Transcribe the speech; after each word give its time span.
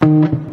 G'day 0.00 0.46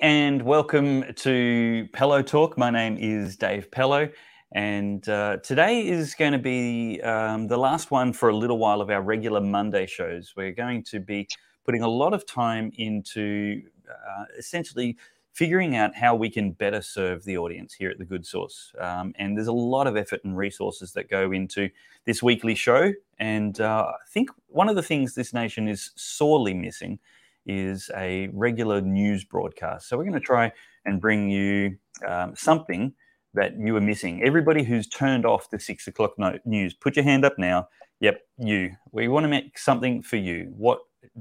and 0.00 0.40
welcome 0.40 1.04
to 1.16 1.86
Pellowe 1.92 2.22
Talk. 2.22 2.56
My 2.56 2.70
name 2.70 2.96
is 2.98 3.36
Dave 3.36 3.70
Pellowe, 3.70 4.08
and 4.52 5.06
uh, 5.10 5.36
today 5.44 5.86
is 5.86 6.14
going 6.14 6.32
to 6.32 6.38
be 6.38 7.02
um, 7.02 7.48
the 7.48 7.58
last 7.58 7.90
one 7.90 8.14
for 8.14 8.30
a 8.30 8.34
little 8.34 8.56
while 8.56 8.80
of 8.80 8.88
our 8.88 9.02
regular 9.02 9.42
Monday 9.42 9.84
shows. 9.84 10.32
We're 10.34 10.52
going 10.52 10.84
to 10.84 10.98
be 10.98 11.28
putting 11.66 11.82
a 11.82 11.88
lot 11.88 12.14
of 12.14 12.24
time 12.24 12.72
into 12.76 13.60
uh, 13.90 14.24
essentially 14.38 14.96
figuring 15.32 15.76
out 15.76 15.94
how 15.94 16.14
we 16.14 16.28
can 16.28 16.52
better 16.52 16.82
serve 16.82 17.24
the 17.24 17.38
audience 17.38 17.72
here 17.72 17.90
at 17.90 17.98
the 17.98 18.04
Good 18.04 18.26
Source. 18.26 18.72
Um, 18.78 19.14
and 19.18 19.36
there's 19.36 19.46
a 19.46 19.52
lot 19.52 19.86
of 19.86 19.96
effort 19.96 20.20
and 20.24 20.36
resources 20.36 20.92
that 20.92 21.08
go 21.08 21.32
into 21.32 21.70
this 22.04 22.22
weekly 22.22 22.54
show. 22.54 22.92
And 23.18 23.60
uh, 23.60 23.86
I 23.88 24.08
think 24.08 24.30
one 24.48 24.68
of 24.68 24.76
the 24.76 24.82
things 24.82 25.14
this 25.14 25.32
nation 25.32 25.68
is 25.68 25.90
sorely 25.96 26.52
missing 26.54 26.98
is 27.46 27.90
a 27.96 28.28
regular 28.32 28.80
news 28.80 29.24
broadcast. 29.24 29.88
So 29.88 29.96
we're 29.96 30.04
going 30.04 30.14
to 30.14 30.20
try 30.20 30.52
and 30.84 31.00
bring 31.00 31.30
you 31.30 31.76
um, 32.06 32.34
something 32.36 32.92
that 33.34 33.58
you 33.58 33.74
are 33.76 33.80
missing. 33.80 34.22
Everybody 34.22 34.62
who's 34.62 34.86
turned 34.86 35.24
off 35.24 35.50
the 35.50 35.58
six 35.58 35.86
o'clock 35.86 36.12
news, 36.44 36.74
put 36.74 36.96
your 36.96 37.04
hand 37.04 37.24
up 37.24 37.38
now. 37.38 37.68
Yep, 38.00 38.20
you. 38.38 38.72
We 38.90 39.08
want 39.08 39.24
to 39.24 39.28
make 39.28 39.56
something 39.58 40.02
for 40.02 40.16
you. 40.16 40.52
What 40.56 40.80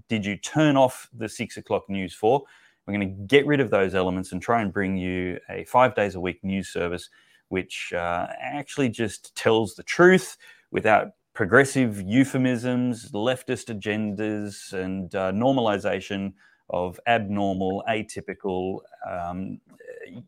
did 0.09 0.25
you 0.25 0.35
turn 0.35 0.75
off 0.75 1.09
the 1.13 1.29
six 1.29 1.57
o'clock 1.57 1.89
news 1.89 2.13
for? 2.13 2.43
We're 2.85 2.93
going 2.95 3.07
to 3.15 3.23
get 3.27 3.45
rid 3.45 3.59
of 3.59 3.69
those 3.69 3.93
elements 3.95 4.31
and 4.31 4.41
try 4.41 4.61
and 4.61 4.73
bring 4.73 4.97
you 4.97 5.39
a 5.49 5.63
five 5.65 5.95
days 5.95 6.15
a 6.15 6.19
week 6.19 6.43
news 6.43 6.69
service, 6.69 7.09
which 7.49 7.93
uh, 7.93 8.27
actually 8.39 8.89
just 8.89 9.35
tells 9.35 9.75
the 9.75 9.83
truth 9.83 10.37
without 10.71 11.11
progressive 11.33 12.01
euphemisms, 12.01 13.11
leftist 13.11 13.73
agendas, 13.73 14.73
and 14.73 15.15
uh, 15.15 15.31
normalization 15.31 16.33
of 16.69 16.99
abnormal, 17.05 17.83
atypical, 17.89 18.79
um, 19.09 19.59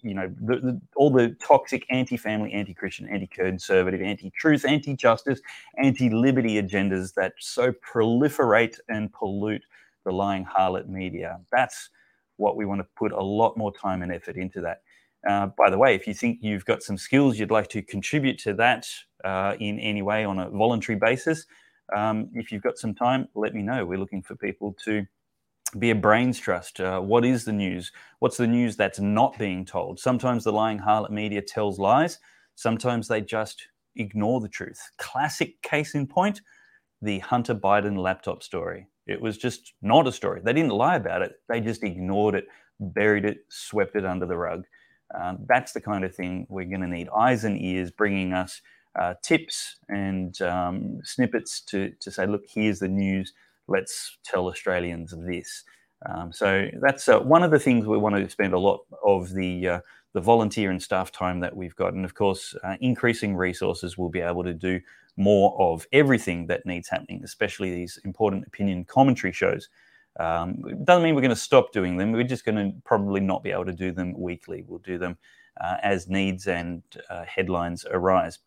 you 0.02 0.14
know, 0.14 0.32
the, 0.42 0.56
the, 0.58 0.82
all 0.96 1.10
the 1.10 1.36
toxic 1.42 1.86
anti-family, 1.90 2.52
anti-Christian, 2.54 3.08
anti-conservative, 3.08 4.02
anti-truth, 4.02 4.66
anti-justice, 4.66 5.40
anti-liberty 5.78 6.62
agendas 6.62 7.14
that 7.16 7.34
so 7.40 7.72
proliferate 7.72 8.78
and 8.90 9.12
pollute 9.14 9.64
the 10.06 10.12
lying 10.12 10.46
harlot 10.46 10.88
media. 10.88 11.40
That's 11.52 11.90
what 12.38 12.56
we 12.56 12.66
want 12.66 12.82
to 12.82 12.88
put 12.96 13.12
a 13.12 13.24
lot 13.24 13.58
more 13.58 13.72
time 13.74 14.02
and 14.02 14.12
effort 14.12 14.36
into 14.36 14.62
that. 14.62 14.82
Uh, 15.28 15.48
by 15.58 15.70
the 15.70 15.78
way, 15.78 15.96
if 15.96 16.08
you 16.08 16.14
think 16.14 16.40
you've 16.42 16.66
got 16.66 16.84
some 16.84 16.98
skills 16.98 17.40
you'd 17.40 17.52
like 17.52 17.70
to 17.70 17.82
contribute 17.82 18.38
to 18.40 18.54
that 18.54 18.88
uh, 19.24 19.56
in 19.60 19.80
any 19.80 20.02
way 20.02 20.26
on 20.26 20.40
a 20.40 20.50
voluntary 20.50 20.98
basis, 20.98 21.46
um, 21.96 22.30
if 22.34 22.52
you've 22.52 22.64
got 22.64 22.78
some 22.78 22.94
time, 22.94 23.28
let 23.36 23.54
me 23.54 23.62
know. 23.62 23.86
We're 23.86 24.00
looking 24.00 24.22
for 24.22 24.36
people 24.36 24.76
to 24.86 25.06
be 25.80 25.92
a 25.92 25.96
brains 25.96 26.40
trust. 26.40 26.80
Uh, 26.80 27.00
what 27.00 27.26
is 27.26 27.46
the 27.46 27.54
news? 27.54 27.92
What's 28.20 28.38
the 28.38 28.48
news 28.48 28.76
that's 28.76 29.00
not 29.00 29.38
being 29.38 29.66
told? 29.66 30.00
Sometimes 30.00 30.44
the 30.44 30.54
lying 30.54 30.80
harlot 30.80 31.10
media 31.10 31.42
tells 31.42 31.80
lies. 31.80 32.20
Sometimes 32.56 33.08
they 33.08 33.22
just 33.22 33.68
ignore 33.96 34.42
the 34.42 34.50
truth. 34.50 34.80
Classic 34.98 35.62
case 35.62 35.96
in 35.96 36.08
point 36.08 36.42
the 37.02 37.20
Hunter 37.20 37.56
Biden 37.56 37.98
laptop 37.98 38.44
story. 38.44 38.88
It 39.08 39.22
was 39.22 39.38
just 39.38 39.74
not 39.82 40.08
a 40.08 40.12
story. 40.12 40.42
They 40.44 40.54
didn't 40.54 40.72
lie 40.72 40.96
about 40.96 41.22
it, 41.22 41.34
they 41.50 41.60
just 41.60 41.84
ignored 41.84 42.36
it, 42.36 42.46
buried 42.80 43.26
it, 43.26 43.40
swept 43.50 43.96
it 43.96 44.06
under 44.06 44.26
the 44.26 44.38
rug. 44.38 44.64
Um, 45.14 45.40
that's 45.48 45.74
the 45.74 45.82
kind 45.82 46.04
of 46.04 46.16
thing 46.16 46.48
we're 46.50 46.66
going 46.66 46.82
to 46.82 46.88
need 46.88 47.10
eyes 47.16 47.44
and 47.44 47.62
ears 47.62 47.92
bringing 47.92 48.34
us 48.34 48.62
uh, 49.00 49.14
tips 49.22 49.78
and 49.90 50.40
um, 50.42 51.00
snippets 51.04 51.62
to, 51.62 51.92
to 52.00 52.12
say, 52.12 52.26
look, 52.26 52.44
here's 52.52 52.80
the 52.80 52.88
news. 52.88 53.34
Let's 53.68 54.18
tell 54.24 54.48
Australians 54.48 55.14
of 55.14 55.26
this. 55.26 55.64
Um, 56.06 56.32
so 56.32 56.68
that's 56.82 57.08
uh, 57.08 57.20
one 57.20 57.44
of 57.44 57.52
the 57.52 57.60
things 57.60 57.86
we 57.86 57.98
want 57.98 58.16
to 58.16 58.30
spend 58.30 58.54
a 58.54 58.60
lot 58.60 58.82
of 59.04 59.34
the 59.34 59.68
uh, 59.68 59.80
the 60.14 60.22
volunteer 60.22 60.70
and 60.70 60.82
staff 60.82 61.12
time 61.12 61.40
that 61.40 61.56
we've 61.56 61.76
got, 61.76 61.94
and 61.94 62.06
of 62.06 62.14
course, 62.14 62.56
uh, 62.64 62.76
increasing 62.82 63.36
resources 63.36 63.98
will 63.98 64.10
be 64.10 64.22
able 64.22 64.44
to 64.44 64.54
do 64.54 64.80
more 65.18 65.56
of 65.60 65.88
everything 65.92 66.48
that 66.48 66.66
needs 66.66 66.88
happening, 66.88 67.22
especially 67.24 67.72
these 67.72 68.00
important 68.06 68.46
opinion 68.46 68.86
commentary 68.86 69.34
shows. 69.34 69.70
Um, 70.20 70.64
it 70.68 70.86
doesn't 70.86 71.04
mean 71.04 71.16
we're 71.16 71.22
going 71.22 71.30
to 71.30 71.36
stop 71.36 71.72
doing 71.72 71.98
them. 71.98 72.12
We're 72.12 72.24
just 72.24 72.46
going 72.46 72.58
to 72.58 72.78
probably 72.84 73.20
not 73.20 73.44
be 73.44 73.52
able 73.52 73.66
to 73.66 73.74
do 73.74 73.92
them 73.92 74.14
weekly. 74.20 74.64
We'll 74.68 74.80
do 74.80 74.98
them 74.98 75.18
uh, 75.60 75.78
as 75.82 76.08
needs 76.08 76.48
and 76.48 76.84
uh, 77.10 77.24
headlines 77.26 77.86
arise. 77.90 78.40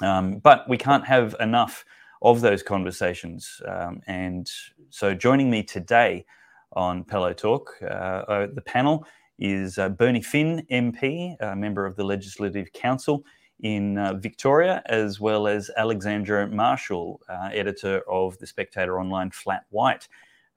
Um, 0.00 0.38
but 0.38 0.68
we 0.68 0.76
can't 0.76 1.06
have 1.06 1.34
enough 1.40 1.84
of 2.22 2.40
those 2.40 2.62
conversations. 2.62 3.60
Um, 3.66 4.00
and 4.06 4.50
so, 4.90 5.14
joining 5.14 5.50
me 5.50 5.62
today 5.62 6.24
on 6.72 7.04
Pellowe 7.04 7.32
Talk, 7.32 7.76
uh, 7.82 7.84
uh 7.86 8.46
the 8.54 8.62
panel 8.62 9.06
is 9.38 9.78
uh, 9.78 9.88
Bernie 9.88 10.22
Finn, 10.22 10.66
MP, 10.70 11.34
a 11.40 11.56
member 11.56 11.86
of 11.86 11.96
the 11.96 12.04
Legislative 12.04 12.72
Council 12.72 13.24
in 13.60 13.98
uh, 13.98 14.14
Victoria, 14.14 14.82
as 14.86 15.20
well 15.20 15.46
as 15.46 15.70
Alexandra 15.76 16.46
Marshall, 16.46 17.20
editor 17.52 18.02
of 18.08 18.38
the 18.38 18.46
Spectator 18.46 19.00
Online 19.00 19.30
Flat 19.30 19.64
White. 19.70 20.08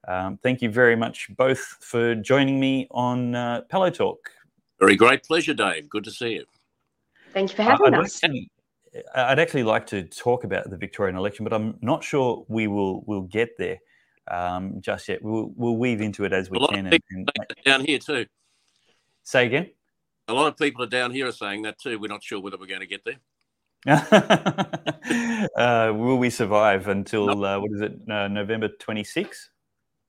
Um, 0.06 0.38
thank 0.42 0.60
you 0.60 0.70
very 0.70 0.96
much 0.96 1.28
both 1.36 1.58
for 1.80 2.14
joining 2.14 2.60
me 2.60 2.86
on 2.90 3.34
uh, 3.34 3.62
Pellowe 3.70 3.90
Talk. 3.90 4.30
Very 4.78 4.96
great 4.96 5.22
pleasure, 5.22 5.54
Dave. 5.54 5.88
Good 5.88 6.04
to 6.04 6.10
see 6.10 6.34
you. 6.34 6.44
Thank 7.32 7.50
you 7.50 7.56
for 7.56 7.62
having 7.62 7.94
I'd 7.94 8.00
us. 8.00 8.22
Actually, 8.22 8.50
I'd 9.14 9.38
actually 9.38 9.62
like 9.62 9.86
to 9.88 10.04
talk 10.04 10.44
about 10.44 10.70
the 10.70 10.76
Victorian 10.76 11.16
election, 11.16 11.44
but 11.44 11.52
I'm 11.52 11.76
not 11.80 12.04
sure 12.04 12.44
we 12.48 12.66
will 12.66 13.02
will 13.06 13.22
get 13.22 13.56
there 13.58 13.78
um, 14.30 14.80
just 14.80 15.08
yet. 15.08 15.22
We'll, 15.22 15.52
we'll 15.56 15.76
weave 15.76 16.00
into 16.00 16.24
it 16.24 16.32
as 16.32 16.50
we 16.50 16.58
can. 16.68 16.86
And, 16.86 17.00
and, 17.10 17.30
down 17.64 17.84
here 17.84 17.98
too. 17.98 18.26
Say 19.22 19.46
again. 19.46 19.70
A 20.28 20.32
lot 20.32 20.48
of 20.48 20.56
people 20.56 20.82
are 20.82 20.88
down 20.88 21.10
here 21.10 21.28
are 21.28 21.32
saying 21.32 21.62
that 21.62 21.78
too. 21.78 21.98
We're 21.98 22.08
not 22.08 22.22
sure 22.22 22.40
whether 22.40 22.56
we're 22.56 22.66
going 22.66 22.80
to 22.80 22.86
get 22.86 23.04
there. 23.04 23.18
uh, 25.56 25.92
will 25.92 26.16
we 26.16 26.30
survive 26.30 26.88
until 26.88 27.44
uh, 27.44 27.58
what 27.58 27.70
is 27.72 27.82
it? 27.82 27.98
Uh, 28.10 28.28
November 28.28 28.68
twenty 28.78 29.04
sixth. 29.04 29.50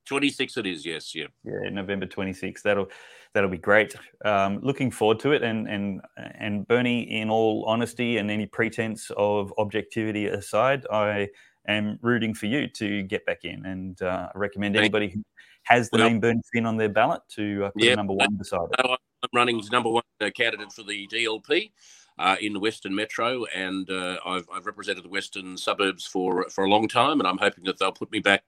26 0.06 0.58
it 0.58 0.66
is, 0.66 0.86
yes, 0.86 1.16
yeah. 1.16 1.25
Yeah, 1.44 1.70
November 1.70 2.06
26th. 2.06 2.62
That'll 2.62 2.88
that'll 3.34 3.50
be 3.50 3.58
great. 3.58 3.96
Um, 4.24 4.59
looking 4.62 4.92
forward 4.92 5.20
to 5.22 5.31
it. 5.31 5.44
And 5.44 5.68
and 5.68 6.02
and 6.40 6.68
Bernie, 6.68 7.02
in 7.02 7.30
all 7.30 7.66
honesty 7.68 8.18
and 8.18 8.31
any 8.31 8.46
pretense 8.46 9.12
of 9.18 9.54
objectivity 9.58 10.28
aside, 10.28 10.86
I 10.92 11.30
am 11.68 12.00
rooting 12.02 12.34
for 12.34 12.46
you 12.46 12.68
to 12.68 13.03
get 13.03 13.26
back 13.26 13.44
in. 13.44 13.66
And 13.66 14.02
uh, 14.02 14.30
I 14.34 14.38
recommend 14.38 14.76
anybody 14.76 15.09
who 15.09 15.24
has 15.64 15.90
the 15.90 15.98
well, 15.98 16.09
name 16.09 16.20
Bernie 16.20 16.42
Finn 16.53 16.66
on 16.66 16.78
their 16.78 16.90
ballot 16.90 17.22
to 17.30 17.66
uh, 17.66 17.72
put 17.72 17.84
yeah, 17.84 17.96
number 17.96 18.14
one 18.14 18.36
beside 18.36 18.68
it. 18.72 18.86
I'm 18.88 19.30
running 19.34 19.59
as 19.59 19.72
number 19.72 19.90
one 19.90 20.04
uh, 20.22 20.30
candidate 20.36 20.72
for 20.72 20.84
the 20.84 21.08
DLP 21.08 21.72
uh, 22.18 22.36
in 22.40 22.54
the 22.54 22.59
Western 22.59 22.96
Metro, 22.96 23.46
and 23.54 23.90
uh, 23.90 24.18
I've, 24.25 24.48
I've, 24.54 24.66
represented 24.66 25.04
the 25.04 25.09
Western 25.09 25.58
suburbs 25.58 26.06
for 26.06 26.48
for 26.50 26.64
a 26.64 26.70
long 26.70 26.88
time, 26.88 27.20
and 27.20 27.28
I'm 27.28 27.38
hoping 27.38 27.66
that 27.66 27.78
they'll 27.78 27.92
put 27.92 28.12
me 28.12 28.20
back 28.20 28.44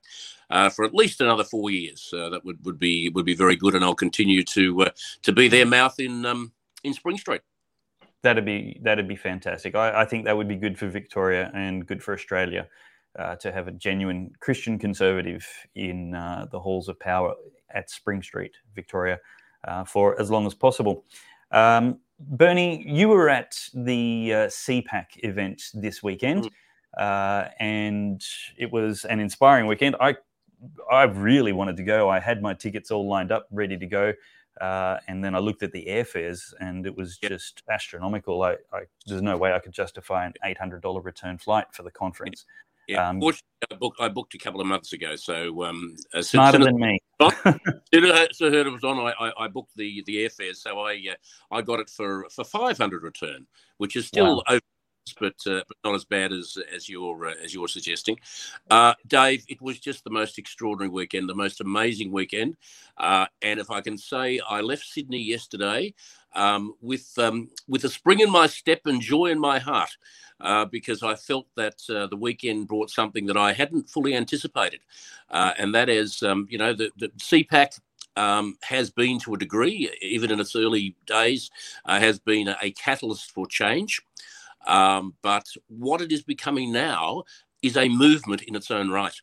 uh, 0.49 0.69
for 0.69 0.85
at 0.85 0.93
least 0.93 1.19
another 1.19 1.43
four 1.43 1.69
years. 1.69 2.13
Uh, 2.15 2.29
that 2.29 2.45
would, 2.45 2.63
would 2.65 2.79
be 2.79 3.09
would 3.09 3.25
be 3.25 3.35
very 3.35 3.55
good, 3.55 3.75
and 3.75 3.83
I'll 3.83 3.95
continue 3.95 4.43
to 4.43 4.83
uh, 4.83 4.89
to 5.23 5.33
be 5.33 5.47
their 5.47 5.65
mouth 5.65 5.99
in 5.99 6.25
um, 6.25 6.53
in 6.83 6.93
Spring 6.93 7.17
Street. 7.17 7.41
That'd 8.23 8.45
be 8.45 8.79
that'd 8.83 9.07
be 9.07 9.15
fantastic. 9.15 9.75
I, 9.75 10.01
I, 10.01 10.05
think 10.05 10.25
that 10.25 10.35
would 10.35 10.47
be 10.47 10.55
good 10.55 10.77
for 10.77 10.87
Victoria 10.87 11.51
and 11.53 11.85
good 11.85 12.01
for 12.01 12.13
Australia. 12.13 12.67
Uh, 13.17 13.35
to 13.35 13.51
have 13.51 13.67
a 13.67 13.71
genuine 13.71 14.31
Christian 14.39 14.77
conservative 14.77 15.47
in 15.73 16.11
the 16.11 16.59
halls 16.59 16.87
of 16.87 16.99
power 16.99 17.33
at 17.71 17.89
Spring 17.89 18.21
Street, 18.21 18.55
Victoria, 18.75 19.17
for 19.87 20.19
as 20.21 20.29
long 20.29 20.45
as 20.45 20.53
possible. 20.53 21.03
Um, 21.51 21.99
Bernie, 22.19 22.83
you 22.87 23.09
were 23.09 23.29
at 23.29 23.57
the 23.73 24.33
uh, 24.33 24.37
CPAC 24.47 25.05
event 25.17 25.61
this 25.73 26.01
weekend, 26.01 26.45
mm. 26.45 26.49
uh, 26.97 27.49
and 27.59 28.23
it 28.57 28.71
was 28.71 29.05
an 29.05 29.19
inspiring 29.19 29.67
weekend. 29.67 29.95
I 29.99 30.15
I 30.91 31.03
really 31.03 31.53
wanted 31.53 31.77
to 31.77 31.83
go. 31.83 32.09
I 32.09 32.19
had 32.19 32.41
my 32.41 32.55
tickets 32.55 32.89
all 32.89 33.07
lined 33.07 33.31
up, 33.31 33.47
ready 33.51 33.77
to 33.77 33.85
go, 33.85 34.13
uh, 34.59 34.97
and 35.07 35.23
then 35.23 35.35
I 35.35 35.39
looked 35.39 35.61
at 35.61 35.71
the 35.71 35.85
airfares, 35.87 36.53
and 36.59 36.87
it 36.87 36.97
was 36.97 37.19
just 37.19 37.61
astronomical. 37.69 38.41
I, 38.41 38.53
I, 38.73 38.85
there's 39.05 39.21
no 39.21 39.37
way 39.37 39.53
I 39.53 39.59
could 39.59 39.73
justify 39.73 40.25
an 40.25 40.33
eight 40.43 40.57
hundred 40.57 40.81
dollar 40.81 41.01
return 41.01 41.37
flight 41.37 41.67
for 41.71 41.83
the 41.83 41.91
conference. 41.91 42.45
Yeah, 42.87 43.09
um, 43.09 43.17
I 43.17 43.75
booked, 43.75 43.99
I 43.99 44.07
booked 44.07 44.33
a 44.33 44.37
couple 44.37 44.61
of 44.61 44.67
months 44.67 44.93
ago. 44.93 45.15
So 45.17 45.65
um, 45.65 45.95
uh, 46.13 46.21
smarter 46.21 46.59
than 46.59 46.79
me. 46.79 46.99
so 47.19 47.29
heard 48.49 48.67
it 48.67 48.71
was 48.71 48.83
on. 48.83 48.97
I, 48.99 49.31
I, 49.37 49.47
booked 49.49 49.75
the 49.75 50.03
the 50.05 50.15
airfare, 50.25 50.55
so 50.55 50.79
I 50.79 50.93
uh, 50.93 51.55
I 51.55 51.61
got 51.61 51.79
it 51.79 51.89
for 51.89 52.27
for 52.31 52.45
five 52.45 52.77
hundred 52.77 53.03
return, 53.03 53.45
which 53.77 53.97
is 53.97 54.07
still 54.07 54.37
wow. 54.37 54.43
over 54.47 54.61
but 55.19 55.35
uh, 55.45 55.61
not 55.83 55.95
as 55.95 56.05
bad 56.05 56.31
as 56.31 56.57
as 56.73 56.87
you're 56.89 57.27
uh, 57.27 57.33
as 57.43 57.53
you're 57.53 57.67
suggesting. 57.67 58.19
Uh, 58.69 58.93
Dave, 59.07 59.43
it 59.47 59.61
was 59.61 59.79
just 59.79 60.03
the 60.03 60.09
most 60.09 60.37
extraordinary 60.37 60.89
weekend, 60.89 61.29
the 61.29 61.35
most 61.35 61.61
amazing 61.61 62.11
weekend. 62.11 62.57
Uh, 62.97 63.25
and 63.41 63.59
if 63.59 63.69
I 63.69 63.81
can 63.81 63.97
say, 63.97 64.39
I 64.47 64.61
left 64.61 64.85
Sydney 64.85 65.21
yesterday 65.21 65.93
um, 66.33 66.73
with 66.81 67.11
um, 67.17 67.49
with 67.67 67.83
a 67.83 67.89
spring 67.89 68.19
in 68.19 68.31
my 68.31 68.47
step 68.47 68.81
and 68.85 69.01
joy 69.01 69.27
in 69.27 69.39
my 69.39 69.59
heart. 69.59 69.91
Uh, 70.39 70.65
because 70.65 71.01
I 71.01 71.15
felt 71.15 71.47
that 71.55 71.81
uh, 71.89 72.05
the 72.05 72.15
weekend 72.15 72.67
brought 72.67 72.91
something 72.91 73.25
that 73.25 73.37
I 73.37 73.53
hadn't 73.53 73.89
fully 73.89 74.13
anticipated, 74.13 74.81
and 75.31 75.73
that 75.73 75.89
is, 75.89 76.21
um, 76.21 76.45
you 76.47 76.59
know, 76.59 76.73
the, 76.73 76.91
the 76.95 77.07
CPAC 77.17 77.79
um, 78.17 78.57
has 78.63 78.89
been 78.89 79.19
to 79.19 79.35
a 79.35 79.37
degree, 79.37 79.89
even 80.01 80.31
in 80.31 80.39
its 80.39 80.55
early 80.55 80.95
days, 81.05 81.49
uh, 81.85 81.99
has 81.99 82.19
been 82.19 82.47
a, 82.47 82.57
a, 82.61 82.71
catalyst 82.71 83.31
for 83.31 83.45
change. 83.45 84.01
Um, 84.67 85.15
but 85.23 85.45
what 85.67 86.01
it 86.01 86.11
is 86.11 86.21
becoming 86.21 86.71
now 86.71 87.23
is 87.63 87.77
a 87.77 87.89
movement 87.89 88.43
in 88.43 88.55
its 88.55 88.69
own 88.69 88.89
right. 88.89 89.15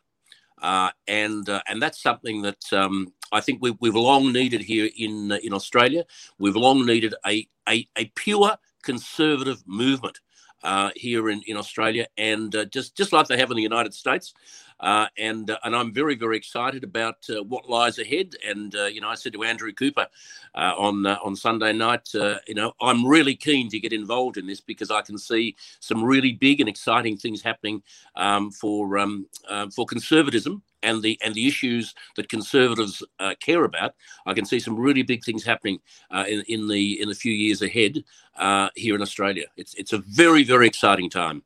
Uh, 0.61 0.91
and 1.09 1.49
uh, 1.49 1.61
and 1.69 1.83
that's 1.83 2.03
something 2.03 2.41
that 2.43 2.73
um, 2.73 3.13
I 3.33 3.41
think 3.41 3.61
we, 3.61 3.77
we've 3.81 3.95
long 3.95 4.33
needed 4.33 4.63
here 4.63 4.89
in 4.97 5.31
uh, 5.33 5.39
in 5.43 5.53
Australia. 5.53 6.05
We've 6.39 6.57
long 6.57 6.87
needed 6.87 7.15
a, 7.27 7.47
a, 7.69 7.87
a 7.97 8.07
pure 8.15 8.57
conservative 8.83 9.63
movement 9.67 10.21
uh, 10.63 10.91
here 10.97 11.29
in, 11.29 11.43
in 11.47 11.57
Australia, 11.57 12.07
and 12.17 12.55
uh, 12.57 12.65
just 12.67 12.97
just 12.97 13.13
like 13.13 13.27
they 13.27 13.37
have 13.37 13.51
in 13.51 13.57
the 13.57 13.63
United 13.63 13.93
States. 13.93 14.33
Uh, 14.81 15.07
and 15.19 15.51
uh, 15.51 15.59
and 15.65 15.75
I'm 15.75 15.93
very 15.93 16.15
very 16.15 16.37
excited 16.37 16.85
about 16.85 17.17
uh, 17.31 17.43
what 17.45 17.69
lies 17.69 17.99
ahead. 17.99 18.35
And 18.47 18.75
uh, 18.75 18.87
you 18.87 19.01
know, 19.01 19.09
I 19.09 19.15
said 19.15 19.33
to 19.35 19.45
Andrew 19.45 19.73
Cooper 19.73 20.07
uh, 20.55 20.75
on 20.77 21.07
uh, 21.07 21.19
on 21.25 21.37
Sunday 21.37 21.73
night, 21.73 22.09
you 22.13 22.55
know, 22.55 22.73
I'm 22.81 23.07
really 23.07 23.37
keen 23.37 23.69
to 23.71 23.81
get 23.81 23.93
involved 23.93 24.37
in 24.37 24.47
this 24.47 24.61
because 24.61 24.91
I 24.91 25.03
can 25.03 25.19
see 25.19 25.57
some 25.81 26.03
really 26.03 26.33
big 26.33 26.61
and 26.61 26.69
exciting 26.69 27.17
things 27.17 27.43
happening 27.43 27.83
um, 28.17 28.51
for 28.51 28.99
um, 28.99 29.27
for 29.75 29.87
conservatism 29.87 30.63
and 30.85 31.03
the 31.03 31.19
and 31.25 31.35
the 31.35 31.49
issues 31.49 31.95
that 32.17 32.29
conservatives 32.29 33.03
uh, 33.19 33.35
care 33.41 33.65
about, 33.65 33.95
I 34.27 34.35
can 34.35 34.45
see 34.45 34.61
some 34.61 34.77
really 34.77 35.03
big 35.03 35.25
things 35.25 35.43
happening 35.43 35.81
uh, 36.11 36.25
in 36.29 36.45
in 36.47 36.69
the 36.69 37.01
in 37.01 37.09
the 37.09 37.15
few 37.15 37.33
years 37.33 37.63
ahead 37.63 38.05
uh, 38.37 38.69
here 38.77 38.95
in 38.95 39.03
Australia. 39.03 39.47
It's 39.57 39.75
it's 39.75 39.93
a 39.93 39.99
very 39.99 40.45
very 40.45 40.67
exciting 40.67 41.11
time. 41.11 41.43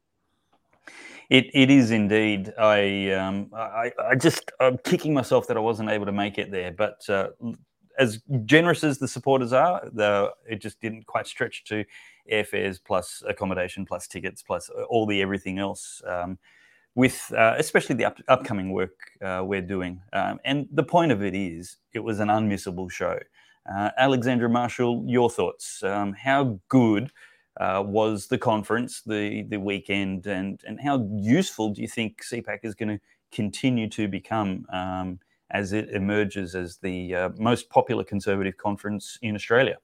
It, 1.30 1.46
it 1.52 1.70
is 1.70 1.90
indeed. 1.90 2.54
I, 2.58 3.10
um, 3.12 3.50
I, 3.54 3.92
I 4.02 4.14
just, 4.14 4.50
I'm 4.60 4.78
kicking 4.78 5.12
myself 5.12 5.46
that 5.48 5.56
I 5.56 5.60
wasn't 5.60 5.90
able 5.90 6.06
to 6.06 6.12
make 6.12 6.38
it 6.38 6.50
there. 6.50 6.72
But 6.72 7.08
uh, 7.08 7.28
as 7.98 8.22
generous 8.44 8.82
as 8.82 8.98
the 8.98 9.08
supporters 9.08 9.52
are, 9.52 9.88
the, 9.92 10.32
it 10.48 10.62
just 10.62 10.80
didn't 10.80 11.06
quite 11.06 11.26
stretch 11.26 11.64
to 11.64 11.84
airfares 12.32 12.78
plus 12.82 13.22
accommodation 13.28 13.84
plus 13.84 14.06
tickets 14.06 14.42
plus 14.42 14.70
all 14.88 15.06
the 15.06 15.20
everything 15.20 15.58
else. 15.58 16.02
Um, 16.06 16.38
with 16.94 17.32
uh, 17.36 17.54
especially 17.58 17.94
the 17.94 18.06
up- 18.06 18.20
upcoming 18.28 18.72
work 18.72 18.96
uh, 19.22 19.42
we're 19.44 19.62
doing. 19.62 20.00
Um, 20.12 20.40
and 20.44 20.66
the 20.72 20.82
point 20.82 21.12
of 21.12 21.22
it 21.22 21.34
is, 21.34 21.76
it 21.92 22.00
was 22.00 22.20
an 22.20 22.28
unmissable 22.28 22.90
show. 22.90 23.18
Uh, 23.72 23.90
Alexandra 23.98 24.48
Marshall, 24.48 25.04
your 25.06 25.28
thoughts? 25.28 25.82
Um, 25.82 26.14
how 26.14 26.58
good 26.68 27.12
uh, 27.58 27.82
was 27.84 28.26
the 28.26 28.38
conference, 28.38 29.02
the 29.02 29.42
the 29.44 29.58
weekend, 29.58 30.26
and 30.26 30.60
and 30.66 30.80
how 30.80 31.06
useful 31.16 31.70
do 31.70 31.82
you 31.82 31.88
think 31.88 32.22
CPAC 32.22 32.60
is 32.62 32.74
going 32.74 32.88
to 32.88 33.00
continue 33.32 33.88
to 33.90 34.08
become 34.08 34.66
um, 34.72 35.18
as 35.50 35.72
it 35.72 35.90
emerges 35.90 36.54
as 36.54 36.76
the 36.78 37.14
uh, 37.14 37.28
most 37.36 37.68
popular 37.70 38.04
conservative 38.04 38.56
conference 38.56 39.18
in 39.22 39.34
Australia? 39.34 39.76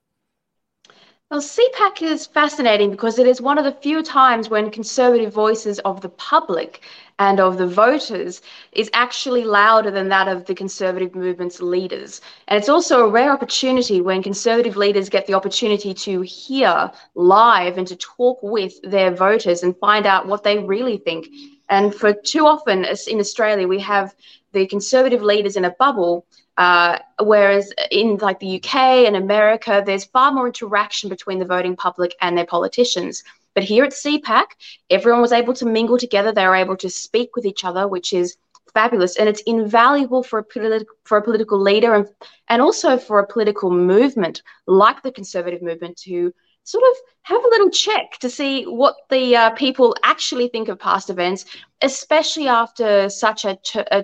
Well, 1.30 1.40
CPAC 1.40 2.02
is 2.02 2.26
fascinating 2.26 2.90
because 2.90 3.18
it 3.18 3.26
is 3.26 3.40
one 3.40 3.58
of 3.58 3.64
the 3.64 3.72
few 3.72 4.02
times 4.02 4.50
when 4.50 4.70
conservative 4.70 5.32
voices 5.32 5.78
of 5.80 6.00
the 6.00 6.10
public 6.10 6.82
and 7.18 7.40
of 7.40 7.58
the 7.58 7.66
voters 7.66 8.40
is 8.72 8.90
actually 8.92 9.42
louder 9.44 9.90
than 9.90 10.08
that 10.10 10.28
of 10.28 10.44
the 10.44 10.54
conservative 10.54 11.14
movement's 11.14 11.60
leaders. 11.60 12.20
And 12.46 12.58
it's 12.58 12.68
also 12.68 13.00
a 13.00 13.10
rare 13.10 13.32
opportunity 13.32 14.00
when 14.00 14.22
conservative 14.22 14.76
leaders 14.76 15.08
get 15.08 15.26
the 15.26 15.34
opportunity 15.34 15.94
to 15.94 16.20
hear 16.20 16.90
live 17.14 17.78
and 17.78 17.88
to 17.88 17.96
talk 17.96 18.38
with 18.42 18.80
their 18.82 19.10
voters 19.10 19.62
and 19.62 19.76
find 19.78 20.06
out 20.06 20.26
what 20.28 20.44
they 20.44 20.58
really 20.58 20.98
think. 20.98 21.26
And 21.68 21.94
for 21.94 22.12
too 22.12 22.46
often 22.46 22.84
in 23.08 23.18
Australia, 23.18 23.66
we 23.66 23.80
have 23.80 24.14
the 24.52 24.66
conservative 24.66 25.22
leaders 25.22 25.56
in 25.56 25.64
a 25.64 25.70
bubble 25.70 26.26
uh, 26.56 26.98
whereas 27.20 27.72
in 27.90 28.16
like 28.18 28.40
the 28.40 28.56
UK 28.56 28.74
and 29.06 29.16
America, 29.16 29.82
there's 29.84 30.04
far 30.04 30.32
more 30.32 30.46
interaction 30.46 31.08
between 31.08 31.38
the 31.38 31.44
voting 31.44 31.76
public 31.76 32.14
and 32.20 32.36
their 32.36 32.46
politicians. 32.46 33.24
But 33.54 33.64
here 33.64 33.84
at 33.84 33.92
CPAC, 33.92 34.46
everyone 34.90 35.20
was 35.20 35.32
able 35.32 35.54
to 35.54 35.66
mingle 35.66 35.98
together. 35.98 36.32
They 36.32 36.46
were 36.46 36.56
able 36.56 36.76
to 36.78 36.90
speak 36.90 37.36
with 37.36 37.46
each 37.46 37.64
other, 37.64 37.86
which 37.88 38.12
is 38.12 38.36
fabulous. 38.72 39.16
And 39.16 39.28
it's 39.28 39.42
invaluable 39.42 40.22
for 40.22 40.40
a, 40.40 40.44
political 40.44 40.94
for 41.04 41.18
a 41.18 41.22
political 41.22 41.60
leader 41.60 41.94
and, 41.94 42.08
and 42.48 42.60
also 42.60 42.98
for 42.98 43.20
a 43.20 43.26
political 43.26 43.70
movement 43.70 44.42
like 44.66 45.02
the 45.02 45.12
conservative 45.12 45.62
movement 45.62 45.96
to 45.98 46.34
sort 46.64 46.84
of 46.90 46.96
have 47.22 47.42
a 47.44 47.48
little 47.48 47.70
check 47.70 48.18
to 48.20 48.28
see 48.28 48.64
what 48.64 48.96
the 49.08 49.36
uh, 49.36 49.50
people 49.50 49.94
actually 50.02 50.48
think 50.48 50.68
of 50.68 50.78
past 50.78 51.08
events, 51.08 51.44
especially 51.80 52.48
after 52.48 53.08
such 53.08 53.44
a, 53.44 53.58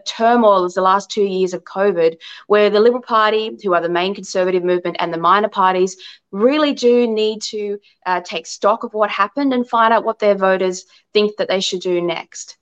turmoil 0.06 0.64
as 0.64 0.74
the 0.74 0.82
last 0.82 1.10
two 1.10 1.24
years 1.24 1.52
of 1.52 1.64
COVID, 1.64 2.16
where 2.46 2.70
the 2.70 2.80
Liberal 2.80 3.02
Party, 3.02 3.58
who 3.62 3.74
are 3.74 3.82
the 3.82 3.88
main 3.88 4.14
conservative 4.14 4.64
movement, 4.64 4.96
and 5.00 5.12
the 5.12 5.18
minor 5.18 5.48
parties 5.48 5.96
really 6.32 6.72
do 6.72 7.06
need 7.06 7.42
to 7.42 7.78
uh, 8.06 8.20
take 8.20 8.46
stock 8.46 8.84
of 8.84 8.94
what 8.94 9.10
happened 9.10 9.52
and 9.52 9.68
find 9.68 9.92
out 9.92 10.04
what 10.04 10.18
their 10.18 10.34
voters 10.34 10.84
think 11.12 11.36
that 11.36 11.48
they 11.48 11.60
should 11.60 11.80
do 11.80 12.00
next. 12.00 12.56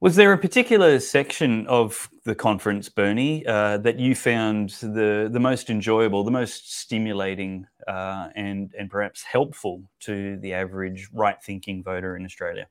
Was 0.00 0.14
there 0.14 0.32
a 0.32 0.38
particular 0.38 1.00
section 1.00 1.66
of 1.66 2.08
the 2.24 2.36
conference, 2.36 2.88
Bernie, 2.88 3.44
uh, 3.44 3.78
that 3.78 3.98
you 3.98 4.14
found 4.14 4.70
the 4.80 5.28
the 5.30 5.40
most 5.40 5.70
enjoyable, 5.70 6.22
the 6.22 6.30
most 6.30 6.72
stimulating, 6.78 7.66
uh, 7.88 8.28
and 8.36 8.72
and 8.78 8.88
perhaps 8.88 9.24
helpful 9.24 9.82
to 10.00 10.36
the 10.36 10.54
average 10.54 11.08
right 11.12 11.42
thinking 11.42 11.82
voter 11.82 12.16
in 12.16 12.24
Australia? 12.24 12.68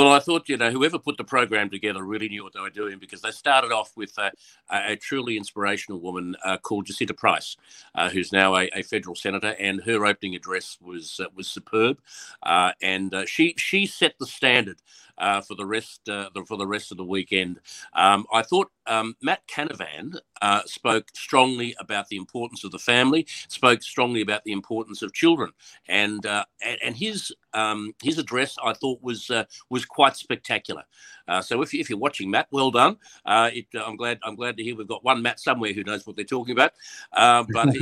Well, 0.00 0.12
I 0.14 0.18
thought, 0.18 0.48
you 0.48 0.56
know, 0.56 0.70
whoever 0.70 0.98
put 0.98 1.18
the 1.18 1.24
program 1.24 1.68
together 1.68 2.02
really 2.02 2.30
knew 2.30 2.42
what 2.42 2.54
they 2.54 2.60
were 2.60 2.70
doing 2.70 2.98
because 2.98 3.20
they 3.20 3.32
started 3.32 3.70
off 3.70 3.92
with 3.98 4.16
a, 4.16 4.32
a 4.70 4.96
truly 4.96 5.36
inspirational 5.36 6.00
woman 6.00 6.36
uh, 6.42 6.56
called 6.56 6.86
Jacinta 6.86 7.12
Price, 7.12 7.58
uh, 7.94 8.08
who's 8.08 8.32
now 8.32 8.56
a, 8.56 8.70
a, 8.74 8.82
federal 8.82 9.14
senator, 9.14 9.54
and 9.58 9.82
her 9.82 10.06
opening 10.06 10.34
address 10.34 10.78
was 10.80 11.20
uh, 11.20 11.26
was 11.34 11.48
superb, 11.48 11.98
uh, 12.44 12.72
and 12.80 13.12
uh, 13.12 13.26
she 13.26 13.54
she 13.58 13.84
set 13.84 14.14
the 14.18 14.26
standard 14.26 14.78
uh, 15.18 15.42
for 15.42 15.54
the 15.54 15.66
rest 15.66 16.00
the, 16.06 16.30
for 16.48 16.56
the 16.56 16.66
rest 16.66 16.90
of 16.90 16.96
the 16.96 17.04
weekend. 17.04 17.60
Um, 17.92 18.24
I 18.32 18.40
thought 18.40 18.70
um, 18.86 19.16
Matt 19.20 19.46
Canavan 19.48 20.18
spoke 20.64 21.08
strongly 21.14 21.74
about 21.78 22.08
the 22.08 22.16
importance 22.16 22.64
of 22.64 22.70
the 22.70 22.78
family, 22.78 23.26
spoke 23.48 23.82
strongly 23.82 24.22
about 24.22 24.44
the 24.44 24.52
importance 24.52 25.02
of 25.02 25.12
children, 25.12 25.50
and 25.88 26.24
and, 26.24 26.78
and, 26.82 26.96
his 26.96 27.32
um, 27.52 27.94
his 28.02 28.16
address 28.16 28.56
I 28.64 28.72
thought 28.72 29.02
was 29.02 29.30
was 29.68 29.84
quite 29.90 30.16
spectacular. 30.16 30.84
Uh, 31.28 31.42
so 31.42 31.60
if, 31.62 31.74
if 31.74 31.90
you're 31.90 31.98
watching 31.98 32.30
Matt, 32.30 32.48
well 32.50 32.70
done. 32.70 32.96
It, 33.26 33.66
I'm 33.74 33.96
glad 33.96 34.18
I'm 34.24 34.36
glad 34.36 34.56
to 34.56 34.62
hear 34.62 34.74
we've 34.76 34.86
got 34.86 35.04
one 35.04 35.22
Matt 35.22 35.38
somewhere 35.38 35.72
who 35.72 35.84
knows 35.84 36.06
what 36.06 36.16
they're 36.16 36.24
talking 36.24 36.52
about. 36.52 36.72
but 37.12 37.72
he, 37.72 37.78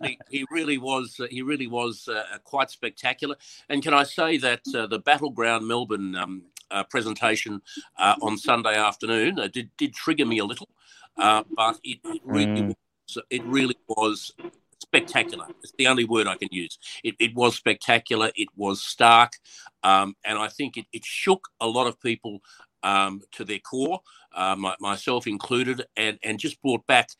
really, 0.00 0.18
he, 0.30 0.46
really, 0.50 0.78
was 0.78 1.20
he 1.30 1.42
really 1.42 1.66
was 1.66 2.08
quite 2.44 2.70
spectacular. 2.70 3.36
And 3.68 3.82
can 3.82 3.94
I 3.94 4.02
say 4.02 4.38
that 4.38 4.64
the 4.64 4.98
battleground 4.98 5.66
Melbourne 5.68 6.16
um, 6.16 6.42
uh, 6.70 6.84
presentation 6.84 7.62
uh, 7.98 8.16
on 8.22 8.36
Sunday 8.36 8.76
afternoon 8.76 9.38
uh, 9.38 9.48
did 9.48 9.70
did 9.76 9.94
trigger 9.94 10.26
me 10.26 10.38
a 10.38 10.44
little, 10.44 10.68
uh, 11.16 11.44
but 11.56 11.78
it, 11.84 11.98
it 12.04 12.20
really 12.24 12.62
mm. 12.62 12.74
was, 13.06 13.18
it 13.30 13.44
really 13.44 13.76
was 13.88 14.32
spectacular. 14.80 15.46
It's 15.62 15.72
the 15.78 15.86
only 15.86 16.04
word 16.04 16.26
I 16.26 16.36
can 16.36 16.48
use. 16.50 16.78
It, 17.04 17.14
it 17.18 17.34
was 17.34 17.56
spectacular. 17.56 18.30
It 18.36 18.48
was 18.56 18.82
stark, 18.82 19.32
um, 19.82 20.14
and 20.24 20.38
I 20.38 20.48
think 20.48 20.76
it, 20.76 20.86
it 20.92 21.04
shook 21.04 21.48
a 21.60 21.66
lot 21.66 21.86
of 21.86 22.00
people 22.00 22.40
um, 22.82 23.22
to 23.32 23.44
their 23.44 23.58
core, 23.58 24.00
uh, 24.34 24.56
my, 24.56 24.74
myself 24.80 25.26
included, 25.26 25.84
and 25.96 26.18
and 26.22 26.38
just 26.38 26.60
brought 26.62 26.86
back 26.86 27.10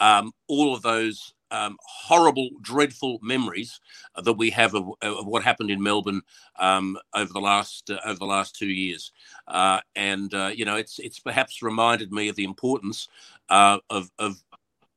um, 0.00 0.32
all 0.48 0.74
of 0.74 0.82
those 0.82 1.34
um, 1.50 1.76
horrible, 1.82 2.48
dreadful 2.62 3.18
memories 3.22 3.80
that 4.22 4.34
we 4.34 4.50
have 4.50 4.74
of, 4.74 4.90
of 5.02 5.26
what 5.26 5.42
happened 5.42 5.70
in 5.70 5.82
Melbourne 5.82 6.22
um, 6.58 6.96
over 7.14 7.32
the 7.32 7.40
last 7.40 7.90
uh, 7.90 7.98
over 8.04 8.18
the 8.18 8.26
last 8.26 8.56
two 8.56 8.68
years, 8.68 9.12
uh, 9.48 9.80
and 9.96 10.32
uh, 10.34 10.50
you 10.54 10.64
know, 10.64 10.76
it's 10.76 10.98
it's 10.98 11.18
perhaps 11.18 11.62
reminded 11.62 12.12
me 12.12 12.28
of 12.28 12.36
the 12.36 12.44
importance 12.44 13.08
uh, 13.48 13.78
of 13.90 14.10
of 14.18 14.42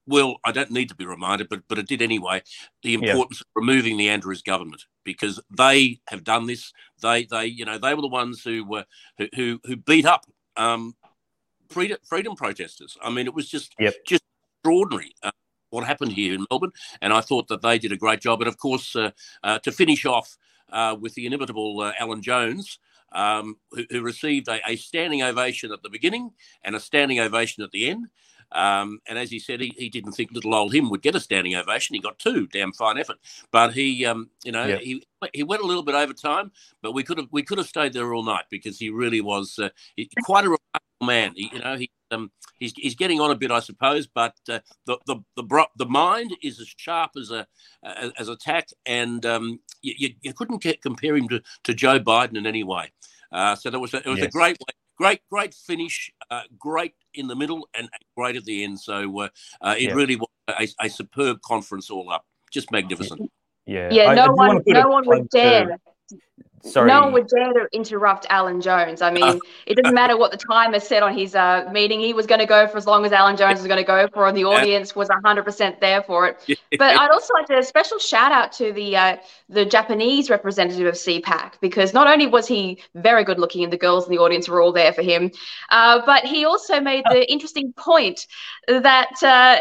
well, 0.05 0.37
I 0.43 0.51
don't 0.51 0.71
need 0.71 0.89
to 0.89 0.95
be 0.95 1.05
reminded, 1.05 1.49
but 1.49 1.61
but 1.67 1.77
it 1.77 1.87
did 1.87 2.01
anyway. 2.01 2.41
The 2.81 2.95
importance 2.95 3.41
yeah. 3.41 3.49
of 3.49 3.67
removing 3.67 3.97
the 3.97 4.09
Andrews 4.09 4.41
government 4.41 4.85
because 5.03 5.39
they 5.49 5.99
have 6.07 6.23
done 6.23 6.47
this. 6.47 6.73
They 7.01 7.25
they 7.25 7.45
you 7.45 7.65
know 7.65 7.77
they 7.77 7.93
were 7.93 8.01
the 8.01 8.07
ones 8.07 8.43
who 8.43 8.65
were 8.65 8.85
who 9.17 9.27
who, 9.35 9.59
who 9.65 9.75
beat 9.77 10.05
up 10.05 10.25
um, 10.57 10.95
freedom 11.69 11.97
freedom 12.03 12.35
protesters. 12.35 12.97
I 13.01 13.09
mean, 13.09 13.27
it 13.27 13.33
was 13.33 13.49
just 13.49 13.73
yep. 13.79 13.95
just 14.05 14.23
extraordinary. 14.57 15.13
Uh, 15.21 15.31
what 15.69 15.83
happened 15.83 16.11
here 16.11 16.35
in 16.35 16.45
Melbourne, 16.51 16.71
and 17.01 17.11
I 17.11 17.21
thought 17.21 17.47
that 17.47 17.63
they 17.63 17.79
did 17.79 17.91
a 17.91 17.97
great 17.97 18.21
job. 18.21 18.41
And 18.41 18.47
of 18.47 18.57
course, 18.57 18.95
uh, 18.95 19.09
uh, 19.43 19.57
to 19.59 19.71
finish 19.71 20.05
off 20.05 20.37
uh, 20.71 20.95
with 20.99 21.15
the 21.15 21.25
inimitable 21.25 21.81
uh, 21.81 21.93
Alan 21.99 22.21
Jones, 22.21 22.77
um, 23.11 23.57
who, 23.71 23.83
who, 23.89 24.01
received 24.01 24.47
a, 24.47 24.59
a, 24.67 24.75
standing 24.75 25.23
ovation 25.23 25.71
at 25.71 25.81
the 25.81 25.89
beginning 25.89 26.31
and 26.63 26.75
a 26.75 26.79
standing 26.79 27.19
ovation 27.19 27.63
at 27.63 27.71
the 27.71 27.89
end. 27.89 28.07
Um, 28.53 28.99
and 29.07 29.17
as 29.17 29.31
he 29.31 29.39
said, 29.39 29.59
he, 29.59 29.73
he 29.77 29.89
didn't 29.89 30.13
think 30.13 30.31
little 30.31 30.53
old 30.53 30.73
him 30.73 30.89
would 30.89 31.01
get 31.01 31.15
a 31.15 31.19
standing 31.19 31.55
ovation. 31.55 31.95
He 31.95 31.99
got 31.99 32.19
two. 32.19 32.47
Damn 32.47 32.71
fine 32.71 32.97
effort. 32.97 33.17
But 33.51 33.73
he, 33.73 34.05
um, 34.05 34.29
you 34.43 34.51
know, 34.51 34.65
yeah. 34.65 34.77
he 34.77 35.03
he 35.33 35.43
went 35.43 35.63
a 35.63 35.65
little 35.65 35.83
bit 35.83 35.95
over 35.95 36.13
time. 36.13 36.51
But 36.81 36.93
we 36.93 37.03
could 37.03 37.17
have 37.17 37.27
we 37.31 37.43
could 37.43 37.57
have 37.57 37.67
stayed 37.67 37.93
there 37.93 38.13
all 38.13 38.23
night 38.23 38.45
because 38.49 38.77
he 38.77 38.89
really 38.89 39.21
was 39.21 39.57
uh, 39.59 39.69
quite 40.23 40.45
a 40.45 40.49
remarkable 40.49 41.01
man. 41.01 41.33
He, 41.35 41.49
you 41.51 41.59
know, 41.59 41.75
he 41.75 41.89
um, 42.11 42.31
he's 42.59 42.73
he's 42.75 42.95
getting 42.95 43.19
on 43.19 43.31
a 43.31 43.35
bit, 43.35 43.51
I 43.51 43.59
suppose. 43.59 44.07
But 44.07 44.35
uh, 44.47 44.59
the 44.85 44.97
the 45.07 45.17
the 45.35 45.67
the 45.75 45.85
mind 45.87 46.35
is 46.43 46.59
as 46.59 46.71
sharp 46.77 47.11
as 47.19 47.31
a 47.31 47.47
as, 47.83 48.11
as 48.19 48.29
a 48.29 48.35
tack, 48.35 48.69
and 48.85 49.25
um, 49.25 49.59
you, 49.81 50.13
you 50.21 50.33
couldn't 50.33 50.61
get, 50.61 50.81
compare 50.81 51.15
him 51.15 51.27
to, 51.29 51.41
to 51.63 51.73
Joe 51.73 51.99
Biden 51.99 52.37
in 52.37 52.45
any 52.45 52.63
way. 52.63 52.91
Uh, 53.31 53.55
so 53.55 53.71
that 53.71 53.79
was 53.79 53.93
a, 53.93 53.97
it 53.97 54.07
was 54.07 54.19
yes. 54.19 54.27
a 54.27 54.31
great 54.31 54.57
way 54.59 54.73
great, 54.97 55.21
great 55.29 55.53
finish, 55.53 56.11
uh, 56.29 56.41
great 56.57 56.93
in 57.13 57.27
the 57.27 57.35
middle, 57.35 57.67
and 57.73 57.89
great 58.17 58.35
at 58.35 58.45
the 58.45 58.63
end. 58.63 58.79
So 58.79 59.21
uh, 59.21 59.29
uh, 59.61 59.75
it 59.77 59.89
yeah. 59.89 59.93
really 59.93 60.15
was 60.15 60.29
a, 60.47 60.67
a, 60.85 60.89
superb 60.89 61.41
conference 61.41 61.89
all 61.89 62.11
up. 62.11 62.25
Just 62.51 62.71
magnificent. 62.71 63.31
Yeah, 63.65 63.89
yeah. 63.91 64.09
I, 64.09 64.15
no 64.15 64.25
I 64.25 64.29
one, 64.29 64.61
no 64.67 64.87
one 64.87 65.07
would 65.07 65.29
dare. 65.29 65.77
Sorry. 66.65 66.87
No 66.87 67.01
one 67.01 67.13
would 67.13 67.27
dare 67.27 67.51
to 67.51 67.67
interrupt 67.73 68.25
Alan 68.29 68.61
Jones. 68.61 69.01
I 69.01 69.11
mean, 69.11 69.39
it 69.65 69.75
doesn't 69.75 69.93
matter 69.93 70.15
what 70.15 70.31
the 70.31 70.37
timer 70.37 70.79
said 70.79 71.03
on 71.03 71.15
his 71.15 71.35
uh, 71.35 71.69
meeting. 71.73 71.99
He 71.99 72.13
was 72.13 72.25
going 72.25 72.39
to 72.39 72.45
go 72.45 72.67
for 72.67 72.77
as 72.77 72.87
long 72.87 73.05
as 73.05 73.11
Alan 73.11 73.35
Jones 73.35 73.59
was 73.59 73.67
going 73.67 73.79
to 73.79 73.83
go 73.83 74.07
for, 74.13 74.27
and 74.27 74.37
the 74.37 74.45
audience 74.45 74.95
was 74.95 75.09
100% 75.09 75.79
there 75.81 76.03
for 76.03 76.27
it. 76.27 76.59
But 76.79 76.97
I'd 76.97 77.11
also 77.11 77.33
like 77.35 77.45
to 77.47 77.57
a 77.59 77.63
special 77.63 77.99
shout 77.99 78.31
out 78.31 78.51
to 78.53 78.71
the 78.73 78.97
uh, 78.97 79.17
the 79.47 79.63
Japanese 79.63 80.29
representative 80.29 80.87
of 80.87 80.95
CPAC 80.95 81.53
because 81.61 81.93
not 81.93 82.07
only 82.07 82.25
was 82.25 82.47
he 82.47 82.81
very 82.95 83.23
good 83.23 83.39
looking, 83.39 83.63
and 83.63 83.71
the 83.71 83.77
girls 83.77 84.05
in 84.05 84.11
the 84.11 84.17
audience 84.17 84.49
were 84.49 84.59
all 84.59 84.71
there 84.71 84.91
for 84.91 85.03
him, 85.03 85.31
uh, 85.69 86.01
but 86.05 86.23
he 86.23 86.45
also 86.45 86.79
made 86.79 87.03
the 87.09 87.31
interesting 87.31 87.73
point 87.73 88.25
that 88.67 89.11
uh, 89.21 89.59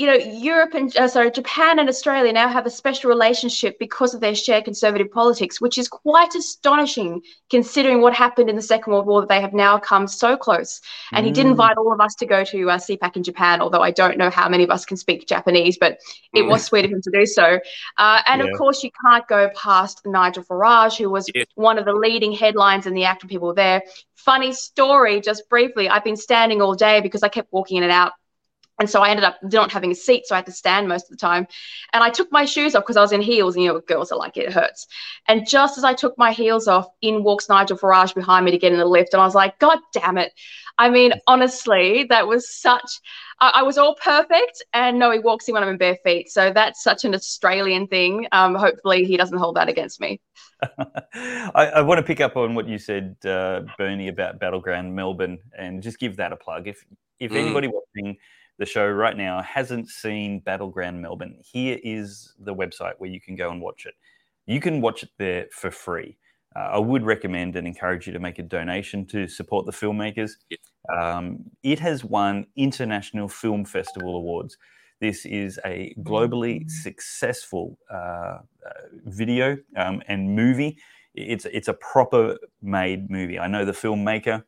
you 0.00 0.06
know, 0.06 0.14
Europe 0.14 0.72
and 0.72 0.96
uh, 0.96 1.06
sorry, 1.06 1.30
Japan 1.30 1.78
and 1.78 1.86
Australia 1.86 2.32
now 2.32 2.48
have 2.48 2.64
a 2.64 2.70
special 2.70 3.10
relationship 3.10 3.78
because 3.78 4.14
of 4.14 4.22
their 4.22 4.34
shared 4.34 4.64
conservative 4.64 5.10
politics, 5.10 5.60
which 5.60 5.76
is 5.76 5.88
quite 5.88 6.34
astonishing 6.34 7.20
considering 7.50 8.00
what 8.00 8.14
happened 8.14 8.48
in 8.48 8.56
the 8.56 8.62
Second 8.62 8.94
World 8.94 9.04
War. 9.04 9.20
That 9.20 9.28
they 9.28 9.42
have 9.42 9.52
now 9.52 9.78
come 9.78 10.06
so 10.06 10.38
close, 10.38 10.80
and 11.12 11.24
mm. 11.24 11.26
he 11.26 11.32
did 11.34 11.44
mm. 11.44 11.50
invite 11.50 11.76
all 11.76 11.92
of 11.92 12.00
us 12.00 12.14
to 12.14 12.24
go 12.24 12.44
to 12.44 12.70
uh, 12.70 12.78
CPAC 12.78 13.16
in 13.16 13.22
Japan. 13.22 13.60
Although 13.60 13.82
I 13.82 13.90
don't 13.90 14.16
know 14.16 14.30
how 14.30 14.48
many 14.48 14.64
of 14.64 14.70
us 14.70 14.86
can 14.86 14.96
speak 14.96 15.28
Japanese, 15.28 15.76
but 15.78 15.98
it 16.32 16.46
was 16.46 16.64
sweet 16.70 16.86
of 16.86 16.90
him 16.90 17.02
to 17.02 17.10
do 17.12 17.26
so. 17.26 17.60
Uh, 17.98 18.22
and 18.26 18.40
yeah. 18.40 18.48
of 18.48 18.56
course, 18.56 18.82
you 18.82 18.90
can't 19.04 19.28
go 19.28 19.50
past 19.54 20.00
Nigel 20.06 20.44
Farage, 20.44 20.96
who 20.96 21.10
was 21.10 21.28
yeah. 21.34 21.44
one 21.56 21.76
of 21.76 21.84
the 21.84 21.92
leading 21.92 22.32
headlines 22.32 22.86
in 22.86 22.94
the 22.94 23.04
act 23.04 23.22
when 23.22 23.28
people 23.28 23.48
were 23.48 23.54
there. 23.54 23.82
Funny 24.14 24.54
story, 24.54 25.20
just 25.20 25.46
briefly. 25.50 25.90
I've 25.90 26.04
been 26.04 26.16
standing 26.16 26.62
all 26.62 26.74
day 26.74 27.02
because 27.02 27.22
I 27.22 27.28
kept 27.28 27.52
walking 27.52 27.76
in 27.76 27.82
and 27.82 27.92
out 27.92 28.12
and 28.80 28.88
so 28.88 29.02
I 29.02 29.10
ended 29.10 29.24
up 29.24 29.36
not 29.42 29.70
having 29.70 29.92
a 29.92 29.94
seat, 29.94 30.26
so 30.26 30.34
I 30.34 30.38
had 30.38 30.46
to 30.46 30.52
stand 30.52 30.88
most 30.88 31.04
of 31.04 31.10
the 31.10 31.16
time. 31.16 31.46
And 31.92 32.02
I 32.02 32.08
took 32.08 32.32
my 32.32 32.46
shoes 32.46 32.74
off 32.74 32.82
because 32.82 32.96
I 32.96 33.02
was 33.02 33.12
in 33.12 33.20
heels, 33.20 33.54
and 33.54 33.62
you 33.62 33.70
know, 33.70 33.80
girls 33.80 34.10
are 34.10 34.18
like, 34.18 34.38
it 34.38 34.50
hurts. 34.50 34.86
And 35.28 35.46
just 35.46 35.76
as 35.76 35.84
I 35.84 35.92
took 35.92 36.16
my 36.16 36.32
heels 36.32 36.66
off, 36.66 36.86
in 37.02 37.22
walks 37.22 37.50
Nigel 37.50 37.76
Farage 37.76 38.14
behind 38.14 38.46
me 38.46 38.50
to 38.52 38.58
get 38.58 38.72
in 38.72 38.78
the 38.78 38.86
lift. 38.86 39.12
And 39.12 39.20
I 39.20 39.26
was 39.26 39.34
like, 39.34 39.58
God 39.58 39.78
damn 39.92 40.16
it. 40.16 40.32
I 40.78 40.88
mean, 40.88 41.12
honestly, 41.26 42.06
that 42.08 42.26
was 42.26 42.50
such, 42.50 43.00
I, 43.38 43.50
I 43.56 43.62
was 43.64 43.76
all 43.76 43.96
perfect. 43.96 44.64
And 44.72 44.98
no, 44.98 45.10
he 45.10 45.18
walks 45.18 45.46
in 45.46 45.52
when 45.52 45.62
I'm 45.62 45.68
in 45.68 45.76
bare 45.76 45.98
feet. 46.02 46.30
So 46.30 46.50
that's 46.50 46.82
such 46.82 47.04
an 47.04 47.14
Australian 47.14 47.86
thing. 47.86 48.28
Um, 48.32 48.54
hopefully, 48.54 49.04
he 49.04 49.18
doesn't 49.18 49.36
hold 49.36 49.56
that 49.56 49.68
against 49.68 50.00
me. 50.00 50.22
I, 50.62 51.72
I, 51.76 51.80
want 51.82 51.98
to 51.98 52.02
pick 52.02 52.22
up 52.22 52.36
on 52.36 52.54
what 52.54 52.66
you 52.66 52.78
said, 52.78 53.16
uh, 53.26 53.60
Bernie, 53.76 54.08
about 54.08 54.40
Battleground 54.40 54.94
Melbourne 54.94 55.38
and 55.58 55.82
just 55.82 55.98
give 55.98 56.16
that 56.16 56.32
a 56.32 56.36
plug. 56.36 56.66
If, 56.66 56.82
if 57.18 57.30
mm. 57.30 57.36
anybody 57.36 57.68
watching, 57.68 58.16
the 58.60 58.66
show 58.66 58.86
right 58.86 59.16
now 59.16 59.40
hasn't 59.42 59.88
seen 59.88 60.38
Battleground 60.38 61.00
Melbourne, 61.00 61.38
here 61.42 61.78
is 61.82 62.34
the 62.38 62.54
website 62.54 62.92
where 62.98 63.08
you 63.08 63.18
can 63.18 63.34
go 63.34 63.50
and 63.50 63.60
watch 63.60 63.86
it. 63.86 63.94
You 64.46 64.60
can 64.60 64.82
watch 64.82 65.02
it 65.02 65.08
there 65.18 65.46
for 65.50 65.70
free. 65.70 66.18
Uh, 66.54 66.72
I 66.72 66.78
would 66.78 67.02
recommend 67.02 67.56
and 67.56 67.66
encourage 67.66 68.06
you 68.06 68.12
to 68.12 68.18
make 68.18 68.38
a 68.38 68.42
donation 68.42 69.06
to 69.06 69.26
support 69.28 69.64
the 69.64 69.72
filmmakers. 69.72 70.32
Um, 70.94 71.44
it 71.62 71.78
has 71.78 72.04
won 72.04 72.46
International 72.54 73.28
Film 73.28 73.64
Festival 73.64 74.14
awards. 74.14 74.58
This 75.00 75.24
is 75.24 75.58
a 75.64 75.94
globally 76.00 76.68
successful 76.68 77.78
uh, 77.90 77.96
uh, 77.96 78.40
video 79.06 79.56
um, 79.76 80.02
and 80.06 80.36
movie. 80.36 80.76
It's 81.14 81.46
it's 81.46 81.68
a 81.68 81.74
proper 81.74 82.36
made 82.60 83.10
movie. 83.10 83.38
I 83.38 83.46
know 83.46 83.64
the 83.64 83.72
filmmaker, 83.72 84.44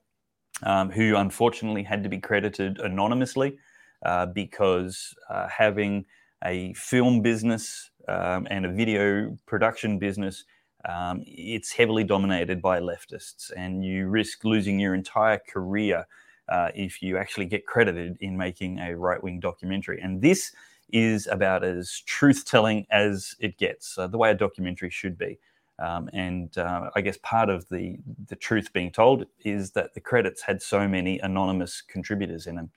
um, 0.64 0.90
who 0.90 1.16
unfortunately 1.16 1.84
had 1.84 2.02
to 2.02 2.10
be 2.10 2.18
credited 2.18 2.78
anonymously 2.78 3.56
uh, 4.04 4.26
because 4.26 5.14
uh, 5.30 5.48
having 5.48 6.04
a 6.44 6.72
film 6.74 7.22
business 7.22 7.90
um, 8.08 8.46
and 8.50 8.66
a 8.66 8.72
video 8.72 9.36
production 9.46 9.98
business, 9.98 10.44
um, 10.88 11.22
it's 11.26 11.70
heavily 11.72 12.04
dominated 12.04 12.60
by 12.60 12.80
leftists, 12.80 13.52
and 13.56 13.84
you 13.84 14.08
risk 14.08 14.44
losing 14.44 14.80
your 14.80 14.94
entire 14.94 15.40
career 15.48 16.04
uh, 16.48 16.70
if 16.74 17.00
you 17.00 17.16
actually 17.16 17.46
get 17.46 17.66
credited 17.66 18.16
in 18.20 18.36
making 18.36 18.78
a 18.80 18.96
right 18.96 19.22
wing 19.22 19.38
documentary. 19.38 20.00
And 20.00 20.20
this 20.20 20.52
is 20.92 21.26
about 21.28 21.64
as 21.64 22.02
truth 22.06 22.44
telling 22.44 22.86
as 22.90 23.34
it 23.40 23.56
gets, 23.58 23.96
uh, 23.96 24.08
the 24.08 24.18
way 24.18 24.30
a 24.30 24.34
documentary 24.34 24.90
should 24.90 25.16
be. 25.16 25.38
Um, 25.78 26.10
and 26.12 26.56
uh, 26.58 26.90
I 26.94 27.00
guess 27.00 27.18
part 27.22 27.48
of 27.48 27.68
the 27.68 27.96
the 28.28 28.36
truth 28.36 28.72
being 28.72 28.92
told 28.92 29.24
is 29.44 29.72
that 29.72 29.94
the 29.94 30.00
credits 30.00 30.42
had 30.42 30.60
so 30.60 30.86
many 30.86 31.18
anonymous 31.20 31.80
contributors 31.80 32.46
in 32.46 32.56
them. 32.56 32.70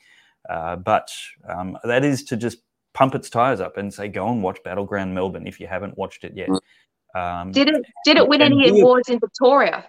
Uh, 0.50 0.76
but 0.76 1.12
um, 1.48 1.78
that 1.84 2.04
is 2.04 2.24
to 2.26 2.38
just 2.38 2.60
pump 2.94 3.16
its 3.16 3.30
tires 3.30 3.60
up 3.60 3.78
and 3.78 3.94
say, 3.94 4.08
go 4.08 4.30
and 4.30 4.42
watch 4.42 4.62
Battleground 4.64 5.14
Melbourne 5.14 5.48
if 5.48 5.60
you 5.60 5.68
haven't 5.68 5.98
watched 5.98 6.24
it 6.24 6.34
yet. 6.36 6.50
Um, 7.14 7.52
did 7.52 7.70
it 7.70 7.86
did 8.04 8.18
it 8.18 8.28
win 8.28 8.42
any 8.42 8.70
awards 8.70 9.10
in 9.10 9.20
Victoria? 9.20 9.86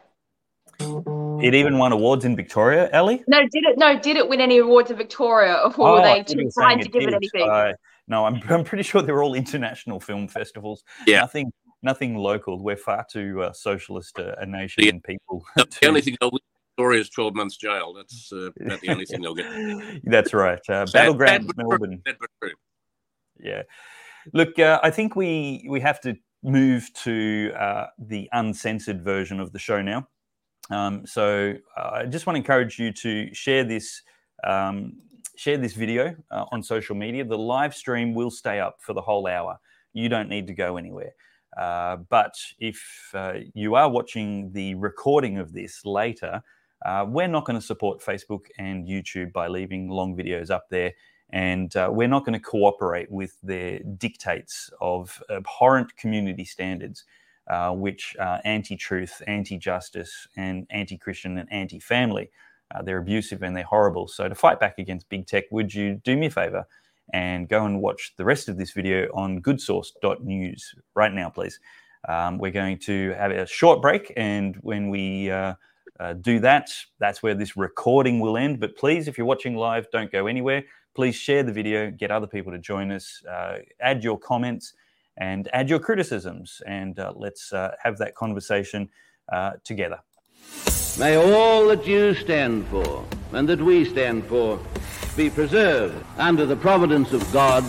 It 0.79 1.55
even 1.55 1.79
won 1.79 1.93
awards 1.93 2.25
in 2.25 2.37
Victoria, 2.37 2.89
Ellie? 2.93 3.25
No, 3.27 3.41
did 3.41 3.65
it? 3.65 3.79
No, 3.79 3.99
did 3.99 4.17
it 4.17 4.29
win 4.29 4.41
any 4.41 4.59
awards 4.59 4.91
in 4.91 4.97
Victoria, 4.97 5.55
or 5.65 5.73
oh, 5.77 5.93
were 5.95 6.03
they 6.03 6.23
too 6.23 6.51
trying 6.53 6.81
to 6.81 6.89
give 6.89 7.03
it 7.03 7.15
anything? 7.15 7.49
Uh, 7.49 7.73
no, 8.09 8.27
I'm, 8.27 8.41
I'm 8.49 8.65
pretty 8.65 8.83
sure 8.83 9.03
they're 9.03 9.23
all 9.23 9.35
international 9.35 10.01
film 10.01 10.29
festivals. 10.29 10.85
Yeah, 11.07 11.21
nothing 11.21 11.53
nothing 11.83 12.17
local. 12.17 12.63
We're 12.63 12.77
far 12.77 13.07
too 13.11 13.43
uh, 13.43 13.53
socialist 13.53 14.19
uh, 14.19 14.35
a 14.39 14.47
nation 14.47 14.85
yeah. 14.85 14.91
and 14.91 15.03
people. 15.03 15.45
The 15.57 15.65
to... 15.83 15.89
only 15.89 16.01
thing 16.03 16.17
they'll 16.21 16.39
win 16.79 16.87
Victoria's 16.87 17.09
12 17.11 17.35
months 17.35 17.57
jail. 17.57 17.95
That's 17.95 18.31
uh, 18.33 18.51
about 18.61 18.81
the 18.81 18.89
only 18.89 19.05
thing 19.07 19.23
they'll 19.23 19.35
get. 19.35 20.03
That's 20.05 20.35
right. 20.35 20.61
Uh, 20.69 20.87
Battleground 20.93 21.51
Melbourne. 21.57 22.03
Yeah. 23.39 23.63
Look, 24.33 24.59
uh, 24.59 24.81
I 24.83 24.91
think 24.91 25.15
we 25.15 25.65
we 25.69 25.81
have 25.81 26.01
to 26.01 26.17
move 26.43 26.93
to 27.05 27.53
uh, 27.59 27.87
the 27.99 28.29
uncensored 28.33 29.03
version 29.05 29.41
of 29.41 29.53
the 29.53 29.59
show 29.59 29.83
now. 29.83 30.09
Um, 30.71 31.07
so 31.07 31.55
uh, 31.77 31.91
I 31.93 32.07
just 32.07 32.27
want 32.27 32.35
to 32.35 32.39
encourage 32.39 32.79
you 32.79 32.93
to 32.93 33.33
share 33.35 33.63
this 33.63 34.03
um, 34.45 34.95
share 35.37 35.59
this 35.59 35.75
video 35.75 36.17
uh, 36.31 36.47
on 36.51 36.63
social 36.63 36.97
media. 36.97 37.25
The 37.25 37.39
live 37.39 37.75
stream 37.75 38.15
will 38.15 38.31
stay 38.31 38.59
up 38.59 38.79
for 38.81 38.95
the 38.95 39.03
whole 39.03 39.27
hour. 39.27 39.59
You 39.93 40.09
don't 40.09 40.29
need 40.29 40.47
to 40.49 40.55
go 40.55 40.77
anywhere. 40.77 41.13
Uh, 41.57 41.97
but 42.11 42.35
if 42.59 43.11
uh, 43.15 43.35
you 43.55 43.77
are 43.77 43.89
watching 43.89 44.53
the 44.53 44.75
recording 44.75 45.39
of 45.39 45.53
this 45.53 45.85
later, 45.85 46.43
uh, 46.85 47.05
we're 47.09 47.29
not 47.29 47.45
going 47.45 47.59
to 47.59 47.65
support 47.65 48.01
Facebook 48.01 48.47
and 48.59 48.87
YouTube 48.87 49.33
by 49.33 49.49
leaving 49.49 49.89
long 49.89 50.17
videos 50.17 50.51
up 50.51 50.69
there. 50.71 50.93
And 51.31 51.75
uh, 51.75 51.91
we're 51.91 52.09
not 52.09 52.25
going 52.25 52.39
to 52.39 52.45
cooperate 52.45 53.11
with 53.11 53.37
their 53.43 53.81
dictates 53.81 54.71
of 54.81 55.23
abhorrent 55.31 55.97
community 55.97 56.45
standards, 56.45 57.05
uh, 57.49 57.71
which 57.71 58.15
are 58.21 58.41
anti 58.45 58.77
truth, 58.77 59.23
anti 59.27 59.59
justice, 59.59 60.29
and 60.37 60.67
anti 60.71 60.97
Christian 60.97 61.39
and 61.39 61.53
anti 61.53 61.81
family. 61.81 62.31
Uh, 62.73 62.83
they're 62.83 62.99
abusive 62.99 63.43
and 63.43 63.57
they're 63.57 63.65
horrible. 63.65 64.07
So, 64.07 64.29
to 64.29 64.35
fight 64.35 64.61
back 64.61 64.79
against 64.79 65.09
big 65.09 65.27
tech, 65.27 65.45
would 65.51 65.75
you 65.75 65.95
do 66.05 66.17
me 66.17 66.27
a 66.27 66.31
favor 66.31 66.67
and 67.13 67.49
go 67.49 67.65
and 67.65 67.81
watch 67.81 68.13
the 68.17 68.25
rest 68.25 68.49
of 68.49 68.57
this 68.57 68.73
video 68.73 69.09
on 69.13 69.43
goodsource.news 69.43 70.75
right 70.95 71.13
now, 71.13 71.31
please? 71.31 71.59
Um, 72.09 72.39
we're 72.39 72.53
going 72.53 72.79
to 72.81 73.15
have 73.15 73.33
a 73.33 73.47
short 73.47 73.83
break, 73.83 74.13
and 74.17 74.57
when 74.61 74.91
we 74.91 75.29
uh, 76.01 76.13
do 76.15 76.41
that. 76.41 76.71
That's 76.99 77.23
where 77.23 77.35
this 77.35 77.57
recording 77.57 78.21
will 78.21 78.37
end. 78.37 78.61
But 78.61 78.77
please, 78.77 79.09
if 79.09 79.17
you're 79.19 79.27
watching 79.27 79.57
live, 79.57 79.91
don't 79.91 80.11
go 80.11 80.27
anywhere. 80.27 80.65
Please 80.95 81.15
share 81.15 81.43
the 81.43 81.53
video, 81.53 81.91
get 81.91 82.11
other 82.11 82.27
people 82.27 82.53
to 82.53 82.59
join 82.59 82.91
us, 82.91 83.23
uh, 83.31 83.59
add 83.81 84.03
your 84.03 84.19
comments, 84.19 84.73
and 85.19 85.49
add 85.53 85.69
your 85.69 85.79
criticisms, 85.79 86.63
and 86.67 86.99
uh, 86.99 87.13
let's 87.17 87.53
uh, 87.53 87.75
have 87.83 87.99
that 87.99 88.15
conversation 88.15 88.89
uh, 89.33 89.53
together. 89.65 89.99
May 90.99 91.17
all 91.17 91.67
that 91.69 91.87
you 91.87 92.15
stand 92.15 92.67
for 92.69 93.05
and 93.33 93.49
that 93.49 93.61
we 93.61 93.85
stand 93.85 94.25
for 94.27 94.59
be 95.17 95.29
preserved 95.29 96.03
under 96.17 96.47
the 96.47 96.57
providence 96.57 97.13
of 97.13 97.31
God 97.33 97.65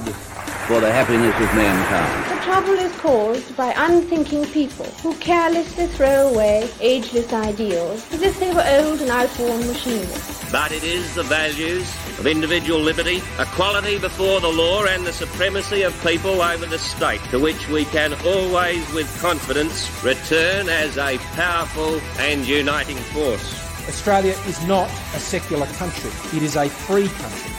for 0.68 0.80
the 0.80 0.92
happiness 0.92 1.36
of 1.36 1.56
mankind. 1.56 2.27
Trouble 2.48 2.80
is 2.80 2.96
caused 3.00 3.58
by 3.58 3.74
unthinking 3.76 4.46
people 4.46 4.86
who 5.04 5.14
carelessly 5.16 5.86
throw 5.86 6.30
away 6.30 6.70
ageless 6.80 7.34
ideals 7.34 8.10
as 8.14 8.22
if 8.22 8.40
they 8.40 8.54
were 8.54 8.64
old 8.80 9.02
and 9.02 9.12
outworn 9.12 9.68
machinery. 9.68 10.08
But 10.50 10.72
it 10.72 10.86
is 10.86 11.14
the 11.14 11.24
values 11.24 11.94
of 12.18 12.26
individual 12.26 12.80
liberty, 12.80 13.18
equality 13.38 14.00
before 14.00 14.40
the 14.40 14.48
law, 14.48 14.86
and 14.86 15.06
the 15.06 15.12
supremacy 15.12 15.82
of 15.82 15.92
people 16.04 16.42
over 16.42 16.66
the 16.66 16.80
state 16.80 17.20
to 17.32 17.38
which 17.38 17.68
we 17.68 17.84
can 17.84 18.14
always, 18.26 18.90
with 18.94 19.10
confidence, 19.20 19.92
return 20.02 20.70
as 20.70 20.98
a 20.98 21.18
powerful 21.36 22.00
and 22.18 22.48
uniting 22.48 22.96
force. 23.12 23.60
Australia 23.90 24.36
is 24.48 24.66
not 24.66 24.90
a 25.14 25.20
secular 25.20 25.68
country, 25.74 26.12
it 26.34 26.44
is 26.44 26.56
a 26.56 26.70
free 26.70 27.10
country. 27.10 27.57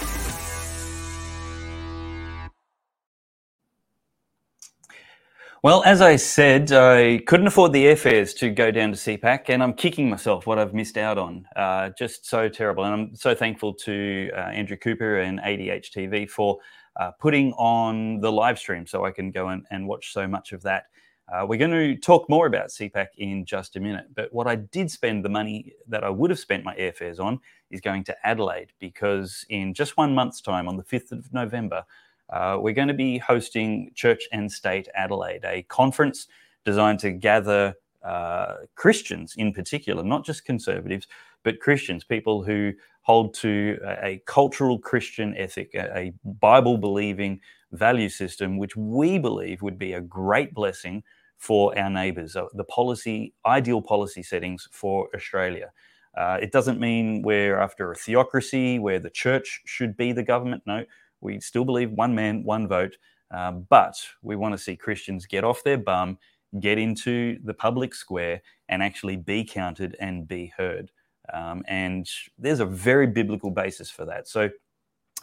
Well, 5.64 5.82
as 5.82 6.00
I 6.00 6.14
said, 6.14 6.70
I 6.70 7.18
couldn't 7.26 7.48
afford 7.48 7.72
the 7.72 7.86
airfares 7.86 8.36
to 8.38 8.48
go 8.48 8.70
down 8.70 8.92
to 8.92 8.96
CPAC, 8.96 9.48
and 9.48 9.60
I'm 9.60 9.72
kicking 9.72 10.08
myself 10.08 10.46
what 10.46 10.56
I've 10.56 10.72
missed 10.72 10.96
out 10.96 11.18
on. 11.18 11.48
Uh, 11.56 11.90
just 11.98 12.26
so 12.26 12.48
terrible. 12.48 12.84
And 12.84 12.94
I'm 12.94 13.16
so 13.16 13.34
thankful 13.34 13.74
to 13.74 14.30
uh, 14.34 14.50
Andrew 14.50 14.76
Cooper 14.76 15.18
and 15.18 15.40
ADH 15.40 15.90
TV 15.90 16.30
for 16.30 16.58
uh, 16.94 17.10
putting 17.18 17.52
on 17.54 18.20
the 18.20 18.30
live 18.30 18.56
stream 18.56 18.86
so 18.86 19.04
I 19.04 19.10
can 19.10 19.32
go 19.32 19.48
and, 19.48 19.66
and 19.72 19.88
watch 19.88 20.12
so 20.12 20.28
much 20.28 20.52
of 20.52 20.62
that. 20.62 20.84
Uh, 21.26 21.44
we're 21.44 21.58
going 21.58 21.72
to 21.72 21.96
talk 21.96 22.30
more 22.30 22.46
about 22.46 22.68
CPAC 22.68 23.08
in 23.16 23.44
just 23.44 23.74
a 23.74 23.80
minute. 23.80 24.06
But 24.14 24.32
what 24.32 24.46
I 24.46 24.54
did 24.54 24.92
spend 24.92 25.24
the 25.24 25.28
money 25.28 25.72
that 25.88 26.04
I 26.04 26.08
would 26.08 26.30
have 26.30 26.38
spent 26.38 26.62
my 26.62 26.76
airfares 26.76 27.18
on 27.18 27.40
is 27.72 27.80
going 27.80 28.04
to 28.04 28.16
Adelaide 28.24 28.72
because 28.78 29.44
in 29.50 29.74
just 29.74 29.96
one 29.96 30.14
month's 30.14 30.40
time, 30.40 30.68
on 30.68 30.76
the 30.76 30.84
5th 30.84 31.10
of 31.10 31.32
November, 31.32 31.84
uh, 32.30 32.58
we're 32.60 32.74
going 32.74 32.88
to 32.88 32.94
be 32.94 33.18
hosting 33.18 33.90
Church 33.94 34.22
and 34.32 34.50
State 34.50 34.88
Adelaide, 34.94 35.44
a 35.44 35.62
conference 35.62 36.26
designed 36.64 36.98
to 37.00 37.12
gather 37.12 37.74
uh, 38.04 38.54
Christians 38.74 39.34
in 39.36 39.52
particular, 39.52 40.02
not 40.02 40.24
just 40.24 40.44
conservatives, 40.44 41.06
but 41.42 41.60
Christians, 41.60 42.04
people 42.04 42.42
who 42.42 42.72
hold 43.02 43.34
to 43.34 43.78
a, 43.84 44.06
a 44.06 44.22
cultural 44.26 44.78
Christian 44.78 45.34
ethic, 45.36 45.70
a, 45.74 45.96
a 45.96 46.12
Bible 46.24 46.76
believing 46.76 47.40
value 47.72 48.08
system, 48.08 48.58
which 48.58 48.76
we 48.76 49.18
believe 49.18 49.62
would 49.62 49.78
be 49.78 49.94
a 49.94 50.00
great 50.00 50.52
blessing 50.54 51.02
for 51.36 51.78
our 51.78 51.88
neighbours, 51.88 52.36
uh, 52.36 52.44
the 52.54 52.64
policy, 52.64 53.32
ideal 53.46 53.80
policy 53.80 54.22
settings 54.22 54.68
for 54.72 55.08
Australia. 55.14 55.70
Uh, 56.16 56.38
it 56.42 56.50
doesn't 56.50 56.80
mean 56.80 57.22
we're 57.22 57.58
after 57.58 57.92
a 57.92 57.94
theocracy 57.94 58.78
where 58.78 58.98
the 58.98 59.10
church 59.10 59.60
should 59.64 59.96
be 59.96 60.12
the 60.12 60.22
government. 60.22 60.62
No, 60.66 60.84
we 61.20 61.40
still 61.40 61.64
believe 61.64 61.90
one 61.90 62.14
man, 62.14 62.44
one 62.44 62.68
vote, 62.68 62.96
uh, 63.30 63.52
but 63.52 63.96
we 64.22 64.36
want 64.36 64.54
to 64.54 64.58
see 64.58 64.76
Christians 64.76 65.26
get 65.26 65.44
off 65.44 65.62
their 65.64 65.78
bum, 65.78 66.18
get 66.60 66.78
into 66.78 67.38
the 67.44 67.54
public 67.54 67.94
square, 67.94 68.40
and 68.68 68.82
actually 68.82 69.16
be 69.16 69.44
counted 69.44 69.96
and 70.00 70.26
be 70.26 70.52
heard. 70.56 70.90
Um, 71.32 71.62
and 71.68 72.08
there's 72.38 72.60
a 72.60 72.66
very 72.66 73.06
biblical 73.06 73.50
basis 73.50 73.90
for 73.90 74.04
that. 74.06 74.28
So 74.28 74.48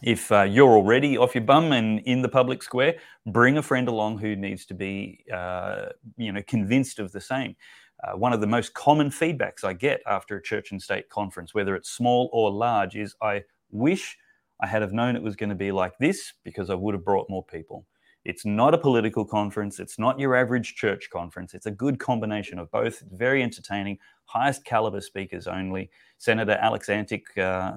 if 0.04 0.32
uh, 0.32 0.44
you're 0.44 0.72
already 0.72 1.18
off 1.18 1.34
your 1.34 1.44
bum 1.44 1.72
and 1.72 2.00
in 2.02 2.22
the 2.22 2.30
public 2.30 2.62
square, 2.62 2.96
bring 3.28 3.58
a 3.58 3.62
friend 3.62 3.88
along 3.88 4.20
who 4.20 4.36
needs 4.36 4.66
to 4.68 4.74
be, 4.74 5.24
uh, 5.34 5.88
you 6.18 6.32
know, 6.32 6.44
convinced 6.48 7.00
of 7.00 7.12
the 7.12 7.22
same. 7.22 7.56
Uh, 8.04 8.18
one 8.18 8.34
of 8.34 8.42
the 8.42 8.48
most 8.48 8.74
common 8.74 9.10
feedbacks 9.10 9.64
I 9.64 9.74
get 9.74 10.02
after 10.06 10.36
a 10.36 10.44
church 10.44 10.72
and 10.72 10.82
state 10.82 11.10
conference, 11.10 11.54
whether 11.54 11.76
it's 11.76 11.90
small 11.90 12.30
or 12.34 12.52
large, 12.52 12.96
is 12.96 13.16
I 13.22 13.44
wish 13.72 14.18
I 14.62 14.68
had 14.68 14.82
have 14.82 14.94
known 14.94 15.16
it 15.16 15.24
was 15.24 15.36
going 15.36 15.50
to 15.50 15.56
be 15.56 15.72
like 15.72 15.98
this 16.00 16.34
because 16.44 16.70
I 16.70 16.76
would 16.76 16.96
have 16.96 17.04
brought 17.04 17.30
more 17.30 17.44
people. 17.44 17.86
It's 18.26 18.46
not 18.46 18.74
a 18.74 18.78
political 18.78 19.24
conference. 19.24 19.80
It's 19.80 20.00
not 20.00 20.20
your 20.20 20.36
average 20.36 20.76
church 20.76 21.10
conference. 21.12 21.54
It's 21.54 21.68
a 21.68 21.72
good 21.72 22.00
combination 22.00 22.58
of 22.58 22.72
both. 22.72 23.04
Very 23.12 23.44
entertaining, 23.44 24.00
highest 24.26 24.66
caliber 24.66 25.02
speakers 25.02 25.46
only. 25.46 25.92
Senator 26.18 26.58
Alex 26.60 26.90
Antic 26.90 27.38
uh, 27.38 27.74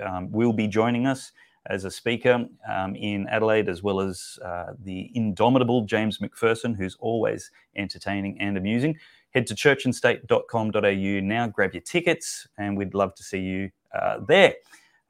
um, 0.00 0.32
will 0.32 0.54
be 0.54 0.66
joining 0.66 1.06
us 1.06 1.32
as 1.66 1.84
a 1.84 1.90
speaker 1.90 2.46
um, 2.66 2.96
in 2.96 3.26
Adelaide, 3.28 3.68
as 3.68 3.82
well 3.82 4.00
as 4.00 4.38
uh, 4.42 4.72
the 4.82 5.10
indomitable 5.14 5.82
James 5.82 6.18
McPherson, 6.18 6.74
who's 6.74 6.96
always 7.00 7.50
entertaining 7.76 8.40
and 8.40 8.56
amusing. 8.56 8.96
Head 9.34 9.46
to 9.48 9.54
churchandstate.com.au 9.54 11.20
now, 11.26 11.46
grab 11.46 11.74
your 11.74 11.82
tickets, 11.82 12.48
and 12.56 12.76
we'd 12.76 12.94
love 12.94 13.14
to 13.16 13.22
see 13.22 13.38
you 13.38 13.70
uh, 13.94 14.20
there. 14.26 14.54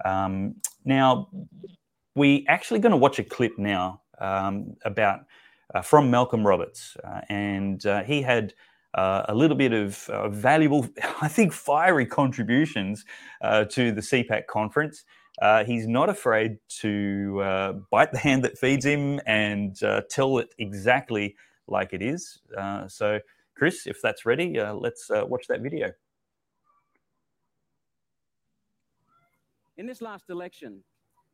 Um, 0.05 0.57
now, 0.85 1.29
we're 2.15 2.43
actually 2.49 2.81
going 2.81 2.93
to 2.93 2.97
watch 2.97 3.19
a 3.19 3.25
clip 3.25 3.59
now 3.59 4.03
um, 4.19 4.77
about 4.85 5.21
uh, 5.75 5.83
from 5.83 6.11
Malcolm 6.11 6.47
Roberts, 6.47 6.97
uh, 7.05 7.21
and 7.29 7.85
uh, 7.87 8.03
he 8.03 8.23
had 8.23 8.55
uh, 8.95 9.23
a 9.29 9.35
little 9.35 9.57
bit 9.57 9.73
of 9.73 10.09
uh, 10.09 10.29
valuable, 10.29 10.89
I 11.23 11.29
think, 11.29 11.53
fiery 11.53 12.07
contributions 12.07 13.05
uh, 13.41 13.65
to 13.67 13.93
the 13.93 14.01
CPAC 14.01 14.47
conference. 14.47 15.05
he's 15.67 15.87
not 15.87 16.09
afraid 16.09 16.59
to 16.81 17.85
bite 17.91 18.13
the 18.13 18.19
hand 18.27 18.45
that 18.45 18.59
feeds 18.59 18.85
him 18.85 19.21
and 19.27 19.77
tell 20.11 20.39
it 20.39 20.55
exactly 20.59 21.37
like 21.69 21.93
it 21.93 22.03
is. 22.03 22.41
so, 22.89 23.21
Chris, 23.57 23.87
if 23.87 24.01
that's 24.03 24.27
ready, 24.27 24.61
let's 24.61 25.09
watch 25.11 25.47
that 25.49 25.61
video. 25.61 25.93
In 29.81 29.87
this 29.87 30.03
last 30.03 30.29
election, 30.29 30.85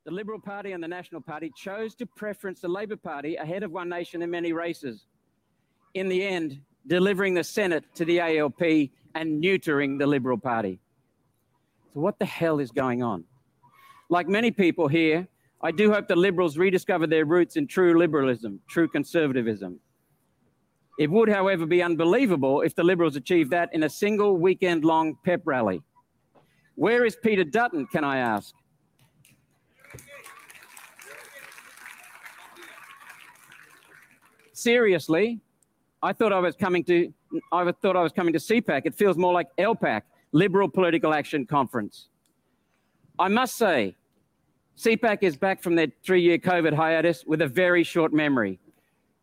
the 0.05 0.13
Liberal 0.13 0.41
Party 0.41 0.71
and 0.71 0.81
the 0.81 0.87
National 0.87 1.21
Party 1.21 1.51
chose 1.57 1.97
to 1.97 2.07
preference 2.07 2.61
the 2.61 2.69
Labor 2.69 2.95
Party 2.95 3.35
ahead 3.35 3.65
of 3.65 3.73
One 3.73 3.89
Nation 3.89 4.23
in 4.23 4.31
many 4.31 4.53
races. 4.53 5.07
In 5.95 6.09
the 6.09 6.25
end, 6.25 6.61
delivering 6.87 7.35
the 7.35 7.43
Senate 7.43 7.83
to 7.97 8.05
the 8.05 8.21
ALP 8.21 8.63
and 9.17 9.43
neutering 9.43 9.99
the 9.99 10.07
Liberal 10.07 10.39
Party. 10.39 10.79
So, 11.93 11.99
what 11.99 12.21
the 12.21 12.25
hell 12.25 12.61
is 12.61 12.71
going 12.71 13.03
on? 13.03 13.25
Like 14.11 14.29
many 14.29 14.53
people 14.53 14.87
here, 14.87 15.27
I 15.61 15.73
do 15.73 15.93
hope 15.93 16.07
the 16.07 16.15
Liberals 16.15 16.57
rediscover 16.57 17.09
their 17.09 17.25
roots 17.25 17.57
in 17.57 17.67
true 17.67 17.99
liberalism, 17.99 18.61
true 18.69 18.87
conservatism. 18.87 19.81
It 21.01 21.11
would, 21.11 21.29
however, 21.29 21.67
be 21.67 21.83
unbelievable 21.83 22.61
if 22.61 22.77
the 22.77 22.85
Liberals 22.85 23.17
achieved 23.17 23.51
that 23.51 23.71
in 23.75 23.83
a 23.83 23.91
single 23.91 24.37
weekend 24.37 24.85
long 24.85 25.19
pep 25.25 25.43
rally. 25.47 25.83
Where 26.77 27.07
is 27.07 27.17
Peter 27.17 27.43
Dutton, 27.43 27.87
can 27.87 28.05
I 28.05 28.19
ask? 28.19 28.55
Seriously, 34.53 35.41
I 36.03 36.13
thought 36.13 36.33
I 36.33 36.39
was 36.39 36.55
coming 36.55 36.85
to 36.85 37.13
I 37.53 37.71
thought 37.73 37.97
I 37.97 38.03
was 38.03 38.13
coming 38.13 38.33
to 38.33 38.39
CPAC. 38.39 38.83
It 38.85 38.95
feels 38.95 39.17
more 39.17 39.33
like 39.33 39.49
LPAC, 39.59 40.03
Liberal 40.33 40.69
Political 40.69 41.13
Action 41.13 41.47
Conference. 41.47 42.09
I 43.19 43.29
must 43.29 43.57
say, 43.57 43.95
CPAC 44.79 45.19
is 45.23 45.37
back 45.37 45.63
from 45.63 45.75
their 45.75 45.89
three-year 46.05 46.39
COVID 46.39 46.75
hiatus 46.75 47.25
with 47.27 47.41
a 47.43 47.47
very 47.47 47.83
short 47.83 48.13
memory. 48.13 48.59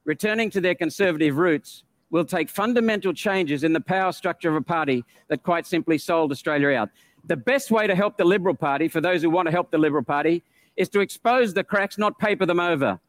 Returning 0.06 0.50
to 0.52 0.62
their 0.62 0.76
conservative 0.76 1.38
roots 1.38 1.84
will 2.10 2.26
take 2.26 2.50
fundamental 2.50 3.14
changes 3.14 3.64
in 3.64 3.74
the 3.74 3.82
power 3.82 4.12
structure 4.12 4.50
of 4.50 4.56
a 4.56 4.62
party 4.62 5.04
that 5.30 5.44
quite 5.44 5.66
simply 5.66 5.98
sold 5.98 6.32
Australia 6.32 6.70
out 6.70 6.90
the 7.26 7.38
best 7.38 7.72
way 7.72 7.88
to 7.88 7.96
help 7.96 8.18
the 8.18 8.26
Liberal 8.26 8.56
Party, 8.56 8.88
for 8.88 9.02
those 9.02 9.22
who 9.22 9.30
want 9.30 9.48
to 9.48 9.52
help 9.52 9.72
the 9.72 9.78
Liberal 9.78 10.04
Party, 10.04 10.44
is 10.76 10.90
to 10.90 11.00
expose 11.00 11.54
the 11.54 11.64
cracks, 11.64 11.98
not 11.98 12.20
paper 12.20 12.46
them 12.46 12.60
over. 12.60 13.00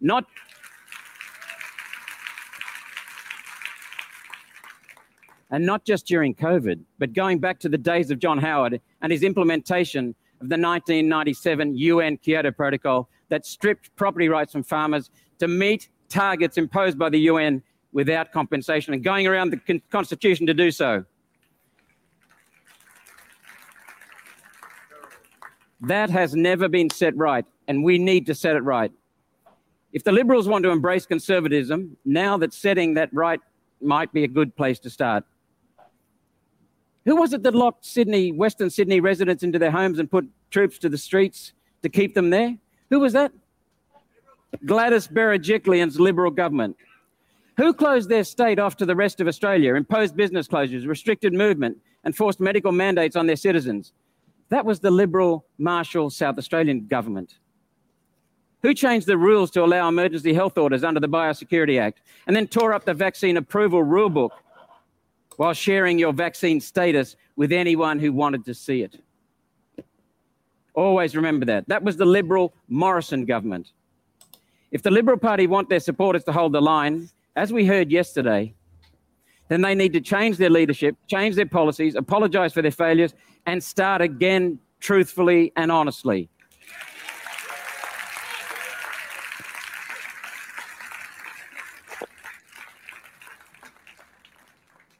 Not. 0.00 0.26
And 5.50 5.64
not 5.64 5.84
just 5.84 6.06
during 6.06 6.34
COVID, 6.34 6.80
but 6.98 7.12
going 7.12 7.38
back 7.38 7.60
to 7.60 7.68
the 7.68 7.78
days 7.78 8.10
of 8.10 8.18
John 8.18 8.38
Howard 8.38 8.80
and 9.00 9.12
his 9.12 9.22
implementation 9.22 10.14
of 10.40 10.48
the 10.48 10.58
1997 10.58 11.76
UN 11.76 12.18
Kyoto 12.18 12.50
Protocol 12.50 13.08
that 13.28 13.46
stripped 13.46 13.94
property 13.96 14.28
rights 14.28 14.52
from 14.52 14.62
farmers 14.62 15.10
to 15.38 15.48
meet 15.48 15.88
targets 16.08 16.58
imposed 16.58 16.98
by 16.98 17.08
the 17.08 17.20
UN 17.20 17.62
without 17.92 18.32
compensation 18.32 18.92
and 18.92 19.02
going 19.02 19.26
around 19.26 19.50
the 19.50 19.80
Constitution 19.90 20.46
to 20.46 20.54
do 20.54 20.70
so. 20.70 21.04
That 25.80 26.10
has 26.10 26.34
never 26.34 26.68
been 26.68 26.90
set 26.90 27.16
right, 27.16 27.44
and 27.68 27.84
we 27.84 27.98
need 27.98 28.26
to 28.26 28.34
set 28.34 28.56
it 28.56 28.62
right. 28.62 28.92
If 29.92 30.04
the 30.04 30.12
Liberals 30.12 30.48
want 30.48 30.62
to 30.64 30.70
embrace 30.70 31.06
conservatism, 31.06 31.96
now 32.04 32.36
that 32.38 32.52
setting 32.52 32.94
that 32.94 33.12
right 33.12 33.40
might 33.80 34.12
be 34.12 34.24
a 34.24 34.28
good 34.28 34.56
place 34.56 34.78
to 34.80 34.90
start. 34.90 35.24
Who 37.04 37.16
was 37.16 37.32
it 37.32 37.42
that 37.44 37.54
locked 37.54 37.84
Sydney, 37.84 38.32
Western 38.32 38.68
Sydney 38.68 39.00
residents 39.00 39.42
into 39.42 39.58
their 39.58 39.70
homes 39.70 39.98
and 39.98 40.10
put 40.10 40.28
troops 40.50 40.78
to 40.78 40.88
the 40.88 40.98
streets 40.98 41.52
to 41.82 41.88
keep 41.88 42.14
them 42.14 42.30
there? 42.30 42.56
Who 42.90 43.00
was 43.00 43.12
that? 43.12 43.32
Gladys 44.64 45.06
Berejiklian's 45.06 46.00
Liberal 46.00 46.30
government. 46.30 46.76
Who 47.56 47.72
closed 47.72 48.08
their 48.08 48.24
state 48.24 48.58
off 48.58 48.76
to 48.78 48.86
the 48.86 48.96
rest 48.96 49.20
of 49.20 49.28
Australia, 49.28 49.74
imposed 49.74 50.16
business 50.16 50.48
closures, 50.48 50.86
restricted 50.86 51.32
movement, 51.32 51.78
and 52.04 52.14
forced 52.14 52.40
medical 52.40 52.72
mandates 52.72 53.16
on 53.16 53.26
their 53.26 53.36
citizens? 53.36 53.92
That 54.48 54.64
was 54.64 54.80
the 54.80 54.90
Liberal 54.90 55.44
Marshall 55.58 56.10
South 56.10 56.38
Australian 56.38 56.86
government. 56.86 57.38
Who 58.62 58.74
changed 58.74 59.06
the 59.06 59.18
rules 59.18 59.50
to 59.52 59.64
allow 59.64 59.88
emergency 59.88 60.32
health 60.32 60.58
orders 60.58 60.82
under 60.82 61.00
the 61.00 61.08
Biosecurity 61.08 61.80
Act 61.80 62.00
and 62.26 62.34
then 62.34 62.46
tore 62.46 62.72
up 62.72 62.84
the 62.84 62.94
vaccine 62.94 63.36
approval 63.36 63.84
rulebook 63.84 64.30
while 65.36 65.52
sharing 65.52 65.98
your 65.98 66.12
vaccine 66.12 66.60
status 66.60 67.16
with 67.36 67.52
anyone 67.52 67.98
who 67.98 68.12
wanted 68.12 68.44
to 68.46 68.54
see 68.54 68.82
it? 68.82 69.00
Always 70.74 71.16
remember 71.16 71.46
that. 71.46 71.68
That 71.68 71.82
was 71.82 71.96
the 71.96 72.04
Liberal 72.04 72.54
Morrison 72.68 73.24
government. 73.24 73.72
If 74.70 74.82
the 74.82 74.90
Liberal 74.90 75.16
Party 75.16 75.46
want 75.46 75.68
their 75.68 75.80
supporters 75.80 76.24
to 76.24 76.32
hold 76.32 76.52
the 76.52 76.60
line, 76.60 77.08
as 77.34 77.52
we 77.52 77.66
heard 77.66 77.90
yesterday, 77.90 78.54
then 79.48 79.62
they 79.62 79.74
need 79.74 79.92
to 79.92 80.00
change 80.00 80.38
their 80.38 80.50
leadership, 80.50 80.96
change 81.06 81.36
their 81.36 81.46
policies, 81.46 81.94
apologise 81.94 82.52
for 82.52 82.62
their 82.62 82.70
failures, 82.70 83.14
and 83.46 83.62
start 83.62 84.02
again 84.02 84.58
truthfully 84.80 85.52
and 85.56 85.72
honestly. 85.72 86.28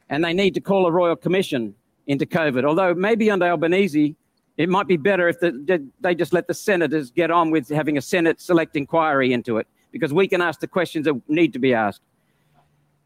And 0.08 0.24
they 0.24 0.32
need 0.32 0.54
to 0.54 0.60
call 0.60 0.86
a 0.86 0.92
royal 0.92 1.16
commission 1.16 1.74
into 2.06 2.24
COVID. 2.24 2.64
Although 2.64 2.94
maybe 2.94 3.30
under 3.30 3.46
Albanese, 3.46 4.14
it 4.56 4.68
might 4.68 4.86
be 4.86 4.96
better 4.96 5.28
if 5.28 5.40
the, 5.40 5.84
they 6.00 6.14
just 6.14 6.32
let 6.32 6.46
the 6.46 6.54
senators 6.54 7.10
get 7.10 7.30
on 7.30 7.50
with 7.50 7.68
having 7.68 7.98
a 7.98 8.00
Senate 8.00 8.40
select 8.40 8.76
inquiry 8.76 9.32
into 9.32 9.58
it, 9.58 9.66
because 9.90 10.14
we 10.14 10.28
can 10.28 10.40
ask 10.40 10.60
the 10.60 10.68
questions 10.68 11.04
that 11.04 11.20
need 11.28 11.52
to 11.52 11.58
be 11.58 11.74
asked. 11.74 12.00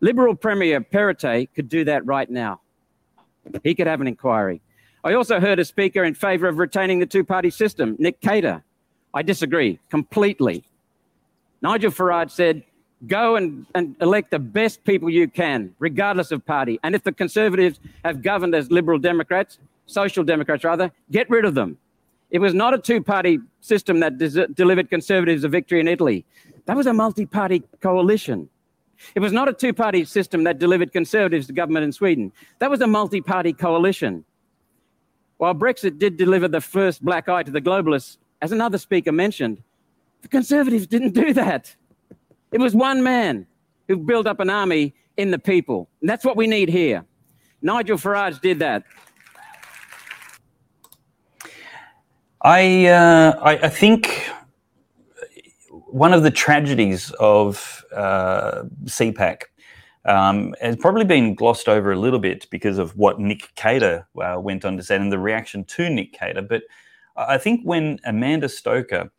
Liberal 0.00 0.34
Premier 0.36 0.80
Perrottet 0.80 1.48
could 1.54 1.68
do 1.68 1.84
that 1.84 2.04
right 2.06 2.30
now. 2.30 2.60
He 3.64 3.74
could 3.74 3.86
have 3.86 4.00
an 4.00 4.06
inquiry. 4.06 4.60
I 5.02 5.14
also 5.14 5.40
heard 5.40 5.58
a 5.58 5.64
speaker 5.64 6.04
in 6.04 6.14
favour 6.14 6.46
of 6.48 6.58
retaining 6.58 6.98
the 6.98 7.06
two 7.06 7.24
party 7.24 7.50
system, 7.50 7.96
Nick 7.98 8.20
Cater. 8.20 8.62
I 9.14 9.22
disagree 9.22 9.78
completely. 9.90 10.62
Nigel 11.62 11.90
Farage 11.90 12.30
said, 12.30 12.62
go 13.06 13.36
and, 13.36 13.66
and 13.74 13.96
elect 14.00 14.30
the 14.30 14.38
best 14.38 14.84
people 14.84 15.08
you 15.08 15.26
can, 15.26 15.74
regardless 15.78 16.30
of 16.30 16.44
party. 16.44 16.78
And 16.82 16.94
if 16.94 17.02
the 17.02 17.12
Conservatives 17.12 17.80
have 18.04 18.22
governed 18.22 18.54
as 18.54 18.70
Liberal 18.70 18.98
Democrats, 18.98 19.58
Social 19.86 20.22
Democrats 20.22 20.64
rather, 20.64 20.92
get 21.10 21.28
rid 21.30 21.44
of 21.44 21.54
them. 21.54 21.78
It 22.30 22.38
was 22.38 22.54
not 22.54 22.74
a 22.74 22.78
two 22.78 23.02
party 23.02 23.40
system 23.60 24.00
that 24.00 24.18
des- 24.18 24.46
delivered 24.48 24.90
Conservatives 24.90 25.44
a 25.44 25.48
victory 25.48 25.80
in 25.80 25.88
Italy. 25.88 26.24
That 26.66 26.76
was 26.76 26.86
a 26.86 26.92
multi 26.92 27.26
party 27.26 27.62
coalition. 27.80 28.48
It 29.14 29.20
was 29.20 29.32
not 29.32 29.48
a 29.48 29.52
two 29.52 29.72
party 29.72 30.04
system 30.04 30.44
that 30.44 30.58
delivered 30.58 30.92
Conservatives 30.92 31.46
to 31.48 31.52
government 31.52 31.84
in 31.84 31.92
Sweden. 31.92 32.32
That 32.58 32.70
was 32.70 32.80
a 32.82 32.86
multi 32.86 33.20
party 33.20 33.52
coalition. 33.52 34.24
While 35.40 35.54
Brexit 35.54 35.98
did 35.98 36.18
deliver 36.18 36.48
the 36.48 36.60
first 36.60 37.02
black 37.02 37.26
eye 37.26 37.42
to 37.42 37.50
the 37.50 37.62
globalists, 37.62 38.18
as 38.42 38.52
another 38.52 38.76
speaker 38.76 39.10
mentioned, 39.10 39.62
the 40.20 40.28
Conservatives 40.28 40.86
didn't 40.86 41.14
do 41.14 41.32
that. 41.32 41.74
It 42.52 42.60
was 42.60 42.74
one 42.74 43.02
man 43.02 43.46
who 43.88 43.96
built 43.96 44.26
up 44.26 44.38
an 44.40 44.50
army 44.50 44.94
in 45.16 45.30
the 45.30 45.38
people. 45.38 45.88
And 46.02 46.10
that's 46.10 46.26
what 46.26 46.36
we 46.36 46.46
need 46.46 46.68
here. 46.68 47.06
Nigel 47.62 47.96
Farage 47.96 48.38
did 48.42 48.58
that. 48.58 48.84
I, 52.42 52.88
uh, 52.88 53.40
I, 53.40 53.52
I 53.62 53.68
think 53.70 54.28
one 55.86 56.12
of 56.12 56.22
the 56.22 56.30
tragedies 56.30 57.12
of 57.12 57.82
uh, 57.96 58.64
CPAC 58.84 59.44
um, 60.04 60.54
has 60.60 60.76
probably 60.76 61.04
been 61.04 61.34
glossed 61.34 61.68
over 61.68 61.92
a 61.92 61.98
little 61.98 62.18
bit 62.18 62.46
because 62.50 62.78
of 62.78 62.96
what 62.96 63.20
Nick 63.20 63.54
Cater 63.54 64.06
uh, 64.20 64.36
went 64.40 64.64
on 64.64 64.76
to 64.76 64.82
say 64.82 64.96
and 64.96 65.12
the 65.12 65.18
reaction 65.18 65.64
to 65.64 65.90
Nick 65.90 66.12
Cater. 66.12 66.42
But 66.42 66.62
I 67.16 67.38
think 67.38 67.62
when 67.64 67.98
Amanda 68.04 68.48
Stoker, 68.48 69.10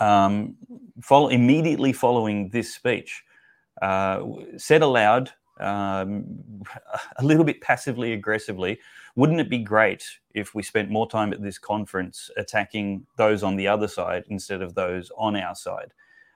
um, 0.00 0.54
follow, 1.00 1.28
immediately 1.28 1.92
following 1.92 2.50
this 2.50 2.74
speech, 2.74 3.24
uh, 3.80 4.22
said 4.58 4.82
aloud, 4.82 5.30
um, 5.60 6.62
a 7.16 7.24
little 7.24 7.44
bit 7.44 7.60
passively 7.62 8.12
aggressively, 8.12 8.78
wouldn't 9.14 9.40
it 9.40 9.48
be 9.48 9.58
great 9.58 10.04
if 10.34 10.54
we 10.54 10.62
spent 10.62 10.90
more 10.90 11.08
time 11.08 11.32
at 11.32 11.42
this 11.42 11.58
conference 11.58 12.30
attacking 12.36 13.06
those 13.16 13.42
on 13.42 13.56
the 13.56 13.66
other 13.66 13.88
side 13.88 14.24
instead 14.28 14.60
of 14.60 14.74
those 14.74 15.10
on 15.16 15.36
our 15.36 15.54
side? 15.54 15.92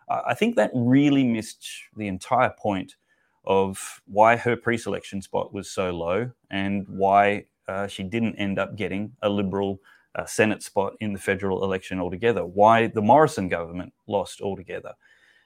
I 0.09 0.35
think 0.35 0.57
that 0.57 0.73
really 0.75 1.23
missed 1.23 1.69
the 1.97 2.09
entire 2.09 2.53
point 2.59 2.97
of 3.45 4.01
why 4.07 4.37
her 4.37 4.57
pre 4.57 4.77
selection 4.77 5.23
spot 5.23 5.53
was 5.53 5.71
so 5.71 5.91
low 5.91 6.31
and 6.51 6.87
why 6.89 7.47
uh, 7.69 7.87
she 7.87 8.03
didn't 8.03 8.37
end 8.37 8.59
up 8.59 8.77
getting 8.77 9.13
a 9.23 9.29
Liberal 9.29 9.81
uh, 10.15 10.25
Senate 10.27 10.63
spot 10.63 10.95
in 11.01 11.13
the 11.13 11.19
federal 11.19 11.65
election 11.65 12.01
altogether, 12.01 12.45
why 12.45 12.89
the 12.89 13.03
Morrison 13.03 13.49
government 13.49 13.93
lost 14.07 14.41
altogether. 14.41 14.93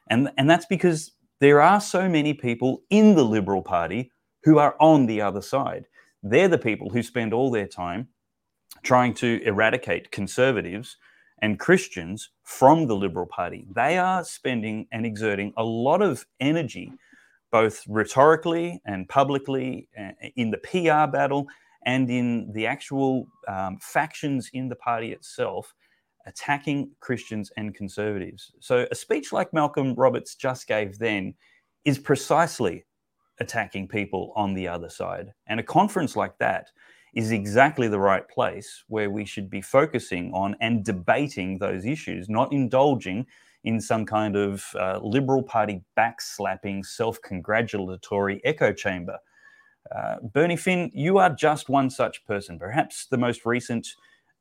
And, 0.08 0.30
and 0.36 0.48
that's 0.48 0.66
because 0.66 1.12
there 1.40 1.60
are 1.60 1.80
so 1.80 2.08
many 2.08 2.34
people 2.34 2.82
in 2.90 3.14
the 3.14 3.24
Liberal 3.24 3.62
Party 3.62 4.10
who 4.44 4.58
are 4.58 4.76
on 4.80 5.06
the 5.06 5.20
other 5.20 5.42
side. 5.42 5.86
They're 6.22 6.48
the 6.48 6.58
people 6.58 6.90
who 6.90 7.02
spend 7.02 7.34
all 7.34 7.50
their 7.50 7.66
time 7.66 8.08
trying 8.82 9.14
to 9.14 9.42
eradicate 9.44 10.10
conservatives 10.10 10.96
and 11.40 11.58
Christians 11.58 12.30
from 12.42 12.86
the 12.86 12.96
Liberal 12.96 13.26
Party. 13.26 13.66
They 13.74 13.98
are 13.98 14.24
spending 14.24 14.86
and 14.92 15.04
exerting 15.04 15.52
a 15.56 15.64
lot 15.64 16.00
of 16.00 16.26
energy, 16.40 16.92
both 17.54 17.84
rhetorically 17.86 18.82
and 18.84 19.08
publicly, 19.08 19.86
uh, 19.96 20.10
in 20.34 20.50
the 20.50 20.58
PR 20.58 21.08
battle 21.08 21.46
and 21.86 22.10
in 22.10 22.50
the 22.52 22.66
actual 22.66 23.28
um, 23.46 23.78
factions 23.80 24.50
in 24.54 24.68
the 24.68 24.74
party 24.74 25.12
itself, 25.12 25.72
attacking 26.26 26.90
Christians 26.98 27.52
and 27.56 27.72
conservatives. 27.72 28.50
So, 28.58 28.88
a 28.90 28.94
speech 28.96 29.32
like 29.32 29.52
Malcolm 29.52 29.94
Roberts 29.94 30.34
just 30.34 30.66
gave 30.66 30.98
then 30.98 31.32
is 31.84 31.96
precisely 31.96 32.86
attacking 33.38 33.86
people 33.86 34.32
on 34.34 34.54
the 34.54 34.66
other 34.66 34.88
side. 34.88 35.32
And 35.46 35.60
a 35.60 35.62
conference 35.78 36.16
like 36.16 36.36
that 36.38 36.72
is 37.14 37.30
exactly 37.30 37.86
the 37.86 38.00
right 38.00 38.28
place 38.28 38.82
where 38.88 39.10
we 39.10 39.24
should 39.24 39.48
be 39.48 39.60
focusing 39.60 40.32
on 40.34 40.56
and 40.60 40.84
debating 40.84 41.58
those 41.58 41.86
issues, 41.86 42.28
not 42.28 42.52
indulging 42.52 43.24
in 43.64 43.80
some 43.80 44.06
kind 44.06 44.36
of 44.36 44.64
uh, 44.78 45.00
Liberal 45.02 45.42
Party 45.42 45.82
backslapping, 45.98 46.84
self 46.84 47.20
congratulatory 47.22 48.40
echo 48.44 48.72
chamber. 48.72 49.18
Uh, 49.94 50.16
Bernie 50.32 50.56
Finn, 50.56 50.90
you 50.94 51.18
are 51.18 51.30
just 51.30 51.68
one 51.68 51.90
such 51.90 52.24
person, 52.24 52.58
perhaps 52.58 53.06
the 53.06 53.18
most 53.18 53.44
recent 53.44 53.86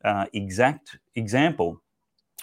uh, 0.05 0.25
exact 0.33 0.97
example 1.15 1.81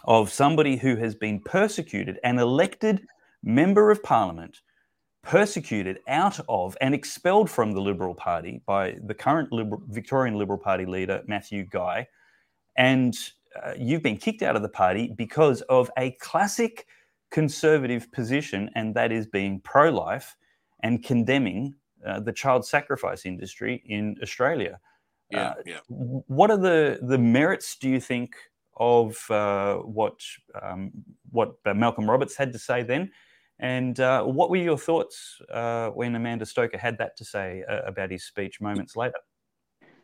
of 0.04 0.30
somebody 0.30 0.76
who 0.76 0.96
has 0.96 1.14
been 1.14 1.40
persecuted 1.40 2.18
and 2.24 2.38
elected 2.38 3.06
member 3.42 3.90
of 3.90 4.02
parliament 4.02 4.60
persecuted 5.22 5.98
out 6.08 6.40
of 6.48 6.76
and 6.80 6.94
expelled 6.94 7.50
from 7.50 7.72
the 7.72 7.80
Liberal 7.80 8.14
Party 8.14 8.62
by 8.66 8.96
the 9.04 9.14
current 9.14 9.50
Victorian 9.88 10.36
Liberal 10.36 10.58
Party 10.58 10.86
leader, 10.86 11.22
Matthew 11.26 11.66
Guy. 11.66 12.06
And 12.76 13.14
uh, 13.62 13.72
you've 13.78 14.02
been 14.02 14.16
kicked 14.16 14.42
out 14.42 14.56
of 14.56 14.62
the 14.62 14.68
party 14.68 15.12
because 15.16 15.62
of 15.62 15.90
a 15.98 16.12
classic 16.12 16.86
conservative 17.30 18.10
position, 18.12 18.70
and 18.74 18.94
that 18.94 19.12
is 19.12 19.26
being 19.26 19.60
pro 19.60 19.90
life 19.90 20.36
and 20.82 21.02
condemning 21.04 21.74
uh, 22.06 22.20
the 22.20 22.32
child 22.32 22.64
sacrifice 22.64 23.26
industry 23.26 23.82
in 23.86 24.16
Australia. 24.22 24.78
Yeah, 25.30 25.48
uh, 25.48 25.54
yeah. 25.64 25.78
What 25.88 26.50
are 26.50 26.56
the, 26.56 26.98
the 27.02 27.18
merits, 27.18 27.76
do 27.76 27.88
you 27.88 28.00
think, 28.00 28.34
of 28.76 29.30
uh, 29.30 29.76
what, 29.76 30.20
um, 30.60 30.90
what 31.30 31.54
Malcolm 31.74 32.08
Roberts 32.08 32.36
had 32.36 32.52
to 32.52 32.58
say 32.58 32.82
then? 32.82 33.10
And 33.58 34.00
uh, 34.00 34.24
what 34.24 34.48
were 34.48 34.56
your 34.56 34.78
thoughts 34.78 35.38
uh, 35.52 35.90
when 35.90 36.14
Amanda 36.14 36.46
Stoker 36.46 36.78
had 36.78 36.96
that 36.98 37.16
to 37.18 37.24
say 37.24 37.62
uh, 37.68 37.82
about 37.82 38.10
his 38.10 38.24
speech 38.24 38.60
moments 38.60 38.96
later? 38.96 39.18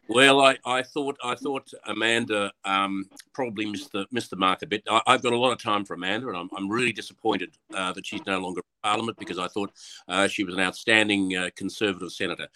Well, 0.09 0.41
I, 0.41 0.57
I 0.65 0.83
thought 0.83 1.17
I 1.25 1.35
thought 1.35 1.69
Amanda 1.87 2.53
um, 2.65 3.09
probably 3.33 3.67
missed 3.67 3.91
the 3.93 4.07
missed 4.13 4.31
the 4.31 4.37
mark 4.37 4.63
a 4.63 4.67
bit. 4.67 4.83
I, 4.89 5.03
have 5.07 5.23
got 5.23 5.33
a 5.33 5.39
lot 5.39 5.53
of 5.53 5.61
time 5.61 5.85
for 5.85 5.95
Amanda, 5.95 6.29
and 6.29 6.37
I'm, 6.37 6.49
I'm 6.57 6.69
really 6.69 6.93
disappointed 6.93 7.57
uh, 7.75 7.93
that 7.93 8.07
she's 8.07 8.25
no 8.25 8.39
longer 8.39 8.61
in 8.61 8.89
Parliament 8.89 9.19
because 9.19 9.39
I 9.39 9.49
thought 9.49 9.73
uh, 10.09 10.29
she 10.29 10.45
was 10.45 10.55
an 10.55 10.61
outstanding 10.61 11.37
uh, 11.37 11.51
Conservative 11.57 12.13
senator. 12.13 12.47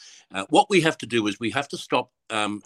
what 0.50 0.70
we 0.70 0.80
have 0.82 0.96
to 0.98 1.06
do 1.06 1.26
is 1.26 1.40
we 1.40 1.50
have 1.50 1.68
to 1.68 1.76
stop 1.76 2.10
um, 2.30 2.62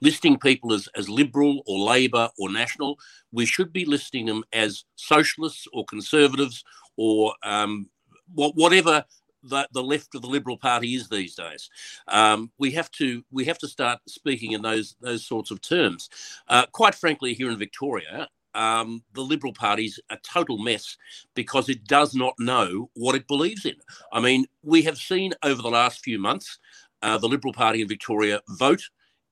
listing 0.00 0.38
people 0.38 0.72
as, 0.72 0.88
as 0.96 1.08
liberal 1.08 1.62
or 1.66 1.78
Labor 1.78 2.30
or 2.38 2.50
national. 2.50 2.98
We 3.32 3.46
should 3.46 3.72
be 3.72 3.84
listing 3.84 4.26
them 4.26 4.44
as 4.52 4.84
socialists 4.96 5.66
or 5.72 5.84
conservatives 5.84 6.64
or 6.96 7.34
um, 7.42 7.88
whatever 8.34 9.04
the, 9.44 9.68
the 9.72 9.82
left 9.82 10.14
of 10.14 10.22
the 10.22 10.28
Liberal 10.28 10.56
Party 10.56 10.94
is 10.94 11.08
these 11.08 11.34
days. 11.34 11.70
Um, 12.08 12.50
we 12.58 12.70
have 12.72 12.90
to 12.92 13.24
we 13.30 13.44
have 13.44 13.58
to 13.58 13.68
start 13.68 14.00
speaking 14.08 14.52
in 14.52 14.62
those 14.62 14.96
those 15.00 15.26
sorts 15.26 15.50
of 15.50 15.60
terms. 15.60 16.08
Uh, 16.48 16.66
quite 16.72 16.94
frankly, 16.94 17.34
here 17.34 17.50
in 17.50 17.58
Victoria, 17.58 18.28
um, 18.54 19.02
the 19.14 19.22
Liberal 19.22 19.52
Party's 19.52 20.00
a 20.10 20.16
total 20.18 20.58
mess 20.58 20.96
because 21.34 21.68
it 21.68 21.84
does 21.84 22.14
not 22.14 22.34
know 22.38 22.90
what 22.94 23.14
it 23.14 23.26
believes 23.28 23.64
in. 23.64 23.76
I 24.12 24.20
mean, 24.20 24.46
we 24.62 24.82
have 24.82 24.96
seen 24.98 25.32
over 25.42 25.60
the 25.62 25.70
last 25.70 26.00
few 26.04 26.18
months 26.18 26.58
uh, 27.02 27.18
the 27.18 27.28
Liberal 27.28 27.52
Party 27.52 27.82
in 27.82 27.88
Victoria 27.88 28.40
vote 28.50 28.82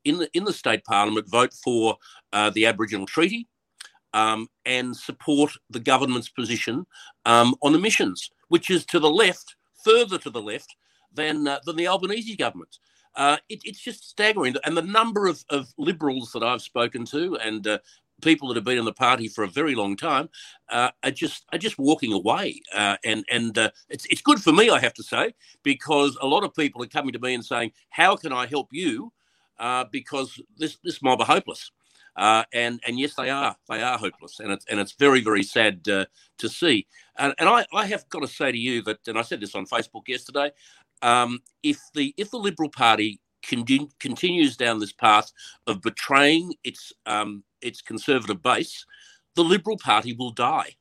in 0.05 0.19
the 0.19 0.29
in 0.35 0.45
the 0.45 0.53
state 0.53 0.85
parliament 0.85 1.29
vote 1.31 1.55
for 1.55 1.97
uh, 2.33 2.51
the 2.51 2.67
Aboriginal 2.67 3.07
Treaty. 3.07 3.49
um, 4.15 4.49
and 4.65 4.97
support 4.97 5.53
the 5.71 5.81
government's 5.81 6.29
position 6.29 6.87
um, 7.25 7.55
on 7.63 7.75
emissions, 7.75 8.31
which 8.49 8.71
is 8.71 8.85
to 8.87 8.99
the 8.99 9.11
left, 9.11 9.57
further 9.85 10.19
to 10.19 10.31
the 10.31 10.43
left 10.43 10.75
than 11.13 11.47
uh, 11.47 11.59
than 11.65 11.77
the 11.77 11.89
Albanese 11.89 12.37
government. 12.37 12.79
Uh, 13.15 13.37
it, 13.49 13.61
it's 13.65 13.81
just 13.81 14.09
staggering, 14.09 14.55
and 14.65 14.77
the 14.77 14.83
number 14.83 15.27
of, 15.27 15.45
of 15.51 15.73
liberals 15.77 16.33
that 16.33 16.43
I've 16.43 16.63
spoken 16.63 17.05
to 17.07 17.37
and 17.37 17.67
uh, 17.67 17.79
people 18.23 18.49
that 18.49 18.55
have 18.55 18.65
been 18.65 18.79
in 18.79 18.87
the 18.87 18.93
party 18.93 19.29
for 19.29 19.45
a 19.45 19.49
very 19.49 19.75
long 19.75 19.97
time 19.97 20.31
uh, 20.71 20.91
are 21.03 21.11
just 21.11 21.45
are 21.53 21.59
just 21.59 21.79
walking 21.79 22.13
away, 22.13 22.61
uh, 22.75 22.97
and 23.05 23.25
and 23.31 23.59
uh, 23.59 23.71
it's 23.91 24.07
it's 24.07 24.23
good 24.23 24.41
for 24.41 24.53
me, 24.53 24.71
I 24.71 24.79
have 24.81 24.95
to 24.95 25.03
say, 25.03 25.35
because 25.63 26.17
a 26.23 26.27
lot 26.27 26.45
of 26.45 26.55
people 26.55 26.83
are 26.83 26.87
coming 26.87 27.13
to 27.13 27.19
me 27.19 27.35
and 27.35 27.45
saying, 27.45 27.73
"How 27.91 28.17
can 28.17 28.33
I 28.33 28.47
help 28.47 28.69
you?" 28.73 29.13
Because 29.91 30.41
this 30.57 30.79
this 30.83 31.03
mob 31.03 31.21
are 31.21 31.27
hopeless. 31.27 31.71
Uh, 32.17 32.45
and 32.53 32.81
and 32.87 32.99
yes, 32.99 33.15
they 33.15 33.31
are. 33.31 33.57
They 33.69 33.83
are 33.83 33.97
hopeless, 33.97 34.41
and 34.41 34.53
it's 34.53 34.67
and 34.71 34.79
it's 34.79 34.93
very 34.93 35.21
very 35.21 35.43
sad 35.43 35.89
uh, 35.89 36.05
to 36.39 36.49
see. 36.49 36.87
And, 37.19 37.35
and 37.39 37.49
I, 37.49 37.67
I 37.73 37.87
have 37.87 38.09
got 38.09 38.21
to 38.21 38.29
say 38.29 38.53
to 38.53 38.59
you 38.59 38.83
that, 38.83 38.99
and 39.07 39.19
I 39.19 39.23
said 39.23 39.41
this 39.41 39.55
on 39.55 39.67
Facebook 39.67 40.09
yesterday, 40.09 40.51
um, 41.01 41.41
if 41.63 41.79
the 41.95 42.15
if 42.17 42.31
the 42.31 42.39
Liberal 42.39 42.69
Party 42.69 43.21
continue, 43.43 43.89
continues 43.99 44.57
down 44.57 44.79
this 44.79 44.93
path 44.93 45.33
of 45.67 45.83
betraying 45.83 46.55
its 46.65 46.93
um, 47.07 47.45
its 47.61 47.81
conservative 47.81 48.43
base, 48.43 48.85
the 49.35 49.45
Liberal 49.45 49.79
Party 49.79 50.13
will 50.13 50.33
die. 50.33 50.77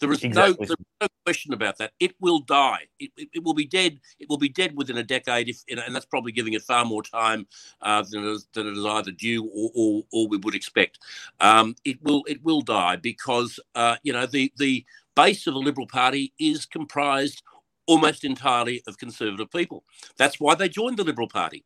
There 0.00 0.12
is 0.12 0.22
exactly. 0.22 0.66
no, 0.66 0.74
no 1.00 1.08
question 1.24 1.52
about 1.52 1.78
that. 1.78 1.92
It 1.98 2.14
will 2.20 2.40
die. 2.40 2.86
It, 2.98 3.10
it, 3.16 3.28
it, 3.34 3.44
will 3.44 3.54
be 3.54 3.66
dead. 3.66 4.00
It 4.20 4.28
will 4.28 4.38
be 4.38 4.48
dead 4.48 4.76
within 4.76 4.98
a 4.98 5.02
decade, 5.02 5.48
if, 5.48 5.62
and 5.68 5.94
that's 5.94 6.06
probably 6.06 6.32
giving 6.32 6.52
it 6.52 6.62
far 6.62 6.84
more 6.84 7.02
time 7.02 7.46
uh, 7.82 8.04
than, 8.08 8.24
it 8.24 8.30
is, 8.30 8.46
than 8.52 8.68
it 8.68 8.76
is 8.76 8.84
either 8.84 9.10
due 9.10 9.44
or, 9.44 9.70
or, 9.74 10.02
or 10.12 10.28
we 10.28 10.36
would 10.38 10.54
expect. 10.54 10.98
Um, 11.40 11.74
it 11.84 12.02
will 12.02 12.24
it 12.28 12.42
will 12.42 12.60
die 12.60 12.96
because 12.96 13.58
uh, 13.74 13.96
you 14.02 14.12
know 14.12 14.26
the 14.26 14.52
the 14.56 14.84
base 15.16 15.46
of 15.46 15.54
the 15.54 15.60
Liberal 15.60 15.86
Party 15.86 16.32
is 16.38 16.64
comprised 16.64 17.42
almost 17.86 18.22
entirely 18.22 18.82
of 18.86 18.98
conservative 18.98 19.50
people. 19.50 19.82
That's 20.16 20.38
why 20.38 20.54
they 20.54 20.68
joined 20.68 20.98
the 20.98 21.04
Liberal 21.04 21.28
Party. 21.28 21.64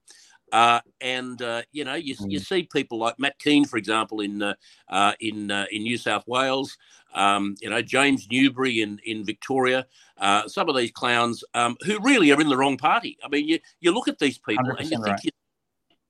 Uh, 0.52 0.80
and 1.00 1.40
uh, 1.40 1.62
you 1.72 1.82
know, 1.84 1.94
you, 1.94 2.14
you, 2.28 2.38
mm. 2.38 2.46
see 2.46 2.68
people 2.70 2.98
like 2.98 3.18
Matt 3.18 3.38
Kean, 3.38 3.64
for 3.64 3.78
example, 3.78 4.20
in 4.20 4.42
uh, 4.42 4.54
uh 4.88 5.12
in 5.18 5.50
uh, 5.50 5.64
in 5.72 5.82
New 5.82 5.96
South 5.96 6.26
Wales. 6.28 6.76
Um, 7.14 7.56
you 7.60 7.70
know, 7.70 7.82
James 7.82 8.28
Newbury 8.30 8.82
in 8.82 9.00
in 9.04 9.24
Victoria. 9.24 9.86
Uh, 10.18 10.46
some 10.46 10.68
of 10.68 10.76
these 10.76 10.92
clowns 10.92 11.42
um, 11.54 11.76
who 11.84 11.98
really 12.00 12.30
are 12.32 12.40
in 12.40 12.48
the 12.48 12.56
wrong 12.56 12.76
party. 12.76 13.16
I 13.24 13.28
mean, 13.28 13.48
you 13.48 13.58
you 13.80 13.92
look 13.92 14.08
at 14.08 14.18
these 14.18 14.38
people 14.38 14.70
and 14.78 14.90
you 14.90 15.02
think. 15.02 15.06
Right. 15.06 15.20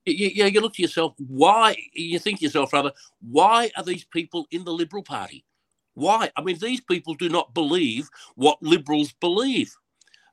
You, 0.05 0.31
you, 0.35 0.47
you 0.47 0.61
look 0.61 0.75
to 0.75 0.83
yourself, 0.83 1.15
why? 1.29 1.77
You 1.93 2.19
think 2.19 2.41
to 2.41 2.45
yourself, 2.45 2.73
rather, 2.73 2.91
why 3.21 3.71
are 3.77 3.85
these 3.85 4.05
people 4.05 4.49
in 4.51 4.65
the 4.65 4.73
Liberal 4.73 5.05
Party? 5.05 5.45
Why? 5.95 6.29
I 6.37 6.43
mean, 6.43 6.59
these 6.59 6.81
people 6.81 7.15
do 7.15 7.29
not 7.29 7.55
believe 7.55 8.09
what 8.35 8.61
liberals 8.63 9.13
believe. 9.21 9.73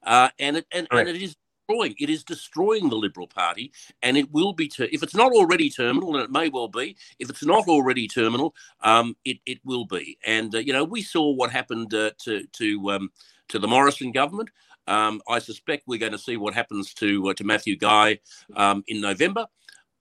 Uh, 0.04 0.30
and 0.40 0.58
it 0.58 0.66
and, 0.72 0.88
and, 0.92 1.10
it 1.10 1.22
is 1.22 1.36
destroying. 1.70 1.96
It 2.00 2.10
is 2.10 2.24
destroying 2.24 2.90
the 2.90 2.96
Liberal 2.96 3.28
Party, 3.28 3.72
and 4.02 4.18
it 4.18 4.32
will 4.32 4.54
be. 4.54 4.68
Ter- 4.68 4.90
if 4.92 5.04
it's 5.04 5.16
not 5.16 5.32
already 5.32 5.70
terminal, 5.70 6.16
and 6.16 6.24
it 6.24 6.32
may 6.32 6.50
well 6.50 6.68
be. 6.68 6.96
If 7.20 7.30
it's 7.30 7.46
not 7.46 7.68
already 7.68 8.08
terminal, 8.08 8.56
um, 8.82 9.16
it 9.26 9.38
it 9.46 9.60
will 9.64 9.86
be. 9.86 10.18
And 10.26 10.54
uh, 10.54 10.60
you 10.60 10.74
know, 10.74 10.84
we 10.84 11.02
saw 11.02 11.32
what 11.32 11.52
happened 11.52 11.94
uh, 11.94 12.12
to 12.24 12.46
to 12.54 12.92
um, 12.92 13.12
to 13.50 13.60
the 13.60 13.68
Morrison 13.68 14.12
government. 14.12 14.50
Um, 14.88 15.22
I 15.28 15.40
suspect 15.40 15.84
we're 15.86 16.00
going 16.00 16.14
to 16.14 16.18
see 16.18 16.38
what 16.38 16.54
happens 16.54 16.94
to 16.96 17.30
uh, 17.30 17.34
to 17.36 17.44
Matthew 17.44 17.78
Guy 17.78 18.20
um, 18.56 18.84
in 18.88 19.02
November. 19.02 19.48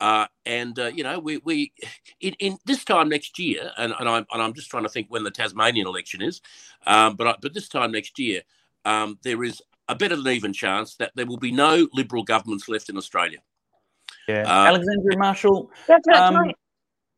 Uh, 0.01 0.27
and 0.47 0.79
uh, 0.79 0.87
you 0.87 1.03
know, 1.03 1.19
we 1.19 1.39
we 1.39 1.73
in, 2.21 2.35
in, 2.39 2.59
this 2.65 2.85
time 2.85 3.09
next 3.09 3.37
year, 3.39 3.73
and, 3.77 3.93
and 3.99 4.09
I'm 4.09 4.27
and 4.33 4.41
I'm 4.41 4.55
just 4.55 4.71
trying 4.71 4.85
to 4.85 4.89
think 4.89 5.09
when 5.11 5.25
the 5.25 5.31
Tasmanian 5.31 5.89
election 5.89 6.23
is, 6.23 6.41
um, 6.87 7.17
but 7.17 7.27
I, 7.27 7.35
but 7.43 7.53
this 7.53 7.69
time 7.69 7.91
next 7.91 8.17
year, 8.17 8.43
um, 8.85 9.19
there 9.25 9.43
is 9.43 9.61
a 9.89 9.95
better 9.95 10.17
than 10.17 10.29
even 10.29 10.53
chance 10.53 10.97
that 10.97 11.13
there 11.15 11.27
will 11.27 11.39
be 11.39 11.51
no 11.51 11.89
Liberal 11.93 12.23
governments 12.23 12.69
left 12.69 12.89
in 12.89 12.97
Australia. 12.97 13.39
Yeah, 14.29 14.43
uh, 14.43 14.67
Alexandra 14.67 15.17
Marshall. 15.17 15.71
um, 16.15 16.53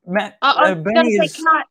Matt, 0.06 0.38
uh, 0.40 0.54
uh, 0.56 0.74
say, 0.74 1.28
can, 1.28 1.46
I, 1.48 1.62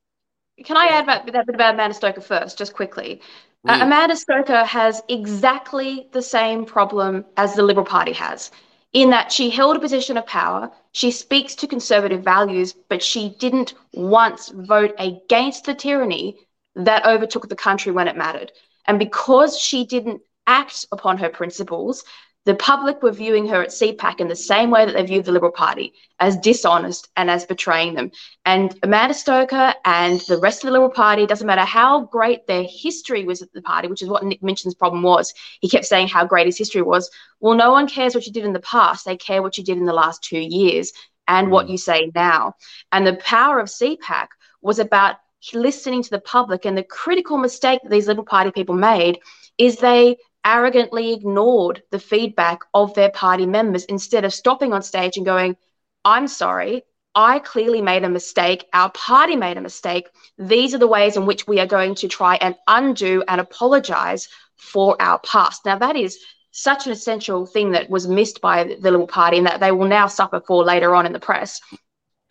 can 0.64 0.78
I 0.78 0.88
add 0.88 1.08
that, 1.08 1.26
that 1.32 1.46
bit 1.46 1.56
about 1.56 1.74
Amanda 1.74 1.96
Stoker 1.96 2.22
first, 2.22 2.58
just 2.58 2.74
quickly? 2.74 3.22
Uh, 3.68 3.80
mm. 3.80 3.84
Amanda 3.84 4.16
Stoker 4.16 4.64
has 4.64 5.02
exactly 5.10 6.10
the 6.12 6.22
same 6.22 6.66
problem 6.66 7.26
as 7.38 7.56
the 7.56 7.64
Liberal 7.64 7.86
Party 7.86 8.14
has, 8.14 8.52
in 8.94 9.10
that 9.12 9.32
she 9.32 9.50
held 9.50 9.78
a 9.78 9.80
position 9.80 10.18
of 10.18 10.26
power, 10.26 10.72
she 10.92 11.12
speaks 11.12 11.56
to 11.56 11.68
conservative 11.68 12.24
values, 12.24 12.74
but 12.90 13.04
she 13.04 13.36
didn't 13.40 13.76
once 13.94 14.50
vote 14.50 14.94
against 14.98 15.66
the 15.66 15.76
tyranny 15.76 16.38
that 16.76 17.06
overtook 17.06 17.48
the 17.48 17.56
country 17.56 17.92
when 17.92 18.08
it 18.08 18.18
mattered. 18.18 18.52
And 18.88 18.98
because 18.98 19.60
she 19.60 19.86
didn't 19.86 20.22
act 20.50 20.86
upon 20.92 21.18
her 21.20 21.30
principles, 21.30 22.04
the 22.46 22.56
public 22.56 23.04
were 23.04 23.12
viewing 23.12 23.48
her 23.50 23.62
at 23.62 23.70
CPAC 23.70 24.20
in 24.20 24.28
the 24.28 24.36
same 24.36 24.72
way 24.72 24.84
that 24.84 24.94
they 24.94 25.06
viewed 25.06 25.26
the 25.26 25.32
Liberal 25.32 25.52
Party 25.52 25.94
as 26.20 26.38
dishonest 26.38 27.10
and 27.16 27.30
as 27.30 27.46
betraying 27.46 27.94
them. 27.94 28.12
And 28.46 28.74
Amanda 28.82 29.14
Stoker 29.14 29.74
and 29.86 30.20
the 30.22 30.40
rest 30.40 30.64
of 30.64 30.68
the 30.68 30.74
Liberal 30.74 30.90
Party, 30.90 31.28
doesn't 31.28 31.46
matter 31.46 31.66
how 31.66 32.06
great 32.06 32.48
their 32.48 32.64
history 32.64 33.24
was 33.26 33.44
at 33.44 33.52
the 33.54 33.62
party, 33.62 33.88
which 33.88 34.02
is 34.02 34.10
what 34.10 34.24
Nick 34.24 34.42
Minchin's 34.42 34.74
problem 34.74 35.04
was. 35.04 35.32
He 35.62 35.70
kept 35.70 35.86
saying 35.86 36.08
how 36.08 36.26
great 36.26 36.48
his 36.48 36.58
history 36.58 36.82
was. 36.82 37.12
Well, 37.40 37.56
no 37.56 37.72
one 37.72 37.88
cares 37.88 38.16
what 38.16 38.26
you 38.26 38.34
did 38.34 38.46
in 38.46 38.54
the 38.54 38.62
past, 38.62 39.06
they 39.06 39.18
care 39.18 39.44
what 39.44 39.58
you 39.58 39.64
did 39.64 39.78
in 39.78 39.86
the 39.86 39.94
last 39.94 40.24
two 40.24 40.40
years 40.40 40.92
and 41.28 41.48
mm. 41.48 41.52
what 41.52 41.70
you 41.70 41.78
say 41.78 42.12
now. 42.16 42.56
And 42.92 43.06
the 43.06 43.18
power 43.18 43.60
of 43.60 43.68
CPAC 43.68 44.28
was 44.62 44.80
about 44.80 45.18
listening 45.54 46.04
to 46.04 46.10
the 46.10 46.20
public. 46.22 46.66
And 46.66 46.78
the 46.78 46.84
critical 46.84 47.38
mistake 47.38 47.82
that 47.84 47.92
these 47.92 48.08
Liberal 48.08 48.26
Party 48.26 48.52
people 48.52 48.76
made 48.76 49.20
is 49.58 49.78
they 49.78 50.18
arrogantly 50.46 51.14
ignored 51.14 51.84
the 51.92 52.00
feedback 52.00 52.60
of 52.74 52.94
their 52.94 53.12
party 53.12 53.46
members 53.46 53.86
instead 53.86 54.26
of 54.26 54.34
stopping 54.34 54.74
on 54.74 54.82
stage 54.82 55.18
and 55.18 55.26
going, 55.26 55.58
I'm 56.06 56.28
sorry, 56.28 56.84
I 57.16 57.40
clearly 57.40 57.82
made 57.82 58.04
a 58.04 58.10
mistake. 58.10 58.68
Our 58.74 58.92
party 58.92 59.36
made 59.36 59.58
a 59.58 59.62
mistake. 59.62 60.08
These 60.38 60.74
are 60.74 60.78
the 60.78 60.88
ways 60.88 61.18
in 61.18 61.26
which 61.26 61.48
we 61.48 61.60
are 61.60 61.68
going 61.68 61.96
to 61.96 62.08
try 62.08 62.36
and 62.36 62.56
undo 62.68 63.24
and 63.28 63.42
apologize 63.42 64.30
for 64.58 64.96
our 65.02 65.20
past. 65.20 65.66
Now, 65.66 65.78
that 65.80 65.96
is 65.96 66.20
such 66.52 66.86
an 66.86 66.92
essential 66.92 67.46
thing 67.46 67.72
that 67.72 67.90
was 67.90 68.08
missed 68.08 68.42
by 68.42 68.64
the 68.64 68.92
Liberal 68.92 69.08
Party 69.08 69.38
and 69.38 69.48
that 69.48 69.60
they 69.60 69.72
will 69.72 69.88
now 69.88 70.08
suffer 70.08 70.42
for 70.46 70.64
later 70.64 70.96
on 70.96 71.06
in 71.06 71.14
the 71.14 71.20
press. 71.20 71.60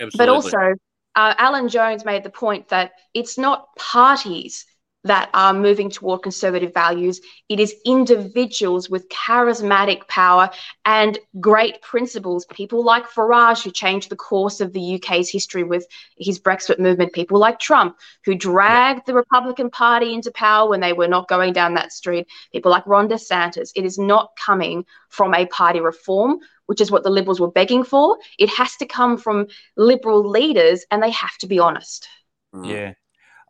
Absolutely. 0.01 0.19
But 0.19 0.29
also, 0.29 0.75
uh, 1.15 1.35
Alan 1.39 1.69
Jones 1.69 2.05
made 2.05 2.23
the 2.23 2.31
point 2.31 2.69
that 2.69 2.93
it's 3.15 3.39
not 3.39 3.75
parties 3.77 4.65
that 5.09 5.31
are 5.35 5.53
moving 5.53 5.91
toward 5.91 6.23
conservative 6.23 6.73
values. 6.73 7.21
It 7.49 7.59
is 7.59 7.75
individuals 7.85 8.89
with 8.89 9.09
charismatic 9.09 10.07
power 10.09 10.51
and 10.85 11.19
great 11.41 11.83
principles. 11.83 12.47
People 12.47 12.85
like 12.85 13.09
Farage, 13.09 13.65
who 13.65 13.71
changed 13.71 14.11
the 14.11 14.17
course 14.17 14.61
of 14.61 14.73
the 14.73 14.95
UK's 14.95 15.31
history 15.31 15.65
with 15.65 15.87
his 16.17 16.39
Brexit 16.39 16.79
movement. 16.79 17.13
People 17.13 17.39
like 17.39 17.59
Trump, 17.59 17.97
who 18.25 18.35
dragged 18.35 19.07
the 19.07 19.15
Republican 19.15 19.71
Party 19.71 20.15
into 20.15 20.31
power 20.31 20.69
when 20.69 20.81
they 20.81 20.93
were 20.93 21.09
not 21.09 21.29
going 21.29 21.53
down 21.53 21.75
that 21.75 21.93
street. 21.93 22.27
People 22.53 22.71
like 22.71 22.87
Ron 22.87 23.09
DeSantis. 23.09 23.71
It 23.75 23.85
is 23.85 23.99
not 23.99 24.31
coming 24.37 24.85
from 25.09 25.35
a 25.35 25.47
party 25.47 25.81
reform. 25.81 26.39
Which 26.67 26.83
is 26.83 26.91
what 26.91 27.03
the 27.03 27.09
Liberals 27.09 27.41
were 27.41 27.51
begging 27.51 27.83
for. 27.83 28.19
It 28.39 28.51
has 28.51 28.77
to 28.77 28.85
come 28.85 29.17
from 29.17 29.47
Liberal 29.79 30.29
leaders, 30.29 30.85
and 30.91 31.03
they 31.03 31.11
have 31.13 31.39
to 31.39 31.47
be 31.47 31.59
honest. 31.59 32.07
Yeah, 32.63 32.93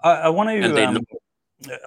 I, 0.05 0.11
I 0.11 0.29
want 0.29 0.51
to. 0.51 0.87
Um, 0.87 1.05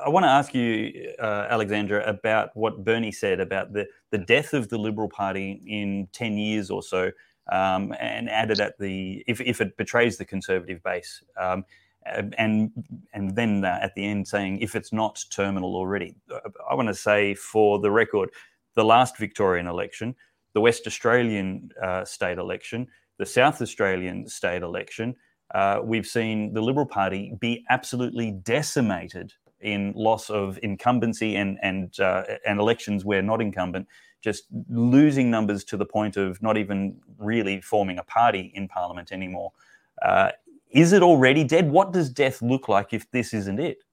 I 0.03 0.09
want 0.09 0.25
to 0.25 0.29
ask 0.29 0.53
you, 0.53 1.13
uh, 1.19 1.47
Alexandra, 1.49 2.03
about 2.05 2.49
what 2.55 2.83
Bernie 2.83 3.11
said 3.11 3.39
about 3.39 3.71
the, 3.71 3.87
the 4.09 4.17
death 4.17 4.53
of 4.53 4.67
the 4.69 4.77
Liberal 4.77 5.07
Party 5.07 5.61
in 5.65 6.07
10 6.11 6.37
years 6.37 6.69
or 6.69 6.83
so, 6.83 7.11
um, 7.51 7.93
and 7.99 8.29
added 8.29 8.59
at 8.59 8.77
the 8.79 9.23
if, 9.27 9.39
if 9.39 9.61
it 9.61 9.77
betrays 9.77 10.17
the 10.17 10.25
Conservative 10.25 10.83
base. 10.83 11.23
Um, 11.39 11.65
and 12.05 12.71
and 13.13 13.35
then 13.35 13.63
uh, 13.63 13.79
at 13.81 13.93
the 13.95 14.03
end 14.03 14.27
saying 14.27 14.59
if 14.59 14.75
it's 14.75 14.91
not 14.91 15.23
terminal 15.29 15.75
already. 15.75 16.15
I 16.69 16.73
want 16.73 16.87
to 16.87 16.95
say 16.95 17.35
for 17.35 17.79
the 17.79 17.91
record, 17.91 18.31
the 18.73 18.83
last 18.83 19.17
Victorian 19.17 19.67
election, 19.67 20.15
the 20.53 20.61
West 20.61 20.87
Australian 20.87 21.69
uh, 21.81 22.03
state 22.03 22.37
election, 22.39 22.87
the 23.19 23.25
South 23.25 23.61
Australian 23.61 24.27
state 24.27 24.63
election, 24.63 25.15
uh, 25.53 25.79
we've 25.83 26.07
seen 26.07 26.53
the 26.53 26.61
Liberal 26.61 26.85
Party 26.85 27.33
be 27.39 27.63
absolutely 27.69 28.31
decimated 28.31 29.33
in 29.61 29.93
loss 29.95 30.29
of 30.29 30.59
incumbency 30.63 31.35
and 31.35 31.57
and 31.61 31.99
uh, 31.99 32.23
and 32.45 32.59
elections 32.59 33.05
where 33.05 33.21
not 33.21 33.41
incumbent, 33.41 33.87
just 34.21 34.45
losing 34.69 35.29
numbers 35.29 35.63
to 35.65 35.77
the 35.77 35.85
point 35.85 36.17
of 36.17 36.41
not 36.41 36.57
even 36.57 36.97
really 37.17 37.61
forming 37.61 37.97
a 37.97 38.03
party 38.03 38.51
in 38.55 38.67
parliament 38.67 39.11
anymore. 39.11 39.51
Uh, 40.01 40.31
is 40.69 40.93
it 40.93 41.03
already 41.03 41.43
dead? 41.43 41.69
What 41.69 41.91
does 41.91 42.09
death 42.09 42.41
look 42.41 42.67
like 42.69 42.93
if 42.93 43.09
this 43.11 43.33
isn't 43.33 43.59
it? 43.59 43.83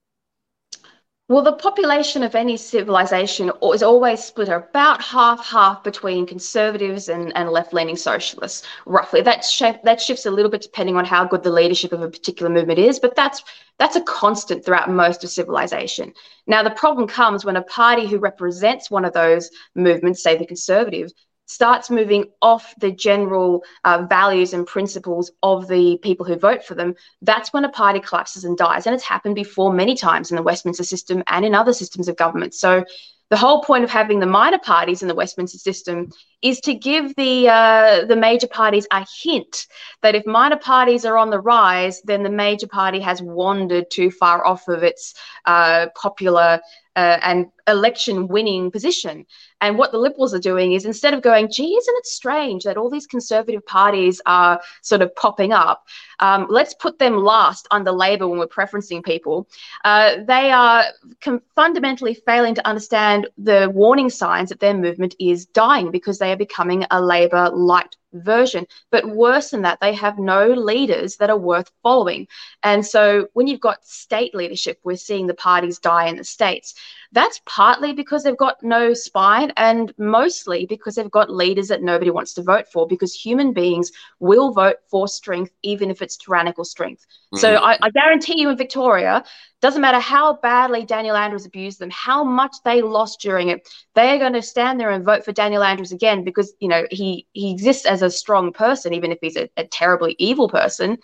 Well, 1.29 1.43
the 1.43 1.53
population 1.53 2.23
of 2.23 2.33
any 2.33 2.57
civilization 2.57 3.51
is 3.71 3.83
always 3.83 4.23
split 4.23 4.49
about 4.49 5.03
half 5.03 5.45
half 5.45 5.83
between 5.83 6.25
conservatives 6.25 7.07
and, 7.07 7.31
and 7.37 7.51
left 7.51 7.71
leaning 7.71 7.97
socialists, 7.97 8.65
roughly. 8.87 9.21
That, 9.21 9.45
sh- 9.45 9.77
that 9.83 10.01
shifts 10.01 10.25
a 10.25 10.31
little 10.31 10.49
bit 10.49 10.61
depending 10.61 10.97
on 10.97 11.05
how 11.05 11.25
good 11.25 11.43
the 11.43 11.51
leadership 11.51 11.91
of 11.93 12.01
a 12.01 12.09
particular 12.09 12.51
movement 12.51 12.79
is, 12.79 12.99
but 12.99 13.15
that's 13.15 13.43
that's 13.77 13.95
a 13.95 14.01
constant 14.01 14.65
throughout 14.65 14.89
most 14.89 15.23
of 15.23 15.29
civilization. 15.29 16.13
Now, 16.47 16.63
the 16.63 16.71
problem 16.71 17.07
comes 17.07 17.45
when 17.45 17.57
a 17.57 17.61
party 17.61 18.07
who 18.07 18.17
represents 18.17 18.89
one 18.89 19.05
of 19.05 19.13
those 19.13 19.51
movements, 19.75 20.23
say 20.23 20.35
the 20.35 20.47
conservative, 20.47 21.11
starts 21.49 21.89
moving 21.89 22.25
off 22.43 22.75
the 22.79 22.91
general 22.91 23.63
uh, 23.83 24.05
values 24.07 24.53
and 24.53 24.67
principles 24.67 25.31
of 25.41 25.67
the 25.67 25.97
people 25.97 26.23
who 26.23 26.35
vote 26.35 26.63
for 26.63 26.75
them, 26.75 26.93
that's 27.23 27.51
when 27.51 27.65
a 27.65 27.69
party 27.69 27.99
collapses 27.99 28.43
and 28.43 28.55
dies. 28.55 28.85
And 28.85 28.93
it's 28.93 29.03
happened 29.03 29.33
before 29.33 29.73
many 29.73 29.95
times 29.95 30.29
in 30.29 30.37
the 30.37 30.43
Westminster 30.43 30.83
system 30.83 31.23
and 31.25 31.43
in 31.43 31.55
other 31.55 31.73
systems 31.73 32.07
of 32.07 32.15
government. 32.17 32.53
So 32.53 32.85
the 33.31 33.37
whole 33.37 33.63
point 33.63 33.83
of 33.83 33.89
having 33.89 34.19
the 34.19 34.27
minor 34.27 34.59
parties 34.59 35.01
in 35.01 35.07
the 35.07 35.15
Westminster 35.15 35.57
system 35.57 36.11
is 36.41 36.61
to 36.61 36.73
give 36.73 37.15
the 37.15 37.49
uh, 37.49 38.05
the 38.05 38.15
major 38.15 38.47
parties 38.47 38.87
a 38.91 39.05
hint 39.21 39.67
that 40.01 40.15
if 40.15 40.25
minor 40.25 40.57
parties 40.57 41.05
are 41.05 41.17
on 41.17 41.29
the 41.29 41.39
rise, 41.39 42.01
then 42.03 42.23
the 42.23 42.29
major 42.29 42.67
party 42.67 42.99
has 42.99 43.21
wandered 43.21 43.89
too 43.91 44.09
far 44.11 44.45
off 44.45 44.67
of 44.67 44.83
its 44.83 45.13
uh, 45.45 45.87
popular 45.95 46.61
uh, 46.95 47.19
and 47.21 47.45
election 47.67 48.27
winning 48.27 48.71
position. 48.71 49.25
And 49.61 49.77
what 49.77 49.91
the 49.91 49.97
Liberals 49.97 50.33
are 50.33 50.39
doing 50.39 50.73
is 50.73 50.85
instead 50.85 51.13
of 51.13 51.21
going, 51.21 51.51
gee, 51.51 51.75
isn't 51.75 51.97
it 51.97 52.05
strange 52.05 52.63
that 52.63 52.77
all 52.77 52.89
these 52.89 53.05
conservative 53.05 53.65
parties 53.65 54.21
are 54.25 54.59
sort 54.81 55.01
of 55.01 55.15
popping 55.15 55.53
up? 55.53 55.85
Um, 56.19 56.47
let's 56.49 56.73
put 56.73 56.99
them 56.99 57.17
last 57.17 57.67
under 57.71 57.91
Labor 57.91 58.27
when 58.27 58.39
we're 58.39 58.47
preferencing 58.47 59.03
people. 59.03 59.47
Uh, 59.85 60.17
they 60.27 60.51
are 60.51 60.85
com- 61.21 61.41
fundamentally 61.55 62.15
failing 62.15 62.55
to 62.55 62.67
understand 62.67 63.27
the 63.37 63.71
warning 63.73 64.09
signs 64.09 64.49
that 64.49 64.59
their 64.59 64.73
movement 64.73 65.15
is 65.19 65.45
dying 65.45 65.91
because 65.91 66.19
they 66.19 66.28
becoming 66.37 66.85
a 66.91 67.01
Labor 67.01 67.49
light 67.49 67.95
version. 68.13 68.65
But 68.91 69.09
worse 69.09 69.51
than 69.51 69.61
that, 69.63 69.79
they 69.81 69.93
have 69.93 70.19
no 70.19 70.47
leaders 70.47 71.17
that 71.17 71.29
are 71.29 71.37
worth 71.37 71.71
following. 71.83 72.27
And 72.63 72.85
so 72.85 73.27
when 73.33 73.47
you've 73.47 73.59
got 73.59 73.85
state 73.85 74.35
leadership, 74.35 74.79
we're 74.83 74.97
seeing 74.97 75.27
the 75.27 75.33
parties 75.33 75.79
die 75.79 76.07
in 76.07 76.17
the 76.17 76.23
states. 76.23 76.73
That's 77.11 77.41
partly 77.45 77.93
because 77.93 78.23
they've 78.23 78.37
got 78.37 78.61
no 78.61 78.93
spine 78.93 79.51
and 79.57 79.93
mostly 79.97 80.65
because 80.67 80.95
they've 80.95 81.09
got 81.09 81.31
leaders 81.31 81.67
that 81.69 81.81
nobody 81.81 82.11
wants 82.11 82.33
to 82.35 82.43
vote 82.43 82.67
for 82.71 82.87
because 82.87 83.13
human 83.13 83.51
beings 83.51 83.91
will 84.19 84.51
vote 84.51 84.77
for 84.89 85.07
strength, 85.07 85.51
even 85.63 85.89
if 85.89 86.01
it's 86.01 86.17
tyrannical 86.17 86.63
strength. 86.63 87.05
Mm-hmm. 87.33 87.37
So 87.39 87.55
I, 87.55 87.77
I 87.81 87.89
guarantee 87.89 88.39
you 88.39 88.49
in 88.49 88.57
Victoria, 88.57 89.23
doesn't 89.61 89.81
matter 89.81 89.99
how 89.99 90.37
badly 90.37 90.85
Daniel 90.85 91.15
Andrews 91.17 91.45
abused 91.45 91.79
them, 91.79 91.89
how 91.89 92.23
much 92.23 92.55
they 92.63 92.81
lost 92.81 93.19
during 93.19 93.49
it, 93.49 93.67
they're 93.93 94.17
going 94.17 94.33
to 94.33 94.41
stand 94.41 94.79
there 94.79 94.91
and 94.91 95.03
vote 95.03 95.25
for 95.25 95.31
Daniel 95.31 95.63
Andrews 95.63 95.91
again 95.91 96.23
because 96.23 96.53
you 96.59 96.69
know 96.69 96.85
he 96.91 97.27
he 97.33 97.51
exists 97.51 97.85
as 97.85 97.98
a 98.01 98.09
strong 98.09 98.53
person, 98.53 98.93
even 98.93 99.11
if 99.11 99.19
he's 99.21 99.37
a, 99.37 99.49
a 99.57 99.65
terribly 99.65 100.15
evil 100.19 100.49
person. 100.49 100.97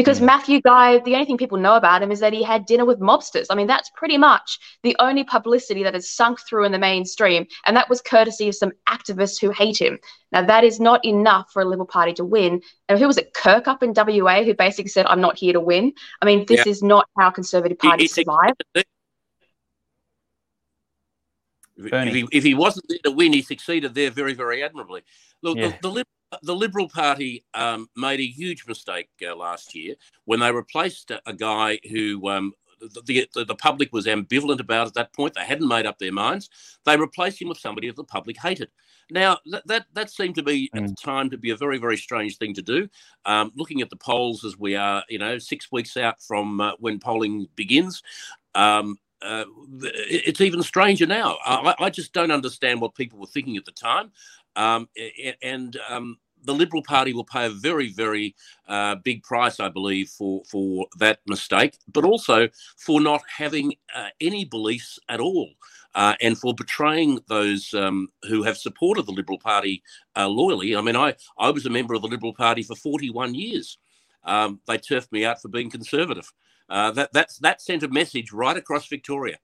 Because 0.00 0.18
mm. 0.18 0.24
Matthew 0.24 0.62
Guy, 0.62 0.98
the 1.00 1.12
only 1.12 1.26
thing 1.26 1.36
people 1.36 1.58
know 1.58 1.76
about 1.76 2.02
him 2.02 2.10
is 2.10 2.20
that 2.20 2.32
he 2.32 2.42
had 2.42 2.64
dinner 2.64 2.86
with 2.86 3.00
mobsters. 3.00 3.46
I 3.50 3.54
mean, 3.54 3.66
that's 3.66 3.90
pretty 3.94 4.16
much 4.16 4.58
the 4.82 4.96
only 4.98 5.24
publicity 5.24 5.82
that 5.82 5.92
has 5.92 6.10
sunk 6.10 6.38
through 6.48 6.64
in 6.64 6.72
the 6.72 6.78
mainstream. 6.78 7.46
And 7.66 7.76
that 7.76 7.90
was 7.90 8.00
courtesy 8.00 8.48
of 8.48 8.54
some 8.54 8.72
activists 8.88 9.38
who 9.38 9.50
hate 9.50 9.78
him. 9.78 9.98
Now, 10.32 10.46
that 10.46 10.64
is 10.64 10.80
not 10.80 11.04
enough 11.04 11.50
for 11.52 11.60
a 11.60 11.66
Liberal 11.66 11.86
Party 11.86 12.14
to 12.14 12.24
win. 12.24 12.62
And 12.88 12.98
who 12.98 13.06
was 13.06 13.18
it? 13.18 13.34
Kirkup 13.34 13.82
in 13.82 13.92
WA, 13.94 14.42
who 14.42 14.54
basically 14.54 14.88
said, 14.88 15.04
I'm 15.04 15.20
not 15.20 15.36
here 15.36 15.52
to 15.52 15.60
win. 15.60 15.92
I 16.22 16.24
mean, 16.24 16.46
this 16.46 16.64
yeah. 16.64 16.70
is 16.70 16.82
not 16.82 17.06
how 17.18 17.30
Conservative 17.30 17.78
parties 17.78 18.14
survive. 18.14 18.54
If 21.82 22.14
he, 22.14 22.26
if 22.32 22.44
he, 22.44 22.54
wasn't 22.54 22.86
there 22.88 22.98
to 23.04 23.10
win, 23.10 23.32
he 23.32 23.42
succeeded 23.42 23.94
there 23.94 24.10
very, 24.10 24.34
very 24.34 24.62
admirably. 24.62 25.02
Look, 25.42 25.58
yeah. 25.58 25.72
the, 25.82 25.90
the, 25.90 26.04
the 26.42 26.54
Liberal 26.54 26.88
Party 26.88 27.44
um, 27.54 27.88
made 27.96 28.20
a 28.20 28.26
huge 28.26 28.66
mistake 28.66 29.08
uh, 29.26 29.34
last 29.34 29.74
year 29.74 29.94
when 30.24 30.40
they 30.40 30.52
replaced 30.52 31.10
a, 31.10 31.20
a 31.26 31.32
guy 31.32 31.78
who 31.90 32.28
um, 32.28 32.52
the, 32.80 33.28
the, 33.34 33.44
the, 33.44 33.54
public 33.54 33.92
was 33.92 34.06
ambivalent 34.06 34.60
about 34.60 34.86
at 34.86 34.94
that 34.94 35.12
point. 35.12 35.34
They 35.34 35.44
hadn't 35.44 35.68
made 35.68 35.86
up 35.86 35.98
their 35.98 36.12
minds. 36.12 36.48
They 36.84 36.96
replaced 36.96 37.40
him 37.40 37.48
with 37.48 37.58
somebody 37.58 37.88
that 37.88 37.96
the 37.96 38.04
public 38.04 38.38
hated. 38.38 38.70
Now, 39.10 39.38
that, 39.46 39.66
that, 39.66 39.86
that 39.94 40.10
seemed 40.10 40.36
to 40.36 40.42
be 40.42 40.70
at 40.74 40.86
the 40.86 40.92
mm. 40.92 41.02
time 41.02 41.30
to 41.30 41.38
be 41.38 41.50
a 41.50 41.56
very, 41.56 41.78
very 41.78 41.96
strange 41.96 42.38
thing 42.38 42.54
to 42.54 42.62
do. 42.62 42.88
Um, 43.24 43.52
looking 43.54 43.80
at 43.82 43.90
the 43.90 43.96
polls 43.96 44.44
as 44.44 44.56
we 44.56 44.76
are, 44.76 45.04
you 45.08 45.18
know, 45.18 45.38
six 45.38 45.70
weeks 45.72 45.96
out 45.96 46.22
from 46.22 46.60
uh, 46.60 46.72
when 46.78 47.00
polling 47.00 47.48
begins, 47.56 48.02
um, 48.54 48.98
uh, 49.22 49.44
it's 49.82 50.40
even 50.40 50.62
stranger 50.62 51.06
now. 51.06 51.36
I, 51.44 51.74
I, 51.78 51.90
just 51.90 52.14
don't 52.14 52.30
understand 52.30 52.80
what 52.80 52.94
people 52.94 53.18
were 53.18 53.26
thinking 53.26 53.58
at 53.58 53.66
the 53.66 53.72
time. 53.72 54.12
Um, 54.56 54.88
and 55.42 55.76
um, 55.88 56.18
the 56.44 56.54
Liberal 56.54 56.82
Party 56.82 57.12
will 57.12 57.24
pay 57.24 57.46
a 57.46 57.50
very, 57.50 57.92
very 57.92 58.34
uh, 58.68 58.96
big 58.96 59.22
price, 59.22 59.60
I 59.60 59.68
believe, 59.68 60.08
for 60.08 60.42
for 60.50 60.86
that 60.98 61.20
mistake, 61.26 61.78
but 61.92 62.04
also 62.04 62.48
for 62.76 63.00
not 63.00 63.22
having 63.28 63.74
uh, 63.94 64.08
any 64.20 64.44
beliefs 64.44 64.98
at 65.08 65.20
all, 65.20 65.50
uh, 65.94 66.14
and 66.20 66.38
for 66.38 66.54
betraying 66.54 67.20
those 67.28 67.74
um, 67.74 68.08
who 68.28 68.42
have 68.42 68.56
supported 68.56 69.06
the 69.06 69.12
Liberal 69.12 69.38
Party 69.38 69.82
uh, 70.16 70.28
loyally. 70.28 70.76
I 70.76 70.80
mean, 70.80 70.96
I 70.96 71.14
I 71.38 71.50
was 71.50 71.66
a 71.66 71.70
member 71.70 71.94
of 71.94 72.02
the 72.02 72.08
Liberal 72.08 72.34
Party 72.34 72.62
for 72.62 72.76
41 72.76 73.34
years. 73.34 73.78
Um, 74.24 74.60
they 74.66 74.78
turfed 74.78 75.12
me 75.12 75.24
out 75.24 75.40
for 75.40 75.48
being 75.48 75.70
conservative. 75.70 76.30
Uh, 76.68 76.90
that 76.92 77.12
that's 77.12 77.38
that 77.38 77.60
sent 77.60 77.82
a 77.82 77.88
message 77.88 78.32
right 78.32 78.56
across 78.56 78.86
Victoria. 78.86 79.38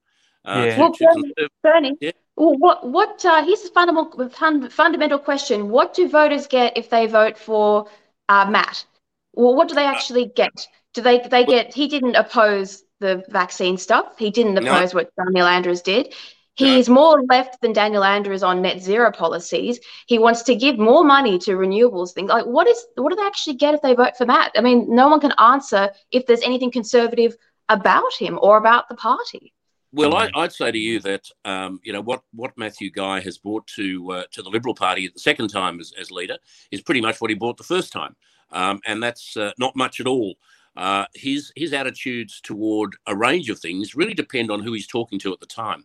Uh, 0.45 0.65
yeah. 0.67 0.79
Well, 0.79 0.93
Bernie, 0.99 1.35
Bernie 1.63 1.97
yeah. 2.01 2.13
Well, 2.37 2.55
what 2.59 2.87
what 2.87 3.25
uh, 3.25 3.45
here's 3.45 3.65
a 3.65 3.71
fundamental 3.71 4.29
fundamental 4.69 5.19
question: 5.19 5.71
What 5.71 5.95
do 5.95 6.09
voters 6.09 6.47
get 6.47 6.77
if 6.77 6.91
they 6.91 7.07
vote 7.07 7.39
for 7.39 7.89
uh, 8.29 8.49
Matt? 8.51 8.85
Well, 9.33 9.55
what 9.55 9.69
do 9.69 9.75
they 9.75 9.87
actually 9.87 10.27
get? 10.27 10.69
Do 10.95 11.01
they 11.01 11.19
they 11.21 11.45
get? 11.45 11.75
He 11.75 11.89
didn't 11.89 12.15
oppose 12.15 12.85
the 13.01 13.25
vaccine 13.29 13.79
stuff. 13.79 14.19
He 14.19 14.31
didn't 14.31 14.59
oppose 14.59 14.93
no. 14.93 15.01
what 15.01 15.11
Daniel 15.17 15.47
Andrews 15.47 15.83
did. 15.83 16.15
He's 16.57 16.89
more 16.89 17.23
left 17.29 17.61
than 17.61 17.75
Daniel 17.75 18.03
Andrews 18.03 18.43
on 18.43 18.63
net 18.63 18.81
zero 18.81 19.13
policies. 19.13 19.79
He 20.07 20.19
wants 20.19 20.43
to 20.45 20.55
give 20.55 20.79
more 20.79 21.05
money 21.05 21.39
to 21.41 21.51
renewables 21.53 22.13
things. 22.13 22.31
Like, 22.31 22.47
what 22.47 22.67
is 22.67 22.83
what 22.95 23.11
do 23.11 23.17
they 23.17 23.27
actually 23.27 23.57
get 23.57 23.75
if 23.75 23.83
they 23.83 23.95
vote 23.95 24.17
for 24.17 24.25
Matt? 24.25 24.53
I 24.57 24.63
mean, 24.63 24.87
no 24.95 25.09
one 25.09 25.21
can 25.21 25.33
answer 25.39 25.91
if 26.11 26.27
there's 26.27 26.41
anything 26.41 26.71
conservative 26.71 27.37
about 27.69 28.15
him 28.19 28.39
or 28.41 28.57
about 28.57 28.89
the 28.89 28.95
party. 28.95 29.53
Well, 29.93 30.15
I, 30.15 30.31
would 30.35 30.53
say 30.53 30.71
to 30.71 30.79
you 30.79 31.01
that 31.01 31.23
um, 31.45 31.81
you 31.83 31.93
know 31.93 32.01
what 32.01 32.23
what 32.35 32.57
Matthew 32.57 32.91
Guy 32.91 33.21
has 33.21 33.39
brought 33.39 33.67
to 33.69 34.13
uh, 34.13 34.25
to 34.33 34.43
the 34.43 34.51
Liberal 34.51 34.75
Party 34.75 35.09
the 35.09 35.19
second 35.19 35.49
time 35.49 35.81
as, 35.81 35.93
as 35.99 36.11
leader 36.11 36.37
is 36.71 36.83
pretty 36.83 37.01
much 37.01 37.21
what 37.21 37.31
he 37.31 37.37
brought 37.37 37.57
the 37.57 37.65
first 37.65 37.93
time, 37.93 38.15
um, 38.51 38.81
and 38.87 39.03
that's 39.03 39.37
uh, 39.37 39.53
not 39.59 39.77
much 39.77 40.01
at 40.01 40.07
all. 40.07 40.35
Uh, 40.77 41.07
his 41.15 41.53
his 41.57 41.73
attitudes 41.73 42.41
toward 42.43 42.97
a 43.07 43.17
range 43.17 43.49
of 43.49 43.59
things 43.59 43.95
really 43.95 44.13
depend 44.13 44.51
on 44.51 44.61
who 44.61 44.73
he's 44.73 44.87
talking 44.87 45.19
to 45.21 45.33
at 45.33 45.41
the 45.41 45.47
time, 45.47 45.85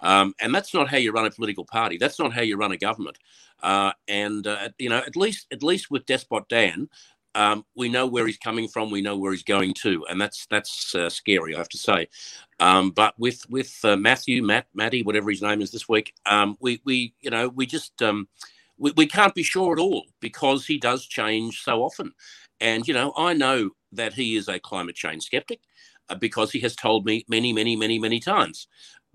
um, 0.00 0.34
and 0.40 0.54
that's 0.54 0.74
not 0.74 0.88
how 0.88 0.98
you 0.98 1.12
run 1.12 1.24
a 1.24 1.30
political 1.30 1.64
party. 1.64 1.96
That's 1.96 2.18
not 2.18 2.32
how 2.32 2.42
you 2.42 2.56
run 2.56 2.72
a 2.72 2.76
government. 2.76 3.16
Uh, 3.62 3.92
and 4.06 4.46
uh, 4.46 4.68
you 4.78 4.90
know, 4.90 4.98
at 4.98 5.16
least 5.16 5.46
at 5.52 5.62
least 5.62 5.90
with 5.90 6.04
Despot 6.06 6.48
Dan, 6.48 6.88
um, 7.36 7.66
we 7.76 7.90
know 7.90 8.06
where 8.06 8.26
he's 8.26 8.38
coming 8.38 8.66
from. 8.66 8.90
We 8.90 9.02
know 9.02 9.16
where 9.16 9.30
he's 9.30 9.42
going 9.42 9.74
to, 9.82 10.06
and 10.08 10.18
that's 10.18 10.46
that's 10.46 10.94
uh, 10.94 11.10
scary, 11.10 11.54
I 11.54 11.58
have 11.58 11.68
to 11.68 11.78
say. 11.78 12.08
Um, 12.58 12.90
but 12.90 13.14
with 13.18 13.48
with 13.50 13.78
uh, 13.84 13.96
Matthew, 13.96 14.42
Matt, 14.42 14.66
Matty, 14.74 15.02
whatever 15.02 15.30
his 15.30 15.42
name 15.42 15.60
is 15.60 15.70
this 15.70 15.86
week, 15.86 16.14
um, 16.24 16.56
we 16.60 16.80
we 16.84 17.14
you 17.20 17.30
know 17.30 17.48
we 17.48 17.66
just 17.66 18.00
um, 18.02 18.26
we, 18.78 18.92
we 18.96 19.06
can't 19.06 19.34
be 19.34 19.42
sure 19.42 19.74
at 19.74 19.78
all 19.78 20.06
because 20.20 20.66
he 20.66 20.78
does 20.78 21.04
change 21.04 21.62
so 21.62 21.82
often. 21.82 22.12
And 22.58 22.88
you 22.88 22.94
know, 22.94 23.12
I 23.18 23.34
know 23.34 23.70
that 23.92 24.14
he 24.14 24.36
is 24.36 24.48
a 24.48 24.58
climate 24.58 24.96
change 24.96 25.24
skeptic 25.24 25.60
uh, 26.08 26.14
because 26.14 26.50
he 26.50 26.60
has 26.60 26.74
told 26.74 27.04
me 27.04 27.26
many, 27.28 27.52
many, 27.52 27.76
many, 27.76 27.98
many 27.98 28.18
times. 28.18 28.66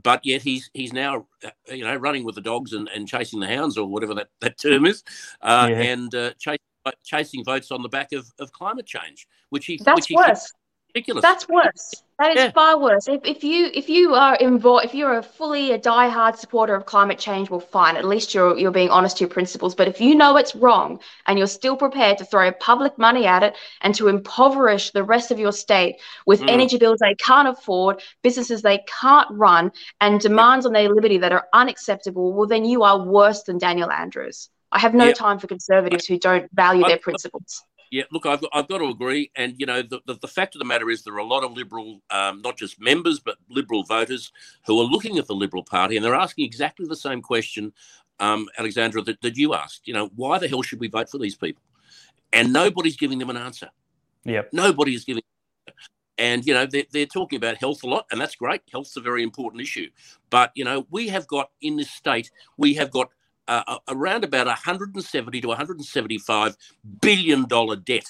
But 0.03 0.23
yet 0.23 0.43
he's 0.43 0.69
he's 0.75 0.93
now 0.93 1.25
uh, 1.43 1.49
you 1.73 1.85
know 1.85 1.95
running 1.95 2.23
with 2.23 2.35
the 2.35 2.41
dogs 2.41 2.73
and, 2.73 2.87
and 2.89 3.07
chasing 3.07 3.39
the 3.39 3.47
hounds 3.47 3.79
or 3.79 3.87
whatever 3.87 4.13
that, 4.13 4.29
that 4.41 4.59
term 4.59 4.85
is, 4.85 5.03
uh, 5.41 5.69
yeah. 5.71 5.81
and 5.81 6.13
uh, 6.13 6.31
chasing 6.37 6.59
chasing 7.03 7.43
votes 7.43 7.71
on 7.71 7.81
the 7.81 7.89
back 7.89 8.11
of, 8.13 8.25
of 8.39 8.51
climate 8.51 8.85
change, 8.85 9.27
which 9.49 9.65
he 9.65 9.79
that's 9.83 9.95
which 10.01 10.07
he 10.07 10.15
worse. 10.15 10.51
Ridiculous. 10.93 11.21
That's 11.21 11.47
worse. 11.47 12.03
That 12.19 12.31
is 12.31 12.35
yeah. 12.35 12.51
far 12.51 12.77
worse. 12.77 13.07
If, 13.07 13.21
if 13.23 13.45
you 13.45 13.71
if 13.73 13.87
you 13.87 14.13
are 14.13 14.35
involved, 14.35 14.83
if 14.83 14.93
you're 14.93 15.19
a 15.19 15.23
fully 15.23 15.71
a 15.71 15.77
die-hard 15.77 16.35
supporter 16.35 16.75
of 16.75 16.85
climate 16.85 17.17
change, 17.17 17.49
well, 17.49 17.61
fine. 17.61 17.95
At 17.95 18.03
least 18.03 18.33
you're 18.33 18.57
you're 18.57 18.71
being 18.71 18.89
honest 18.89 19.17
to 19.17 19.21
your 19.21 19.29
principles. 19.29 19.73
But 19.73 19.87
if 19.87 20.01
you 20.01 20.15
know 20.15 20.35
it's 20.35 20.53
wrong 20.53 20.99
and 21.27 21.37
you're 21.37 21.47
still 21.47 21.77
prepared 21.77 22.17
to 22.17 22.25
throw 22.25 22.51
public 22.51 22.97
money 22.97 23.25
at 23.25 23.41
it 23.41 23.55
and 23.79 23.95
to 23.95 24.09
impoverish 24.09 24.91
the 24.91 25.03
rest 25.03 25.31
of 25.31 25.39
your 25.39 25.53
state 25.53 25.95
with 26.25 26.41
mm. 26.41 26.49
energy 26.49 26.77
bills 26.77 26.99
they 26.99 27.15
can't 27.15 27.47
afford, 27.47 28.01
businesses 28.21 28.61
they 28.61 28.79
can't 28.99 29.29
run, 29.31 29.71
and 30.01 30.19
demands 30.19 30.65
on 30.65 30.73
their 30.73 30.93
liberty 30.93 31.19
that 31.19 31.31
are 31.31 31.47
unacceptable, 31.53 32.33
well, 32.33 32.47
then 32.47 32.65
you 32.65 32.83
are 32.83 33.01
worse 33.01 33.43
than 33.43 33.57
Daniel 33.57 33.89
Andrews. 33.89 34.49
I 34.71 34.79
have 34.79 34.93
no 34.93 35.11
time 35.11 35.39
for 35.39 35.47
conservatives 35.47 36.05
who 36.05 36.17
don't 36.17 36.49
value 36.53 36.83
their 36.85 36.97
principles. 36.97 37.63
Yeah, 37.91 38.03
look, 38.09 38.25
I've, 38.25 38.41
I've 38.53 38.69
got 38.69 38.77
to 38.77 38.85
agree. 38.85 39.31
And, 39.35 39.53
you 39.57 39.65
know, 39.65 39.81
the, 39.81 39.99
the, 40.05 40.13
the 40.13 40.27
fact 40.27 40.55
of 40.55 40.59
the 40.59 40.65
matter 40.65 40.89
is 40.89 41.03
there 41.03 41.13
are 41.13 41.19
a 41.19 41.25
lot 41.25 41.43
of 41.43 41.51
Liberal, 41.51 41.99
um, 42.09 42.41
not 42.41 42.57
just 42.57 42.79
members, 42.79 43.19
but 43.19 43.35
Liberal 43.49 43.83
voters 43.83 44.31
who 44.65 44.79
are 44.79 44.85
looking 44.85 45.17
at 45.17 45.27
the 45.27 45.35
Liberal 45.35 45.63
Party 45.63 45.97
and 45.97 46.05
they're 46.05 46.15
asking 46.15 46.45
exactly 46.45 46.85
the 46.87 46.95
same 46.95 47.21
question, 47.21 47.73
um, 48.21 48.47
Alexandra, 48.57 49.01
that, 49.01 49.19
that 49.21 49.35
you 49.35 49.53
asked. 49.53 49.89
You 49.89 49.93
know, 49.93 50.09
why 50.15 50.37
the 50.37 50.47
hell 50.47 50.61
should 50.61 50.79
we 50.79 50.87
vote 50.87 51.09
for 51.09 51.17
these 51.17 51.35
people? 51.35 51.63
And 52.31 52.53
nobody's 52.53 52.95
giving 52.95 53.19
them 53.19 53.29
an 53.29 53.35
answer. 53.35 53.69
Yep. 54.23 54.53
Nobody 54.53 54.95
is 54.95 55.03
giving. 55.03 55.23
And 56.17 56.45
you 56.45 56.53
know 56.53 56.67
they're, 56.67 56.85
they're 56.91 57.07
talking 57.07 57.37
about 57.37 57.57
health 57.57 57.83
a 57.83 57.87
lot, 57.87 58.05
and 58.11 58.21
that's 58.21 58.35
great. 58.35 58.61
Health's 58.71 58.95
a 58.95 59.01
very 59.01 59.23
important 59.23 59.61
issue. 59.61 59.89
But 60.29 60.51
you 60.53 60.63
know 60.63 60.85
we 60.91 61.07
have 61.07 61.25
got 61.25 61.49
in 61.61 61.77
this 61.77 61.89
state, 61.89 62.29
we 62.57 62.75
have 62.75 62.91
got 62.91 63.09
uh, 63.47 63.77
around 63.87 64.23
about 64.23 64.47
170 64.47 65.41
to 65.41 65.47
175 65.47 66.57
billion 67.01 67.47
dollar 67.47 67.75
debt 67.75 68.05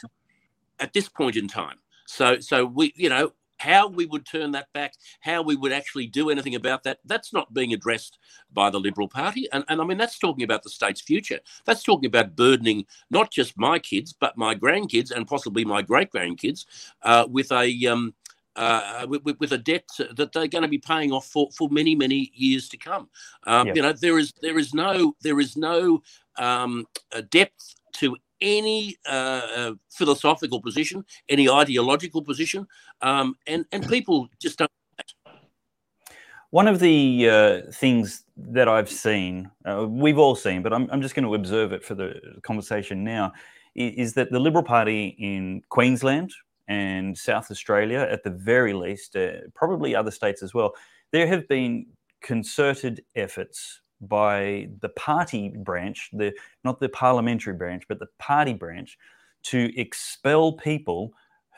at 0.79 0.93
this 0.93 1.07
point 1.07 1.35
in 1.35 1.47
time. 1.47 1.77
So, 2.05 2.39
so 2.39 2.65
we, 2.65 2.93
you 2.95 3.09
know, 3.09 3.31
how 3.61 3.87
we 3.87 4.07
would 4.07 4.25
turn 4.25 4.51
that 4.51 4.73
back, 4.73 4.95
how 5.19 5.43
we 5.43 5.55
would 5.55 5.71
actually 5.71 6.07
do 6.07 6.31
anything 6.31 6.55
about 6.55 6.83
that, 6.83 6.97
that's 7.05 7.31
not 7.31 7.53
being 7.53 7.73
addressed 7.73 8.17
by 8.51 8.71
the 8.71 8.79
Liberal 8.79 9.07
Party. 9.07 9.47
And, 9.53 9.63
and 9.69 9.79
I 9.79 9.85
mean, 9.85 9.99
that's 9.99 10.17
talking 10.17 10.43
about 10.43 10.63
the 10.63 10.69
state's 10.69 11.01
future. 11.01 11.39
That's 11.65 11.83
talking 11.83 12.07
about 12.07 12.35
burdening 12.35 12.85
not 13.11 13.29
just 13.29 13.57
my 13.57 13.77
kids, 13.77 14.13
but 14.19 14.35
my 14.35 14.55
grandkids 14.55 15.11
and 15.11 15.27
possibly 15.27 15.63
my 15.63 15.83
great 15.83 16.11
grandkids 16.11 16.65
uh, 17.03 17.27
with 17.29 17.51
a. 17.51 17.85
Um, 17.85 18.13
uh, 18.55 19.05
with, 19.07 19.39
with, 19.39 19.53
a 19.53 19.57
debt 19.57 19.87
that 20.15 20.31
they're 20.33 20.47
going 20.47 20.61
to 20.61 20.67
be 20.67 20.77
paying 20.77 21.11
off 21.11 21.27
for, 21.27 21.49
for 21.57 21.69
many 21.69 21.95
many 21.95 22.31
years 22.35 22.67
to 22.69 22.77
come. 22.77 23.09
Um, 23.47 23.67
You 23.67 23.81
know 23.81 23.93
there 23.93 24.19
is 24.19 24.33
there 24.41 24.57
is 24.59 24.73
no 24.73 25.15
there 25.21 25.39
is 25.39 25.55
no 25.55 26.01
um, 26.37 26.85
depth 27.29 27.75
to 27.93 28.17
any 28.41 28.97
uh, 29.07 29.41
uh, 29.55 29.73
philosophical 29.89 30.61
position, 30.61 31.05
any 31.29 31.49
ideological 31.49 32.21
position, 32.21 32.67
um, 33.01 33.35
and 33.47 33.65
and 33.71 33.87
people 33.87 34.27
just 34.39 34.59
don't. 34.59 34.71
One 36.49 36.67
of 36.67 36.79
the 36.79 37.29
uh, 37.29 37.71
things 37.71 38.25
that 38.35 38.67
I've 38.67 38.89
seen, 38.89 39.49
uh, 39.63 39.85
we've 39.87 40.17
all 40.17 40.35
seen, 40.35 40.61
but 40.61 40.73
I'm, 40.73 40.89
I'm 40.91 41.01
just 41.01 41.15
going 41.15 41.23
to 41.23 41.35
observe 41.35 41.71
it 41.71 41.81
for 41.81 41.95
the 41.95 42.19
conversation 42.41 43.05
now, 43.05 43.31
is, 43.73 43.93
is 43.95 44.13
that 44.15 44.31
the 44.31 44.39
Liberal 44.39 44.63
Party 44.63 45.15
in 45.17 45.61
Queensland, 45.69 46.33
and 46.71 47.17
South 47.17 47.51
Australia, 47.51 48.07
at 48.09 48.23
the 48.23 48.29
very 48.29 48.71
least, 48.71 49.17
uh, 49.17 49.31
probably 49.53 49.93
other 49.93 50.11
states 50.11 50.41
as 50.41 50.53
well, 50.53 50.73
there 51.11 51.27
have 51.27 51.45
been 51.49 51.85
concerted 52.21 53.03
efforts 53.15 53.81
by 53.99 54.69
the 54.79 54.89
party 54.89 55.49
branch, 55.49 56.09
the 56.13 56.31
not 56.63 56.79
the 56.79 56.87
parliamentary 56.87 57.53
branch, 57.53 57.83
but 57.89 57.99
the 57.99 58.07
party 58.19 58.53
branch, 58.53 58.97
to 59.43 59.59
expel 59.77 60.53
people 60.53 61.11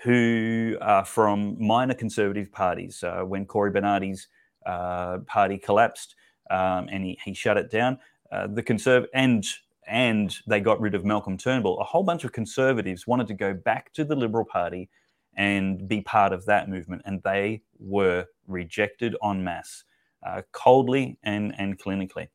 who 0.03 0.77
are 0.81 1.05
from 1.05 1.55
minor 1.59 1.93
conservative 1.93 2.51
parties. 2.51 3.03
Uh, 3.03 3.21
when 3.21 3.45
Cory 3.45 3.71
Bernardi's 3.71 4.27
uh, 4.65 5.19
party 5.27 5.59
collapsed 5.59 6.15
um, 6.49 6.89
and 6.91 7.03
he, 7.03 7.19
he 7.23 7.33
shut 7.33 7.57
it 7.57 7.69
down, 7.69 7.99
uh, 8.31 8.47
the 8.47 8.63
conserv 8.63 9.05
and 9.13 9.45
and 9.85 10.37
they 10.47 10.61
got 10.61 10.79
rid 10.79 10.95
of 10.95 11.05
Malcolm 11.05 11.37
Turnbull. 11.37 11.79
A 11.79 11.83
whole 11.83 12.03
bunch 12.03 12.23
of 12.23 12.31
conservatives 12.31 13.05
wanted 13.05 13.27
to 13.27 13.33
go 13.33 13.53
back 13.53 13.93
to 13.93 14.05
the 14.05 14.15
Liberal 14.15 14.45
Party 14.45 14.89
and 15.35 15.87
be 15.87 16.01
part 16.01 16.33
of 16.33 16.45
that 16.45 16.69
movement. 16.69 17.01
And 17.05 17.21
they 17.23 17.61
were 17.79 18.25
rejected 18.47 19.15
en 19.23 19.43
masse, 19.43 19.83
uh, 20.25 20.41
coldly 20.51 21.17
and, 21.23 21.53
and 21.57 21.79
clinically. 21.79 22.27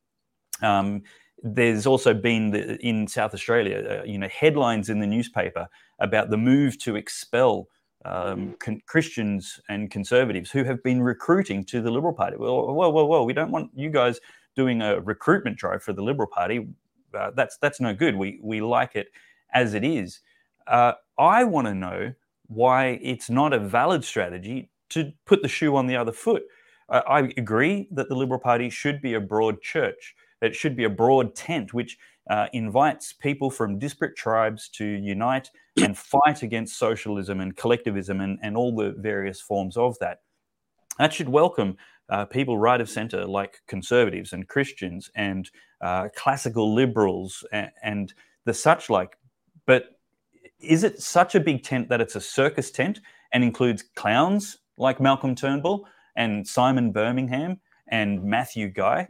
Um, 0.62 1.03
there's 1.42 1.86
also 1.86 2.14
been 2.14 2.51
the, 2.51 2.76
in 2.84 3.07
South 3.07 3.32
Australia, 3.32 4.01
uh, 4.01 4.05
you 4.05 4.18
know, 4.18 4.28
headlines 4.28 4.88
in 4.88 4.99
the 4.99 5.07
newspaper 5.07 5.68
about 6.01 6.30
the 6.30 6.36
move 6.36 6.78
to 6.78 6.96
expel 6.96 7.68
um, 8.05 8.55
con- 8.59 8.80
Christians 8.86 9.61
and 9.68 9.90
conservatives 9.90 10.51
who 10.51 10.64
have 10.64 10.82
been 10.82 11.03
recruiting 11.03 11.64
to 11.64 11.80
the 11.80 11.90
Liberal 11.90 12.12
Party. 12.12 12.36
Well, 12.36 12.74
well, 12.74 12.92
well, 12.92 13.09
well, 13.09 13.24
we 13.24 13.32
don't 13.32 13.51
want 13.51 13.70
you 13.74 13.90
guys 13.90 14.20
doing 14.57 14.82
a 14.82 15.01
recruitment 15.01 15.57
drive 15.57 15.82
for 15.82 15.92
the 15.92 16.03
Liberal 16.03 16.28
Party. 16.28 16.68
Uh, 17.14 17.30
that's 17.34 17.57
that's 17.59 17.80
no 17.80 17.94
good. 17.94 18.16
We 18.16 18.38
we 18.42 18.61
like 18.61 18.94
it 18.94 19.09
as 19.53 19.74
it 19.74 19.84
is. 19.84 20.20
Uh, 20.66 20.92
I 21.18 21.44
want 21.44 21.66
to 21.66 21.74
know 21.74 22.12
why 22.49 22.99
it's 23.03 23.30
not 23.30 23.53
a 23.53 23.59
valid 23.59 24.05
strategy 24.05 24.70
to 24.90 25.12
put 25.26 25.42
the 25.42 25.49
shoe 25.49 25.76
on 25.76 25.86
the 25.86 25.96
other 25.96 26.12
foot. 26.12 26.42
Uh, 26.88 27.03
I 27.07 27.32
agree 27.36 27.88
that 27.92 28.09
the 28.09 28.14
Liberal 28.14 28.40
Party 28.40 28.70
should 28.70 29.01
be 29.01 29.14
a 29.14 29.20
broad 29.20 29.61
church. 29.61 30.14
It 30.40 30.55
should 30.55 30.76
be 30.76 30.84
a 30.84 30.90
broad 30.90 31.34
tent 31.34 31.74
which 31.74 31.99
uh, 32.30 32.46
invites 32.53 33.12
people 33.12 33.51
from 33.51 33.78
disparate 33.78 34.16
tribes 34.16 34.68
to 34.70 34.84
unite 34.84 35.51
and 35.76 35.96
fight 36.14 36.42
against 36.42 36.78
socialism 36.78 37.40
and 37.40 37.57
collectivism 37.57 38.20
and, 38.20 38.38
and 38.42 38.57
all 38.57 38.74
the 38.74 38.94
various 38.99 39.40
forms 39.40 39.76
of 39.76 39.99
that. 40.01 40.20
That 40.99 41.12
should 41.12 41.28
welcome 41.28 41.76
uh, 42.09 42.24
people 42.24 42.59
right 42.59 42.80
of 42.80 42.88
centre, 42.88 43.24
like 43.26 43.61
conservatives 43.66 44.32
and 44.32 44.49
Christians 44.49 45.11
and 45.14 45.51
uh, 45.80 46.09
classical 46.16 46.74
liberals 46.74 47.44
and, 47.53 47.70
and 47.82 48.14
the 48.44 48.55
such 48.55 48.88
like. 48.90 49.16
But 49.66 49.97
is 50.61 50.84
it 50.84 51.00
such 51.00 51.34
a 51.34 51.40
big 51.40 51.62
tent 51.62 51.88
that 51.88 52.00
it's 52.00 52.16
a 52.16 52.20
circus 52.20 52.70
tent 52.70 53.00
and 53.32 53.44
includes 53.44 53.84
clowns 53.94 54.59
like 54.76 55.00
Malcolm 55.00 55.34
Turnbull 55.34 55.86
and 56.16 56.46
Simon 56.46 56.92
Birmingham 56.92 57.61
and 57.88 58.22
Matthew 58.22 58.68
Guy? 58.68 59.06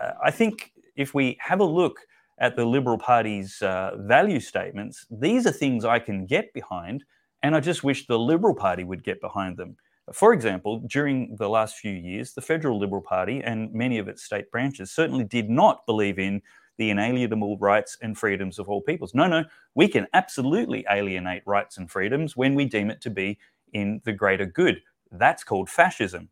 Uh, 0.00 0.12
I 0.24 0.30
think 0.30 0.72
if 0.96 1.14
we 1.14 1.36
have 1.40 1.60
a 1.60 1.64
look 1.64 2.00
at 2.38 2.56
the 2.56 2.64
Liberal 2.64 2.98
Party's 2.98 3.60
uh, 3.62 3.96
value 3.98 4.40
statements, 4.40 5.06
these 5.10 5.46
are 5.46 5.52
things 5.52 5.84
I 5.84 5.98
can 5.98 6.26
get 6.26 6.52
behind, 6.52 7.04
and 7.42 7.54
I 7.54 7.60
just 7.60 7.84
wish 7.84 8.06
the 8.06 8.18
Liberal 8.18 8.54
Party 8.54 8.84
would 8.84 9.04
get 9.04 9.20
behind 9.20 9.56
them. 9.56 9.76
For 10.12 10.32
example, 10.32 10.82
during 10.86 11.36
the 11.36 11.48
last 11.48 11.76
few 11.76 11.92
years, 11.92 12.34
the 12.34 12.40
Federal 12.40 12.78
Liberal 12.78 13.02
Party 13.02 13.40
and 13.40 13.72
many 13.72 13.98
of 13.98 14.08
its 14.08 14.24
state 14.24 14.50
branches 14.50 14.90
certainly 14.90 15.24
did 15.24 15.48
not 15.48 15.86
believe 15.86 16.18
in 16.18 16.42
the 16.78 16.90
inalienable 16.90 17.58
rights 17.58 17.96
and 18.02 18.16
freedoms 18.16 18.58
of 18.58 18.68
all 18.68 18.80
peoples. 18.80 19.14
No, 19.14 19.26
no, 19.26 19.44
we 19.74 19.88
can 19.88 20.06
absolutely 20.12 20.84
alienate 20.90 21.42
rights 21.46 21.78
and 21.78 21.90
freedoms 21.90 22.36
when 22.36 22.54
we 22.54 22.64
deem 22.64 22.90
it 22.90 23.00
to 23.02 23.10
be 23.10 23.38
in 23.72 24.00
the 24.04 24.12
greater 24.12 24.46
good. 24.46 24.80
That's 25.10 25.44
called 25.44 25.68
fascism. 25.68 26.28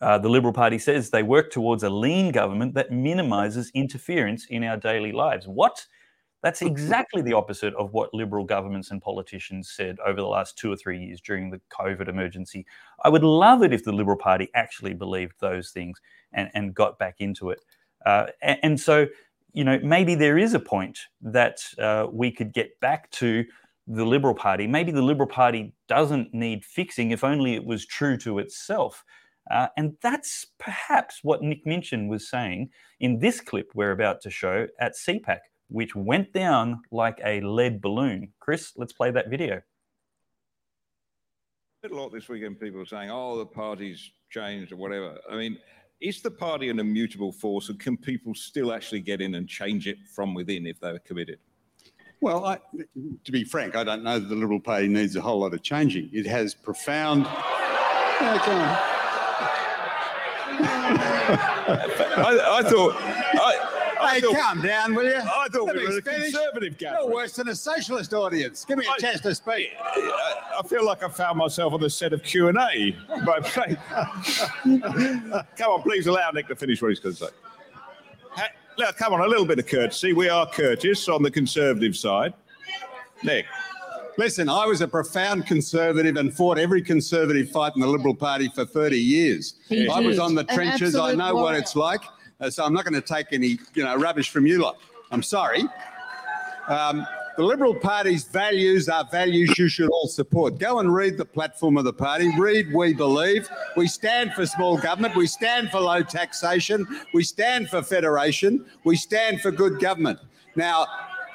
Uh, 0.00 0.18
the 0.18 0.28
Liberal 0.28 0.52
Party 0.52 0.78
says 0.78 1.08
they 1.08 1.22
work 1.22 1.50
towards 1.50 1.82
a 1.82 1.90
lean 1.90 2.30
government 2.30 2.74
that 2.74 2.92
minimizes 2.92 3.70
interference 3.74 4.46
in 4.46 4.64
our 4.64 4.76
daily 4.76 5.12
lives. 5.12 5.46
What? 5.46 5.86
That's 6.42 6.60
exactly 6.60 7.22
the 7.22 7.32
opposite 7.32 7.72
of 7.76 7.94
what 7.94 8.12
Liberal 8.12 8.44
governments 8.44 8.90
and 8.90 9.00
politicians 9.00 9.70
said 9.70 9.96
over 10.04 10.20
the 10.20 10.26
last 10.26 10.58
two 10.58 10.70
or 10.70 10.76
three 10.76 11.02
years 11.02 11.22
during 11.22 11.48
the 11.48 11.58
COVID 11.70 12.06
emergency. 12.06 12.66
I 13.02 13.08
would 13.08 13.24
love 13.24 13.62
it 13.62 13.72
if 13.72 13.82
the 13.82 13.92
Liberal 13.92 14.18
Party 14.18 14.50
actually 14.54 14.92
believed 14.92 15.36
those 15.40 15.70
things 15.70 15.98
and, 16.34 16.50
and 16.52 16.74
got 16.74 16.98
back 16.98 17.14
into 17.20 17.48
it. 17.48 17.60
Uh, 18.04 18.26
and, 18.42 18.58
and, 18.62 18.80
so 18.80 19.06
you 19.54 19.62
know, 19.62 19.78
maybe 19.82 20.16
there 20.16 20.36
is 20.36 20.52
a 20.52 20.60
point 20.60 20.98
that 21.22 21.64
uh, 21.78 22.06
we 22.12 22.30
could 22.30 22.52
get 22.52 22.78
back 22.80 23.10
to 23.12 23.44
the 23.86 24.04
Liberal 24.04 24.34
Party. 24.34 24.66
Maybe 24.66 24.90
the 24.90 25.02
Liberal 25.02 25.28
Party 25.28 25.72
doesn't 25.88 26.34
need 26.34 26.64
fixing 26.64 27.12
if 27.12 27.22
only 27.22 27.54
it 27.54 27.64
was 27.64 27.86
true 27.86 28.16
to 28.18 28.40
itself. 28.40 29.04
Uh, 29.50 29.68
and 29.76 29.96
that's 30.02 30.46
perhaps 30.58 31.20
what 31.22 31.42
Nick 31.42 31.64
Minchin 31.66 32.08
was 32.08 32.28
saying 32.28 32.70
in 33.00 33.18
this 33.18 33.40
clip 33.40 33.70
we're 33.74 33.92
about 33.92 34.20
to 34.22 34.30
show 34.30 34.66
at 34.80 34.94
CPAC, 34.96 35.38
which 35.68 35.94
went 35.94 36.32
down 36.32 36.82
like 36.90 37.20
a 37.24 37.40
lead 37.42 37.80
balloon. 37.80 38.32
Chris, 38.40 38.72
let's 38.76 38.92
play 38.92 39.10
that 39.12 39.28
video. 39.28 39.60
A 41.84 41.94
lot 41.94 42.10
this 42.12 42.30
weekend, 42.30 42.58
people 42.58 42.84
saying, 42.86 43.10
oh, 43.10 43.36
the 43.36 43.44
party's 43.44 44.10
changed 44.30 44.72
or 44.72 44.76
whatever. 44.76 45.18
I 45.30 45.36
mean, 45.36 45.58
is 46.04 46.20
the 46.20 46.30
party 46.30 46.68
an 46.68 46.78
immutable 46.78 47.32
force, 47.32 47.70
and 47.70 47.80
can 47.80 47.96
people 47.96 48.34
still 48.34 48.72
actually 48.72 49.00
get 49.00 49.20
in 49.20 49.34
and 49.36 49.48
change 49.48 49.88
it 49.88 49.96
from 50.14 50.34
within 50.34 50.66
if 50.66 50.78
they're 50.78 50.98
committed? 50.98 51.38
Well, 52.20 52.44
I, 52.44 52.58
to 53.24 53.32
be 53.32 53.44
frank, 53.44 53.74
I 53.74 53.84
don't 53.84 54.02
know 54.02 54.18
that 54.18 54.28
the 54.28 54.34
Liberal 54.34 54.60
Party 54.60 54.88
needs 54.88 55.16
a 55.16 55.20
whole 55.20 55.40
lot 55.40 55.54
of 55.54 55.62
changing. 55.62 56.10
It 56.12 56.26
has 56.26 56.54
profound. 56.54 57.26
I, 62.16 62.38
I, 62.58 62.62
thought. 62.62 62.94
I, 62.96 63.53
Hey, 64.08 64.20
thought, 64.20 64.36
calm 64.36 64.62
down, 64.62 64.94
will 64.94 65.04
you? 65.04 65.16
I 65.16 65.48
thought 65.50 65.74
we 65.74 65.86
were 65.86 65.98
a 65.98 66.02
conservative 66.02 66.78
gathering. 66.78 67.04
You're 67.06 67.14
worse 67.14 67.36
than 67.36 67.48
a 67.48 67.54
socialist 67.54 68.12
audience. 68.14 68.64
Give 68.64 68.78
me 68.78 68.86
a 68.86 68.90
I, 68.90 68.96
chance 68.98 69.20
to 69.20 69.34
speak. 69.34 69.70
I 69.80 70.62
feel 70.66 70.84
like 70.84 71.02
I 71.02 71.08
found 71.08 71.38
myself 71.38 71.72
on 71.72 71.80
the 71.80 71.90
set 71.90 72.12
of 72.12 72.22
Q 72.22 72.48
and 72.48 72.58
A. 72.58 72.96
But 73.24 73.44
come 75.56 75.70
on, 75.70 75.82
please 75.82 76.06
allow 76.06 76.30
Nick 76.30 76.48
to 76.48 76.56
finish 76.56 76.80
what 76.82 76.88
he's 76.88 77.00
going 77.00 77.14
to 77.14 77.24
say. 77.26 77.30
Hey, 78.36 78.46
look, 78.78 78.96
come 78.96 79.12
on, 79.12 79.20
a 79.20 79.26
little 79.26 79.46
bit 79.46 79.58
of 79.58 79.66
courtesy. 79.66 80.12
We 80.12 80.28
are 80.28 80.46
courteous 80.46 81.08
on 81.08 81.22
the 81.22 81.30
conservative 81.30 81.96
side. 81.96 82.34
Nick. 83.22 83.46
Listen, 84.16 84.48
I 84.48 84.64
was 84.64 84.80
a 84.80 84.86
profound 84.86 85.44
conservative 85.44 86.16
and 86.16 86.32
fought 86.32 86.56
every 86.56 86.82
conservative 86.82 87.50
fight 87.50 87.72
in 87.74 87.80
the 87.80 87.86
Liberal 87.88 88.14
Party 88.14 88.48
for 88.54 88.64
30 88.64 88.96
years. 88.96 89.54
He 89.68 89.88
I 89.88 90.00
did. 90.00 90.06
was 90.06 90.18
on 90.20 90.36
the 90.36 90.44
trenches. 90.44 90.94
I 90.94 91.14
know 91.14 91.34
warrior. 91.34 91.42
what 91.42 91.54
it's 91.56 91.74
like. 91.74 92.00
Uh, 92.44 92.50
so 92.50 92.62
I'm 92.62 92.74
not 92.74 92.84
going 92.84 92.94
to 92.94 93.00
take 93.00 93.28
any, 93.32 93.58
you 93.72 93.82
know, 93.82 93.96
rubbish 93.96 94.28
from 94.28 94.46
you 94.46 94.60
lot. 94.60 94.76
I'm 95.10 95.22
sorry. 95.22 95.64
Um, 96.68 97.06
the 97.38 97.42
Liberal 97.42 97.74
Party's 97.74 98.24
values 98.24 98.86
are 98.86 99.08
values 99.10 99.58
you 99.58 99.66
should 99.66 99.88
all 99.88 100.06
support. 100.06 100.58
Go 100.58 100.78
and 100.78 100.94
read 100.94 101.16
the 101.16 101.24
platform 101.24 101.78
of 101.78 101.84
the 101.84 101.92
party. 101.92 102.30
Read 102.38 102.70
We 102.74 102.92
Believe. 102.92 103.48
We 103.78 103.88
stand 103.88 104.34
for 104.34 104.44
small 104.44 104.76
government. 104.76 105.16
We 105.16 105.26
stand 105.26 105.70
for 105.70 105.80
low 105.80 106.02
taxation. 106.02 106.86
We 107.14 107.24
stand 107.24 107.70
for 107.70 107.82
federation. 107.82 108.66
We 108.84 108.96
stand 108.96 109.40
for 109.40 109.50
good 109.50 109.80
government. 109.80 110.18
Now, 110.54 110.86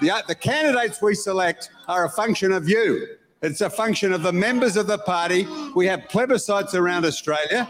the, 0.01 0.23
the 0.27 0.35
candidates 0.35 1.01
we 1.01 1.15
select 1.15 1.71
are 1.87 2.05
a 2.05 2.09
function 2.09 2.51
of 2.51 2.69
you. 2.69 3.07
It's 3.41 3.61
a 3.61 3.69
function 3.69 4.13
of 4.13 4.21
the 4.21 4.33
members 4.33 4.77
of 4.77 4.85
the 4.85 4.99
party. 4.99 5.47
We 5.75 5.87
have 5.87 6.01
plebiscites 6.01 6.75
around 6.75 7.05
Australia. 7.05 7.67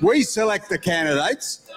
We 0.00 0.22
select 0.22 0.70
the 0.70 0.78
candidates 0.78 1.70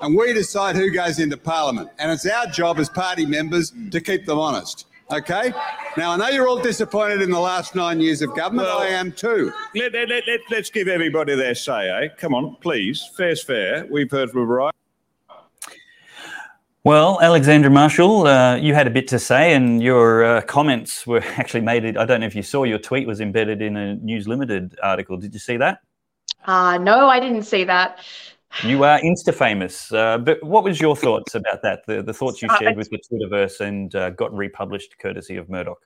and 0.00 0.16
we 0.16 0.32
decide 0.32 0.76
who 0.76 0.90
goes 0.90 1.18
into 1.18 1.36
Parliament. 1.36 1.90
And 1.98 2.10
it's 2.10 2.26
our 2.26 2.46
job 2.46 2.78
as 2.78 2.88
party 2.88 3.26
members 3.26 3.72
to 3.90 4.00
keep 4.00 4.26
them 4.26 4.38
honest. 4.38 4.86
Okay? 5.12 5.52
Now, 5.96 6.12
I 6.12 6.16
know 6.16 6.28
you're 6.28 6.48
all 6.48 6.60
disappointed 6.60 7.22
in 7.22 7.30
the 7.30 7.38
last 7.38 7.74
nine 7.74 8.00
years 8.00 8.22
of 8.22 8.34
government. 8.34 8.66
Well, 8.68 8.80
I 8.80 8.88
am 8.88 9.12
too. 9.12 9.52
Let, 9.74 9.92
let, 9.92 10.08
let, 10.08 10.26
let, 10.26 10.40
let's 10.50 10.70
give 10.70 10.88
everybody 10.88 11.36
their 11.36 11.54
say, 11.54 11.88
eh? 11.88 12.08
Come 12.16 12.34
on, 12.34 12.56
please. 12.56 13.08
Fair's 13.16 13.42
fair. 13.42 13.86
We've 13.90 14.10
heard 14.10 14.30
from 14.30 14.42
a 14.42 14.46
variety. 14.46 14.76
Well, 16.82 17.20
Alexandra 17.20 17.68
Marshall, 17.68 18.28
uh, 18.28 18.56
you 18.56 18.72
had 18.74 18.86
a 18.86 18.90
bit 18.90 19.08
to 19.08 19.18
say, 19.18 19.54
and 19.54 19.82
your 19.82 20.24
uh, 20.24 20.40
comments 20.42 21.04
were 21.06 21.20
actually 21.36 21.62
made. 21.62 21.96
I 21.96 22.04
don't 22.04 22.20
know 22.20 22.26
if 22.26 22.34
you 22.36 22.42
saw 22.42 22.64
your 22.64 22.78
tweet 22.78 23.06
was 23.06 23.20
embedded 23.20 23.60
in 23.60 23.76
a 23.76 23.96
News 23.96 24.28
Limited 24.28 24.76
article. 24.82 25.16
Did 25.16 25.34
you 25.34 25.40
see 25.40 25.56
that? 25.56 25.80
Uh, 26.44 26.78
no, 26.78 27.08
I 27.08 27.18
didn't 27.18 27.42
see 27.42 27.64
that. 27.64 27.98
You 28.62 28.84
are 28.84 28.98
Insta 29.00 29.34
famous. 29.34 29.92
Uh, 29.92 30.18
but 30.18 30.42
what 30.42 30.64
was 30.64 30.80
your 30.80 30.96
thoughts 30.96 31.34
about 31.34 31.62
that? 31.62 31.80
The, 31.86 32.02
the 32.02 32.14
thoughts 32.14 32.40
you 32.40 32.48
shared 32.58 32.76
with 32.76 32.88
the 32.90 32.98
Twitterverse 32.98 33.60
and 33.60 33.94
uh, 33.94 34.10
got 34.10 34.32
republished 34.32 34.98
courtesy 34.98 35.36
of 35.36 35.48
Murdoch? 35.48 35.78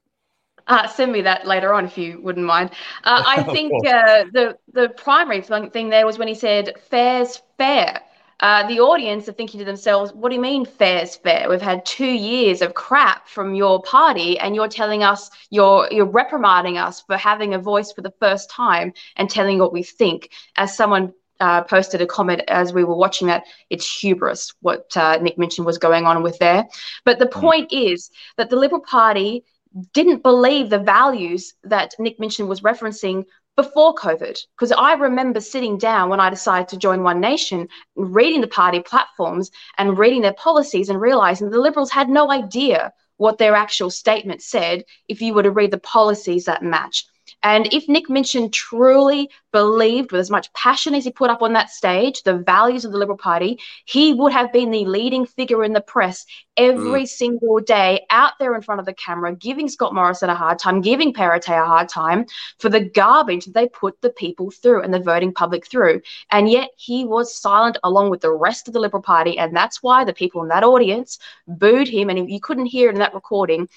Uh, 0.67 0.87
send 0.87 1.11
me 1.11 1.21
that 1.23 1.47
later 1.47 1.73
on 1.73 1.85
if 1.85 1.99
you 1.99 2.21
wouldn't 2.23 2.47
mind. 2.47 2.71
Uh, 3.05 3.23
I 3.27 3.43
think 3.53 3.73
uh, 3.87 4.25
the 4.33 4.57
the 4.73 4.91
primary 4.91 5.43
thing 5.43 5.71
thing 5.71 5.89
there 5.91 6.07
was 6.07 6.19
when 6.19 6.29
he 6.29 6.35
said 6.35 6.75
"fair's 6.89 7.43
fair." 7.59 8.01
Uh, 8.39 8.67
the 8.69 8.81
audience 8.81 9.29
are 9.29 9.33
thinking 9.33 9.59
to 9.59 9.67
themselves, 9.67 10.13
"What 10.13 10.31
do 10.31 10.37
you 10.37 10.41
mean 10.41 10.65
fair's 10.65 11.17
fair? 11.17 11.49
We've 11.49 11.61
had 11.61 11.85
two 11.85 12.07
years 12.07 12.63
of 12.63 12.75
crap 12.75 13.29
from 13.29 13.55
your 13.55 13.83
party, 13.83 14.39
and 14.39 14.55
you're 14.55 14.69
telling 14.69 15.03
us 15.03 15.31
you're 15.51 15.89
you're 15.91 16.07
reprimanding 16.07 16.79
us 16.79 17.01
for 17.01 17.17
having 17.17 17.53
a 17.53 17.59
voice 17.59 17.93
for 17.93 18.03
the 18.03 18.15
first 18.21 18.49
time 18.49 18.93
and 19.17 19.29
telling 19.29 19.59
what 19.59 19.73
we 19.73 19.83
think." 19.83 20.31
As 20.57 20.77
someone 20.77 21.13
uh, 21.41 21.63
posted 21.65 22.01
a 22.01 22.07
comment 22.07 22.43
as 22.49 22.73
we 22.73 22.85
were 22.85 22.97
watching 22.97 23.29
that, 23.29 23.45
it's 23.71 24.01
hubris 24.01 24.53
what 24.61 24.95
uh, 24.97 25.19
Nick 25.19 25.39
mentioned 25.39 25.67
was 25.67 25.79
going 25.79 26.07
on 26.07 26.23
with 26.23 26.39
there. 26.39 26.67
But 27.05 27.19
the 27.19 27.27
point 27.27 27.73
is 27.73 28.11
that 28.37 28.51
the 28.51 28.57
Liberal 28.57 28.81
Party 28.81 29.45
didn't 29.93 30.23
believe 30.23 30.69
the 30.69 30.79
values 30.79 31.55
that 31.65 31.95
Nick 31.99 32.19
Minchin 32.19 32.49
was 32.49 32.61
referencing 32.61 33.25
before 33.57 33.95
COVID. 33.95 34.39
Because 34.57 34.73
I 34.73 34.95
remember 34.95 35.41
sitting 35.41 35.79
down 35.79 36.09
when 36.09 36.21
I 36.21 36.31
decided 36.31 36.69
to 36.69 36.77
join 36.77 37.03
One 37.03 37.21
Nation, 37.21 37.69
reading 37.97 38.41
the 38.41 38.47
party 38.47 38.81
platforms 38.81 39.51
and 39.79 39.99
reading 39.99 40.23
their 40.23 40.35
policies 40.35 40.89
and 40.89 41.01
realizing 41.01 41.51
the 41.51 41.61
Liberals 41.61 41.91
had 41.91 42.09
no 42.09 42.31
idea 42.31 42.93
what 43.17 43.37
their 43.37 43.55
actual 43.55 43.91
statement 43.91 44.41
said 44.41 44.83
if 45.09 45.21
you 45.21 45.35
were 45.35 45.43
to 45.43 45.51
read 45.51 45.71
the 45.71 45.79
policies 45.79 46.47
that 46.47 46.63
match. 46.63 47.05
And 47.43 47.73
if 47.73 47.89
Nick 47.89 48.09
Minchin 48.09 48.51
truly 48.51 49.31
believed 49.53 50.13
with 50.13 50.21
as 50.21 50.31
much 50.31 50.53
passion 50.53 50.95
as 50.95 51.05
he 51.05 51.11
put 51.11 51.31
up 51.31 51.43
on 51.43 51.53
that 51.55 51.71
stage 51.71 52.23
the 52.23 52.39
values 52.39 52.85
of 52.85 52.93
the 52.93 52.99
Liberal 52.99 53.19
Party, 53.19 53.59
he 53.85 54.13
would 54.15 54.33
have 54.33 54.53
been 54.53 54.71
the 54.71 54.85
leading 54.85 55.27
figure 55.27 55.65
in 55.65 55.73
the 55.73 55.81
press 55.81 56.25
every 56.57 57.03
mm. 57.03 57.09
single 57.09 57.59
day 57.59 58.05
out 58.11 58.33
there 58.39 58.55
in 58.55 58.63
front 58.63 58.81
of 58.81 58.87
the 58.87 58.95
camera, 58.95 59.35
giving 59.35 59.69
Scott 59.69 59.95
Morrison 59.95 60.31
a 60.31 60.35
hard 60.35 60.59
time, 60.59 60.81
giving 60.81 61.13
Perrottet 61.13 61.63
a 61.63 61.67
hard 61.67 61.89
time 61.89 62.27
for 62.59 62.69
the 62.69 62.85
garbage 62.85 63.47
that 63.47 63.55
they 63.55 63.69
put 63.69 64.01
the 64.03 64.11
people 64.11 64.51
through 64.51 64.83
and 64.83 64.93
the 64.93 65.01
voting 65.01 65.33
public 65.33 65.67
through. 65.67 66.01
And 66.31 66.49
yet 66.49 66.71
he 66.77 67.05
was 67.05 67.35
silent 67.35 67.79
along 67.83 68.11
with 68.11 68.21
the 68.21 68.33
rest 68.33 68.69
of 68.69 68.75
the 68.75 68.81
Liberal 68.81 69.03
Party. 69.03 69.39
And 69.39 69.57
that's 69.57 69.83
why 69.83 70.05
the 70.05 70.13
people 70.13 70.43
in 70.43 70.49
that 70.49 70.65
audience 70.65 71.19
booed 71.47 71.89
him. 71.89 72.11
And 72.11 72.31
you 72.31 72.41
couldn't 72.41 72.67
hear 72.67 72.91
it 72.91 72.95
in 72.95 72.99
that 73.01 73.15
recording. 73.15 73.69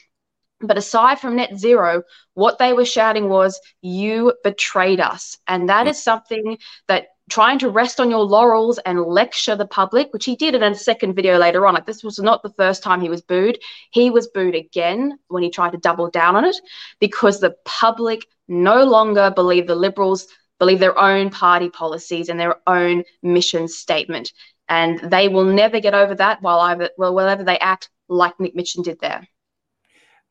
But 0.67 0.77
aside 0.77 1.19
from 1.19 1.35
net 1.35 1.57
zero, 1.57 2.03
what 2.33 2.57
they 2.57 2.73
were 2.73 2.85
shouting 2.85 3.29
was, 3.29 3.59
You 3.81 4.33
betrayed 4.43 4.99
us. 4.99 5.37
And 5.47 5.69
that 5.69 5.87
is 5.87 6.01
something 6.01 6.57
that 6.87 7.07
trying 7.29 7.59
to 7.59 7.69
rest 7.69 7.99
on 7.99 8.09
your 8.09 8.23
laurels 8.23 8.79
and 8.79 9.01
lecture 9.01 9.55
the 9.55 9.65
public, 9.65 10.11
which 10.11 10.25
he 10.25 10.35
did 10.35 10.55
in 10.55 10.63
a 10.63 10.75
second 10.75 11.15
video 11.15 11.37
later 11.37 11.65
on. 11.65 11.73
Like 11.73 11.85
this 11.85 12.03
was 12.03 12.19
not 12.19 12.43
the 12.43 12.53
first 12.57 12.83
time 12.83 13.01
he 13.01 13.09
was 13.09 13.21
booed. 13.21 13.59
He 13.91 14.09
was 14.09 14.27
booed 14.27 14.55
again 14.55 15.17
when 15.27 15.43
he 15.43 15.49
tried 15.49 15.71
to 15.71 15.77
double 15.77 16.09
down 16.09 16.35
on 16.35 16.45
it 16.45 16.55
because 16.99 17.39
the 17.39 17.55
public 17.65 18.25
no 18.47 18.83
longer 18.83 19.31
believe 19.31 19.67
the 19.67 19.75
Liberals 19.75 20.27
believe 20.59 20.79
their 20.79 20.97
own 20.99 21.29
party 21.29 21.69
policies 21.69 22.29
and 22.29 22.39
their 22.39 22.57
own 22.67 23.03
mission 23.21 23.67
statement. 23.67 24.33
And 24.69 24.99
they 24.99 25.27
will 25.27 25.45
never 25.45 25.79
get 25.79 25.93
over 25.93 26.15
that 26.15 26.41
while 26.41 26.59
either, 26.59 26.89
well, 26.97 27.15
whenever 27.15 27.43
they 27.43 27.59
act 27.59 27.89
like 28.07 28.39
Nick 28.39 28.55
Minchin 28.55 28.83
did 28.83 28.99
there. 28.99 29.27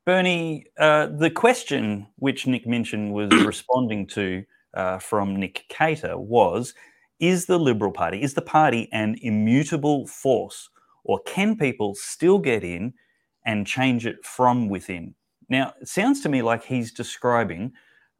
Bernie, 0.04 0.66
uh, 0.78 1.06
the 1.06 1.30
question 1.30 2.08
which 2.16 2.46
Nick 2.46 2.66
Minchin 2.66 3.12
was 3.12 3.30
responding 3.46 4.06
to 4.08 4.44
uh, 4.74 4.98
from 4.98 5.36
Nick 5.36 5.64
Cater 5.68 6.18
was 6.18 6.74
Is 7.20 7.46
the 7.46 7.58
Liberal 7.58 7.92
Party, 7.92 8.22
is 8.22 8.34
the 8.34 8.42
party 8.42 8.88
an 8.92 9.16
immutable 9.22 10.06
force, 10.06 10.68
or 11.04 11.20
can 11.20 11.56
people 11.56 11.94
still 11.94 12.38
get 12.38 12.64
in 12.64 12.94
and 13.46 13.66
change 13.66 14.06
it 14.06 14.24
from 14.24 14.68
within? 14.68 15.14
Now, 15.48 15.74
it 15.80 15.88
sounds 15.88 16.20
to 16.22 16.28
me 16.28 16.42
like 16.42 16.64
he's 16.64 16.92
describing, 16.92 17.72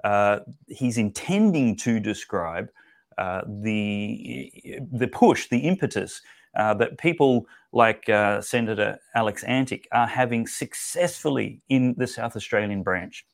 uh, 0.04 0.40
he's 0.68 0.98
intending 0.98 1.76
to 1.78 1.98
describe 1.98 2.68
uh, 3.18 3.42
the 3.46 4.80
the 4.92 5.08
push, 5.08 5.48
the 5.48 5.58
impetus 5.58 6.22
uh, 6.56 6.74
that 6.74 6.98
people 6.98 7.46
like 7.72 8.08
uh, 8.08 8.40
Senator 8.40 8.98
Alex 9.14 9.42
Antic 9.44 9.88
are 9.92 10.06
having 10.06 10.46
successfully 10.46 11.62
in 11.68 11.94
the 11.96 12.06
South 12.06 12.36
Australian 12.36 12.82
branch, 12.82 13.24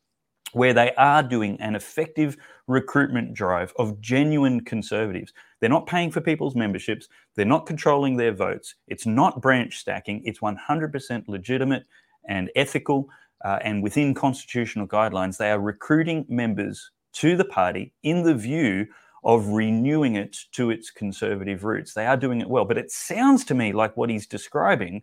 where 0.53 0.73
they 0.73 0.93
are 0.95 1.23
doing 1.23 1.61
an 1.61 1.75
effective 1.75 2.37
recruitment 2.69 3.35
drive 3.35 3.73
of 3.79 4.01
genuine 4.01 4.61
conservatives. 4.61 5.33
They're 5.61 5.71
not 5.71 5.87
paying 5.87 6.11
for 6.11 6.21
people's 6.21 6.55
memberships, 6.55 7.09
they're 7.35 7.45
not 7.45 7.67
controlling 7.67 8.17
their 8.17 8.33
votes, 8.33 8.75
it's 8.87 9.07
not 9.07 9.43
branch 9.43 9.79
stacking, 9.79 10.23
it's 10.25 10.41
100% 10.41 11.29
legitimate 11.29 11.85
and 12.29 12.51
ethical. 12.55 13.09
Uh, 13.45 13.59
and 13.63 13.83
within 13.83 14.15
constitutional 14.15 14.87
guidelines, 14.87 15.37
they 15.37 15.51
are 15.51 15.61
recruiting 15.61 16.27
members 16.29 16.91
to 17.13 17.37
the 17.37 17.45
party 17.45 17.93
in 18.03 18.23
the 18.23 18.35
view 18.35 18.87
of 19.29 19.49
renewing 19.49 20.17
it 20.17 20.39
to 20.51 20.71
its 20.71 20.91
conservative 20.91 21.63
roots. 21.63 21.93
They 21.93 22.07
are 22.07 22.17
doing 22.17 22.41
it 22.41 22.49
well. 22.49 22.65
But 22.65 22.79
it 22.79 22.91
sounds 22.91 23.45
to 23.45 23.55
me 23.55 23.73
like 23.73 23.95
what 23.95 24.09
he's 24.09 24.27
describing 24.27 25.03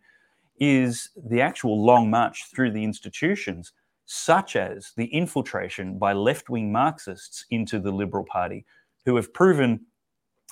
is 0.59 1.09
the 1.15 1.41
actual 1.41 1.86
long 1.86 2.09
march 2.09 2.45
through 2.49 2.71
the 2.71 2.84
institutions, 2.84 3.71
such 4.07 4.55
as 4.55 4.93
the 4.97 5.05
infiltration 5.05 5.99
by 5.99 6.13
left 6.13 6.49
wing 6.49 6.71
Marxists 6.71 7.45
into 7.51 7.80
the 7.80 7.91
Liberal 7.91 8.26
Party, 8.26 8.65
who 9.05 9.15
have 9.15 9.32
proven 9.32 9.86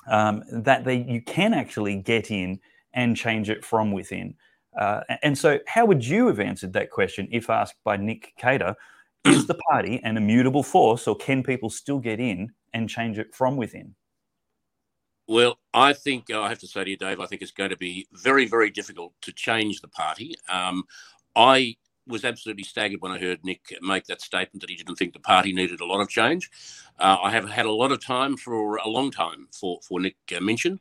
um, 0.06 0.44
that 0.52 0.84
they, 0.84 0.98
you 1.08 1.20
can 1.20 1.52
actually 1.52 1.96
get 1.96 2.30
in 2.30 2.60
and 2.92 3.16
change 3.16 3.50
it 3.50 3.64
from 3.64 3.90
within. 3.90 4.36
Uh, 4.78 5.00
and 5.24 5.36
so, 5.36 5.58
how 5.66 5.84
would 5.84 6.06
you 6.06 6.28
have 6.28 6.38
answered 6.38 6.74
that 6.74 6.90
question 6.90 7.26
if 7.32 7.50
asked 7.50 7.82
by 7.82 7.96
Nick 7.96 8.34
Cater? 8.38 8.76
Is 9.24 9.46
the 9.46 9.58
party 9.70 10.00
an 10.04 10.16
immutable 10.16 10.62
force, 10.62 11.08
or 11.08 11.16
can 11.16 11.42
people 11.42 11.70
still 11.70 11.98
get 11.98 12.20
in 12.20 12.52
and 12.74 12.90
change 12.90 13.18
it 13.18 13.34
from 13.34 13.56
within? 13.56 13.94
Well, 15.26 15.58
I 15.72 15.94
think 15.94 16.30
uh, 16.30 16.42
I 16.42 16.50
have 16.50 16.58
to 16.58 16.66
say 16.66 16.84
to 16.84 16.90
you, 16.90 16.98
Dave, 16.98 17.20
I 17.20 17.26
think 17.26 17.40
it's 17.40 17.50
going 17.50 17.70
to 17.70 17.78
be 17.78 18.06
very, 18.12 18.46
very 18.46 18.68
difficult 18.68 19.14
to 19.22 19.32
change 19.32 19.80
the 19.80 19.88
party. 19.88 20.34
Um, 20.50 20.84
I 21.34 21.76
was 22.06 22.26
absolutely 22.26 22.64
staggered 22.64 23.00
when 23.00 23.12
I 23.12 23.18
heard 23.18 23.42
Nick 23.42 23.62
make 23.80 24.04
that 24.04 24.20
statement 24.20 24.60
that 24.60 24.68
he 24.68 24.76
didn't 24.76 24.96
think 24.96 25.14
the 25.14 25.20
party 25.20 25.54
needed 25.54 25.80
a 25.80 25.86
lot 25.86 26.02
of 26.02 26.10
change. 26.10 26.50
Uh, 26.98 27.16
I 27.22 27.30
have 27.30 27.48
had 27.48 27.64
a 27.64 27.72
lot 27.72 27.92
of 27.92 28.04
time 28.04 28.36
for 28.36 28.76
a 28.76 28.88
long 28.88 29.10
time 29.10 29.48
for 29.58 29.78
for 29.82 29.98
Nick 29.98 30.16
uh, 30.36 30.40
Minchin, 30.40 30.78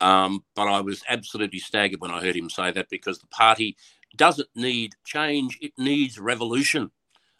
um, 0.00 0.44
but 0.54 0.68
I 0.68 0.80
was 0.80 1.02
absolutely 1.08 1.58
staggered 1.58 2.00
when 2.00 2.12
I 2.12 2.20
heard 2.20 2.36
him 2.36 2.48
say 2.48 2.70
that 2.70 2.88
because 2.88 3.18
the 3.18 3.26
party 3.26 3.76
doesn't 4.14 4.48
need 4.54 4.94
change; 5.04 5.58
it 5.60 5.72
needs 5.76 6.20
revolution. 6.20 6.92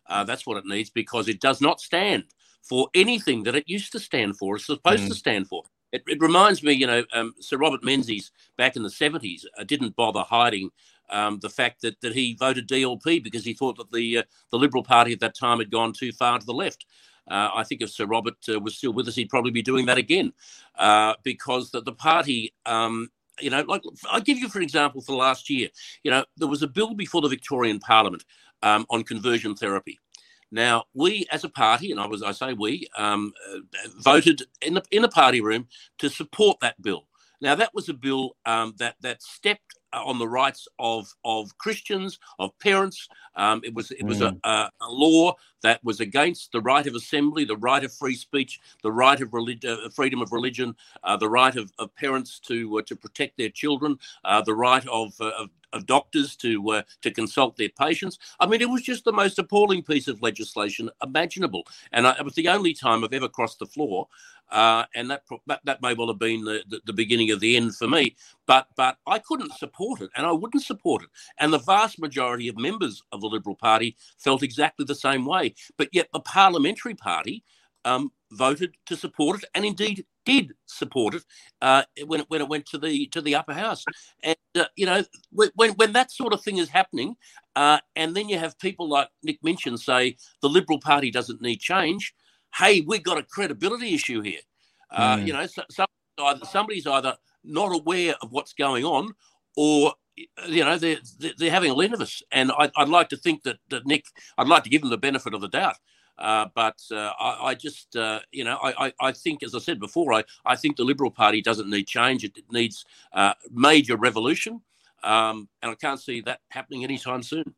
Uh, 0.07 0.25
that's 0.25 0.45
what 0.45 0.57
it 0.57 0.67
needs 0.67 0.91
because 0.91 1.29
it 1.29 1.41
does 1.41 1.61
not 1.61 1.81
stand 1.81 2.25
for 2.63 2.89
anything 2.95 3.43
that 3.45 3.57
it 3.57 3.65
used 3.69 3.93
to 3.93 3.99
stand 3.99 4.37
for. 4.37 4.57
It's 4.57 4.67
supposed 4.67 5.09
to 5.09 5.15
stand 5.15 5.49
for. 5.49 5.65
It, 5.93 6.03
it 6.07 6.21
reminds 6.21 6.63
me, 6.63 6.73
you 6.73 6.87
know, 6.87 7.05
um, 7.13 7.35
Sir 7.41 7.57
Robert 7.57 7.83
Menzies 7.83 8.31
back 8.57 8.77
in 8.77 8.83
the 8.83 8.89
70s 8.89 9.45
uh, 9.59 9.65
didn't 9.65 9.97
bother 9.97 10.23
hiding 10.23 10.71
um, 11.11 11.41
the 11.41 11.51
fact 11.51 11.83
that, 11.83 12.01
that 12.01 12.15
he 12.15 12.37
voted 12.39 12.69
DLP 12.69 13.23
because 13.23 13.45
he 13.45 13.55
thought 13.55 13.77
that 13.79 13.91
the 13.91 14.19
uh, 14.19 14.23
the 14.51 14.59
Liberal 14.59 14.85
Party 14.85 15.13
at 15.13 15.21
that 15.21 15.35
time 15.35 15.59
had 15.59 15.71
gone 15.71 15.93
too 15.93 16.13
far 16.13 16.39
to 16.39 16.47
the 16.47 16.53
left. 16.53 16.87
Uh, 17.29 17.51
I 17.55 17.65
think 17.65 17.83
if 17.83 17.91
Sir 17.91 18.07
Robert 18.07 18.37
uh, 18.49 18.61
was 18.61 18.77
still 18.77 18.93
with 18.93 19.09
us, 19.09 19.17
he'd 19.17 19.29
probably 19.29 19.51
be 19.51 19.63
doing 19.63 19.87
that 19.87 19.99
again 19.99 20.33
uh, 20.79 21.15
because 21.25 21.71
the, 21.71 21.81
the 21.81 21.93
party 21.93 22.55
um, 22.67 23.11
you 23.41 23.51
know, 23.51 23.63
like 23.63 23.83
I'll 24.11 24.21
give 24.21 24.39
you 24.39 24.49
for 24.49 24.61
example 24.61 25.01
for 25.01 25.17
last 25.17 25.51
year. 25.51 25.69
You 26.03 26.11
know, 26.11 26.25
there 26.37 26.49
was 26.49 26.63
a 26.63 26.69
bill 26.69 26.95
before 26.95 27.21
the 27.21 27.29
Victorian 27.29 27.81
Parliament 27.81 28.25
um, 28.63 28.87
on 28.91 29.03
conversion 29.03 29.55
therapy. 29.55 29.99
Now, 30.51 30.85
we 30.95 31.27
as 31.31 31.45
a 31.45 31.49
party, 31.49 31.91
and 31.91 32.01
I 32.01 32.07
was 32.07 32.23
I 32.23 32.33
say 32.33 32.53
we, 32.53 32.87
um, 32.97 33.33
uh, 33.53 33.59
voted 33.99 34.43
in 34.63 34.75
the 34.75 34.83
in 34.91 35.03
the 35.03 35.09
party 35.09 35.41
room 35.41 35.69
to 35.99 36.09
support 36.09 36.59
that 36.61 36.81
bill. 36.83 37.07
Now, 37.41 37.55
that 37.55 37.73
was 37.73 37.89
a 37.89 37.95
bill 37.95 38.37
um, 38.45 38.75
that 38.79 38.97
that 39.01 39.23
stepped 39.23 39.75
on 39.93 40.19
the 40.19 40.29
rights 40.29 40.69
of 40.79 41.13
of 41.25 41.57
Christians, 41.59 42.19
of 42.39 42.57
parents. 42.59 43.09
Um, 43.35 43.61
it 43.65 43.75
was 43.75 43.91
it 43.93 44.05
was 44.05 44.19
mm. 44.19 44.39
a, 44.45 44.49
a, 44.49 44.71
a, 44.83 44.91
law 44.91 45.35
that 45.63 45.83
was 45.83 46.01
against 46.01 46.53
the 46.53 46.61
right 46.61 46.87
of 46.87 46.95
assembly, 46.95 47.45
the 47.45 47.57
right 47.57 47.83
of 47.83 47.93
free 47.93 48.15
speech, 48.15 48.61
the 48.83 48.93
right 48.93 49.21
of 49.21 49.33
relig- 49.33 49.65
uh, 49.65 49.89
freedom 49.91 50.21
of 50.21 50.33
religion, 50.33 50.75
uh, 51.03 51.17
the 51.17 51.29
right 51.29 51.57
of, 51.57 51.73
of 51.79 51.95
parents 51.97 52.41
to 52.41 52.79
uh, 52.79 52.83
to 52.83 52.97
protect 52.97 53.39
their 53.39 53.51
children, 53.51 53.99
uh, 54.25 54.43
the 54.43 54.55
right 54.55 54.87
of, 54.89 55.15
uh, 55.21 55.31
of 55.39 55.49
of 55.73 55.87
doctors 55.87 56.37
to 56.37 56.71
uh, 56.71 56.83
to 57.03 57.11
consult 57.11 57.57
their 57.57 57.69
patients. 57.69 58.19
I 58.39 58.47
mean, 58.47 58.61
it 58.61 58.71
was 58.71 58.83
just 58.83 59.05
the 59.05 59.13
most 59.13 59.39
appalling 59.39 59.83
piece 59.83 60.09
of 60.09 60.23
legislation 60.23 60.91
imaginable, 61.03 61.67
and 61.93 62.07
I, 62.07 62.13
it 62.13 62.25
was 62.25 62.35
the 62.35 62.49
only 62.49 62.75
time 62.75 63.05
I've 63.05 63.13
ever 63.13 63.29
crossed 63.29 63.59
the 63.59 63.67
floor. 63.67 64.09
Uh, 64.51 64.85
and 64.97 65.09
that, 65.09 65.23
that, 65.47 65.61
that 65.65 65.81
may 65.81 65.95
well 65.95 66.09
have 66.09 66.19
been 66.19 66.45
the, 66.45 66.65
the, 66.69 66.81
the, 66.87 66.93
beginning 66.93 67.31
of 67.31 67.39
the 67.39 67.57
end 67.57 67.73
for 67.77 67.87
me. 67.87 68.17
But 68.47 68.67
but 68.77 68.97
I 69.07 69.21
couldn't 69.21 69.53
support 69.53 70.01
it, 70.01 70.11
and 70.17 70.27
I 70.27 70.33
wouldn't 70.33 70.65
support 70.65 71.05
it. 71.05 71.09
And 71.39 71.53
the 71.53 71.59
vast 71.59 72.01
majority 72.01 72.49
of 72.49 72.59
members 72.59 73.01
of 73.13 73.21
the 73.21 73.29
Liberal 73.29 73.55
Party 73.55 73.97
felt 74.19 74.43
exactly 74.43 74.85
the 74.85 74.95
same 74.95 75.25
way. 75.25 75.55
But 75.77 75.91
yet 75.93 76.09
the 76.13 76.19
Parliamentary 76.19 76.97
Party 76.97 77.45
um, 77.85 78.11
voted 78.33 78.75
to 78.87 78.97
support 78.97 79.43
it, 79.43 79.49
and 79.55 79.65
indeed 79.65 80.05
did 80.31 80.53
support 80.67 81.15
it 81.15 81.23
uh, 81.61 81.83
when 82.07 82.21
it 82.21 82.27
when 82.29 82.41
it 82.41 82.49
went 82.49 82.67
to 82.67 82.79
the 82.79 83.07
to 83.07 83.21
the 83.21 83.35
upper 83.35 83.53
house. 83.53 83.85
And 84.23 84.37
uh, 84.55 84.67
you 84.77 84.87
know 84.87 85.05
when 85.33 85.71
when 85.71 85.93
that 85.93 86.11
sort 86.13 86.33
of 86.33 86.43
thing 86.43 86.59
is 86.59 86.69
happening, 86.69 87.17
uh, 87.57 87.79
and 87.97 88.15
then 88.15 88.29
you 88.29 88.39
have 88.39 88.59
people 88.59 88.89
like 88.89 89.09
Nick 89.23 89.39
Minchin 89.43 89.77
say 89.77 90.17
the 90.43 90.49
Liberal 90.49 90.81
Party 90.81 91.11
doesn't 91.11 91.43
need 91.43 91.61
change. 91.61 92.15
Hey, 92.55 92.81
we've 92.81 93.03
got 93.03 93.19
a 93.19 93.23
credibility 93.23 93.95
issue 93.95 94.21
here. 94.23 94.41
Mm. 94.93 95.27
You 95.27 95.33
know, 95.33 95.47
so, 95.47 95.63
so 95.71 95.85
either, 96.19 96.45
somebody's 96.47 96.87
either 96.87 97.17
not 97.45 97.75
aware 97.75 98.15
of 98.23 98.33
what's 98.33 98.53
going 98.53 98.85
on, 98.85 99.15
or 99.57 99.95
you 100.47 100.65
know 100.65 100.79
they're 100.79 100.99
they're 101.39 101.51
having 101.51 101.71
a 101.71 101.75
lean 101.75 101.95
of 101.95 102.01
us. 102.01 102.23
And 102.31 102.53
I, 102.53 102.71
would 102.79 102.89
like 102.89 103.09
to 103.11 103.17
think 103.17 103.43
that, 103.45 103.59
that 103.71 103.87
Nick, 103.87 104.05
I'd 104.39 104.49
like 104.49 104.65
to 104.65 104.71
give 104.71 104.83
him 104.83 104.91
the 104.91 104.99
benefit 104.99 105.35
of 105.35 105.41
the 105.41 105.49
doubt. 105.49 105.77
Uh, 106.21 106.47
but 106.55 106.81
uh, 106.93 107.13
I, 107.19 107.39
I, 107.47 107.55
just, 107.55 107.97
uh, 107.97 108.21
you 108.31 108.45
know, 108.45 108.59
I, 108.63 108.93
I, 109.01 109.13
think, 109.13 109.43
as 109.43 109.55
I 109.55 109.59
said 109.59 109.81
before, 109.81 110.13
I, 110.13 110.25
I 110.45 110.55
think 110.55 110.77
the 110.77 110.85
Liberal 110.85 111.11
Party 111.11 111.41
doesn't 111.41 111.71
need 111.71 111.87
change. 111.87 112.25
It 112.25 112.39
needs 112.53 112.85
uh, 113.13 113.33
major 113.51 113.97
revolution. 113.97 114.61
Um, 115.03 115.49
and 115.63 115.73
I 115.73 115.75
can't 115.77 115.99
see 115.99 116.21
that 116.23 116.41
happening 116.51 116.85
anytime 116.85 117.23
soon. 117.23 117.55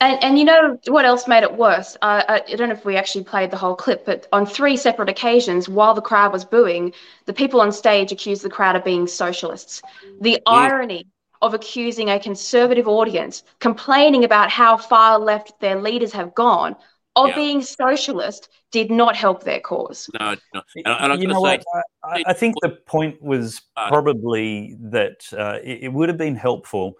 And, 0.00 0.22
and 0.24 0.38
you 0.38 0.44
know 0.44 0.76
what 0.88 1.04
else 1.04 1.28
made 1.28 1.44
it 1.44 1.56
worse? 1.56 1.96
Uh, 2.02 2.22
I 2.28 2.56
don't 2.56 2.68
know 2.68 2.74
if 2.74 2.84
we 2.84 2.96
actually 2.96 3.24
played 3.24 3.52
the 3.52 3.56
whole 3.56 3.76
clip, 3.76 4.04
but 4.04 4.26
on 4.32 4.44
three 4.44 4.76
separate 4.76 5.08
occasions, 5.08 5.68
while 5.68 5.94
the 5.94 6.02
crowd 6.02 6.32
was 6.32 6.44
booing, 6.44 6.92
the 7.26 7.32
people 7.32 7.60
on 7.60 7.70
stage 7.70 8.10
accused 8.10 8.42
the 8.42 8.50
crowd 8.50 8.74
of 8.74 8.84
being 8.84 9.06
socialists. 9.06 9.82
The 10.20 10.40
irony 10.46 11.06
of 11.42 11.54
accusing 11.54 12.10
a 12.10 12.18
conservative 12.18 12.88
audience, 12.88 13.44
complaining 13.60 14.24
about 14.24 14.50
how 14.50 14.76
far 14.76 15.18
left 15.18 15.60
their 15.60 15.80
leaders 15.80 16.12
have 16.12 16.34
gone, 16.34 16.74
of 17.16 17.28
yeah. 17.28 17.34
being 17.34 17.62
socialist 17.62 18.48
did 18.72 18.90
not 18.90 19.14
help 19.14 19.44
their 19.44 19.60
cause. 19.60 20.10
No, 20.18 20.34
no. 20.52 20.62
And, 20.84 21.12
and 21.12 21.22
you 21.22 21.28
know 21.28 21.34
say, 21.44 21.60
what? 21.62 21.64
I, 22.02 22.24
I, 22.26 22.32
think 22.32 22.56
the 22.60 22.70
point 22.70 23.22
was 23.22 23.62
probably 23.76 24.76
that 24.80 25.24
uh, 25.32 25.58
it, 25.62 25.84
it, 25.84 25.92
would 25.92 26.08
have 26.08 26.18
been 26.18 26.34
helpful 26.34 26.94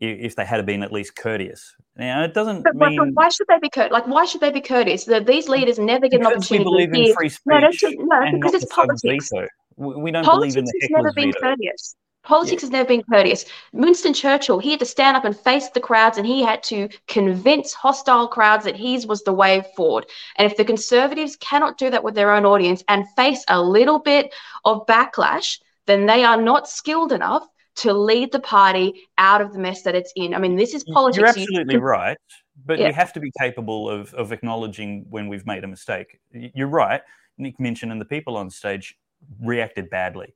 if 0.00 0.36
they 0.36 0.44
had 0.44 0.64
been 0.64 0.82
at 0.82 0.92
least 0.92 1.16
courteous. 1.16 1.74
Now, 1.96 2.22
it 2.22 2.32
doesn't 2.32 2.62
but, 2.62 2.76
mean. 2.76 2.96
But 2.96 3.08
why 3.12 3.28
should 3.28 3.46
they 3.48 3.58
be 3.60 3.68
courteous? 3.68 3.92
Like, 3.92 4.06
why 4.06 4.24
should 4.24 4.40
they 4.40 4.50
be 4.50 4.60
courteous? 4.60 5.04
The, 5.04 5.20
these 5.20 5.48
leaders 5.48 5.78
never 5.78 6.08
get 6.08 6.20
an 6.20 6.26
opportunity. 6.26 6.58
We 6.58 6.86
believe 6.86 7.08
in 7.08 7.14
free 7.14 7.28
speech. 7.28 7.42
No, 7.46 7.58
no, 7.58 8.32
because 8.32 8.54
it's 8.54 8.72
politics. 8.72 9.30
Veto. 9.30 9.48
We 9.76 10.10
don't 10.10 10.24
politics 10.24 10.54
believe 10.54 10.56
in 10.56 10.64
the 10.64 10.78
has 10.80 10.90
never 10.90 11.12
been 11.12 11.32
veto. 11.32 11.40
courteous. 11.40 11.94
Politics 12.28 12.62
yeah. 12.62 12.66
has 12.66 12.70
never 12.70 12.86
been 12.86 13.02
courteous. 13.10 13.46
Winston 13.72 14.12
Churchill, 14.12 14.58
he 14.58 14.72
had 14.72 14.80
to 14.80 14.84
stand 14.84 15.16
up 15.16 15.24
and 15.24 15.34
face 15.34 15.70
the 15.70 15.80
crowds 15.80 16.18
and 16.18 16.26
he 16.26 16.42
had 16.42 16.62
to 16.64 16.90
convince 17.06 17.72
hostile 17.72 18.28
crowds 18.28 18.64
that 18.66 18.76
his 18.76 19.06
was 19.06 19.24
the 19.24 19.32
way 19.32 19.64
forward. 19.74 20.04
And 20.36 20.44
if 20.50 20.58
the 20.58 20.64
Conservatives 20.64 21.36
cannot 21.36 21.78
do 21.78 21.88
that 21.88 22.04
with 22.04 22.14
their 22.14 22.30
own 22.30 22.44
audience 22.44 22.84
and 22.86 23.08
face 23.16 23.42
a 23.48 23.62
little 23.62 23.98
bit 23.98 24.34
of 24.66 24.84
backlash, 24.86 25.58
then 25.86 26.04
they 26.04 26.22
are 26.22 26.40
not 26.40 26.68
skilled 26.68 27.12
enough 27.12 27.48
to 27.76 27.94
lead 27.94 28.30
the 28.30 28.40
party 28.40 29.08
out 29.16 29.40
of 29.40 29.54
the 29.54 29.58
mess 29.58 29.80
that 29.82 29.94
it's 29.94 30.12
in. 30.14 30.34
I 30.34 30.38
mean, 30.38 30.54
this 30.54 30.74
is 30.74 30.84
politics. 30.84 31.18
You're 31.18 31.28
absolutely 31.28 31.74
you, 31.76 31.80
right. 31.80 32.18
But 32.66 32.78
yeah. 32.78 32.88
we 32.88 32.92
have 32.92 33.14
to 33.14 33.20
be 33.20 33.32
capable 33.40 33.88
of, 33.88 34.12
of 34.12 34.32
acknowledging 34.32 35.06
when 35.08 35.28
we've 35.28 35.46
made 35.46 35.64
a 35.64 35.68
mistake. 35.68 36.20
You're 36.32 36.68
right. 36.68 37.00
Nick 37.38 37.58
Minchin 37.58 37.90
and 37.90 37.98
the 37.98 38.04
people 38.04 38.36
on 38.36 38.50
stage 38.50 38.98
reacted 39.40 39.88
badly. 39.88 40.34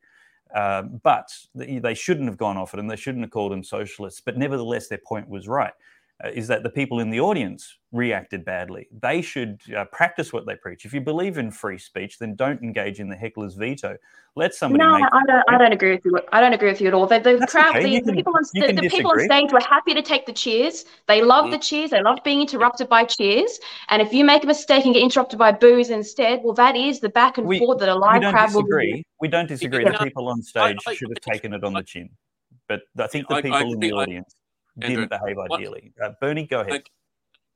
Uh, 0.54 0.82
but 0.82 1.28
they 1.54 1.94
shouldn't 1.94 2.28
have 2.28 2.36
gone 2.36 2.56
off 2.56 2.74
it 2.74 2.80
and 2.80 2.90
they 2.90 2.96
shouldn't 2.96 3.24
have 3.24 3.30
called 3.30 3.52
him 3.52 3.64
socialists. 3.64 4.20
But 4.20 4.36
nevertheless, 4.36 4.88
their 4.88 5.00
point 5.06 5.28
was 5.28 5.48
right. 5.48 5.72
Uh, 6.24 6.28
is 6.28 6.46
that 6.46 6.62
the 6.62 6.70
people 6.70 7.00
in 7.00 7.10
the 7.10 7.18
audience 7.18 7.78
reacted 7.90 8.44
badly? 8.44 8.86
They 9.00 9.22
should 9.22 9.60
uh, 9.76 9.84
practice 9.86 10.32
what 10.32 10.46
they 10.46 10.54
preach. 10.54 10.84
If 10.84 10.94
you 10.94 11.00
believe 11.00 11.36
in 11.36 11.50
free 11.50 11.78
speech, 11.78 12.18
then 12.18 12.36
don't 12.36 12.62
engage 12.62 13.00
in 13.00 13.08
the 13.08 13.16
heckler's 13.16 13.54
veto. 13.54 13.96
Let 14.36 14.54
somebody. 14.54 14.84
No, 14.84 14.94
I 14.94 15.22
don't. 15.26 15.44
I 15.48 15.58
don't 15.58 15.72
agree 15.72 15.92
with 15.92 16.04
you. 16.04 16.20
I 16.32 16.40
don't 16.40 16.52
agree 16.52 16.70
with 16.70 16.80
you 16.80 16.88
at 16.88 16.94
all. 16.94 17.06
The, 17.06 17.18
the 17.18 17.46
crowd, 17.46 17.76
okay. 17.76 17.82
the, 17.82 18.00
can, 18.00 18.06
the, 18.06 18.12
people 18.12 18.34
on, 18.36 18.42
the, 18.54 18.72
the 18.72 18.88
people 18.88 19.10
on 19.10 19.20
stage 19.20 19.52
were 19.52 19.60
happy 19.60 19.94
to 19.94 20.02
take 20.02 20.24
the 20.26 20.32
cheers. 20.32 20.84
They 21.08 21.22
love 21.22 21.46
mm. 21.46 21.50
the 21.50 21.58
cheers. 21.58 21.90
They 21.90 22.02
love 22.02 22.18
being 22.24 22.40
interrupted 22.40 22.88
by 22.88 23.04
cheers. 23.04 23.58
And 23.88 24.00
if 24.00 24.12
you 24.12 24.24
make 24.24 24.44
a 24.44 24.46
mistake 24.46 24.84
and 24.84 24.94
get 24.94 25.02
interrupted 25.02 25.38
by 25.38 25.52
boos 25.52 25.90
instead, 25.90 26.40
well, 26.44 26.54
that 26.54 26.76
is 26.76 27.00
the 27.00 27.10
back 27.10 27.36
and 27.36 27.46
we, 27.46 27.58
forth 27.58 27.80
that 27.80 27.88
a 27.88 27.94
live 27.94 28.22
crowd 28.22 28.46
disagree. 28.46 28.92
will. 28.92 28.96
Be. 28.98 29.06
We 29.20 29.28
don't 29.28 29.48
disagree. 29.48 29.84
The 29.84 29.98
people 30.02 30.28
on 30.28 30.40
stage 30.40 30.78
I, 30.86 30.92
I, 30.92 30.94
should 30.94 31.10
have 31.10 31.20
taken 31.20 31.52
it 31.52 31.62
on 31.64 31.74
the 31.74 31.82
chin, 31.82 32.08
but 32.68 32.82
I 32.98 33.08
think 33.08 33.28
the 33.28 33.42
people 33.42 33.72
in 33.72 33.80
the 33.80 33.92
audience 33.92 34.34
didn't 34.78 35.10
behave 35.10 35.38
ideally. 35.38 35.92
Uh, 36.02 36.10
Bernie, 36.20 36.46
go 36.46 36.60
ahead. 36.60 36.84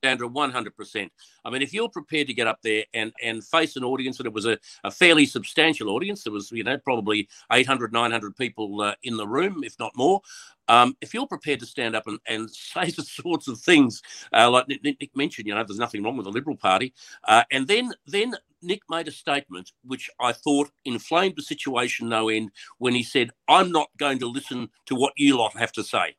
Sandra, 0.05 0.29
100%. 0.29 1.11
I 1.45 1.51
mean, 1.51 1.63
if 1.63 1.73
you're 1.73 1.89
prepared 1.89 2.27
to 2.29 2.35
get 2.35 2.47
up 2.47 2.61
there 2.63 2.85
and, 2.95 3.13
and 3.23 3.45
face 3.45 3.77
an 3.77 3.85
audience, 3.85 4.19
and 4.19 4.27
it 4.27 4.33
was 4.33 4.47
a, 4.47 4.59
a 4.85 4.91
fairly 4.91 5.27
substantial 5.27 5.91
audience, 5.91 6.23
there 6.23 6.33
was, 6.33 6.53
you 6.53 6.63
know, 6.63 6.79
probably 6.79 7.29
800, 7.53 7.93
900 7.93 8.37
people 8.37 8.83
uh, 8.83 8.95
in 9.03 9.17
the 9.17 9.27
room, 9.27 9.65
if 9.65 9.79
not 9.79 9.97
more. 9.97 10.21
Um, 10.69 10.97
if 11.01 11.15
you're 11.15 11.27
prepared 11.27 11.61
to 11.61 11.67
stand 11.67 11.95
up 11.95 12.07
and, 12.07 12.19
and 12.27 12.51
say 12.55 12.91
the 12.91 13.03
sorts 13.03 13.49
of 13.49 13.59
things 13.61 14.03
uh, 14.33 14.51
like 14.51 14.69
Nick, 14.69 14.83
Nick, 14.85 15.17
mentioned, 15.17 15.47
you 15.47 15.55
know, 15.55 15.65
there's 15.65 15.79
nothing 15.79 16.03
wrong 16.03 16.17
with 16.17 16.25
the 16.25 16.33
Liberal 16.33 16.57
Party, 16.57 16.93
uh, 17.25 17.45
and 17.51 17.67
then 17.67 17.93
then 18.07 18.35
Nick 18.63 18.83
made 18.91 19.07
a 19.07 19.13
statement 19.13 19.73
which 19.85 20.11
I 20.21 20.33
thought 20.33 20.71
inflamed 20.85 21.35
the 21.37 21.43
situation 21.43 22.09
no 22.09 22.29
end 22.29 22.51
when 22.79 22.95
he 22.95 23.03
said, 23.03 23.31
"I'm 23.49 23.71
not 23.71 23.89
going 23.97 24.19
to 24.21 24.27
listen 24.27 24.71
to 24.87 24.97
what 24.97 25.13
you 25.17 25.37
lot 25.39 25.57
have 25.57 25.73
to 25.73 25.85
say." 25.85 26.17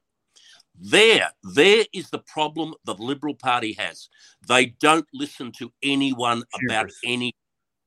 There, 0.79 1.29
there 1.55 1.85
is 1.93 2.09
the 2.09 2.19
problem 2.19 2.73
the 2.85 2.93
Liberal 2.95 3.35
Party 3.35 3.73
has. 3.73 4.09
They 4.47 4.67
don't 4.79 5.07
listen 5.13 5.51
to 5.53 5.71
anyone 5.81 6.43
about 6.63 6.91
any. 7.03 7.33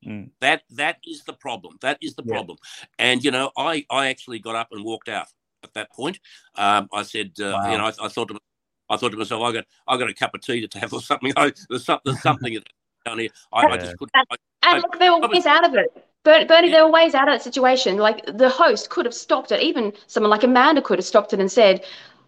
Mm. 0.06 0.30
That 0.40 0.62
that 0.70 0.96
is 1.06 1.22
the 1.24 1.34
problem. 1.34 1.76
That 1.82 1.98
is 2.00 2.14
the 2.14 2.22
yeah. 2.24 2.32
problem. 2.32 2.58
And 2.98 3.22
you 3.22 3.30
know, 3.30 3.50
I 3.56 3.84
I 3.90 4.08
actually 4.08 4.38
got 4.38 4.56
up 4.56 4.68
and 4.72 4.82
walked 4.82 5.08
out 5.08 5.26
at 5.62 5.74
that 5.74 5.92
point. 5.92 6.18
Um, 6.56 6.88
I 6.92 7.02
said, 7.02 7.32
uh, 7.38 7.52
wow. 7.52 7.70
you 7.70 7.78
know, 7.78 7.84
I, 7.84 7.92
I, 8.06 8.08
thought 8.08 8.28
to 8.28 8.38
I 8.88 8.96
thought 8.96 9.10
to 9.10 9.18
myself, 9.18 9.42
I 9.42 9.52
got 9.52 9.64
I 9.86 9.96
got 9.98 10.08
a 10.08 10.14
cup 10.14 10.34
of 10.34 10.40
tea 10.40 10.66
to 10.66 10.78
have 10.78 10.92
or 10.92 11.02
something. 11.02 11.32
I, 11.36 11.52
there's, 11.68 11.84
some, 11.84 12.00
there's 12.04 12.22
something 12.22 12.58
down 13.04 13.18
here. 13.18 13.30
I, 13.52 13.62
yeah. 13.62 13.74
I 13.74 13.76
just 13.76 13.96
couldn't. 13.98 14.12
I, 14.14 14.36
and 14.62 14.82
look, 14.82 14.98
there 14.98 15.12
were 15.12 15.28
ways 15.28 15.46
out 15.46 15.66
of 15.66 15.74
it. 15.74 16.06
Bernie, 16.22 16.46
yeah. 16.48 16.72
there 16.72 16.84
were 16.84 16.92
ways 16.92 17.14
out 17.14 17.28
of 17.28 17.34
that 17.34 17.42
situation. 17.42 17.96
Like 17.96 18.24
the 18.26 18.50
host 18.50 18.90
could 18.90 19.06
have 19.06 19.14
stopped 19.14 19.52
it. 19.52 19.62
Even 19.62 19.92
someone 20.06 20.30
like 20.30 20.42
Amanda 20.42 20.82
could 20.82 20.98
have 20.98 21.06
stopped 21.06 21.32
it 21.32 21.40
and 21.40 21.50
said, 21.50 21.84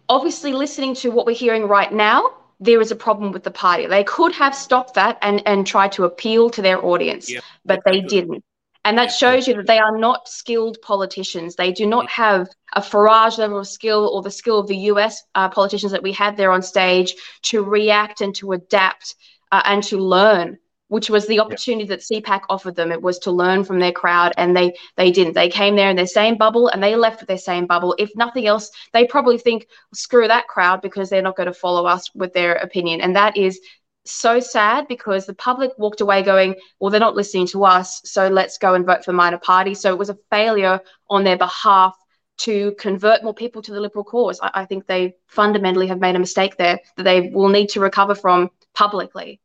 obviously 0.09 0.53
listening 0.53 0.95
to 0.95 1.09
what 1.09 1.25
we're 1.25 1.35
hearing 1.35 1.67
right 1.67 1.91
now, 1.91 2.31
there 2.59 2.79
is 2.81 2.91
a 2.91 2.95
problem 2.95 3.31
with 3.31 3.43
the 3.43 3.51
party. 3.51 3.87
They 3.87 4.03
could 4.03 4.33
have 4.33 4.55
stopped 4.55 4.93
that 4.95 5.17
and, 5.21 5.41
and 5.45 5.67
tried 5.67 5.91
to 5.93 6.05
appeal 6.05 6.49
to 6.51 6.61
their 6.61 6.83
audience, 6.83 7.29
yeah. 7.29 7.41
but 7.65 7.81
they 7.85 8.01
didn't. 8.01 8.43
And 8.85 8.97
that 8.97 9.11
shows 9.11 9.47
you 9.47 9.55
that 9.55 9.67
they 9.67 9.79
are 9.79 9.97
not 9.97 10.27
skilled 10.27 10.77
politicians. 10.81 11.55
They 11.55 11.71
do 11.71 11.85
not 11.85 12.09
have 12.09 12.49
a 12.73 12.81
Farage 12.81 13.37
level 13.37 13.59
of 13.59 13.67
skill 13.67 14.09
or 14.13 14.21
the 14.21 14.31
skill 14.31 14.59
of 14.59 14.67
the 14.67 14.75
US 14.91 15.23
uh, 15.35 15.49
politicians 15.49 15.93
that 15.93 16.03
we 16.03 16.11
had 16.11 16.35
there 16.35 16.51
on 16.51 16.61
stage 16.61 17.15
to 17.43 17.63
react 17.63 18.19
and 18.19 18.35
to 18.35 18.51
adapt 18.51 19.15
uh, 19.51 19.61
and 19.65 19.83
to 19.83 19.97
learn 19.97 20.57
which 20.93 21.09
was 21.09 21.25
the 21.25 21.39
opportunity 21.39 21.87
that 21.87 22.01
CPAC 22.01 22.41
offered 22.49 22.75
them. 22.75 22.91
It 22.91 23.01
was 23.01 23.17
to 23.19 23.31
learn 23.31 23.63
from 23.63 23.79
their 23.79 23.91
crowd, 23.91 24.31
and 24.37 24.55
they 24.55 24.75
they 24.95 25.11
didn't. 25.11 25.33
They 25.33 25.49
came 25.49 25.75
there 25.75 25.89
in 25.89 25.95
their 25.95 26.05
same 26.05 26.37
bubble, 26.37 26.67
and 26.67 26.83
they 26.83 26.95
left 26.95 27.19
with 27.19 27.29
their 27.29 27.37
same 27.39 27.65
bubble. 27.65 27.95
If 27.97 28.11
nothing 28.15 28.45
else, 28.45 28.69
they 28.93 29.07
probably 29.07 29.39
think, 29.39 29.65
screw 29.95 30.27
that 30.27 30.47
crowd 30.47 30.83
because 30.83 31.09
they're 31.09 31.23
not 31.23 31.35
going 31.35 31.47
to 31.47 31.53
follow 31.65 31.87
us 31.87 32.13
with 32.13 32.31
their 32.33 32.53
opinion, 32.67 33.01
and 33.01 33.15
that 33.15 33.35
is 33.35 33.59
so 34.05 34.39
sad 34.39 34.87
because 34.87 35.25
the 35.25 35.33
public 35.33 35.71
walked 35.79 36.01
away 36.01 36.21
going, 36.21 36.53
well, 36.79 36.91
they're 36.91 36.99
not 36.99 37.15
listening 37.15 37.47
to 37.47 37.65
us, 37.65 37.99
so 38.05 38.27
let's 38.27 38.59
go 38.59 38.75
and 38.75 38.85
vote 38.85 39.03
for 39.03 39.13
minor 39.13 39.39
party. 39.39 39.73
So 39.73 39.91
it 39.91 39.97
was 39.97 40.11
a 40.11 40.17
failure 40.29 40.79
on 41.09 41.23
their 41.23 41.37
behalf 41.37 41.97
to 42.39 42.75
convert 42.77 43.23
more 43.23 43.33
people 43.33 43.63
to 43.63 43.71
the 43.71 43.81
Liberal 43.81 44.03
cause. 44.03 44.39
I, 44.43 44.51
I 44.61 44.65
think 44.65 44.85
they 44.85 45.15
fundamentally 45.27 45.87
have 45.87 45.99
made 45.99 46.15
a 46.15 46.19
mistake 46.19 46.57
there 46.57 46.79
that 46.97 47.03
they 47.03 47.31
will 47.33 47.49
need 47.49 47.69
to 47.69 47.79
recover 47.79 48.13
from 48.13 48.51
publicly. 48.75 49.39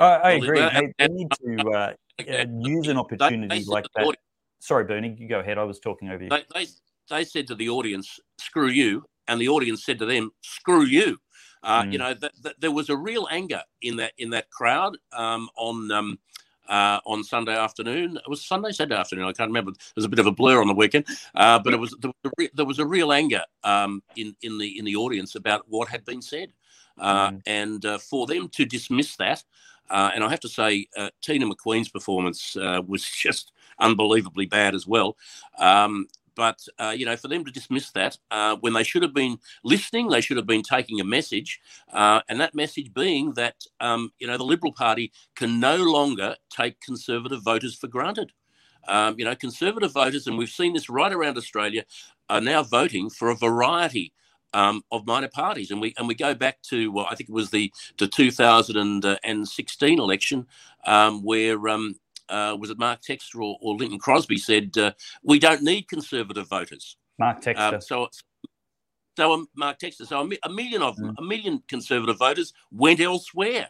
I, 0.00 0.06
I 0.06 0.30
agree. 0.32 0.60
They, 0.60 0.92
they, 0.98 1.08
need 1.08 1.28
to 1.30 1.70
uh, 1.70 1.92
use 2.60 2.88
an 2.88 2.96
opportunity 2.96 3.48
they, 3.48 3.64
like 3.64 3.86
that. 3.96 4.16
Sorry, 4.60 4.84
Bernie, 4.84 5.14
you 5.18 5.28
go 5.28 5.40
ahead. 5.40 5.58
I 5.58 5.64
was 5.64 5.78
talking 5.78 6.08
over 6.08 6.24
you. 6.24 6.30
They, 6.30 6.44
they, 6.54 6.66
they 7.10 7.24
said 7.24 7.46
to 7.48 7.54
the 7.54 7.68
audience, 7.68 8.18
screw 8.38 8.68
you. 8.68 9.04
And 9.28 9.40
the 9.40 9.48
audience 9.48 9.84
said 9.84 9.98
to 10.00 10.06
them, 10.06 10.30
screw 10.42 10.84
you. 10.84 11.18
Uh, 11.62 11.82
mm. 11.82 11.92
You 11.92 11.98
know, 11.98 12.14
th- 12.14 12.32
th- 12.42 12.56
there 12.58 12.70
was 12.70 12.90
a 12.90 12.96
real 12.96 13.26
anger 13.30 13.62
in 13.82 13.96
that 13.96 14.12
in 14.18 14.30
that 14.30 14.50
crowd 14.50 14.98
um, 15.12 15.48
on 15.56 15.90
um, 15.90 16.18
uh, 16.68 17.00
on 17.06 17.24
Sunday 17.24 17.56
afternoon. 17.56 18.16
It 18.16 18.28
was 18.28 18.44
Sunday, 18.44 18.70
Saturday 18.72 18.98
afternoon. 19.00 19.26
I 19.26 19.32
can't 19.32 19.48
remember. 19.48 19.72
There 19.72 19.92
was 19.96 20.04
a 20.04 20.08
bit 20.08 20.18
of 20.18 20.26
a 20.26 20.32
blur 20.32 20.60
on 20.60 20.68
the 20.68 20.74
weekend, 20.74 21.06
uh, 21.34 21.58
but 21.58 21.72
it 21.72 21.78
was 21.78 21.96
there 22.00 22.10
was 22.10 22.30
a, 22.30 22.30
re- 22.36 22.50
there 22.54 22.66
was 22.66 22.78
a 22.78 22.86
real 22.86 23.12
anger 23.12 23.42
um, 23.64 24.02
in 24.16 24.36
in 24.42 24.58
the 24.58 24.78
in 24.78 24.84
the 24.84 24.96
audience 24.96 25.34
about 25.34 25.64
what 25.68 25.88
had 25.88 26.04
been 26.04 26.20
said, 26.20 26.52
uh, 26.98 27.30
mm. 27.30 27.42
and 27.46 27.86
uh, 27.86 27.98
for 27.98 28.26
them 28.26 28.48
to 28.50 28.64
dismiss 28.64 29.16
that. 29.16 29.42
Uh, 29.90 30.10
and 30.14 30.24
I 30.24 30.30
have 30.30 30.40
to 30.40 30.48
say, 30.48 30.86
Tina 31.22 31.46
McQueen's 31.46 31.88
performance 31.88 32.56
was 32.56 33.04
just 33.10 33.52
unbelievably 33.78 34.46
bad 34.46 34.74
as 34.74 34.86
well. 34.86 35.16
Um, 35.58 36.08
but 36.34 36.66
uh, 36.78 36.94
you 36.96 37.06
know, 37.06 37.16
for 37.16 37.28
them 37.28 37.44
to 37.44 37.50
dismiss 37.50 37.90
that 37.92 38.18
uh, 38.30 38.56
when 38.56 38.72
they 38.72 38.82
should 38.82 39.02
have 39.02 39.14
been 39.14 39.38
listening, 39.62 40.08
they 40.08 40.20
should 40.20 40.36
have 40.36 40.46
been 40.46 40.62
taking 40.62 41.00
a 41.00 41.04
message, 41.04 41.60
uh, 41.92 42.20
and 42.28 42.40
that 42.40 42.54
message 42.54 42.92
being 42.92 43.34
that 43.34 43.56
um, 43.80 44.12
you 44.18 44.26
know 44.26 44.36
the 44.36 44.44
Liberal 44.44 44.72
Party 44.72 45.12
can 45.36 45.60
no 45.60 45.76
longer 45.76 46.36
take 46.50 46.80
Conservative 46.80 47.42
voters 47.42 47.74
for 47.76 47.86
granted. 47.86 48.32
Um, 48.86 49.14
you 49.18 49.24
know, 49.24 49.34
Conservative 49.34 49.92
voters, 49.92 50.26
and 50.26 50.36
we've 50.36 50.48
seen 50.48 50.74
this 50.74 50.90
right 50.90 51.12
around 51.12 51.38
Australia, 51.38 51.84
are 52.28 52.40
now 52.40 52.62
voting 52.62 53.10
for 53.10 53.30
a 53.30 53.36
variety 53.36 54.12
um, 54.54 54.82
of 54.90 55.06
minor 55.06 55.28
parties, 55.28 55.70
and 55.70 55.80
we 55.80 55.94
and 55.98 56.08
we 56.08 56.14
go 56.14 56.34
back 56.34 56.62
to 56.62 56.90
well, 56.90 57.06
I 57.10 57.14
think 57.14 57.28
it 57.28 57.34
was 57.34 57.50
the 57.50 57.70
the 57.98 58.08
2016 58.08 59.98
election 59.98 60.46
um, 60.86 61.22
where 61.22 61.68
um, 61.68 61.96
uh, 62.28 62.56
was 62.58 62.70
it 62.70 62.78
Mark 62.78 63.00
Textor 63.02 63.36
or, 63.36 63.58
or 63.60 63.76
Lynton 63.76 63.98
Crosby 63.98 64.38
said, 64.38 64.76
uh, 64.78 64.92
we 65.22 65.38
don't 65.38 65.62
need 65.62 65.88
conservative 65.88 66.48
voters. 66.48 66.96
Mark 67.18 67.42
Textor. 67.42 67.74
Um, 67.74 67.80
so, 67.80 68.08
so 69.16 69.32
um, 69.32 69.48
Mark 69.56 69.78
Textor. 69.78 70.06
So 70.06 70.28
a, 70.42 70.48
million 70.48 70.82
of 70.82 70.96
them, 70.96 71.10
mm. 71.10 71.14
a 71.18 71.22
million 71.22 71.62
conservative 71.68 72.18
voters 72.18 72.52
went 72.72 73.00
elsewhere, 73.00 73.68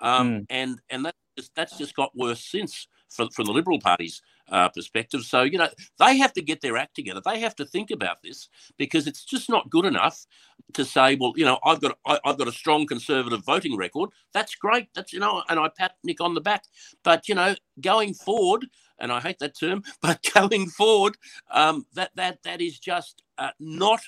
um, 0.00 0.30
mm. 0.30 0.46
and 0.50 0.80
and 0.90 1.04
that 1.04 1.14
just, 1.36 1.54
that's 1.54 1.76
just 1.76 1.94
got 1.94 2.16
worse 2.16 2.42
since 2.42 2.88
for, 3.08 3.28
from 3.30 3.46
the 3.46 3.52
Liberal 3.52 3.80
Party's 3.80 4.22
uh, 4.50 4.68
perspective. 4.68 5.22
So, 5.22 5.42
you 5.42 5.58
know, 5.58 5.68
they 5.98 6.16
have 6.18 6.32
to 6.34 6.42
get 6.42 6.60
their 6.60 6.76
act 6.76 6.94
together. 6.94 7.20
They 7.24 7.40
have 7.40 7.56
to 7.56 7.64
think 7.64 7.90
about 7.90 8.22
this 8.22 8.48
because 8.76 9.06
it's 9.06 9.24
just 9.24 9.48
not 9.48 9.70
good 9.70 9.84
enough 9.84 10.26
to 10.74 10.84
say, 10.84 11.16
well, 11.16 11.32
you 11.36 11.44
know, 11.44 11.58
I've 11.64 11.80
got 11.80 11.98
I, 12.06 12.18
have 12.24 12.38
got 12.38 12.48
a 12.48 12.52
strong 12.52 12.86
conservative 12.86 13.44
voting 13.44 13.76
record. 13.76 14.10
That's 14.32 14.54
great. 14.54 14.88
That's 14.94 15.12
you 15.12 15.20
know, 15.20 15.42
and 15.48 15.58
I 15.58 15.68
pat 15.76 15.96
Nick 16.04 16.20
on 16.20 16.34
the 16.34 16.40
back. 16.40 16.64
But 17.02 17.28
you 17.28 17.34
know, 17.34 17.54
going 17.80 18.14
forward, 18.14 18.66
and 18.98 19.12
I 19.12 19.20
hate 19.20 19.38
that 19.40 19.58
term, 19.58 19.82
but 20.02 20.24
going 20.34 20.68
forward, 20.68 21.16
um, 21.50 21.86
that 21.94 22.10
that 22.16 22.42
that 22.44 22.60
is 22.60 22.78
just 22.78 23.22
uh, 23.38 23.50
not 23.60 24.00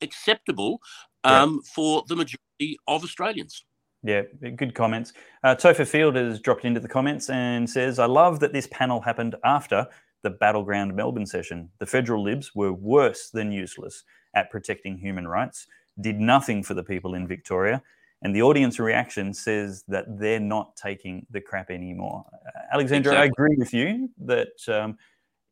acceptable 0.00 0.80
um, 1.24 1.54
yeah. 1.54 1.70
for 1.74 2.04
the 2.08 2.16
majority 2.16 2.78
of 2.86 3.04
Australians. 3.04 3.64
Yeah, 4.02 4.22
good 4.56 4.74
comments. 4.74 5.12
Uh, 5.44 5.54
Topher 5.54 5.86
Field 5.86 6.16
has 6.16 6.40
dropped 6.40 6.64
into 6.64 6.80
the 6.80 6.88
comments 6.88 7.30
and 7.30 7.70
says, 7.70 7.98
I 7.98 8.06
love 8.06 8.40
that 8.40 8.52
this 8.52 8.66
panel 8.66 9.00
happened 9.00 9.36
after 9.44 9.86
the 10.22 10.30
Battleground 10.30 10.94
Melbourne 10.96 11.26
session. 11.26 11.70
The 11.78 11.86
federal 11.86 12.22
libs 12.22 12.52
were 12.54 12.72
worse 12.72 13.30
than 13.30 13.52
useless 13.52 14.02
at 14.34 14.50
protecting 14.50 14.98
human 14.98 15.28
rights, 15.28 15.66
did 16.00 16.18
nothing 16.18 16.62
for 16.62 16.74
the 16.74 16.82
people 16.82 17.14
in 17.14 17.28
Victoria, 17.28 17.82
and 18.22 18.34
the 18.34 18.42
audience 18.42 18.78
reaction 18.78 19.34
says 19.34 19.84
that 19.88 20.06
they're 20.18 20.40
not 20.40 20.76
taking 20.76 21.26
the 21.30 21.40
crap 21.40 21.70
anymore. 21.70 22.24
Uh, 22.32 22.74
Alexandra, 22.74 23.12
exactly. 23.12 23.22
I 23.22 23.26
agree 23.26 23.56
with 23.58 23.74
you 23.74 24.08
that 24.24 24.48
um, 24.68 24.96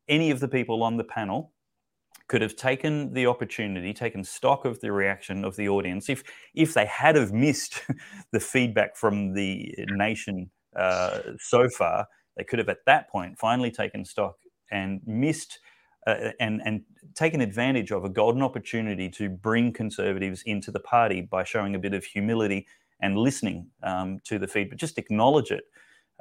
any 0.07 0.31
of 0.31 0.39
the 0.39 0.47
people 0.47 0.83
on 0.83 0.97
the 0.97 1.03
panel 1.03 1.51
could 2.31 2.41
have 2.41 2.55
taken 2.55 3.11
the 3.11 3.27
opportunity, 3.27 3.93
taken 3.93 4.23
stock 4.23 4.63
of 4.63 4.79
the 4.79 4.89
reaction 4.89 5.43
of 5.43 5.57
the 5.57 5.67
audience. 5.67 6.07
If 6.07 6.23
if 6.53 6.73
they 6.73 6.85
had 6.85 7.17
have 7.17 7.33
missed 7.33 7.83
the 8.31 8.39
feedback 8.39 8.95
from 8.95 9.33
the 9.33 9.75
nation 9.89 10.49
uh, 10.73 11.19
so 11.39 11.67
far, 11.67 12.07
they 12.37 12.45
could 12.45 12.59
have 12.59 12.69
at 12.69 12.85
that 12.85 13.09
point 13.09 13.37
finally 13.37 13.69
taken 13.69 14.05
stock 14.05 14.37
and 14.71 15.01
missed 15.05 15.59
uh, 16.07 16.29
and 16.39 16.61
and 16.63 16.83
taken 17.15 17.41
advantage 17.41 17.91
of 17.91 18.05
a 18.05 18.09
golden 18.09 18.41
opportunity 18.41 19.09
to 19.09 19.27
bring 19.27 19.73
conservatives 19.73 20.41
into 20.43 20.71
the 20.71 20.79
party 20.79 21.19
by 21.19 21.43
showing 21.43 21.75
a 21.75 21.79
bit 21.79 21.93
of 21.93 22.05
humility 22.05 22.65
and 23.01 23.17
listening 23.17 23.67
um, 23.83 24.21
to 24.23 24.39
the 24.39 24.47
feedback. 24.47 24.79
Just 24.79 24.97
acknowledge 24.97 25.51
it. 25.51 25.65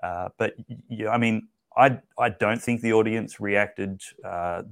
Uh, 0.03 0.31
but 0.39 0.55
yeah, 0.89 1.11
I 1.11 1.19
mean, 1.19 1.47
I 1.77 2.01
I 2.19 2.31
don't 2.31 2.61
think 2.61 2.81
the 2.81 2.95
audience 2.95 3.39
reacted 3.39 4.03
uh, 4.25 4.63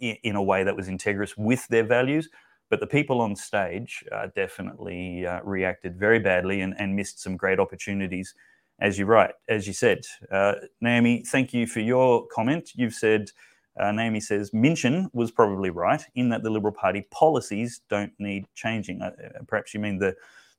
in, 0.00 0.36
a 0.36 0.42
way 0.42 0.64
that 0.64 0.76
was 0.76 0.88
integrous 0.88 1.36
with 1.36 1.66
their 1.68 1.84
values. 1.84 2.28
But 2.70 2.80
the 2.80 2.86
people 2.86 3.20
on 3.20 3.36
stage 3.36 4.04
uh, 4.12 4.28
definitely 4.34 5.26
uh, 5.26 5.40
reacted 5.42 5.98
very 5.98 6.18
badly 6.18 6.62
and, 6.62 6.74
and, 6.78 6.96
missed 6.96 7.20
some 7.20 7.36
great 7.36 7.60
opportunities, 7.60 8.34
as 8.80 8.98
you 8.98 9.04
right, 9.04 9.34
as 9.48 9.66
you 9.66 9.74
said. 9.74 10.00
Uh, 10.30 10.54
Naomi, 10.80 11.22
thank 11.26 11.52
you 11.52 11.66
for 11.66 11.80
your 11.80 12.26
comment. 12.28 12.70
You've 12.74 12.94
said, 12.94 13.30
uh, 13.78 13.92
Naomi 13.92 14.20
says, 14.20 14.54
Minchin 14.54 15.10
was 15.12 15.30
probably 15.30 15.68
right 15.68 16.02
in 16.14 16.30
that 16.30 16.42
the 16.42 16.50
Liberal 16.50 16.72
Party 16.72 17.06
policies 17.10 17.82
don't 17.90 18.12
need 18.18 18.46
changing. 18.54 19.02
Uh, 19.02 19.10
uh, 19.22 19.42
perhaps 19.46 19.74
you 19.74 19.80
mean 19.80 19.98
the 19.98 20.14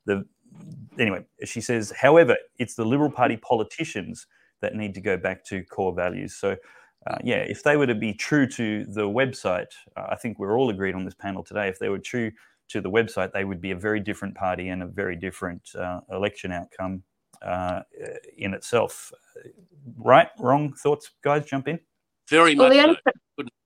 the 0.06 0.24
anyway. 1.00 1.26
She 1.46 1.62
says, 1.62 1.92
however, 1.92 2.38
it's 2.60 2.76
the 2.76 2.86
Liberal 2.86 3.10
Party 3.10 3.38
politicians 3.38 4.28
that 4.62 4.76
need 4.76 4.94
to 4.94 5.02
go 5.02 5.18
back 5.18 5.44
to 5.46 5.64
core 5.64 5.94
values. 5.94 6.36
So 6.36 6.56
uh, 7.08 7.18
yeah, 7.24 7.38
if 7.38 7.64
they 7.64 7.76
were 7.76 7.88
to 7.88 7.96
be 7.96 8.14
true 8.14 8.48
to 8.48 8.86
the 8.86 9.02
website, 9.02 9.72
uh, 9.98 10.08
I 10.10 10.16
think 10.16 10.40
we're 10.40 10.58
all 10.58 10.70
agreed 10.70 10.96
on 10.96 11.04
this 11.04 11.16
panel 11.16 11.44
today. 11.44 11.68
If 11.68 11.80
they 11.80 11.90
were 11.90 12.00
true 12.00 12.32
to 12.70 12.82
the 12.82 12.90
website, 12.90 13.34
they 13.34 13.44
would 13.44 13.62
be 13.62 13.72
a 13.72 13.76
very 13.76 14.00
different 14.00 14.36
party 14.36 14.70
and 14.70 14.84
a 14.84 14.88
very 14.88 15.16
different 15.16 15.70
uh, 15.76 16.00
election 16.12 16.52
outcome 16.52 17.04
uh, 17.42 17.82
in 18.38 18.54
itself. 18.54 19.12
Right? 19.98 20.30
Wrong 20.40 20.74
thoughts, 20.74 21.12
guys? 21.24 21.46
Jump 21.46 21.68
in. 21.68 21.80
Very 22.30 22.56
well, 22.56 22.70
much. 22.70 22.78
The, 22.78 22.84
only, 22.84 23.00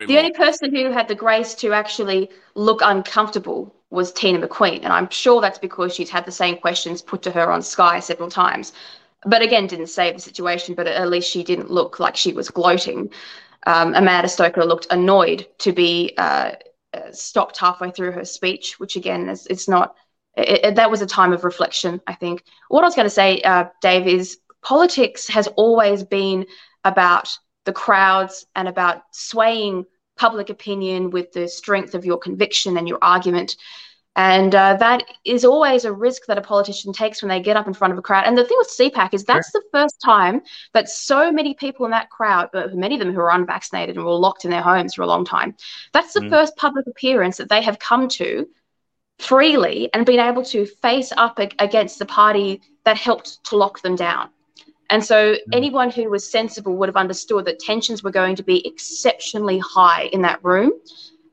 so. 0.01 0.07
the 0.07 0.17
only 0.17 0.33
person 0.33 0.75
who 0.75 0.91
had 0.91 1.07
the 1.07 1.15
grace 1.15 1.53
to 1.55 1.73
actually 1.73 2.29
look 2.55 2.81
uncomfortable 2.83 3.73
was 3.91 4.11
Tina 4.11 4.45
McQueen, 4.45 4.77
and 4.77 4.91
I'm 4.91 5.09
sure 5.09 5.41
that's 5.41 5.59
because 5.59 5.93
she's 5.93 6.09
had 6.09 6.25
the 6.25 6.31
same 6.31 6.57
questions 6.57 7.01
put 7.01 7.21
to 7.21 7.31
her 7.31 7.51
on 7.51 7.61
Sky 7.61 7.99
several 7.99 8.29
times 8.29 8.73
but 9.26 9.41
again 9.41 9.68
didn't 9.68 9.88
save 9.88 10.15
the 10.15 10.22
situation 10.22 10.76
but 10.76 10.88
at 10.88 11.09
least 11.09 11.30
she 11.30 11.43
didn't 11.43 11.72
look 11.72 11.99
like 11.99 12.15
she 12.15 12.34
was 12.34 12.49
gloating. 12.49 13.11
Um, 13.65 13.93
amanda 13.95 14.30
stoker 14.30 14.65
looked 14.65 14.88
annoyed 14.91 15.47
to 15.59 15.72
be 15.72 16.13
uh, 16.18 16.51
uh 16.93 17.11
stopped 17.11 17.57
halfway 17.57 17.91
through 17.91 18.11
her 18.11 18.26
speech 18.26 18.80
which 18.80 18.95
again 18.95 19.30
is 19.30 19.47
it's 19.47 19.68
not 19.68 19.95
it, 20.36 20.65
it, 20.65 20.76
that 20.76 20.91
was 20.91 21.01
a 21.01 21.07
time 21.07 21.34
of 21.34 21.43
reflection 21.43 22.01
i 22.07 22.13
think. 22.13 22.43
What 22.70 22.84
i 22.84 22.88
was 22.88 22.95
going 22.95 23.07
to 23.07 23.09
say 23.09 23.41
uh, 23.41 23.65
dave 23.82 24.07
is 24.07 24.39
politics 24.61 25.28
has 25.28 25.47
always 25.55 26.03
been 26.03 26.45
about 26.84 27.30
the 27.65 27.74
crowds 27.74 28.45
and 28.55 28.68
about 28.68 29.03
swaying 29.11 29.86
public 30.18 30.49
opinion 30.49 31.11
with 31.11 31.32
the 31.32 31.47
strength 31.47 31.93
of 31.93 32.05
your 32.05 32.18
conviction 32.18 32.78
and 32.78 32.88
your 32.88 32.99
argument 33.01 33.55
and 34.18 34.55
uh, 34.55 34.76
that 34.78 35.03
is 35.26 35.45
always 35.45 35.86
a 35.86 35.93
risk 35.93 36.26
that 36.26 36.39
a 36.39 36.41
politician 36.41 36.91
takes 36.91 37.22
when 37.22 37.30
they 37.30 37.39
get 37.39 37.55
up 37.55 37.68
in 37.68 37.74
front 37.74 37.93
of 37.93 37.99
a 37.99 38.01
crowd. 38.01 38.26
And 38.26 38.36
the 38.36 38.43
thing 38.43 38.57
with 38.57 38.76
CPAC 38.76 39.13
is 39.13 39.24
that's 39.24 39.51
sure. 39.51 39.61
the 39.61 39.78
first 39.78 40.01
time 40.03 40.41
that 40.74 40.89
so 40.89 41.32
many 41.32 41.53
people 41.53 41.86
in 41.86 41.91
that 41.91 42.09
crowd, 42.09 42.49
but 42.51 42.76
many 42.76 42.95
of 42.95 42.99
them 42.99 43.13
who 43.13 43.20
are 43.20 43.30
unvaccinated 43.30 43.95
and 43.95 44.03
were 44.03 44.13
locked 44.13 44.43
in 44.43 44.49
their 44.49 44.63
homes 44.63 44.95
for 44.95 45.03
a 45.03 45.07
long 45.07 45.24
time, 45.24 45.55
that's 45.93 46.13
the 46.13 46.22
mm. 46.22 46.32
first 46.32 46.55
public 46.57 46.88
appearance 46.88 47.38
that 47.38 47.47
they 47.47 47.61
have 47.61 47.78
come 47.78 48.07
to 48.07 48.47
freely 49.20 49.88
and 49.93 50.03
been 50.03 50.20
able 50.20 50.43
to 50.45 50.65
face 50.65 51.13
up 51.15 51.38
against 51.59 51.99
the 51.99 52.05
party 52.05 52.59
that 52.86 52.97
helped 52.97 53.43
to 53.45 53.55
lock 53.55 53.82
them 53.84 53.95
down. 53.95 54.30
And 54.89 55.05
so 55.05 55.34
mm. 55.34 55.39
anyone 55.53 55.91
who 55.91 56.09
was 56.09 56.28
sensible 56.28 56.76
would 56.78 56.89
have 56.89 56.95
understood 56.95 57.45
that 57.45 57.59
tensions 57.59 58.01
were 58.01 58.09
going 58.09 58.36
to 58.38 58.43
be 58.43 58.65
exceptionally 58.65 59.59
high 59.59 60.05
in 60.11 60.24
that 60.24 60.43
room 60.43 60.72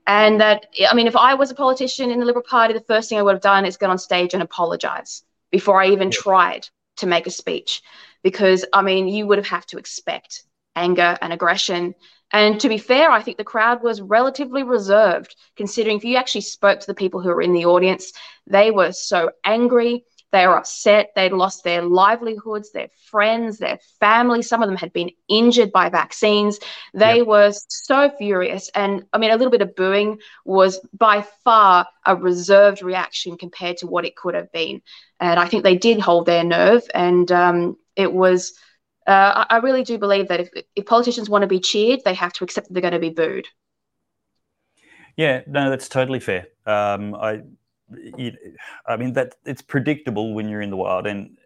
and 0.07 0.41
that, 0.41 0.67
I 0.89 0.95
mean, 0.95 1.07
if 1.07 1.17
I 1.17 1.35
was 1.35 1.51
a 1.51 1.55
politician 1.55 2.11
in 2.11 2.19
the 2.19 2.27
Liberal 2.27 2.45
Party, 2.45 2.75
the 2.75 2.81
first 2.81 3.09
thing 3.09 3.19
I 3.19 3.23
would 3.23 3.35
have 3.35 3.43
done 3.43 3.65
is 3.65 3.77
get 3.77 3.91
on 3.91 3.99
stage 3.99 4.35
and 4.35 4.43
apologize 4.43 5.23
before 5.51 5.81
I 5.81 5.89
even 5.89 6.09
yeah. 6.09 6.19
tried 6.19 6.69
to 6.97 7.07
make 7.07 7.27
a 7.27 7.31
speech. 7.31 7.83
Because, 8.23 8.65
I 8.73 8.83
mean, 8.83 9.09
you 9.09 9.27
would 9.27 9.39
have 9.39 9.47
had 9.47 9.67
to 9.69 9.79
expect 9.79 10.45
anger 10.77 11.17
and 11.21 11.33
aggression. 11.33 11.95
And 12.31 12.59
to 12.61 12.69
be 12.69 12.79
fair, 12.79 13.11
I 13.11 13.23
think 13.23 13.37
the 13.37 13.45
crowd 13.45 13.83
was 13.83 14.01
relatively 14.01 14.63
reserved, 14.63 15.37
considering 15.57 15.99
if 15.99 16.05
you 16.05 16.17
actually 16.17 16.41
spoke 16.41 16.81
to 16.81 16.87
the 16.87 16.95
people 16.95 17.21
who 17.21 17.29
were 17.29 17.43
in 17.43 17.53
the 17.53 17.67
audience, 17.67 18.13
they 18.47 18.71
were 18.71 18.93
so 18.93 19.31
angry. 19.45 20.05
They 20.35 20.49
were 20.49 20.57
upset. 20.57 21.13
They'd 21.15 21.33
lost 21.33 21.63
their 21.63 21.81
livelihoods, 21.81 22.73
their 22.73 22.89
friends, 23.09 23.59
their 23.59 23.79
family. 24.01 24.43
Some 24.43 24.65
of 24.65 24.69
them 24.69 24.77
had 24.77 24.93
been 24.93 25.13
injured 25.29 25.71
by 25.71 25.91
vaccines. 25.91 26.59
They 26.93 27.19
yep. 27.19 27.29
were 27.29 27.53
so 27.69 28.11
furious. 28.19 28.69
And 28.75 29.05
I 29.13 29.19
mean, 29.19 29.31
a 29.31 29.37
little 29.37 29.53
bit 29.53 29.63
of 29.63 29.77
booing 29.77 30.19
was 30.45 30.81
by 30.93 31.25
far 31.45 31.87
a 32.05 32.17
reserved 32.17 32.83
reaction 32.83 33.37
compared 33.37 33.77
to 33.77 33.87
what 33.87 34.05
it 34.05 34.17
could 34.17 34.35
have 34.35 34.51
been. 34.51 34.83
And 35.21 35.39
I 35.39 35.47
think 35.47 35.63
they 35.63 35.77
did 35.77 36.01
hold 36.01 36.27
their 36.27 36.43
nerve. 36.43 36.83
And 36.93 37.31
um, 37.31 37.77
it 37.95 38.13
was, 38.13 38.55
uh, 39.07 39.45
I 39.49 39.59
really 39.59 39.85
do 39.85 39.99
believe 39.99 40.27
that 40.29 40.41
if, 40.41 40.49
if 40.75 40.85
politicians 40.85 41.31
want 41.31 41.43
to 41.43 41.49
be 41.49 41.61
cheered, 41.61 42.01
they 42.05 42.15
have 42.15 42.33
to 42.33 42.43
accept 42.43 42.67
that 42.67 42.75
they're 42.75 42.91
going 42.91 42.93
to 42.93 42.99
be 42.99 43.11
booed. 43.11 43.47
Yeah, 45.17 45.43
no, 45.47 45.71
that's 45.71 45.89
totally 45.89 46.19
fair. 46.19 46.49
Um, 46.67 47.15
I, 47.15 47.43
I 48.87 48.97
mean 48.97 49.13
that 49.13 49.35
it's 49.45 49.63
predictable 49.63 50.35
when 50.35 50.49
you're 50.49 50.63
in 50.63 50.71
the 50.71 50.77
wild, 50.77 51.07
and 51.07 51.39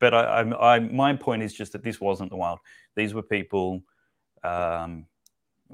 but 0.00 0.12
I, 0.12 0.42
I, 0.42 0.74
I, 0.74 0.78
my 0.80 1.14
point 1.14 1.42
is 1.42 1.54
just 1.54 1.72
that 1.72 1.82
this 1.82 2.00
wasn't 2.00 2.30
the 2.30 2.36
wild. 2.36 2.58
These 2.96 3.14
were 3.14 3.22
people 3.22 3.82
um, 4.42 5.06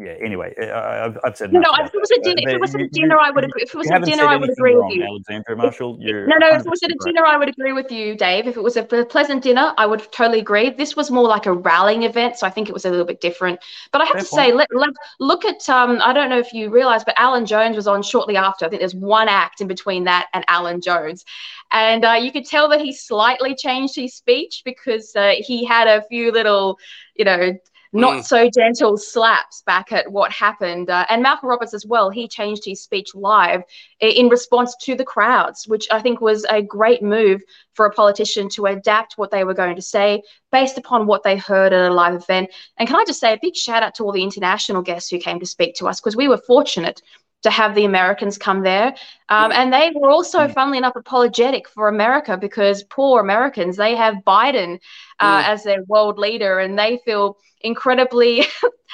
yeah. 0.00 0.14
Anyway, 0.24 0.54
I, 0.58 0.94
have 0.94 1.18
I've 1.22 1.36
said 1.36 1.52
no. 1.52 1.60
no 1.60 1.70
if 1.78 1.94
it 1.94 2.00
was 2.00 2.10
a 2.10 2.20
dinner, 2.22 2.48
if 2.48 2.54
it 2.54 2.60
was 2.60 2.74
a 2.74 2.88
dinner, 2.88 3.18
I 3.18 3.30
would 3.30 3.44
agree. 3.44 3.62
If 3.62 3.74
it 3.74 3.76
was 3.76 3.90
a 3.90 4.00
dinner, 4.00 4.24
I 4.24 4.36
would 4.36 4.48
agree 4.48 4.74
wrong, 4.74 4.88
with 4.88 4.96
you. 4.96 5.04
Alexandra 5.04 5.56
Marshall, 5.56 5.98
no, 6.00 6.36
no. 6.38 6.48
If 6.48 6.64
it 6.64 6.70
was 6.70 6.82
at 6.82 6.90
a 6.90 6.96
dinner, 7.04 7.26
I 7.26 7.36
would 7.36 7.50
agree 7.50 7.74
with 7.74 7.92
you, 7.92 8.16
Dave. 8.16 8.46
If 8.46 8.56
it 8.56 8.62
was 8.62 8.78
a 8.78 8.82
pleasant 8.82 9.42
dinner, 9.42 9.74
I 9.76 9.84
would 9.84 10.10
totally 10.10 10.38
agree. 10.38 10.70
This 10.70 10.96
was 10.96 11.10
more 11.10 11.28
like 11.28 11.44
a 11.44 11.52
rallying 11.52 12.04
event, 12.04 12.38
so 12.38 12.46
I 12.46 12.50
think 12.50 12.70
it 12.70 12.72
was 12.72 12.86
a 12.86 12.90
little 12.90 13.04
bit 13.04 13.20
different. 13.20 13.60
But 13.92 14.00
I 14.00 14.04
have 14.06 14.14
Fair 14.14 14.22
to 14.22 14.28
point. 14.28 14.46
say, 14.46 14.52
let, 14.54 14.68
let, 14.74 14.90
look 15.18 15.44
at. 15.44 15.68
Um, 15.68 16.00
I 16.02 16.14
don't 16.14 16.30
know 16.30 16.38
if 16.38 16.54
you 16.54 16.70
realise, 16.70 17.04
but 17.04 17.14
Alan 17.18 17.44
Jones 17.44 17.76
was 17.76 17.86
on 17.86 18.02
shortly 18.02 18.36
after. 18.36 18.64
I 18.64 18.70
think 18.70 18.80
there's 18.80 18.94
one 18.94 19.28
act 19.28 19.60
in 19.60 19.68
between 19.68 20.04
that 20.04 20.28
and 20.32 20.46
Alan 20.48 20.80
Jones, 20.80 21.26
and 21.72 22.06
uh, 22.06 22.12
you 22.12 22.32
could 22.32 22.46
tell 22.46 22.70
that 22.70 22.80
he 22.80 22.94
slightly 22.94 23.54
changed 23.54 23.96
his 23.96 24.14
speech 24.14 24.62
because 24.64 25.14
uh, 25.14 25.34
he 25.38 25.64
had 25.66 25.88
a 25.88 26.02
few 26.08 26.32
little, 26.32 26.78
you 27.16 27.26
know 27.26 27.58
not 27.92 28.18
mm. 28.18 28.24
so 28.24 28.48
gentle 28.54 28.96
slaps 28.96 29.62
back 29.66 29.92
at 29.92 30.10
what 30.10 30.30
happened. 30.30 30.90
Uh, 30.90 31.04
and 31.08 31.22
Malcolm 31.22 31.48
Roberts 31.48 31.74
as 31.74 31.84
well, 31.84 32.10
he 32.10 32.28
changed 32.28 32.64
his 32.64 32.82
speech 32.82 33.14
live 33.14 33.62
in 34.00 34.28
response 34.28 34.76
to 34.82 34.94
the 34.94 35.04
crowds, 35.04 35.66
which 35.66 35.88
I 35.90 36.00
think 36.00 36.20
was 36.20 36.44
a 36.50 36.62
great 36.62 37.02
move 37.02 37.42
for 37.74 37.86
a 37.86 37.92
politician 37.92 38.48
to 38.50 38.66
adapt 38.66 39.18
what 39.18 39.30
they 39.30 39.44
were 39.44 39.54
going 39.54 39.76
to 39.76 39.82
say 39.82 40.22
based 40.52 40.78
upon 40.78 41.06
what 41.06 41.22
they 41.22 41.36
heard 41.36 41.72
at 41.72 41.90
a 41.90 41.94
live 41.94 42.14
event. 42.14 42.50
And 42.78 42.88
can 42.88 42.96
I 42.96 43.04
just 43.04 43.20
say 43.20 43.32
a 43.32 43.38
big 43.40 43.56
shout 43.56 43.82
out 43.82 43.94
to 43.96 44.04
all 44.04 44.12
the 44.12 44.22
international 44.22 44.82
guests 44.82 45.10
who 45.10 45.18
came 45.18 45.40
to 45.40 45.46
speak 45.46 45.74
to 45.76 45.88
us 45.88 46.00
because 46.00 46.16
we 46.16 46.28
were 46.28 46.38
fortunate 46.38 47.02
to 47.42 47.50
have 47.50 47.74
the 47.74 47.84
Americans 47.84 48.36
come 48.36 48.62
there. 48.62 48.94
Um, 49.28 49.52
and 49.52 49.72
they 49.72 49.92
were 49.94 50.10
also, 50.10 50.40
mm. 50.40 50.54
funnily 50.54 50.78
enough, 50.78 50.96
apologetic 50.96 51.68
for 51.68 51.88
America 51.88 52.36
because 52.36 52.82
poor 52.84 53.20
Americans, 53.20 53.76
they 53.76 53.94
have 53.96 54.16
Biden 54.26 54.78
uh, 55.20 55.42
as 55.46 55.64
their 55.64 55.82
world 55.84 56.18
leader 56.18 56.58
and 56.58 56.78
they 56.78 57.00
feel 57.04 57.38
incredibly 57.62 58.44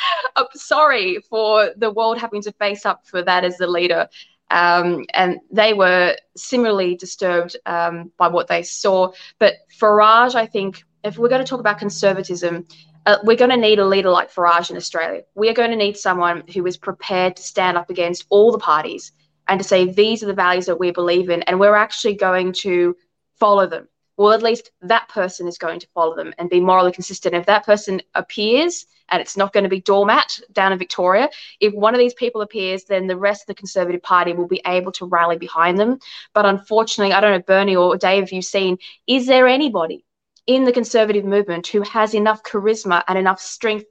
sorry 0.55 1.19
for 1.29 1.71
the 1.77 1.91
world 1.91 2.19
having 2.19 2.43
to 2.43 2.53
face 2.53 2.87
up 2.87 3.07
for 3.07 3.23
that 3.23 3.45
as 3.45 3.57
the 3.57 3.67
leader. 3.67 4.09
Um, 4.51 5.07
and 5.13 5.41
they 5.51 5.75
were 5.75 6.17
similarly 6.37 6.95
disturbed 6.95 7.57
um, 7.67 8.13
by 8.17 8.29
what 8.29 8.47
they 8.47 8.63
saw. 8.63 9.13
But 9.39 9.55
Farage, 9.81 10.37
I 10.37 10.47
think, 10.47 10.85
if 11.03 11.19
we're 11.19 11.29
going 11.29 11.45
to 11.45 11.49
talk 11.49 11.61
about 11.61 11.79
conservatism, 11.79 12.67
uh, 13.07 13.19
we're 13.23 13.37
going 13.37 13.51
to 13.51 13.57
need 13.57 13.79
a 13.79 13.87
leader 13.87 14.11
like 14.11 14.33
Farage 14.33 14.71
in 14.71 14.77
Australia. 14.77 15.23
We 15.35 15.49
are 15.49 15.55
going 15.55 15.71
to 15.71 15.77
need 15.77 15.97
someone 15.97 16.43
who 16.53 16.67
is 16.67 16.77
prepared 16.77 17.37
to 17.37 17.43
stand 17.43 17.77
up 17.77 17.89
against 17.89 18.27
all 18.29 18.53
the 18.53 18.59
parties 18.59 19.13
and 19.49 19.61
to 19.61 19.67
say 19.67 19.91
these 19.91 20.23
are 20.23 20.27
the 20.27 20.35
values 20.35 20.67
that 20.67 20.81
we 20.81 20.91
believe 20.91 21.31
in, 21.31 21.43
and 21.43 21.59
we're 21.61 21.77
actually 21.77 22.15
going 22.15 22.53
to 22.53 22.97
follow 23.39 23.67
them. 23.67 23.89
Well, 24.17 24.33
at 24.33 24.43
least 24.43 24.71
that 24.81 25.09
person 25.09 25.47
is 25.47 25.59
going 25.59 25.79
to 25.81 25.89
follow 25.95 26.17
them 26.17 26.33
and 26.39 26.51
be 26.51 26.59
morally 26.59 26.91
consistent. 26.91 27.35
If 27.35 27.47
that 27.47 27.67
person 27.67 28.03
appears, 28.15 28.87
and 29.11 29.21
it's 29.21 29.37
not 29.37 29.53
going 29.53 29.63
to 29.63 29.71
be 29.71 29.81
doormat 29.81 30.41
down 30.53 30.73
in 30.73 30.79
Victoria, 30.79 31.29
if 31.61 31.73
one 31.75 31.95
of 31.95 32.01
these 32.01 32.15
people 32.15 32.41
appears, 32.41 32.85
then 32.85 33.07
the 33.07 33.17
rest 33.17 33.43
of 33.43 33.47
the 33.47 33.55
Conservative 33.55 34.03
Party 34.03 34.33
will 34.33 34.49
be 34.49 34.63
able 34.67 34.91
to 34.93 35.07
rally 35.07 35.37
behind 35.37 35.79
them. 35.79 35.99
But 36.33 36.47
unfortunately, 36.47 37.13
I 37.13 37.21
don't 37.21 37.33
know, 37.33 37.43
Bernie 37.43 37.77
or 37.77 37.97
Dave, 37.97 38.25
have 38.25 38.33
you 38.33 38.43
seen, 38.43 38.79
is 39.07 39.27
there 39.27 39.47
anybody 39.47 40.06
in 40.47 40.65
the 40.65 40.73
conservative 40.73 41.25
movement 41.25 41.67
who 41.67 41.83
has 41.83 42.15
enough 42.15 42.43
charisma 42.43 43.03
and 43.09 43.19
enough 43.19 43.41
strength 43.41 43.87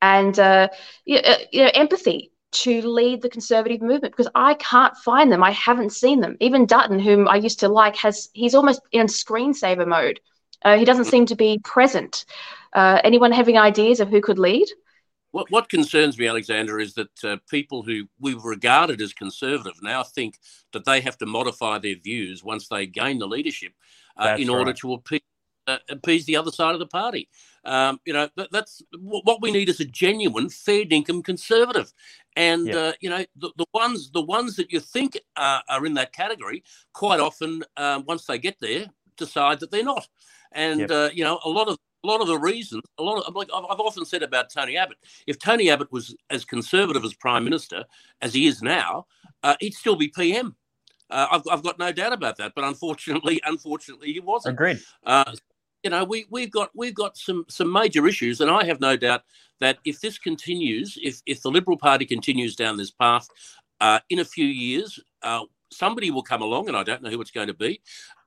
and 0.00 0.38
uh, 0.38 0.68
you 1.04 1.20
know, 1.22 1.70
empathy 1.74 2.32
to 2.50 2.80
lead 2.82 3.20
the 3.20 3.28
conservative 3.28 3.82
movement 3.82 4.14
because 4.16 4.30
I 4.34 4.54
can't 4.54 4.96
find 4.96 5.30
them. 5.30 5.42
I 5.42 5.50
haven't 5.50 5.92
seen 5.92 6.20
them. 6.20 6.36
Even 6.40 6.66
Dutton, 6.66 6.98
whom 6.98 7.28
I 7.28 7.36
used 7.36 7.60
to 7.60 7.68
like, 7.68 7.96
has 7.96 8.28
he's 8.32 8.54
almost 8.54 8.80
in 8.92 9.06
screensaver 9.06 9.86
mode. 9.86 10.20
Uh, 10.64 10.76
he 10.76 10.84
doesn't 10.84 11.04
seem 11.04 11.26
to 11.26 11.36
be 11.36 11.60
present. 11.62 12.24
Uh, 12.72 13.00
anyone 13.04 13.32
having 13.32 13.58
ideas 13.58 14.00
of 14.00 14.08
who 14.08 14.20
could 14.20 14.38
lead? 14.38 14.66
What, 15.30 15.50
what 15.50 15.68
concerns 15.68 16.18
me, 16.18 16.26
Alexandra, 16.26 16.82
is 16.82 16.94
that 16.94 17.24
uh, 17.24 17.36
people 17.50 17.82
who 17.82 18.08
we've 18.18 18.42
regarded 18.42 19.00
as 19.02 19.12
conservative 19.12 19.74
now 19.82 20.02
think 20.02 20.38
that 20.72 20.86
they 20.86 21.00
have 21.02 21.18
to 21.18 21.26
modify 21.26 21.78
their 21.78 21.96
views 22.02 22.42
once 22.42 22.66
they 22.66 22.86
gain 22.86 23.18
the 23.18 23.28
leadership 23.28 23.72
uh, 24.16 24.36
in 24.38 24.48
order 24.48 24.72
to 24.72 24.94
appeal 24.94 25.20
uh, 25.68 25.78
appease 25.88 26.24
the 26.26 26.36
other 26.36 26.50
side 26.50 26.74
of 26.74 26.78
the 26.78 26.86
party. 26.86 27.28
Um, 27.64 28.00
you 28.04 28.12
know, 28.12 28.28
that, 28.36 28.50
that's 28.50 28.82
what 28.98 29.42
we 29.42 29.50
need 29.50 29.68
is 29.68 29.80
a 29.80 29.84
genuine, 29.84 30.48
fair 30.48 30.84
dinkum 30.84 31.22
conservative. 31.22 31.92
And 32.36 32.66
yeah. 32.66 32.76
uh, 32.76 32.92
you 33.00 33.10
know, 33.10 33.24
the, 33.36 33.52
the, 33.56 33.66
ones 33.74 34.10
the 34.10 34.22
ones 34.22 34.56
that 34.56 34.72
you 34.72 34.80
think 34.80 35.18
are, 35.36 35.62
are 35.68 35.84
in 35.84 35.94
that 35.94 36.12
category, 36.12 36.62
quite 36.92 37.20
often, 37.20 37.64
um, 37.76 38.04
once 38.06 38.24
they 38.24 38.38
get 38.38 38.56
there, 38.60 38.86
decide 39.16 39.60
that 39.60 39.70
they're 39.70 39.84
not. 39.84 40.08
And 40.52 40.80
yep. 40.80 40.90
uh, 40.90 41.10
you 41.12 41.24
know, 41.24 41.40
a 41.44 41.48
lot 41.50 41.68
of 41.68 41.76
a 42.04 42.06
lot 42.06 42.20
of 42.20 42.28
the 42.28 42.38
reasons, 42.38 42.82
a 42.98 43.02
lot 43.02 43.22
of 43.22 43.34
like 43.34 43.48
I've, 43.54 43.64
I've 43.68 43.80
often 43.80 44.04
said 44.04 44.22
about 44.22 44.50
Tony 44.50 44.76
Abbott, 44.76 44.98
if 45.26 45.38
Tony 45.38 45.68
Abbott 45.70 45.92
was 45.92 46.14
as 46.30 46.44
conservative 46.44 47.04
as 47.04 47.14
Prime 47.14 47.44
Minister 47.44 47.84
as 48.22 48.32
he 48.34 48.46
is 48.46 48.62
now, 48.62 49.06
uh, 49.42 49.56
he'd 49.60 49.74
still 49.74 49.96
be 49.96 50.08
PM. 50.08 50.56
Uh, 51.10 51.26
I've, 51.30 51.42
I've 51.50 51.62
got 51.62 51.78
no 51.78 51.90
doubt 51.90 52.12
about 52.12 52.36
that, 52.36 52.52
but 52.54 52.64
unfortunately, 52.64 53.40
unfortunately, 53.46 54.12
he 54.12 54.20
wasn't. 54.20 54.54
Agreed. 54.54 54.80
Uh, 55.04 55.34
you 55.84 55.90
know, 55.90 56.04
we 56.04 56.26
we've 56.30 56.50
got 56.50 56.70
we've 56.74 56.94
got 56.94 57.16
some 57.16 57.44
some 57.48 57.72
major 57.72 58.06
issues, 58.06 58.40
and 58.40 58.50
I 58.50 58.64
have 58.64 58.80
no 58.80 58.96
doubt 58.96 59.22
that 59.60 59.78
if 59.84 60.00
this 60.00 60.18
continues, 60.18 60.98
if 61.02 61.22
if 61.26 61.42
the 61.42 61.50
Liberal 61.50 61.78
Party 61.78 62.06
continues 62.06 62.56
down 62.56 62.76
this 62.76 62.90
path, 62.90 63.28
uh, 63.80 64.00
in 64.10 64.18
a 64.18 64.24
few 64.24 64.46
years, 64.46 65.00
uh, 65.22 65.44
somebody 65.72 66.10
will 66.10 66.22
come 66.22 66.42
along, 66.42 66.68
and 66.68 66.76
I 66.76 66.82
don't 66.82 67.02
know 67.02 67.10
who 67.10 67.20
it's 67.20 67.30
going 67.30 67.48
to 67.48 67.54
be. 67.54 67.80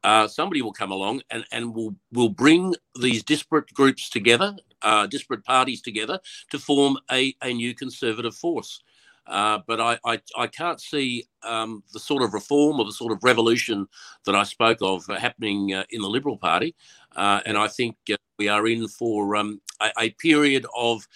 Uh, 0.03 0.27
somebody 0.27 0.61
will 0.61 0.73
come 0.73 0.91
along 0.91 1.21
and 1.29 1.45
and 1.51 1.75
will 1.75 1.95
will 2.11 2.29
bring 2.29 2.75
these 2.99 3.23
disparate 3.23 3.73
groups 3.73 4.09
together, 4.09 4.55
uh, 4.81 5.07
disparate 5.07 5.43
parties 5.45 5.81
together, 5.81 6.19
to 6.51 6.59
form 6.59 6.97
a 7.11 7.35
a 7.43 7.53
new 7.53 7.75
conservative 7.75 8.35
force. 8.35 8.81
Uh, 9.27 9.59
but 9.67 9.79
I, 9.79 9.99
I, 10.03 10.19
I, 10.35 10.47
can't 10.47 10.81
see 10.81 11.25
um, 11.43 11.83
the 11.93 11.99
sort 11.99 12.23
of 12.23 12.33
reform 12.33 12.79
or 12.79 12.85
the 12.85 12.91
sort 12.91 13.11
of 13.11 13.23
revolution 13.23 13.87
that 14.25 14.35
I 14.35 14.43
spoke 14.43 14.79
of 14.81 15.07
uh, 15.09 15.15
happening 15.15 15.73
uh, 15.73 15.83
in 15.91 16.01
the 16.01 16.09
Liberal 16.09 16.37
Party. 16.37 16.75
Uh, 17.15 17.39
and 17.45 17.55
I 17.57 17.67
think 17.67 17.95
uh, 18.11 18.17
we 18.39 18.47
are 18.47 18.67
in 18.67 18.87
for 18.87 19.35
um, 19.35 19.61
a, 19.79 19.91
a, 19.99 20.09
period 20.11 20.65
of 20.75 21.07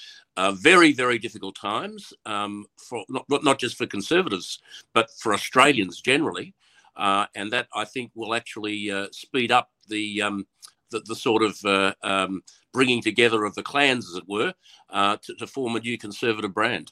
very, 0.54 0.94
very 0.94 1.18
difficult 1.18 1.56
times, 1.56 2.14
um, 2.26 2.66
for 2.78 3.04
not, 3.10 3.26
not 3.44 3.60
just 3.60 3.76
for 3.76 3.88
Conservatives, 3.88 4.60
but 4.94 5.10
for 5.18 5.34
Australians 5.34 6.00
generally. 6.00 6.54
and 6.96 7.52
that 7.52 7.68
I 7.74 7.86
think 7.86 8.12
will 8.14 8.36
actually 8.36 8.92
speed 9.12 9.52
up 9.52 9.72
the, 9.88 10.22
um, 10.22 10.46
the, 10.92 11.00
the, 11.02 11.16
sort 11.16 11.42
of 11.42 11.96
um, 12.04 12.44
bringing 12.72 13.02
together 13.02 13.46
of 13.46 13.56
the 13.56 13.64
clans, 13.64 14.08
as 14.10 14.18
it 14.18 14.28
were, 14.28 14.54
to, 14.94 15.36
to 15.40 15.48
form 15.48 15.76
a 15.76 15.80
new 15.80 15.98
Conservative 15.98 16.54
brand. 16.54 16.92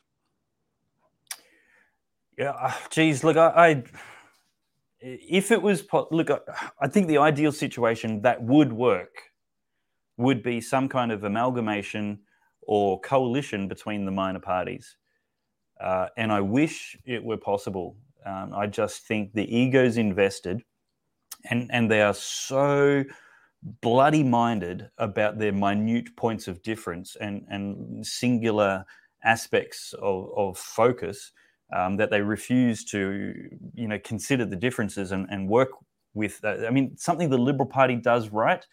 Yeah, 2.37 2.73
geez, 2.89 3.23
look, 3.23 3.37
I, 3.37 3.47
I 3.55 3.83
if 4.99 5.51
it 5.51 5.61
was 5.61 5.83
look, 6.11 6.31
I, 6.31 6.39
I 6.79 6.87
think 6.87 7.07
the 7.07 7.17
ideal 7.17 7.51
situation 7.51 8.21
that 8.21 8.41
would 8.41 8.73
work 8.73 9.15
would 10.17 10.41
be 10.41 10.61
some 10.61 10.89
kind 10.89 11.11
of 11.11 11.23
amalgamation 11.23 12.19
or 12.61 12.99
coalition 13.01 13.67
between 13.67 14.05
the 14.05 14.11
minor 14.11 14.39
parties, 14.39 14.97
uh, 15.81 16.07
and 16.17 16.31
I 16.31 16.41
wish 16.41 16.97
it 17.05 17.23
were 17.23 17.37
possible. 17.37 17.97
Um, 18.25 18.53
I 18.55 18.67
just 18.67 19.05
think 19.05 19.33
the 19.33 19.55
egos 19.55 19.97
invested, 19.97 20.63
and 21.49 21.69
and 21.71 21.91
they 21.91 22.01
are 22.01 22.13
so 22.13 23.03
bloody 23.81 24.23
minded 24.23 24.89
about 24.97 25.37
their 25.37 25.51
minute 25.53 26.15
points 26.15 26.47
of 26.47 26.63
difference 26.63 27.15
and 27.19 27.45
and 27.49 28.05
singular 28.05 28.85
aspects 29.23 29.93
of, 30.01 30.29
of 30.35 30.57
focus 30.57 31.31
um, 31.73 31.97
that 31.97 32.11
they 32.11 32.21
refuse 32.21 32.85
to, 32.85 33.33
you 33.73 33.87
know, 33.87 33.99
consider 34.03 34.45
the 34.45 34.55
differences 34.55 35.11
and, 35.11 35.27
and 35.29 35.49
work 35.49 35.69
with. 36.13 36.39
Uh, 36.43 36.65
I 36.67 36.69
mean, 36.69 36.95
something 36.97 37.29
the 37.29 37.37
Liberal 37.37 37.67
Party 37.67 37.95
does 37.95 38.29
right 38.29 38.65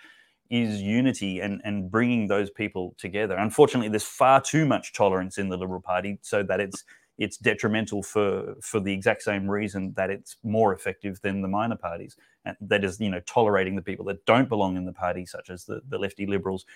is 0.51 0.83
unity 0.83 1.41
and, 1.41 1.61
and 1.65 1.91
bringing 1.91 2.27
those 2.27 2.51
people 2.51 2.95
together. 2.99 3.37
Unfortunately, 3.37 3.89
there's 3.89 4.03
far 4.03 4.41
too 4.41 4.67
much 4.67 4.93
tolerance 4.93 5.39
in 5.39 5.49
the 5.49 5.57
Liberal 5.57 5.81
Party 5.81 6.19
so 6.23 6.43
that 6.43 6.61
it's 6.61 6.85
it's 7.19 7.37
detrimental 7.37 8.03
for 8.03 8.55
for 8.63 8.81
the 8.81 8.93
exact 8.93 9.23
same 9.23 9.49
reason 9.49 9.93
that 9.95 10.11
it's 10.11 10.37
more 10.43 10.73
effective 10.73 11.21
than 11.21 11.43
the 11.43 11.49
minor 11.49 11.77
parties, 11.77 12.17
and 12.45 12.57
that 12.61 12.83
is, 12.83 12.99
you 12.99 13.11
know, 13.11 13.21
tolerating 13.21 13.77
the 13.77 13.83
people 13.83 14.05
that 14.07 14.25
don't 14.25 14.49
belong 14.49 14.77
in 14.77 14.87
the 14.87 14.93
party, 14.93 15.25
such 15.27 15.51
as 15.51 15.65
the 15.65 15.81
the 15.89 15.99
lefty 15.99 16.27
liberals. 16.27 16.67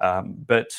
Um, 0.00 0.34
but 0.46 0.76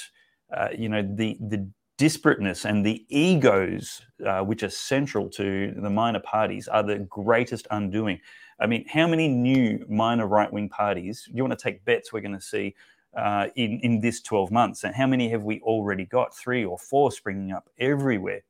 uh, 0.55 0.69
you 0.77 0.89
know, 0.89 1.01
the 1.01 1.37
the 1.39 1.67
disparateness 1.97 2.65
and 2.65 2.85
the 2.85 3.05
egos 3.09 4.01
uh, 4.25 4.41
which 4.41 4.63
are 4.63 4.69
central 4.69 5.29
to 5.29 5.73
the 5.77 5.89
minor 5.89 6.19
parties 6.19 6.67
are 6.67 6.83
the 6.83 6.99
greatest 6.99 7.67
undoing. 7.71 8.19
I 8.59 8.67
mean, 8.67 8.85
how 8.87 9.07
many 9.07 9.27
new 9.27 9.85
minor 9.89 10.27
right 10.27 10.51
wing 10.51 10.69
parties? 10.69 11.27
You 11.33 11.43
want 11.43 11.57
to 11.57 11.63
take 11.63 11.85
bets 11.85 12.11
we're 12.11 12.21
going 12.21 12.33
to 12.33 12.41
see 12.41 12.75
uh, 13.17 13.47
in 13.55 13.79
in 13.81 14.01
this 14.01 14.21
12 14.21 14.51
months, 14.51 14.83
and 14.83 14.93
how 14.93 15.07
many 15.07 15.29
have 15.29 15.43
we 15.43 15.61
already 15.61 16.05
got? 16.05 16.35
Three 16.35 16.65
or 16.65 16.77
four 16.77 17.11
springing 17.11 17.51
up 17.51 17.69
everywhere. 17.79 18.41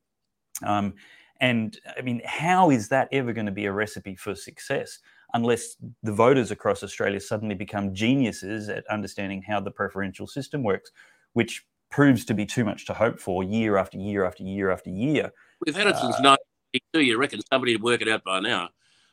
Um, 0.64 0.94
and 1.40 1.78
I 1.96 2.02
mean, 2.02 2.22
how 2.24 2.70
is 2.70 2.88
that 2.88 3.08
ever 3.12 3.32
going 3.32 3.46
to 3.46 3.52
be 3.52 3.66
a 3.66 3.72
recipe 3.72 4.16
for 4.16 4.34
success 4.34 4.98
unless 5.34 5.76
the 6.02 6.12
voters 6.12 6.50
across 6.50 6.82
Australia 6.82 7.20
suddenly 7.20 7.54
become 7.54 7.94
geniuses 7.94 8.68
at 8.68 8.86
understanding 8.86 9.42
how 9.42 9.60
the 9.60 9.70
preferential 9.70 10.26
system 10.26 10.62
works, 10.62 10.90
which 11.34 11.64
proves 11.90 12.24
to 12.26 12.34
be 12.34 12.46
too 12.46 12.64
much 12.64 12.86
to 12.86 12.94
hope 12.94 13.20
for 13.20 13.44
year 13.44 13.76
after 13.76 13.98
year 13.98 14.24
after 14.24 14.42
year 14.42 14.70
after 14.70 14.90
year. 14.90 15.32
We've 15.64 15.76
had 15.76 15.86
it 15.86 15.96
since 15.96 16.16
uh, 16.16 16.36
1982. 16.82 17.00
You 17.00 17.18
reckon 17.18 17.40
somebody 17.50 17.74
would 17.74 17.82
work 17.82 18.02
it 18.02 18.08
out 18.08 18.24
by 18.24 18.40
now? 18.40 18.70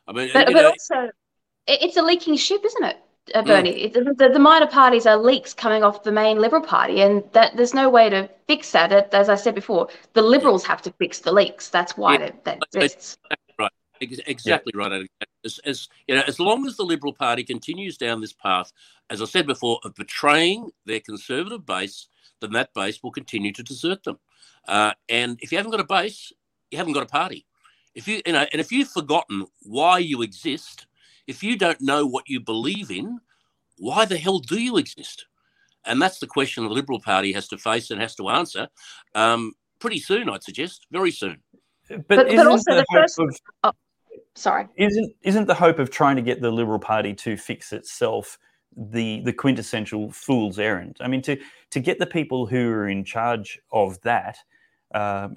I 0.07 0.11
mean, 0.11 0.29
but, 0.33 0.51
but 0.51 0.65
also, 0.65 1.11
it's 1.67 1.97
a 1.97 2.01
leaking 2.01 2.35
ship, 2.35 2.63
isn't 2.65 2.83
it? 2.83 2.97
Uh, 3.33 3.41
mm. 3.41 3.45
Bernie, 3.45 3.89
mm. 3.89 4.17
the, 4.17 4.29
the, 4.29 4.39
minor 4.39 4.67
parties 4.67 5.05
are 5.05 5.15
leaks 5.15 5.53
coming 5.53 5.81
off 5.81 6.03
the 6.03 6.11
main 6.11 6.39
Liberal 6.39 6.61
Party, 6.61 7.01
and 7.01 7.23
that 7.31 7.55
there's 7.55 7.73
no 7.73 7.89
way 7.89 8.09
to 8.09 8.29
fix 8.47 8.71
that. 8.71 8.91
It, 8.91 9.09
as 9.13 9.29
I 9.29 9.35
said 9.35 9.55
before, 9.55 9.87
the 10.13 10.21
Liberals 10.21 10.65
have 10.65 10.81
to 10.81 10.91
fix 10.99 11.19
the 11.19 11.31
leaks. 11.31 11.69
That's 11.69 11.95
why 11.95 12.13
yeah. 12.13 12.19
that, 12.19 12.43
that 12.43 12.59
exists. 12.73 13.17
Right, 13.57 13.71
exactly 14.01 14.73
yeah. 14.75 14.87
right. 14.87 15.09
As, 15.45 15.59
as 15.59 15.87
you 16.07 16.15
know, 16.15 16.23
as 16.27 16.39
long 16.39 16.67
as 16.67 16.75
the 16.75 16.83
Liberal 16.83 17.13
Party 17.13 17.45
continues 17.45 17.97
down 17.97 18.19
this 18.19 18.33
path, 18.33 18.73
as 19.09 19.21
I 19.21 19.25
said 19.25 19.47
before, 19.47 19.79
of 19.85 19.95
betraying 19.95 20.69
their 20.85 20.99
conservative 20.99 21.65
base, 21.65 22.07
then 22.43 22.51
that 22.51 22.73
base 22.73 23.01
will 23.01 23.11
continue 23.11 23.51
to 23.53 23.63
desert 23.63 24.03
them. 24.03 24.19
Uh, 24.67 24.91
and 25.09 25.39
if 25.41 25.51
you 25.51 25.57
haven't 25.57 25.71
got 25.71 25.79
a 25.79 25.85
base, 25.85 26.31
you 26.69 26.77
haven't 26.77 26.93
got 26.93 27.03
a 27.03 27.07
party. 27.07 27.45
If 27.95 28.07
you, 28.07 28.21
you 28.25 28.33
know, 28.33 28.45
and 28.51 28.59
if 28.59 28.71
you've 28.71 28.89
forgotten 28.89 29.45
why 29.61 29.99
you 29.99 30.21
exist, 30.21 30.87
if 31.27 31.43
you 31.43 31.57
don't 31.57 31.81
know 31.81 32.05
what 32.05 32.27
you 32.27 32.39
believe 32.39 32.91
in, 32.91 33.19
why 33.77 34.05
the 34.05 34.17
hell 34.17 34.39
do 34.39 34.59
you 34.59 34.77
exist? 34.77 35.25
And 35.85 36.01
that's 36.01 36.19
the 36.19 36.27
question 36.27 36.63
the 36.63 36.69
Liberal 36.69 36.99
Party 36.99 37.33
has 37.33 37.47
to 37.49 37.57
face 37.57 37.91
and 37.91 38.01
has 38.01 38.15
to 38.15 38.29
answer 38.29 38.67
um, 39.15 39.53
pretty 39.79 39.99
soon, 39.99 40.29
I'd 40.29 40.43
suggest, 40.43 40.87
very 40.91 41.11
soon. 41.11 41.41
But, 41.89 42.07
but, 42.07 42.27
but 42.27 42.47
also 42.47 42.75
the, 42.75 42.77
the 42.77 42.85
first. 42.91 43.19
Of, 43.19 43.35
oh, 43.63 43.71
sorry. 44.35 44.67
Isn't 44.77 45.13
isn't 45.23 45.47
the 45.47 45.53
hope 45.53 45.79
of 45.79 45.91
trying 45.91 46.15
to 46.15 46.21
get 46.21 46.41
the 46.41 46.51
Liberal 46.51 46.79
Party 46.79 47.13
to 47.15 47.35
fix 47.35 47.73
itself 47.73 48.39
the 48.77 49.21
the 49.21 49.33
quintessential 49.33 50.11
fool's 50.11 50.59
errand? 50.59 50.97
I 50.99 51.07
mean, 51.07 51.21
to 51.23 51.37
to 51.71 51.79
get 51.79 51.99
the 51.99 52.05
people 52.05 52.45
who 52.45 52.69
are 52.69 52.87
in 52.87 53.03
charge 53.03 53.59
of 53.71 53.99
that 54.01 54.37
um, 54.93 55.35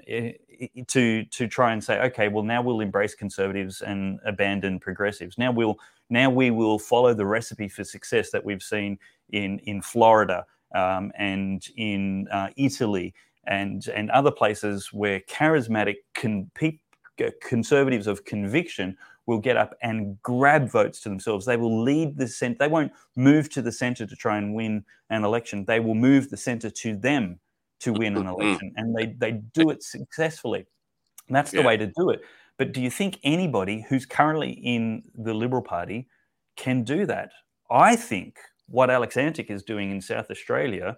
to 0.87 1.25
to 1.25 1.47
try 1.49 1.73
and 1.73 1.83
say, 1.83 2.01
okay, 2.01 2.29
well 2.29 2.45
now 2.45 2.63
we'll 2.63 2.81
embrace 2.81 3.15
conservatives 3.15 3.83
and 3.83 4.19
abandon 4.25 4.79
progressives. 4.79 5.39
Now 5.39 5.51
we'll 5.51 5.79
now 6.11 6.31
we 6.31 6.51
will 6.51 6.79
follow 6.79 7.15
the 7.15 7.27
recipe 7.27 7.69
for 7.69 7.85
success 7.85 8.31
that 8.31 8.45
we've 8.45 8.63
seen 8.63 8.99
in 9.31 9.59
in 9.61 9.83
Florida 9.83 10.45
um, 10.75 11.13
and 11.17 11.67
in 11.77 12.29
uh, 12.31 12.49
Italy 12.57 13.15
and 13.47 13.89
and 13.89 14.11
other 14.11 14.31
places 14.31 14.93
where 14.93 15.21
charismatic 15.21 15.97
con- 16.15 16.51
pe- 16.55 16.79
conservatives 17.41 18.07
of 18.07 18.25
conviction 18.25 18.97
will 19.27 19.39
get 19.39 19.57
up 19.57 19.75
and 19.83 20.21
grab 20.23 20.71
votes 20.71 21.01
to 21.01 21.09
themselves. 21.09 21.45
They 21.45 21.57
will 21.57 21.83
lead 21.83 22.17
the 22.17 22.29
center. 22.29 22.57
They 22.59 22.69
won't 22.69 22.93
move 23.17 23.51
to 23.51 23.63
the 23.63 23.73
center 23.73 24.07
to 24.07 24.17
try 24.17 24.39
and 24.39 24.55
win 24.55 24.85
an 25.11 25.25
election. 25.25 25.65
They 25.65 25.81
will 25.81 25.95
move 25.95 26.31
the 26.31 26.37
center 26.37 26.71
to 26.71 26.97
them 26.97 27.41
to 27.81 27.93
win 27.93 28.17
an 28.17 28.25
mm-hmm. 28.25 28.41
election, 28.41 28.73
and 28.77 28.95
they 28.97 29.07
they 29.19 29.33
do 29.53 29.71
it 29.71 29.83
successfully. 29.83 30.67
And 31.29 31.37
that's 31.37 31.51
the 31.51 31.59
yeah. 31.59 31.67
way 31.67 31.77
to 31.77 31.87
do 31.87 32.11
it. 32.11 32.23
But 32.57 32.73
do 32.73 32.81
you 32.81 32.91
think 32.91 33.19
anybody 33.23 33.85
who's 33.89 34.07
currently 34.07 34.53
in 34.53 35.03
the 35.15 35.35
Liberal 35.35 35.63
Party 35.63 36.09
can 36.57 36.85
do 36.85 37.05
that? 37.07 37.33
I 37.71 37.97
think 37.97 38.39
what 38.69 38.91
Alex 38.91 39.17
Antic 39.17 39.51
is 39.51 39.63
doing 39.63 39.91
in 39.91 40.01
South 40.01 40.31
Australia, 40.31 40.97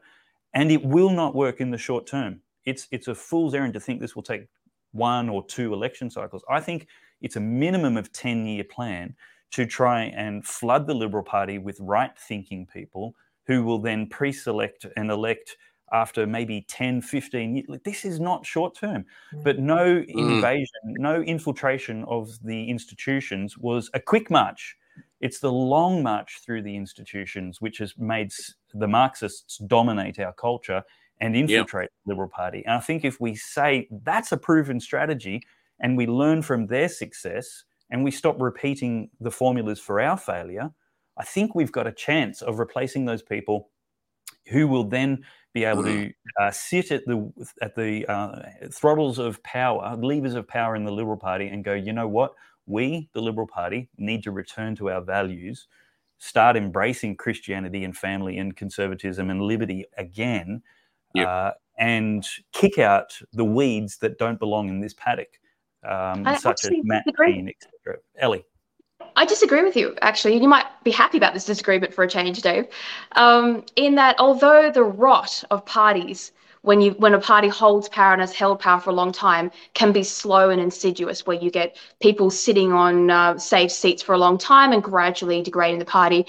and 0.55 0.71
it 0.71 0.85
will 0.85 1.11
not 1.11 1.35
work 1.35 1.61
in 1.61 1.71
the 1.71 1.79
short 1.79 2.07
term. 2.07 2.41
It's 2.65 2.87
it's 2.91 3.09
a 3.09 3.15
fool's 3.15 3.55
errand 3.55 3.75
to 3.75 3.81
think 3.81 4.01
this 4.01 4.15
will 4.15 4.23
take 4.23 4.47
one 4.93 5.29
or 5.29 5.45
two 5.47 5.73
election 5.73 6.11
cycles. 6.11 6.45
I 6.49 6.61
think 6.61 6.87
it's 7.21 7.37
a 7.37 7.41
minimum 7.41 7.97
of 7.97 8.13
10 8.13 8.47
year 8.47 8.65
plan 8.65 9.15
to 9.51 9.67
try 9.67 10.05
and 10.05 10.45
flood 10.45 10.87
the 10.87 10.95
Liberal 10.95 11.25
Party 11.25 11.59
with 11.59 11.79
right 11.81 12.17
thinking 12.19 12.67
people 12.67 13.15
who 13.47 13.65
will 13.65 13.79
then 13.79 14.07
pre 14.07 14.33
select 14.33 14.87
and 14.97 15.11
elect 15.11 15.57
after 15.93 16.27
maybe 16.27 16.67
10, 16.69 17.01
15 17.01 17.57
years. 17.57 17.67
This 17.85 18.05
is 18.05 18.21
not 18.21 18.45
short 18.45 18.77
term, 18.77 19.07
mm. 19.35 19.43
but 19.43 19.59
no 19.59 20.03
mm. 20.03 20.07
invasion, 20.09 20.69
no 20.85 21.23
infiltration 21.23 22.05
of 22.05 22.39
the 22.45 22.69
institutions 22.69 23.57
was 23.57 23.91
a 23.95 24.01
quick 24.01 24.31
march. 24.31 24.77
It's 25.21 25.41
the 25.41 25.51
long 25.51 26.03
march 26.03 26.41
through 26.45 26.63
the 26.63 26.77
institutions 26.77 27.61
which 27.61 27.79
has 27.79 27.95
made 27.97 28.33
the 28.75 28.87
Marxists 28.87 29.59
dominate 29.59 30.19
our 30.19 30.33
culture 30.33 30.83
and 31.21 31.35
infiltrate 31.35 31.91
the 32.05 32.13
Liberal 32.13 32.29
Party. 32.29 32.63
And 32.67 32.75
I 32.75 32.81
think 32.81 33.05
if 33.05 33.21
we 33.21 33.35
say 33.35 33.89
that's 34.05 34.31
a 34.31 34.37
proven 34.37 34.79
strategy 34.79 35.43
and 35.81 35.97
we 35.97 36.07
learn 36.07 36.43
from 36.43 36.67
their 36.67 36.89
success 36.89 37.65
and 37.91 38.05
we 38.05 38.11
stop 38.11 38.41
repeating 38.41 39.11
the 39.21 39.31
formulas 39.31 39.81
for 39.81 40.01
our 40.01 40.17
failure, 40.17 40.71
I 41.17 41.25
think 41.25 41.55
we've 41.55 41.73
got 41.73 41.87
a 41.87 41.93
chance 41.93 42.43
of 42.43 42.59
replacing 42.59 43.05
those 43.05 43.23
people 43.23 43.71
who 44.49 44.67
will 44.67 44.85
then 44.85 45.25
be 45.55 45.65
able 45.65 45.83
to 45.83 46.13
uh, 46.39 46.51
sit 46.51 46.91
at 46.91 47.05
the 47.07 47.33
at 47.61 47.75
the 47.75 48.07
uh, 48.07 48.43
throttles 48.73 49.19
of 49.19 49.43
power, 49.43 49.97
levers 49.97 50.35
of 50.35 50.47
power 50.47 50.77
in 50.77 50.85
the 50.85 50.93
Liberal 50.93 51.17
Party, 51.17 51.49
and 51.49 51.65
go, 51.65 51.75
you 51.75 51.93
know 51.93 52.09
what? 52.09 52.35
We, 52.67 53.09
the 53.15 53.23
Liberal 53.23 53.47
Party, 53.47 53.89
need 53.97 54.23
to 54.25 54.31
return 54.31 54.77
to 54.77 54.91
our 54.91 55.01
values, 55.01 55.67
start 56.19 56.57
embracing 56.57 57.17
Christianity 57.17 57.83
and 57.83 57.97
family 57.97 58.39
and 58.39 58.55
conservatism 58.57 59.31
and 59.31 59.43
liberty 59.43 59.87
again, 59.97 60.63
yep. 61.15 61.27
uh, 61.27 61.53
and 61.79 62.27
kick 62.53 62.79
out 62.79 63.19
the 63.33 63.45
weeds 63.45 63.99
that 63.99 64.19
don't 64.19 64.39
belong 64.39 64.69
in 64.69 64.81
this 64.81 64.95
paddock, 64.95 65.41
um, 65.85 66.25
such 66.39 66.65
as 66.65 66.71
Matt 66.83 67.05
Kean, 67.17 67.49
etc. 67.49 68.01
Ellie. 68.19 68.45
I 69.17 69.25
disagree 69.25 69.63
with 69.63 69.77
you, 69.77 69.97
actually. 70.01 70.41
You 70.41 70.49
might 70.49 70.67
be 70.85 70.91
happy 70.91 71.19
about 71.19 71.35
this 71.35 71.45
disagreement 71.45 71.93
for 71.93 72.05
a 72.05 72.09
change, 72.09 72.41
Dave. 72.43 72.67
Um, 73.13 73.65
in 73.77 73.95
that, 73.97 74.17
although 74.19 74.71
the 74.71 74.85
rot 74.85 75.43
of 75.51 75.65
parties, 75.67 76.33
when 76.63 76.81
you 76.81 76.93
when 76.93 77.15
a 77.15 77.21
party 77.21 77.49
holds 77.49 77.89
power 77.89 78.13
and 78.13 78.21
has 78.21 78.33
held 78.33 78.61
power 78.61 78.81
for 78.81 78.91
a 78.91 78.93
long 78.93 79.13
time, 79.13 79.51
can 79.75 79.93
be 79.93 80.03
slow 80.03 80.51
and 80.51 80.61
insidious, 80.61 81.27
where 81.27 81.37
you 81.37 81.51
get 81.51 81.77
people 82.01 82.31
sitting 82.31 82.73
on 82.73 83.11
uh, 83.11 83.39
safe 83.39 83.71
seats 83.71 84.03
for 84.03 84.15
a 84.15 84.19
long 84.19 84.39
time 84.39 84.73
and 84.73 84.83
gradually 84.83 85.43
degrading 85.43 85.79
the 85.79 85.85
party 85.85 86.27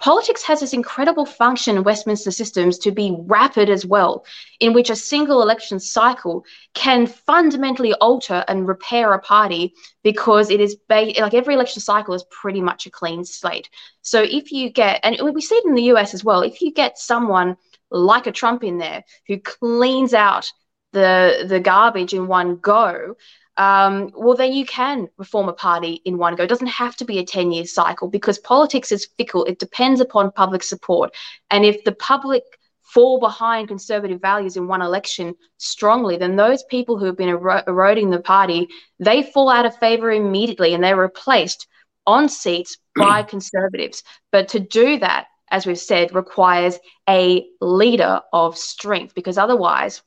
politics 0.00 0.42
has 0.42 0.60
this 0.60 0.72
incredible 0.72 1.26
function 1.26 1.76
in 1.76 1.84
Westminster 1.84 2.30
systems 2.30 2.78
to 2.78 2.90
be 2.90 3.16
rapid 3.20 3.70
as 3.70 3.86
well, 3.86 4.24
in 4.58 4.72
which 4.72 4.90
a 4.90 4.96
single 4.96 5.42
election 5.42 5.78
cycle 5.78 6.44
can 6.74 7.06
fundamentally 7.06 7.92
alter 7.94 8.44
and 8.48 8.66
repair 8.66 9.12
a 9.12 9.18
party 9.20 9.74
because 10.02 10.50
it 10.50 10.60
is 10.60 10.76
ba- 10.88 11.12
like 11.18 11.34
every 11.34 11.54
election 11.54 11.80
cycle 11.82 12.14
is 12.14 12.24
pretty 12.30 12.60
much 12.60 12.86
a 12.86 12.90
clean 12.90 13.24
slate. 13.24 13.68
So 14.02 14.22
if 14.22 14.50
you 14.50 14.70
get, 14.70 15.00
and 15.04 15.16
we 15.34 15.40
see 15.40 15.56
it 15.56 15.66
in 15.66 15.74
the 15.74 15.90
US 15.94 16.14
as 16.14 16.24
well, 16.24 16.42
if 16.42 16.60
you 16.60 16.72
get 16.72 16.98
someone 16.98 17.56
like 17.90 18.26
a 18.26 18.32
Trump 18.32 18.64
in 18.64 18.78
there 18.78 19.04
who 19.26 19.38
cleans 19.38 20.14
out 20.14 20.50
the 20.92 21.44
the 21.46 21.60
garbage 21.60 22.14
in 22.14 22.26
one 22.26 22.56
go, 22.56 23.14
um, 23.60 24.10
well, 24.16 24.36
then 24.36 24.54
you 24.54 24.64
can 24.64 25.10
reform 25.18 25.50
a 25.50 25.52
party 25.52 26.00
in 26.06 26.16
one 26.16 26.34
go. 26.34 26.44
It 26.44 26.48
doesn't 26.48 26.66
have 26.68 26.96
to 26.96 27.04
be 27.04 27.18
a 27.18 27.24
10 27.26 27.52
year 27.52 27.66
cycle 27.66 28.08
because 28.08 28.38
politics 28.38 28.90
is 28.90 29.10
fickle. 29.18 29.44
It 29.44 29.58
depends 29.58 30.00
upon 30.00 30.32
public 30.32 30.62
support. 30.62 31.14
And 31.50 31.62
if 31.66 31.84
the 31.84 31.92
public 31.92 32.42
fall 32.80 33.20
behind 33.20 33.68
conservative 33.68 34.18
values 34.18 34.56
in 34.56 34.66
one 34.66 34.80
election 34.80 35.34
strongly, 35.58 36.16
then 36.16 36.36
those 36.36 36.62
people 36.70 36.96
who 36.96 37.04
have 37.04 37.18
been 37.18 37.28
ero- 37.28 37.62
eroding 37.66 38.08
the 38.08 38.20
party, 38.20 38.66
they 38.98 39.22
fall 39.22 39.50
out 39.50 39.66
of 39.66 39.76
favor 39.76 40.10
immediately 40.10 40.72
and 40.72 40.82
they're 40.82 40.96
replaced 40.96 41.66
on 42.06 42.30
seats 42.30 42.78
by 42.96 43.22
conservatives. 43.22 44.02
But 44.32 44.48
to 44.48 44.60
do 44.60 44.98
that, 45.00 45.26
as 45.50 45.66
we've 45.66 45.78
said, 45.78 46.14
requires 46.14 46.78
a 47.06 47.46
leader 47.60 48.22
of 48.32 48.56
strength 48.56 49.14
because 49.14 49.36
otherwise, 49.36 50.00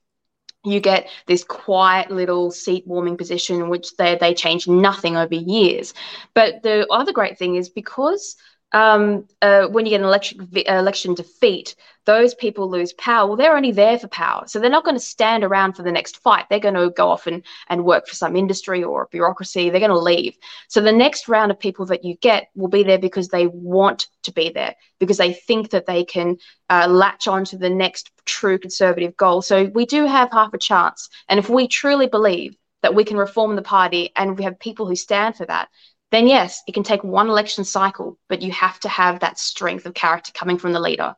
you 0.65 0.79
get 0.79 1.09
this 1.27 1.43
quiet 1.43 2.09
little 2.09 2.51
seat 2.51 2.85
warming 2.87 3.17
position 3.17 3.61
in 3.61 3.69
which 3.69 3.95
they, 3.97 4.15
they 4.15 4.33
change 4.33 4.67
nothing 4.67 5.17
over 5.17 5.35
years. 5.35 5.93
But 6.33 6.63
the 6.63 6.87
other 6.91 7.11
great 7.11 7.37
thing 7.37 7.55
is 7.55 7.69
because 7.69 8.35
um, 8.73 9.27
uh, 9.41 9.67
when 9.67 9.85
you 9.85 9.91
get 9.91 10.01
an 10.01 10.07
election 10.07 10.49
election 10.65 11.13
defeat, 11.13 11.75
those 12.05 12.33
people 12.33 12.69
lose 12.69 12.91
power. 12.93 13.27
Well, 13.27 13.37
they're 13.37 13.55
only 13.55 13.71
there 13.71 13.99
for 13.99 14.07
power, 14.07 14.43
so 14.47 14.59
they're 14.59 14.69
not 14.69 14.83
going 14.83 14.95
to 14.95 14.99
stand 14.99 15.43
around 15.43 15.73
for 15.73 15.83
the 15.83 15.91
next 15.91 16.17
fight. 16.17 16.45
They're 16.49 16.59
going 16.59 16.73
to 16.73 16.89
go 16.89 17.09
off 17.09 17.27
and 17.27 17.43
and 17.69 17.85
work 17.85 18.07
for 18.07 18.15
some 18.15 18.35
industry 18.35 18.83
or 18.83 19.07
bureaucracy. 19.11 19.69
They're 19.69 19.79
going 19.79 19.89
to 19.89 19.97
leave. 19.97 20.35
So 20.67 20.81
the 20.81 20.91
next 20.91 21.27
round 21.27 21.51
of 21.51 21.59
people 21.59 21.85
that 21.87 22.03
you 22.03 22.15
get 22.15 22.49
will 22.55 22.67
be 22.67 22.83
there 22.83 22.99
because 22.99 23.29
they 23.29 23.47
want 23.47 24.07
to 24.23 24.33
be 24.33 24.49
there 24.49 24.75
because 24.99 25.17
they 25.17 25.33
think 25.33 25.69
that 25.69 25.85
they 25.85 26.03
can 26.03 26.37
uh, 26.69 26.87
latch 26.89 27.27
on 27.27 27.45
to 27.45 27.57
the 27.57 27.69
next 27.69 28.11
true 28.25 28.57
conservative 28.57 29.15
goal. 29.15 29.41
So 29.43 29.65
we 29.65 29.85
do 29.85 30.05
have 30.07 30.31
half 30.31 30.53
a 30.53 30.57
chance, 30.57 31.09
and 31.29 31.39
if 31.39 31.47
we 31.47 31.67
truly 31.67 32.07
believe 32.07 32.57
that 32.81 32.93
we 32.93 33.05
can 33.05 33.17
reform 33.17 33.55
the 33.55 33.61
party 33.61 34.11
and 34.15 34.37
we 34.37 34.43
have 34.43 34.59
people 34.59 34.85
who 34.85 34.95
stand 34.95 35.35
for 35.35 35.45
that, 35.45 35.69
then 36.13 36.27
yes, 36.27 36.61
it 36.67 36.73
can 36.73 36.83
take 36.83 37.03
one 37.03 37.27
election 37.27 37.63
cycle, 37.63 38.19
but 38.29 38.43
you 38.43 38.51
have 38.51 38.79
to 38.81 38.89
have 38.89 39.21
that 39.21 39.39
strength 39.39 39.87
of 39.87 39.95
character 39.95 40.31
coming 40.31 40.59
from 40.59 40.71
the 40.71 40.79
leader. 40.79 41.15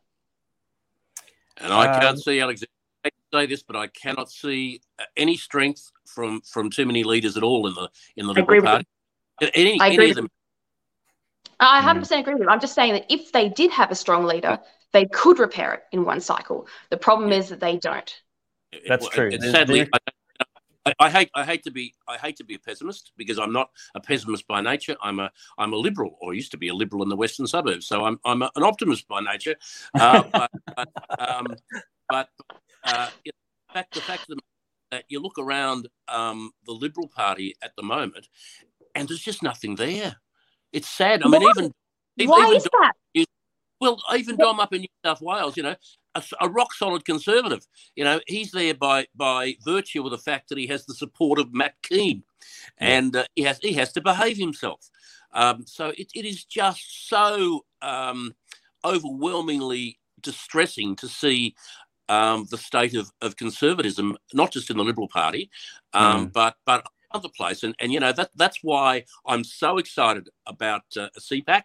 And 1.57 1.73
I 1.73 1.93
um, 1.93 2.01
can't 2.01 2.19
see 2.19 2.39
Alexander 2.39 2.71
say 3.33 3.45
this, 3.45 3.61
but 3.61 3.75
I 3.75 3.87
cannot 3.87 4.31
see 4.31 4.81
uh, 4.97 5.03
any 5.17 5.35
strength 5.35 5.91
from 6.05 6.39
from 6.41 6.69
too 6.69 6.85
many 6.85 7.03
leaders 7.03 7.35
at 7.35 7.43
all 7.43 7.67
in 7.67 7.73
the 7.73 7.89
in 8.15 8.25
the 8.25 8.33
Liberal 8.33 8.61
Party. 8.61 8.85
Any, 9.53 9.79
I 9.81 9.89
agree. 9.89 10.05
Any 10.05 10.11
of 10.11 10.15
them. 10.15 10.29
I 11.59 11.81
100% 11.81 12.19
agree 12.19 12.33
with 12.33 12.43
you. 12.43 12.49
I'm 12.49 12.59
just 12.59 12.75
saying 12.75 12.93
that 12.93 13.05
if 13.09 13.31
they 13.31 13.49
did 13.49 13.71
have 13.71 13.91
a 13.91 13.95
strong 13.95 14.25
leader, 14.25 14.59
they 14.93 15.05
could 15.05 15.39
repair 15.39 15.73
it 15.73 15.83
in 15.91 16.05
one 16.05 16.19
cycle. 16.21 16.67
The 16.89 16.97
problem 16.97 17.31
is 17.31 17.49
that 17.49 17.59
they 17.59 17.77
don't. 17.77 18.13
That's 18.87 19.07
true. 19.09 19.31
sadly, 19.39 19.87
I 19.91 19.97
I, 20.86 20.93
I, 20.99 21.09
hate 21.09 21.31
I 21.33 21.43
hate 21.43 21.63
to 21.63 21.71
be 21.71 21.93
I 22.07 22.17
hate 22.17 22.38
to 22.38 22.43
be 22.43 22.55
a 22.55 22.59
pessimist 22.59 23.11
because 23.17 23.39
I'm 23.39 23.51
not 23.51 23.69
a 23.95 23.99
pessimist 23.99 24.47
by 24.47 24.61
nature. 24.61 24.95
I'm 25.01 25.19
a 25.19 25.31
I'm 25.57 25.73
a 25.73 25.77
liberal, 25.77 26.17
or 26.21 26.33
used 26.33 26.51
to 26.51 26.57
be 26.57 26.67
a 26.67 26.73
liberal 26.73 27.03
in 27.03 27.09
the 27.09 27.15
western 27.15 27.47
suburbs. 27.47 27.88
So 27.88 28.05
I'm 28.05 28.19
I'm 28.25 28.41
a, 28.41 28.51
an 28.55 28.63
optimist 28.63 29.07
by 29.07 29.21
nature. 29.21 29.55
Uh, 29.99 30.23
but 30.31 30.51
but, 30.75 30.89
um, 31.19 31.47
but 32.09 32.29
uh, 32.83 33.09
the 33.23 33.31
fact 33.73 33.93
the 33.93 34.01
fact 34.01 34.29
of 34.29 34.38
the 34.38 34.41
that 34.91 35.05
you 35.09 35.19
look 35.19 35.38
around 35.38 35.88
um, 36.07 36.51
the 36.65 36.71
Liberal 36.71 37.07
Party 37.07 37.55
at 37.61 37.75
the 37.75 37.83
moment, 37.83 38.27
and 38.93 39.09
there's 39.09 39.21
just 39.21 39.41
nothing 39.41 39.75
there. 39.75 40.17
It's 40.71 40.88
sad. 40.88 41.23
I 41.23 41.27
mean, 41.27 41.41
even 41.41 41.73
why 42.29 42.45
even, 42.45 42.57
is 42.57 42.63
that? 42.63 42.93
Well, 43.81 44.01
even 44.15 44.38
Dom 44.38 44.59
up 44.59 44.73
in 44.73 44.81
New 44.81 44.88
South 45.03 45.21
Wales, 45.21 45.57
you 45.57 45.63
know, 45.63 45.75
a, 46.16 46.24
a, 46.41 46.49
rock 46.49 46.74
solid 46.74 47.05
conservative. 47.05 47.66
You 47.95 48.03
know, 48.03 48.20
he's 48.28 48.51
there 48.51 48.74
by 48.74 49.07
by 49.16 49.55
virtue 49.63 50.03
of 50.03 50.11
the 50.11 50.18
fact 50.18 50.49
that 50.49 50.57
he 50.57 50.68
has 50.68 50.86
the 50.86 50.95
support 50.95 51.39
of 51.39 51.53
Matt 51.53 51.76
Kean, 51.84 52.24
and 52.78 53.16
uh, 53.16 53.26
he 53.36 53.43
has 53.43 53.59
he 53.61 53.74
has 53.74 53.91
to 53.93 54.01
behave 54.01 54.38
himself. 54.38 54.89
Um, 55.34 55.66
so 55.68 55.89
it, 55.97 56.09
it 56.16 56.26
is 56.26 56.45
just 56.45 57.09
so 57.09 57.66
um, 57.82 58.34
overwhelmingly 58.84 59.99
distressing 60.22 60.95
to 60.95 61.07
see 61.07 61.55
um, 62.07 62.47
the 62.49 62.57
state 62.57 62.95
of, 62.95 63.11
of 63.22 63.36
conservatism, 63.36 64.18
not 64.34 64.51
just 64.51 64.70
in 64.70 64.78
the 64.78 64.84
Liberal 64.84 65.07
Party, 65.07 65.49
um, 65.93 66.28
mm. 66.28 66.34
but 66.34 66.55
but 66.66 66.88
place. 67.24 67.63
And, 67.63 67.76
and 67.80 67.91
you 67.91 67.99
know, 67.99 68.11
that 68.11 68.32
that's 68.36 68.59
why 68.61 69.03
I'm 69.26 69.43
so 69.43 69.78
excited 69.78 70.30
about 70.45 70.84
uh, 70.97 71.09
CPAC 71.20 71.63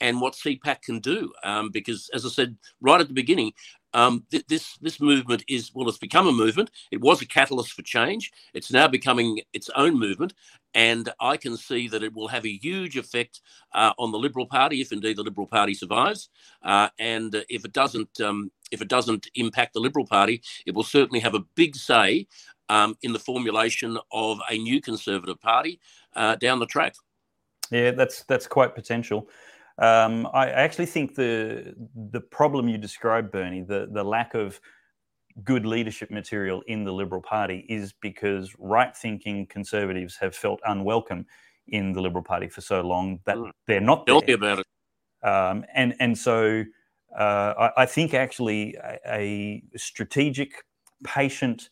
and 0.00 0.20
what 0.20 0.34
CPAC 0.34 0.82
can 0.82 1.00
do. 1.00 1.32
Um, 1.44 1.70
because, 1.70 2.10
as 2.14 2.24
I 2.24 2.28
said 2.28 2.56
right 2.80 3.00
at 3.00 3.08
the 3.08 3.14
beginning, 3.14 3.52
um, 3.92 4.24
th- 4.30 4.46
this 4.46 4.76
this 4.78 5.00
movement 5.00 5.44
is 5.48 5.72
well, 5.74 5.88
it's 5.88 5.98
become 5.98 6.26
a 6.26 6.32
movement. 6.32 6.70
It 6.90 7.00
was 7.00 7.22
a 7.22 7.26
catalyst 7.26 7.72
for 7.72 7.82
change. 7.82 8.30
It's 8.54 8.72
now 8.72 8.86
becoming 8.88 9.40
its 9.52 9.68
own 9.74 9.98
movement, 9.98 10.34
and 10.74 11.12
I 11.20 11.36
can 11.36 11.56
see 11.56 11.88
that 11.88 12.02
it 12.02 12.14
will 12.14 12.28
have 12.28 12.44
a 12.46 12.58
huge 12.58 12.96
effect 12.96 13.40
uh, 13.74 13.92
on 13.98 14.12
the 14.12 14.18
Liberal 14.18 14.46
Party 14.46 14.80
if 14.80 14.92
indeed 14.92 15.16
the 15.16 15.22
Liberal 15.22 15.46
Party 15.46 15.74
survives. 15.74 16.28
Uh, 16.62 16.88
and 16.98 17.34
uh, 17.34 17.42
if 17.48 17.64
it 17.64 17.72
doesn't, 17.72 18.20
um, 18.20 18.50
if 18.70 18.80
it 18.80 18.88
doesn't 18.88 19.28
impact 19.34 19.74
the 19.74 19.80
Liberal 19.80 20.06
Party, 20.06 20.42
it 20.66 20.74
will 20.74 20.84
certainly 20.84 21.20
have 21.20 21.34
a 21.34 21.44
big 21.56 21.74
say 21.74 22.26
um, 22.70 22.96
in 23.02 23.12
the 23.12 23.18
formulation 23.18 23.98
of 24.12 24.38
a 24.48 24.56
new 24.56 24.80
Conservative 24.80 25.40
Party 25.40 25.80
uh, 26.14 26.36
down 26.36 26.60
the 26.60 26.66
track. 26.66 26.94
Yeah, 27.70 27.90
that's 27.90 28.22
that's 28.24 28.46
quite 28.46 28.74
potential. 28.74 29.28
Um, 29.78 30.28
I 30.32 30.50
actually 30.50 30.86
think 30.86 31.14
the 31.14 31.74
the 32.12 32.20
problem 32.20 32.68
you 32.68 32.78
described, 32.78 33.32
Bernie, 33.32 33.62
the 33.62 33.88
the 33.92 34.04
lack 34.04 34.34
of 34.34 34.60
good 35.44 35.66
leadership 35.66 36.10
material 36.10 36.62
in 36.66 36.84
the 36.84 36.92
Liberal 36.92 37.22
Party 37.22 37.66
is 37.68 37.92
because 38.00 38.54
right 38.58 38.96
thinking 38.96 39.46
conservatives 39.46 40.16
have 40.16 40.34
felt 40.34 40.60
unwelcome 40.66 41.26
in 41.68 41.92
the 41.92 42.00
Liberal 42.00 42.24
Party 42.24 42.48
for 42.48 42.60
so 42.60 42.80
long 42.80 43.20
that 43.24 43.36
mm. 43.36 43.50
they're 43.66 43.80
not 43.80 44.06
me 44.06 44.32
about 44.32 44.60
it. 44.60 44.66
Um, 45.26 45.64
and 45.74 45.94
and 45.98 46.16
so 46.16 46.64
uh, 47.18 47.70
I, 47.76 47.82
I, 47.82 47.86
think 47.86 48.14
actually 48.14 48.76
a, 49.06 49.62
a 49.74 49.78
strategic, 49.78 50.64
patient 51.04 51.68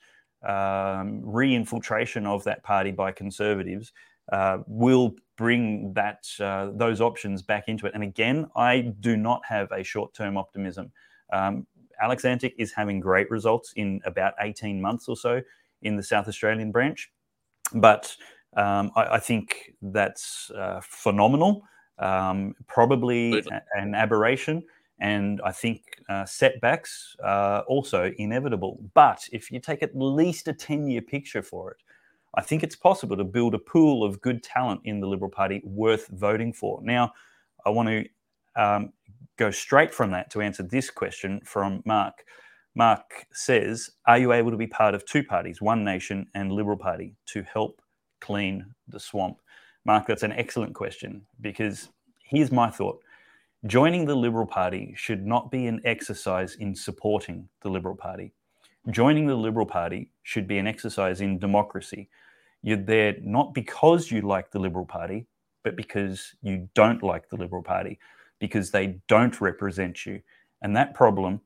um, 0.49 1.21
re-infiltration 1.23 2.27
of 2.27 2.43
that 2.45 2.63
party 2.63 2.91
by 2.91 3.13
conservatives 3.13 3.93
uh, 4.33 4.59
will 4.67 5.15
bring 5.37 5.93
that 5.93 6.25
uh, 6.41 6.71
those 6.75 7.01
options 7.01 7.43
back 7.43 7.69
into 7.69 7.87
it. 7.87 7.95
And 7.95 8.03
again, 8.03 8.47
I 8.57 8.93
do 9.01 9.17
not 9.17 9.43
have 9.47 9.71
a 9.73 9.83
short-term 9.83 10.37
optimism. 10.37 10.91
Um, 11.33 11.67
Alex 12.01 12.25
Antic 12.25 12.55
is 12.59 12.73
having 12.73 13.01
great 13.01 13.31
results 13.31 13.73
in 13.77 14.01
about 14.05 14.35
18 14.41 14.81
months 14.81 15.09
or 15.09 15.17
so 15.17 15.41
in 15.83 15.97
the 15.97 16.03
South 16.03 16.29
Australian 16.29 16.73
branch, 16.73 17.11
but 17.75 18.15
um, 18.57 18.91
I, 18.97 19.03
I, 19.03 19.19
think 19.19 19.73
that's 19.83 20.51
uh, 20.57 20.81
phenomenal. 20.83 21.63
Um, 21.99 22.55
probably 22.67 23.45
an 23.75 23.95
aberration 23.95 24.63
and 25.01 25.41
I 25.45 25.53
think 25.53 25.83
uh, 26.09 26.25
setbacks 26.25 27.17
are 27.23 27.63
also 27.63 28.13
inevitable. 28.19 28.81
But 28.95 29.29
if 29.33 29.51
you 29.51 29.61
take 29.61 29.83
at 29.83 29.97
least 29.97 30.49
a 30.49 30.53
10 30.53 30.89
year 30.89 31.03
picture 31.03 31.43
for 31.43 31.71
it, 31.73 31.79
I 32.35 32.43
think 32.43 32.63
it's 32.63 32.77
possible 32.77 33.17
to 33.17 33.25
build 33.25 33.55
a 33.55 33.59
pool 33.59 34.05
of 34.05 34.21
good 34.21 34.43
talent 34.43 34.83
in 34.85 35.01
the 35.01 35.07
Liberal 35.07 35.31
Party 35.31 35.63
worth 35.65 36.09
voting 36.09 36.53
for. 36.53 36.81
Now, 36.83 37.13
I 37.65 37.71
want 37.71 37.89
to 37.89 38.05
um, 38.57 38.93
go 39.37 39.51
straight 39.51 39.95
from 39.95 40.11
that 40.11 40.31
to 40.33 40.41
answer 40.41 40.63
this 40.63 40.91
question 40.91 41.41
from 41.45 41.83
Mark. 41.87 42.25
Mark 42.75 43.27
says, 43.33 43.91
Are 44.07 44.19
you 44.19 44.33
able 44.33 44.51
to 44.51 44.57
be 44.57 44.67
part 44.67 44.95
of 44.95 45.05
two 45.05 45.25
parties, 45.25 45.63
One 45.63 45.85
Nation 45.85 46.27
and 46.35 46.53
Liberal 46.53 46.77
Party, 46.77 47.15
to 47.27 47.43
help 47.43 47.81
clean 48.21 48.67
the 48.89 49.01
swamp? 49.01 49.39
Mark, 49.85 50.07
that's 50.07 50.23
an 50.23 50.33
excellent 50.33 50.75
question 50.75 51.23
because 51.41 51.89
here's 52.25 52.53
my 52.53 52.69
thought 52.69 53.01
Joining 53.67 54.05
the 54.05 54.15
Liberal 54.15 54.47
Party 54.47 54.95
should 54.97 55.27
not 55.27 55.51
be 55.51 55.67
an 55.67 55.81
exercise 55.85 56.55
in 56.55 56.77
supporting 56.77 57.49
the 57.61 57.69
Liberal 57.69 57.97
Party. 57.97 58.33
Joining 58.91 59.27
the 59.27 59.35
Liberal 59.35 59.67
Party 59.67 60.13
should 60.23 60.47
be 60.47 60.59
an 60.59 60.69
exercise 60.69 61.21
in 61.21 61.41
democracy. 61.41 62.09
You're 62.63 62.77
there 62.77 63.17
not 63.21 63.55
because 63.55 64.13
you 64.13 64.23
like 64.23 64.53
the 64.53 64.61
Liberal 64.61 64.87
Party, 64.87 65.27
but 65.65 65.77
because 65.77 66.37
you 66.41 66.69
don't 66.77 67.03
like 67.03 67.29
the 67.31 67.37
Liberal 67.37 67.65
Party, 67.65 67.99
because 68.39 68.71
they 68.71 69.01
don't 69.09 69.41
represent 69.41 70.07
you. 70.07 70.21
And 70.63 70.77
that 70.77 70.95
problem 70.95 71.41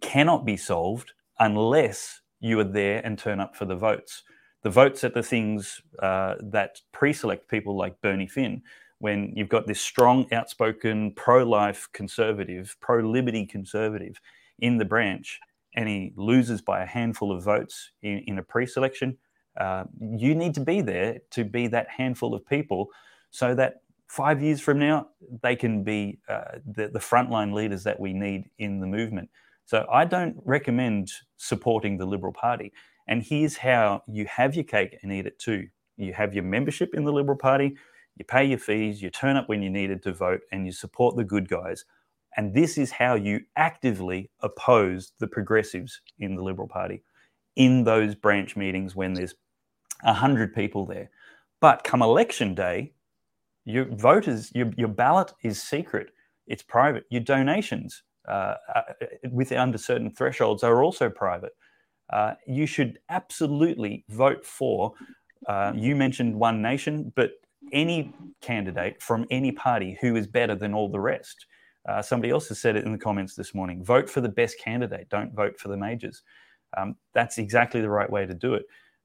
cannot 0.00 0.46
be 0.46 0.56
solved 0.56 1.12
unless 1.40 2.22
you 2.40 2.58
are 2.58 2.64
there 2.64 3.02
and 3.04 3.18
turn 3.18 3.38
up 3.38 3.54
for 3.54 3.66
the 3.66 3.76
votes. 3.76 4.22
The 4.62 4.70
votes 4.70 5.04
at 5.04 5.12
the 5.12 5.22
things 5.22 5.82
uh, 5.98 6.36
that 6.40 6.80
pre 6.92 7.12
select 7.12 7.48
people 7.48 7.76
like 7.76 8.00
Bernie 8.00 8.26
Finn 8.28 8.62
when 9.04 9.34
you've 9.36 9.50
got 9.50 9.66
this 9.66 9.82
strong, 9.82 10.26
outspoken, 10.32 11.12
pro 11.12 11.44
life 11.44 11.86
conservative, 11.92 12.74
pro 12.80 13.00
liberty 13.00 13.44
conservative 13.44 14.18
in 14.60 14.78
the 14.78 14.84
branch, 14.86 15.40
and 15.76 15.86
he 15.86 16.14
loses 16.16 16.62
by 16.62 16.82
a 16.82 16.86
handful 16.86 17.30
of 17.30 17.44
votes 17.44 17.90
in, 18.00 18.24
in 18.26 18.38
a 18.38 18.42
pre 18.42 18.64
selection, 18.64 19.18
uh, 19.60 19.84
you 20.00 20.34
need 20.34 20.54
to 20.54 20.60
be 20.60 20.80
there 20.80 21.18
to 21.32 21.44
be 21.44 21.66
that 21.66 21.86
handful 21.90 22.34
of 22.34 22.46
people 22.46 22.88
so 23.30 23.54
that 23.54 23.82
five 24.08 24.42
years 24.42 24.62
from 24.62 24.78
now, 24.78 25.08
they 25.42 25.54
can 25.54 25.84
be 25.84 26.18
uh, 26.30 26.56
the, 26.64 26.88
the 26.88 26.98
frontline 26.98 27.52
leaders 27.52 27.84
that 27.84 28.00
we 28.00 28.14
need 28.14 28.48
in 28.56 28.80
the 28.80 28.86
movement. 28.86 29.28
So 29.66 29.86
I 29.92 30.06
don't 30.06 30.34
recommend 30.46 31.10
supporting 31.36 31.98
the 31.98 32.06
Liberal 32.06 32.32
Party. 32.32 32.72
And 33.06 33.22
here's 33.22 33.58
how 33.58 34.02
you 34.08 34.24
have 34.24 34.54
your 34.54 34.64
cake 34.64 34.96
and 35.02 35.12
eat 35.12 35.26
it 35.26 35.38
too. 35.38 35.68
You 35.98 36.14
have 36.14 36.32
your 36.32 36.44
membership 36.44 36.94
in 36.94 37.04
the 37.04 37.12
Liberal 37.12 37.36
Party, 37.36 37.76
you 38.16 38.24
pay 38.24 38.44
your 38.44 38.58
fees, 38.58 39.02
you 39.02 39.10
turn 39.10 39.36
up 39.36 39.48
when 39.48 39.62
you 39.62 39.70
needed 39.70 40.02
to 40.04 40.12
vote, 40.12 40.40
and 40.52 40.66
you 40.66 40.72
support 40.72 41.16
the 41.16 41.24
good 41.24 41.48
guys. 41.48 41.84
And 42.36 42.54
this 42.54 42.78
is 42.78 42.90
how 42.90 43.14
you 43.14 43.40
actively 43.56 44.30
oppose 44.40 45.12
the 45.18 45.26
progressives 45.26 46.00
in 46.18 46.34
the 46.34 46.42
Liberal 46.42 46.68
Party 46.68 47.02
in 47.56 47.84
those 47.84 48.14
branch 48.14 48.56
meetings 48.56 48.96
when 48.96 49.14
there's 49.14 49.34
100 50.02 50.54
people 50.54 50.84
there. 50.84 51.10
But 51.60 51.84
come 51.84 52.02
election 52.02 52.54
day, 52.54 52.92
your 53.64 53.86
voters, 53.86 54.50
your, 54.54 54.72
your 54.76 54.88
ballot 54.88 55.32
is 55.42 55.62
secret, 55.62 56.08
it's 56.46 56.62
private. 56.62 57.04
Your 57.10 57.22
donations 57.22 58.02
uh, 58.28 58.54
uh 58.74 58.82
with 59.30 59.52
under 59.52 59.78
certain 59.78 60.10
thresholds 60.10 60.62
are 60.62 60.82
also 60.82 61.08
private. 61.08 61.52
Uh, 62.10 62.34
you 62.46 62.66
should 62.66 62.98
absolutely 63.08 64.04
vote 64.08 64.44
for. 64.44 64.92
Uh, 65.48 65.72
you 65.74 65.96
mentioned 65.96 66.34
One 66.34 66.60
Nation, 66.60 67.12
but 67.16 67.32
any 67.72 68.12
candidate 68.40 69.02
from 69.02 69.26
any 69.30 69.52
party 69.52 69.98
who 70.00 70.16
is 70.16 70.26
better 70.26 70.54
than 70.54 70.74
all 70.74 70.88
the 70.88 71.00
rest. 71.00 71.46
Uh, 71.88 72.00
somebody 72.00 72.30
else 72.30 72.48
has 72.48 72.58
said 72.58 72.76
it 72.76 72.84
in 72.84 72.92
the 72.92 72.98
comments 72.98 73.34
this 73.34 73.54
morning 73.54 73.84
vote 73.84 74.08
for 74.08 74.20
the 74.20 74.28
best 74.28 74.58
candidate, 74.58 75.08
don't 75.10 75.34
vote 75.34 75.58
for 75.58 75.68
the 75.68 75.76
majors. 75.76 76.22
Um, 76.76 76.96
that's 77.12 77.38
exactly 77.38 77.80
the 77.80 77.90
right 77.90 78.10
way 78.10 78.26
to 78.26 78.34
do 78.34 78.54
it. 78.54 78.64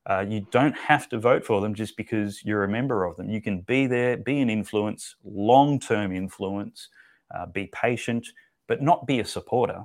Uh, 0.10 0.26
you 0.28 0.48
don't 0.50 0.76
have 0.76 1.08
to 1.10 1.20
vote 1.20 1.46
for 1.46 1.62
them 1.62 1.76
just 1.76 1.96
because 1.98 2.44
you're 2.44 2.64
a 2.64 2.70
member 2.70 3.06
of 3.06 3.16
them. 3.18 3.30
You 3.30 3.42
can 3.42 3.62
be 3.62 3.86
there, 3.86 4.18
be 4.18 4.40
an 4.40 4.50
influence, 4.50 5.16
long 5.24 5.80
term 5.80 6.16
influence, 6.16 6.90
uh, 7.36 7.46
be 7.46 7.68
patient, 7.68 8.28
but 8.68 8.82
not 8.82 9.06
be 9.06 9.20
a 9.20 9.26
supporter. 9.26 9.84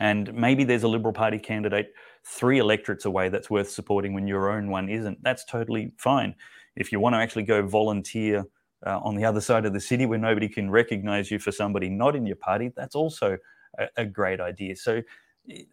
And 0.00 0.32
maybe 0.34 0.64
there's 0.64 0.84
a 0.84 0.88
Liberal 0.88 1.12
Party 1.12 1.38
candidate 1.38 1.92
three 2.24 2.58
electorates 2.58 3.04
away 3.04 3.28
that's 3.28 3.50
worth 3.50 3.70
supporting 3.70 4.14
when 4.14 4.26
your 4.26 4.50
own 4.50 4.68
one 4.68 4.88
isn't. 4.88 5.22
That's 5.22 5.44
totally 5.44 5.92
fine. 5.98 6.34
If 6.76 6.92
you 6.92 7.00
want 7.00 7.14
to 7.14 7.18
actually 7.18 7.44
go 7.44 7.66
volunteer 7.66 8.44
uh, 8.86 8.98
on 9.00 9.14
the 9.14 9.24
other 9.24 9.40
side 9.40 9.66
of 9.66 9.72
the 9.72 9.80
city 9.80 10.06
where 10.06 10.18
nobody 10.18 10.48
can 10.48 10.70
recognize 10.70 11.30
you 11.30 11.38
for 11.38 11.52
somebody 11.52 11.88
not 11.88 12.16
in 12.16 12.26
your 12.26 12.36
party, 12.36 12.72
that's 12.76 12.94
also 12.94 13.38
a, 13.78 13.88
a 13.96 14.04
great 14.04 14.40
idea. 14.40 14.76
So 14.76 15.02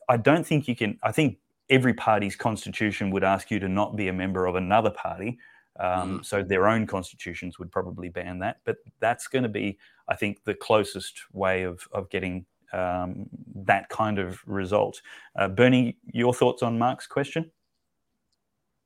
I 0.08 0.18
don't 0.18 0.46
think 0.46 0.68
you 0.68 0.76
can, 0.76 1.00
I 1.04 1.12
think 1.12 1.38
every 1.70 1.94
party's 1.94 2.36
constitution 2.36 3.12
would 3.12 3.24
ask 3.24 3.52
you 3.52 3.60
to 3.60 3.70
not 3.70 3.96
be 3.96 4.08
a 4.08 4.14
member 4.14 4.46
of 4.46 4.56
another 4.56 4.90
party. 4.90 5.38
Um, 5.80 6.20
mm. 6.20 6.26
So 6.26 6.44
their 6.44 6.68
own 6.68 6.86
constitutions 6.88 7.58
would 7.60 7.72
probably 7.72 8.10
ban 8.10 8.40
that. 8.40 8.58
But 8.66 8.78
that's 9.00 9.28
going 9.28 9.44
to 9.44 9.50
be, 9.50 9.78
I 10.08 10.16
think, 10.16 10.44
the 10.44 10.56
closest 10.56 11.22
way 11.32 11.64
of, 11.64 11.88
of 11.92 12.10
getting 12.10 12.46
um, 12.74 13.28
that 13.56 13.90
kind 13.90 14.20
of 14.20 14.42
result. 14.46 15.02
Uh, 15.36 15.48
Bernie, 15.48 15.98
your 16.12 16.34
thoughts 16.34 16.64
on 16.64 16.78
Mark's 16.78 17.08
question? 17.08 17.50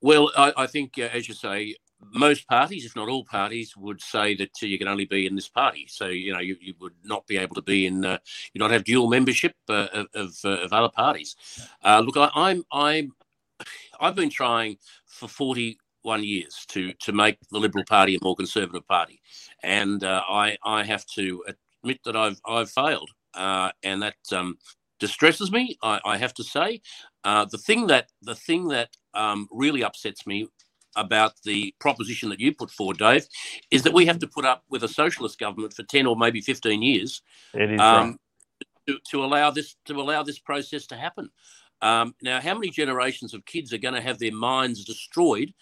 Well, 0.02 0.32
I, 0.38 0.54
I 0.58 0.68
think, 0.68 0.94
uh, 0.98 1.10
as 1.14 1.28
you 1.28 1.34
say, 1.34 1.76
most 2.12 2.48
parties, 2.48 2.86
if 2.86 2.96
not 2.96 3.10
all 3.10 3.26
parties, 3.26 3.76
would 3.78 4.02
say 4.02 4.36
that 4.36 4.62
you 4.62 4.78
can 4.78 4.88
only 4.88 5.06
be 5.06 5.26
in 5.26 5.36
this 5.36 5.50
party. 5.50 5.88
So 5.90 6.08
you 6.08 6.34
know 6.34 6.40
you, 6.40 6.58
you 6.60 6.74
would 6.80 6.94
not 7.04 7.26
be 7.28 7.38
able 7.38 7.56
to 7.56 7.62
be 7.62 7.86
in, 7.86 8.06
uh, 8.06 8.18
you 8.54 8.60
not 8.60 8.72
have 8.72 8.84
dual 8.84 9.10
membership 9.10 9.56
uh, 9.70 10.06
of, 10.14 10.36
uh, 10.44 10.50
of 10.50 10.74
other 10.74 10.90
parties. 10.90 11.36
Uh, 11.84 12.02
look, 12.06 12.18
I, 12.18 12.30
I'm 12.34 12.64
I'm 12.72 13.12
I've 14.00 14.16
been 14.16 14.30
trying 14.30 14.78
for 15.06 15.28
forty 15.28 15.78
one 16.02 16.24
years 16.24 16.66
to 16.70 16.94
to 16.94 17.12
make 17.12 17.38
the 17.52 17.60
Liberal 17.60 17.86
Party 17.86 18.16
a 18.16 18.20
more 18.22 18.36
conservative 18.36 18.88
party, 18.88 19.22
and 19.64 20.04
uh, 20.04 20.22
I 20.30 20.58
I 20.64 20.84
have 20.84 21.06
to 21.16 21.44
admit 21.84 22.00
that 22.06 22.16
I've 22.16 22.40
I've 22.46 22.70
failed 22.70 23.10
uh, 23.34 23.72
and 23.84 24.02
that 24.02 24.16
um, 24.32 24.58
distresses 25.00 25.52
me. 25.52 25.78
I, 25.82 26.00
I, 26.06 26.18
have 26.18 26.34
to 26.36 26.44
say, 26.44 26.82
the 27.24 27.62
thing 27.66 27.88
that 27.88 28.10
the 28.22 28.36
thing 28.36 28.68
that 28.70 28.90
um, 29.14 29.48
really 29.52 29.84
upsets 29.84 30.26
me 30.28 30.48
about 30.96 31.34
the 31.44 31.74
proposition 31.80 32.30
that 32.30 32.40
you 32.40 32.54
put 32.54 32.72
forward, 32.72 32.98
Dave, 32.98 33.26
is 33.72 33.84
that 33.84 33.94
we 33.94 34.06
have 34.06 34.20
to 34.20 34.28
put 34.28 34.46
up 34.46 34.64
with 34.70 34.84
a 34.84 34.88
socialist 34.88 35.40
government 35.40 35.74
for 35.74 35.84
ten 35.84 36.06
or 36.06 36.16
maybe 36.16 36.42
fifteen 36.42 36.82
years 36.82 37.22
um, 37.54 37.78
right. 37.78 38.16
to, 38.88 38.98
to, 39.12 39.24
allow 39.24 39.52
this 39.52 39.76
to 39.86 40.00
allow 40.00 40.24
this 40.24 40.40
process 40.40 40.88
to 40.88 40.96
happen. 40.96 41.30
Um, 41.82 42.16
now, 42.22 42.40
how 42.40 42.54
many 42.54 42.70
generations 42.70 43.34
of 43.34 43.46
kids 43.46 43.74
are 43.74 43.78
going 43.78 43.96
to 43.96 44.02
have 44.02 44.20
their 44.20 44.34
minds 44.34 44.86
destroyed 44.86 45.54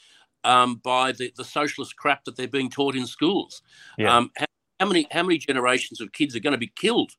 um, 0.43 0.75
by 0.83 1.11
the, 1.13 1.33
the 1.35 1.43
socialist 1.43 1.95
crap 1.95 2.25
that 2.25 2.35
they're 2.35 2.47
being 2.47 2.69
taught 2.69 2.95
in 2.95 3.07
schools? 3.07 3.61
Yeah. 3.97 4.15
Um, 4.15 4.31
how, 4.37 4.45
how 4.79 4.85
many 4.87 5.07
how 5.11 5.23
many 5.23 5.37
generations 5.37 6.01
of 6.01 6.11
kids 6.11 6.35
are 6.35 6.39
going 6.39 6.53
to 6.53 6.59
be 6.59 6.71
killed 6.75 7.11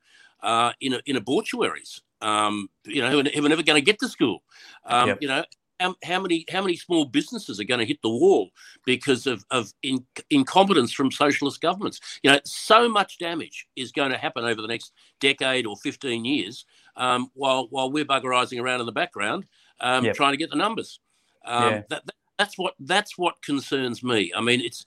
uh, 0.42 0.72
in 0.80 0.94
a, 0.94 1.00
in 1.06 1.16
abortuaries. 1.16 2.00
Um, 2.20 2.68
you 2.84 3.02
know, 3.02 3.10
who 3.10 3.18
are, 3.18 3.48
never 3.48 3.64
going 3.64 3.80
to 3.80 3.84
get 3.84 3.98
to 3.98 4.08
school. 4.08 4.44
Um, 4.84 5.08
yep. 5.08 5.18
You 5.20 5.28
know, 5.28 5.44
how, 5.82 5.94
how, 6.04 6.20
many 6.20 6.44
how 6.50 6.62
many 6.62 6.76
small 6.76 7.04
businesses 7.04 7.58
are 7.60 7.64
going 7.64 7.80
to 7.80 7.86
hit 7.86 8.00
the 8.02 8.08
wall 8.08 8.50
because 8.84 9.26
of 9.26 9.44
of 9.50 9.72
in, 9.82 10.04
incompetence 10.30 10.92
from 10.92 11.10
socialist 11.10 11.60
governments? 11.60 12.00
You 12.22 12.32
know, 12.32 12.40
so 12.44 12.88
much 12.88 13.18
damage 13.18 13.66
is 13.76 13.92
going 13.92 14.12
to 14.12 14.18
happen 14.18 14.44
over 14.44 14.62
the 14.62 14.68
next 14.68 14.92
decade 15.20 15.66
or 15.66 15.76
fifteen 15.76 16.24
years, 16.24 16.64
um, 16.96 17.30
while 17.34 17.66
while 17.70 17.90
we're 17.90 18.04
buggerizing 18.04 18.62
around 18.62 18.80
in 18.80 18.86
the 18.86 18.92
background 18.92 19.46
um, 19.80 20.04
yep. 20.04 20.14
trying 20.14 20.32
to 20.32 20.38
get 20.38 20.50
the 20.50 20.56
numbers. 20.56 21.00
Um, 21.44 21.62
yeah. 21.64 21.82
That, 21.90 22.06
that, 22.06 22.14
that's 22.38 22.58
what 22.58 22.74
that's 22.80 23.18
what 23.18 23.42
concerns 23.42 24.02
me. 24.02 24.32
I 24.34 24.40
mean, 24.40 24.60
it's 24.60 24.84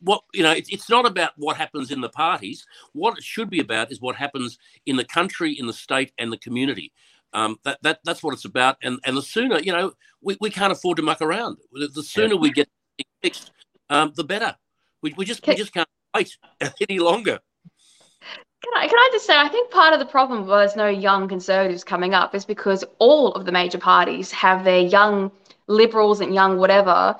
what 0.00 0.22
you 0.34 0.42
know 0.42 0.52
it's, 0.52 0.68
it's 0.68 0.90
not 0.90 1.06
about 1.06 1.32
what 1.36 1.56
happens 1.56 1.90
in 1.90 2.00
the 2.00 2.08
parties 2.10 2.66
what 2.92 3.16
it 3.16 3.24
should 3.24 3.48
be 3.48 3.60
about 3.60 3.90
is 3.90 4.02
what 4.02 4.16
happens 4.16 4.58
in 4.84 4.96
the 4.96 5.04
country 5.04 5.58
in 5.58 5.66
the 5.66 5.72
state 5.72 6.12
and 6.18 6.30
the 6.30 6.36
community 6.36 6.92
um, 7.32 7.56
that, 7.64 7.78
that 7.82 8.00
that's 8.04 8.22
what 8.22 8.32
it's 8.34 8.44
about 8.44 8.76
and 8.82 8.98
and 9.04 9.16
the 9.16 9.22
sooner 9.22 9.58
you 9.58 9.72
know 9.72 9.92
we, 10.20 10.36
we 10.40 10.50
can't 10.50 10.72
afford 10.72 10.96
to 10.96 11.02
muck 11.02 11.20
around 11.20 11.56
the 11.72 12.02
sooner 12.02 12.34
yeah. 12.34 12.40
we 12.40 12.50
get 12.50 12.68
fixed 13.22 13.52
um, 13.90 14.12
the 14.16 14.24
better 14.24 14.56
we, 15.02 15.14
we 15.16 15.24
just 15.24 15.46
we 15.46 15.54
just 15.54 15.72
can't 15.72 15.88
wait 16.14 16.36
any 16.88 16.98
longer 16.98 17.38
can 18.60 18.72
I, 18.76 18.88
can 18.88 18.98
I 18.98 19.08
just 19.12 19.24
say, 19.24 19.36
I 19.38 19.48
think 19.48 19.70
part 19.70 19.92
of 19.92 20.00
the 20.00 20.06
problem 20.06 20.44
why 20.44 20.58
there's 20.58 20.74
no 20.74 20.88
young 20.88 21.28
conservatives 21.28 21.84
coming 21.84 22.12
up 22.12 22.34
is 22.34 22.44
because 22.44 22.84
all 22.98 23.32
of 23.34 23.44
the 23.44 23.52
major 23.52 23.78
parties 23.78 24.32
have 24.32 24.64
their 24.64 24.80
young 24.80 25.30
liberals 25.68 26.20
and 26.20 26.34
young 26.34 26.58
whatever 26.58 27.16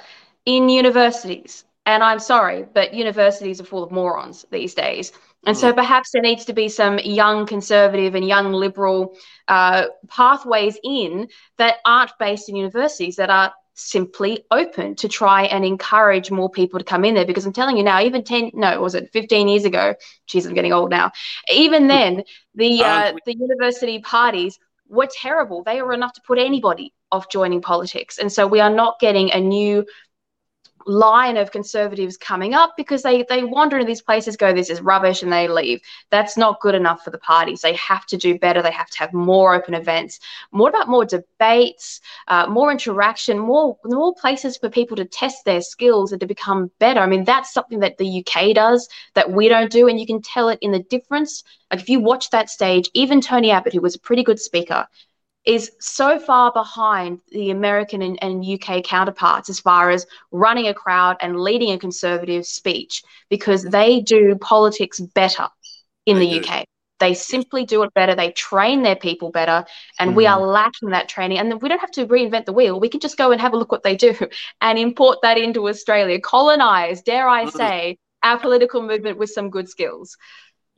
in 0.47 0.69
universities. 0.69 1.65
And 1.89 2.03
I'm 2.03 2.19
sorry, 2.19 2.67
but 2.75 2.93
universities 2.93 3.63
are 3.63 3.65
full 3.65 3.83
of 3.83 3.91
morons 3.91 4.45
these 4.51 4.75
days. 4.75 5.11
And 5.47 5.57
so 5.57 5.73
mm. 5.73 5.77
perhaps 5.77 6.11
there 6.11 6.21
needs 6.21 6.45
to 6.45 6.53
be 6.53 6.69
some 6.69 6.99
young 6.99 7.47
conservative 7.47 8.15
and 8.15 8.29
young 8.29 8.53
liberal 8.53 9.17
uh, 9.49 9.87
pathways 10.07 10.79
in 10.85 11.29
that 11.57 11.77
aren't 11.87 12.11
based 12.19 12.51
in 12.51 12.57
universities, 12.57 13.17
that 13.17 13.31
are 13.31 13.55
simply 13.73 14.45
open 14.51 14.97
to 14.97 15.09
try 15.09 15.45
and 15.45 15.65
encourage 15.65 16.31
more 16.31 16.51
people 16.51 16.79
to 16.79 16.85
come 16.85 17.07
in 17.07 17.15
there. 17.15 17.25
Because 17.25 17.47
I'm 17.47 17.55
telling 17.55 17.79
you 17.79 17.85
now, 17.85 18.03
even 18.03 18.23
10, 18.23 18.51
no, 18.53 18.83
was 18.83 18.95
it 18.95 19.11
15 19.15 19.49
years 19.49 19.65
ago? 19.65 19.95
Jeez, 20.29 20.47
I'm 20.47 20.53
getting 20.53 20.75
old 20.75 20.91
now. 20.91 21.11
Even 21.51 21.87
then, 21.87 22.23
the, 22.55 22.85
uh, 22.85 23.15
the 23.25 23.35
university 23.35 24.01
parties 24.01 24.59
were 24.91 25.09
terrible. 25.11 25.63
They 25.63 25.81
were 25.81 25.95
enough 25.95 26.13
to 26.15 26.21
put 26.27 26.39
anybody 26.39 26.93
off 27.11 27.31
joining 27.31 27.63
politics. 27.63 28.19
And 28.19 28.31
so 28.31 28.47
we 28.47 28.61
are 28.61 28.69
not 28.69 29.01
getting 29.01 29.31
a 29.33 29.41
new 29.41 29.87
line 30.89 31.37
of 31.37 31.53
conservatives 31.53 32.17
coming 32.17 32.55
up 32.55 32.75
because 32.77 33.03
they 33.03 33.25
they 33.29 33.45
wander 33.45 33.77
into 33.77 33.87
these 33.87 34.03
places, 34.03 34.37
go, 34.37 34.53
this 34.53 34.71
is 34.71 34.81
rubbish, 34.81 35.23
and 35.23 35.33
they 35.33 35.47
leave. 35.47 35.81
That's 36.11 36.37
not 36.37 36.61
good 36.61 36.75
enough 36.75 37.05
for 37.05 37.11
the 37.11 37.19
parties. 37.19 37.61
They 37.61 37.75
have 37.75 38.07
to 38.07 38.17
do 38.17 38.39
better. 38.39 38.63
They 38.63 38.73
have 38.73 38.91
to 38.91 38.99
have 38.99 39.13
more 39.13 39.55
open 39.55 39.75
events. 39.75 40.19
What 40.51 40.71
about 40.71 40.89
more 40.89 41.05
debates, 41.05 42.01
uh, 42.27 42.47
more 42.49 42.73
interaction, 42.73 43.39
more 43.39 43.77
more 43.85 44.15
places 44.15 44.57
for 44.57 44.71
people 44.71 44.97
to 44.97 45.05
test 45.05 45.45
their 45.45 45.61
skills 45.61 46.13
and 46.13 46.21
to 46.21 46.27
become 46.27 46.71
better? 46.79 47.01
I 47.01 47.07
mean, 47.07 47.25
that's 47.25 47.53
something 47.53 47.81
that 47.81 47.99
the 47.99 48.25
UK 48.25 48.55
does 48.55 48.89
that 49.15 49.31
we 49.31 49.49
don't 49.49 49.71
do, 49.71 49.89
and 49.89 50.01
you 50.01 50.07
can 50.07 50.23
tell 50.23 50.49
it 50.49 50.59
in 50.63 50.73
the 50.73 50.81
difference. 50.81 51.45
Like 51.71 51.81
if 51.81 51.89
you 51.91 52.01
watch 52.01 52.31
that 52.31 52.49
stage, 52.49 52.91
even 52.95 53.21
Tony 53.21 53.51
Abbott, 53.51 53.75
who 53.75 53.83
was 53.83 53.95
a 53.95 54.01
pretty 54.01 54.23
good 54.23 54.41
speaker, 54.41 54.87
is 55.45 55.73
so 55.81 56.19
far 56.19 56.53
behind 56.53 57.21
the 57.31 57.51
American 57.51 58.03
and, 58.03 58.23
and, 58.23 58.45
UK 58.45 58.85
counterparts 58.85 59.49
as 59.49 59.61
far 59.61 59.91
as 59.91 60.07
running 60.31 60.67
a 60.67 60.75
crowd 60.75 61.17
and 61.21 61.41
leading 61.41 61.73
a 61.73 61.79
conservative 61.79 62.45
speech 62.45 63.03
because 63.31 63.63
they 63.63 64.01
do 64.01 64.37
politics 64.37 65.01
better 65.01 65.49
in 66.07 66.19
they 66.19 66.27
the 66.27 66.41
do. 66.41 66.49
UK. 66.49 66.65
They 67.01 67.15
simply 67.15 67.65
do 67.65 67.83
it 67.85 67.95
better. 67.95 68.15
They 68.15 68.33
train 68.33 68.83
their 68.83 68.97
people 68.97 69.31
better, 69.31 69.65
and 70.01 70.13
mm. 70.13 70.15
we 70.17 70.27
are 70.27 70.41
lacking 70.41 70.91
that 70.91 71.09
training. 71.09 71.39
And 71.39 71.63
we 71.63 71.69
don't 71.69 71.81
have 71.81 71.93
to 71.93 72.07
reinvent 72.07 72.45
the 72.45 72.53
wheel. 72.53 72.81
We 72.81 72.89
can 72.89 73.01
just 73.01 73.17
go 73.17 73.31
and 73.31 73.41
have 73.41 73.53
a 73.53 73.57
look 73.57 73.71
what 73.71 73.85
they 73.85 73.97
do 73.97 74.15
and 74.61 74.79
import 74.79 75.19
that 75.23 75.39
into 75.39 75.69
Australia, 75.69 76.21
colonize, 76.21 77.03
dare 77.03 77.29
I 77.29 77.45
mm. 77.45 77.53
say, 77.53 77.99
our 78.23 78.39
political 78.39 78.83
movement 78.83 79.19
with 79.19 79.31
some 79.31 79.51
good 79.51 79.69
skills. 79.69 80.17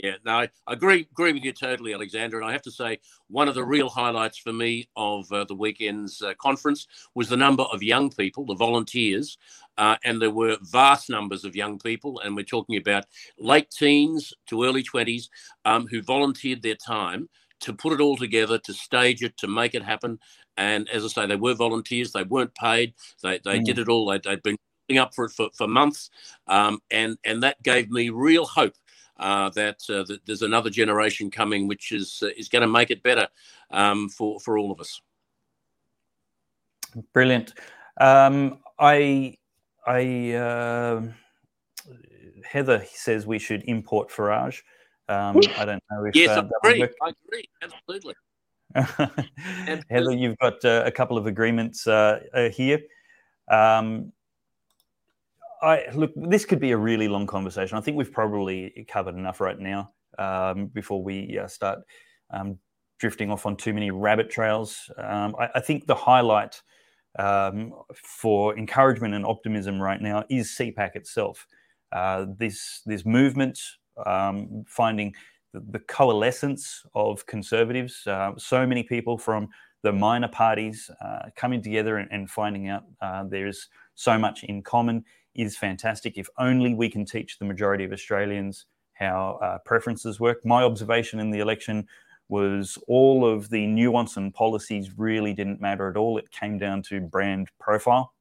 Yeah, 0.03 0.15
no, 0.25 0.33
I 0.33 0.49
agree 0.67 1.07
agree 1.11 1.33
with 1.33 1.45
you 1.45 1.53
totally, 1.53 1.93
Alexander. 1.93 2.39
And 2.41 2.49
I 2.49 2.53
have 2.53 2.63
to 2.63 2.71
say, 2.71 3.01
one 3.29 3.49
of 3.49 3.55
the 3.55 3.65
real 3.65 3.91
highlights 3.91 4.39
for 4.39 4.53
me 4.53 4.89
of 4.97 5.31
uh, 5.31 5.45
the 5.45 5.55
weekend's 5.55 6.23
uh, 6.23 6.33
conference 6.41 6.87
was 7.15 7.29
the 7.29 7.37
number 7.37 7.65
of 7.65 7.83
young 7.83 8.11
people, 8.11 8.47
the 8.47 8.55
volunteers, 8.55 9.37
uh, 9.77 9.97
and 10.05 10.21
there 10.21 10.31
were 10.31 10.57
vast 10.63 11.11
numbers 11.11 11.45
of 11.45 11.55
young 11.55 11.79
people, 11.79 12.19
and 12.21 12.35
we're 12.35 12.45
talking 12.45 12.79
about 12.79 13.05
late 13.39 13.71
teens 13.71 14.33
to 14.47 14.65
early 14.65 14.83
twenties, 14.83 15.29
um, 15.67 15.87
who 15.87 16.01
volunteered 16.01 16.63
their 16.63 16.77
time 16.77 17.29
to 17.61 17.75
put 17.75 17.93
it 17.93 18.01
all 18.01 18.17
together, 18.17 18.59
to 18.59 18.73
stage 18.73 19.23
it, 19.23 19.37
to 19.37 19.47
make 19.47 19.75
it 19.75 19.83
happen. 19.83 20.19
And 20.57 20.89
as 20.89 21.05
I 21.05 21.09
say, 21.09 21.27
they 21.27 21.37
were 21.37 21.55
volunteers; 21.55 22.13
they 22.13 22.23
weren't 22.23 22.55
paid. 22.55 22.95
They 23.23 23.39
they 23.45 23.59
mm. 23.59 23.65
did 23.65 23.79
it 23.79 23.89
all. 23.89 24.07
They, 24.07 24.19
they'd 24.19 24.43
been 24.43 24.57
up 24.99 25.15
for 25.15 25.27
it 25.27 25.33
for, 25.33 25.51
for 25.57 25.69
months, 25.69 26.09
um, 26.47 26.81
and 26.91 27.19
and 27.25 27.43
that 27.43 27.63
gave 27.63 27.91
me 27.91 28.09
real 28.09 28.47
hope 28.47 28.75
uh, 29.21 29.51
that, 29.51 29.83
uh, 29.89 30.03
that, 30.05 30.21
there's 30.25 30.43
another 30.43 30.71
generation 30.71 31.31
coming, 31.31 31.69
which 31.69 31.93
is 31.93 32.23
uh, 32.23 32.29
is 32.37 32.49
going 32.49 32.63
to 32.63 32.69
make 32.69 32.91
it 32.91 33.03
better 33.03 33.29
um, 33.71 34.09
for 34.09 34.41
for 34.41 34.59
all 34.59 34.73
of 34.73 34.81
us. 34.81 35.01
Brilliant. 37.13 37.53
Um, 38.01 38.59
I 38.79 39.37
I 39.87 40.33
uh, 40.33 41.03
Heather 42.45 42.85
says 42.93 43.27
we 43.27 43.39
should 43.39 43.63
import 43.65 44.09
Farage. 44.09 44.63
Um, 45.09 45.41
I 45.59 45.65
don't 45.65 45.83
know 45.91 46.05
if 46.07 46.17
yes, 46.17 46.31
uh, 46.31 46.49
I 46.65 46.71
agree. 46.71 46.89
I 47.03 47.13
agree 47.27 47.49
absolutely. 47.63 48.15
Heather, 49.91 50.13
you've 50.13 50.39
got 50.39 50.65
uh, 50.65 50.85
a 50.87 50.91
couple 50.91 51.19
of 51.19 51.27
agreements 51.27 51.85
here. 51.85 52.81
Um, 53.51 54.13
I 55.63 55.87
look. 55.95 56.13
This 56.17 56.45
could 56.45 56.61
be 56.61 56.71
a 56.73 56.77
really 56.77 57.09
long 57.09 57.27
conversation. 57.27 57.77
I 57.77 57.81
think 57.81 57.97
we've 57.97 58.13
probably 58.13 58.87
covered 58.89 59.15
enough 59.15 59.41
right 59.41 59.59
now 59.59 59.93
um, 60.19 60.67
before 60.67 61.03
we 61.03 61.39
uh, 61.39 61.47
start 61.47 61.81
um, 62.31 62.59
drifting 62.99 63.31
off 63.31 63.47
on 63.47 63.57
too 63.57 63.73
many 63.73 63.91
rabbit 63.91 64.31
trails. 64.31 64.91
Um, 64.99 65.35
I, 65.39 65.49
I, 65.57 65.61
think 65.61 65.87
the 65.87 65.95
highlight 65.95 66.61
um, 67.19 67.73
for 67.95 68.57
encouragement 68.59 69.15
and 69.15 69.27
optimism 69.27 69.81
right 69.81 70.01
now 70.01 70.25
is 70.31 70.51
CPAC 70.51 70.97
itself. 70.97 71.47
Uh, 71.93 72.27
this 72.39 72.83
this 72.87 73.05
movement 73.05 73.59
um, 74.07 74.65
finding 74.67 75.15
the, 75.53 75.61
the, 75.71 75.81
coalescence 75.81 76.83
of 76.95 77.27
conservatives. 77.27 78.07
Uh, 78.07 78.33
so 78.39 78.67
many 78.67 78.83
people 78.83 79.19
from 79.19 79.49
the 79.83 79.93
minor 79.93 80.29
parties 80.29 80.91
uh, 81.05 81.31
coming 81.37 81.63
together 81.63 81.97
and, 81.97 82.09
and 82.13 82.31
finding 82.31 82.69
out 82.69 82.85
uh, 83.01 83.25
there's 83.25 83.69
so 83.95 84.19
much 84.19 84.45
in 84.45 84.63
common 84.63 85.05
is 85.35 85.57
fantastic. 85.57 86.19
If 86.19 86.29
only 86.39 86.75
we 86.75 86.89
can 86.89 87.05
teach 87.05 87.39
the 87.39 87.45
majority 87.45 87.85
of 87.85 87.93
Australians 87.93 88.67
how 88.95 89.39
uh, 89.43 89.59
preferences 89.65 90.21
work. 90.21 90.45
My 90.45 90.63
observation 90.63 91.21
in 91.21 91.31
the 91.31 91.41
election 91.41 91.87
was 92.29 92.79
all 92.87 93.27
of 93.27 93.51
the 93.51 93.67
nuance 93.67 94.17
and 94.17 94.33
policies 94.33 94.97
really 94.97 95.33
didn't 95.33 95.61
matter 95.61 95.89
at 95.91 95.97
all. 95.97 96.19
It 96.19 96.31
came 96.31 96.59
down 96.59 96.83
to 96.85 97.01
brand 97.01 97.49
profile. 97.59 98.13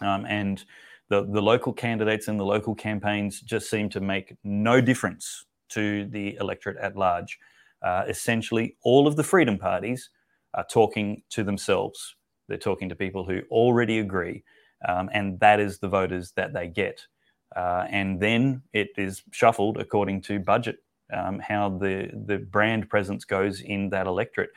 Um, 0.00 0.24
and 0.24 0.64
the, 1.10 1.26
the 1.26 1.42
local 1.42 1.72
candidates 1.72 2.28
and 2.28 2.40
the 2.40 2.44
local 2.44 2.74
campaigns 2.74 3.40
just 3.40 3.68
seem 3.68 3.90
to 3.90 4.00
make 4.00 4.34
no 4.42 4.80
difference 4.80 5.44
to 5.70 6.06
the 6.06 6.36
electorate 6.40 6.78
at 6.78 6.96
large. 6.96 7.38
Uh, 7.82 8.04
essentially, 8.08 8.76
all 8.82 9.06
of 9.06 9.16
the 9.16 9.24
freedom 9.24 9.58
parties 9.58 10.08
are 10.54 10.64
talking 10.70 11.22
to 11.30 11.44
themselves. 11.44 12.16
They're 12.48 12.56
talking 12.58 12.88
to 12.88 12.94
people 12.94 13.24
who 13.24 13.40
already 13.50 13.98
agree, 13.98 14.44
um, 14.86 15.10
and 15.12 15.38
that 15.40 15.60
is 15.60 15.78
the 15.78 15.88
voters 15.88 16.32
that 16.32 16.52
they 16.52 16.68
get. 16.68 17.06
Uh, 17.54 17.86
and 17.90 18.20
then 18.20 18.62
it 18.72 18.90
is 18.96 19.22
shuffled 19.30 19.76
according 19.78 20.22
to 20.22 20.38
budget, 20.38 20.78
um, 21.12 21.38
how 21.38 21.68
the, 21.68 22.10
the 22.26 22.38
brand 22.38 22.88
presence 22.88 23.24
goes 23.24 23.60
in 23.60 23.90
that 23.90 24.06
electorate. 24.06 24.50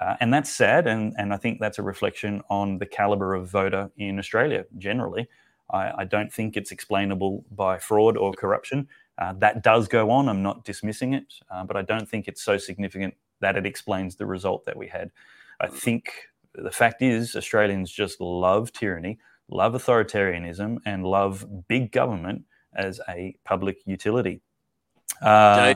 Uh, 0.00 0.16
and 0.20 0.32
that's 0.32 0.50
sad, 0.50 0.86
and, 0.86 1.14
and 1.18 1.34
I 1.34 1.36
think 1.36 1.60
that's 1.60 1.78
a 1.78 1.82
reflection 1.82 2.42
on 2.48 2.78
the 2.78 2.86
caliber 2.86 3.34
of 3.34 3.48
voter 3.48 3.90
in 3.96 4.18
Australia 4.18 4.64
generally. 4.78 5.28
I, 5.70 5.92
I 5.98 6.04
don't 6.04 6.32
think 6.32 6.56
it's 6.56 6.70
explainable 6.72 7.44
by 7.50 7.78
fraud 7.78 8.16
or 8.16 8.32
corruption. 8.32 8.88
Uh, 9.18 9.34
that 9.34 9.62
does 9.62 9.88
go 9.88 10.10
on. 10.10 10.28
I'm 10.28 10.42
not 10.42 10.64
dismissing 10.64 11.12
it, 11.12 11.34
uh, 11.50 11.64
but 11.64 11.76
I 11.76 11.82
don't 11.82 12.08
think 12.08 12.26
it's 12.26 12.42
so 12.42 12.56
significant 12.56 13.14
that 13.40 13.56
it 13.56 13.66
explains 13.66 14.16
the 14.16 14.26
result 14.26 14.64
that 14.64 14.76
we 14.76 14.88
had. 14.88 15.10
I 15.60 15.66
think 15.68 16.10
the 16.54 16.70
fact 16.70 17.02
is, 17.02 17.36
Australians 17.36 17.90
just 17.90 18.20
love 18.20 18.72
tyranny, 18.72 19.18
love 19.52 19.74
authoritarianism, 19.74 20.78
and 20.86 21.04
love 21.04 21.46
big 21.68 21.92
government 21.92 22.44
as 22.74 23.00
a 23.08 23.36
public 23.44 23.78
utility. 23.86 24.40
Uh, 25.20 25.74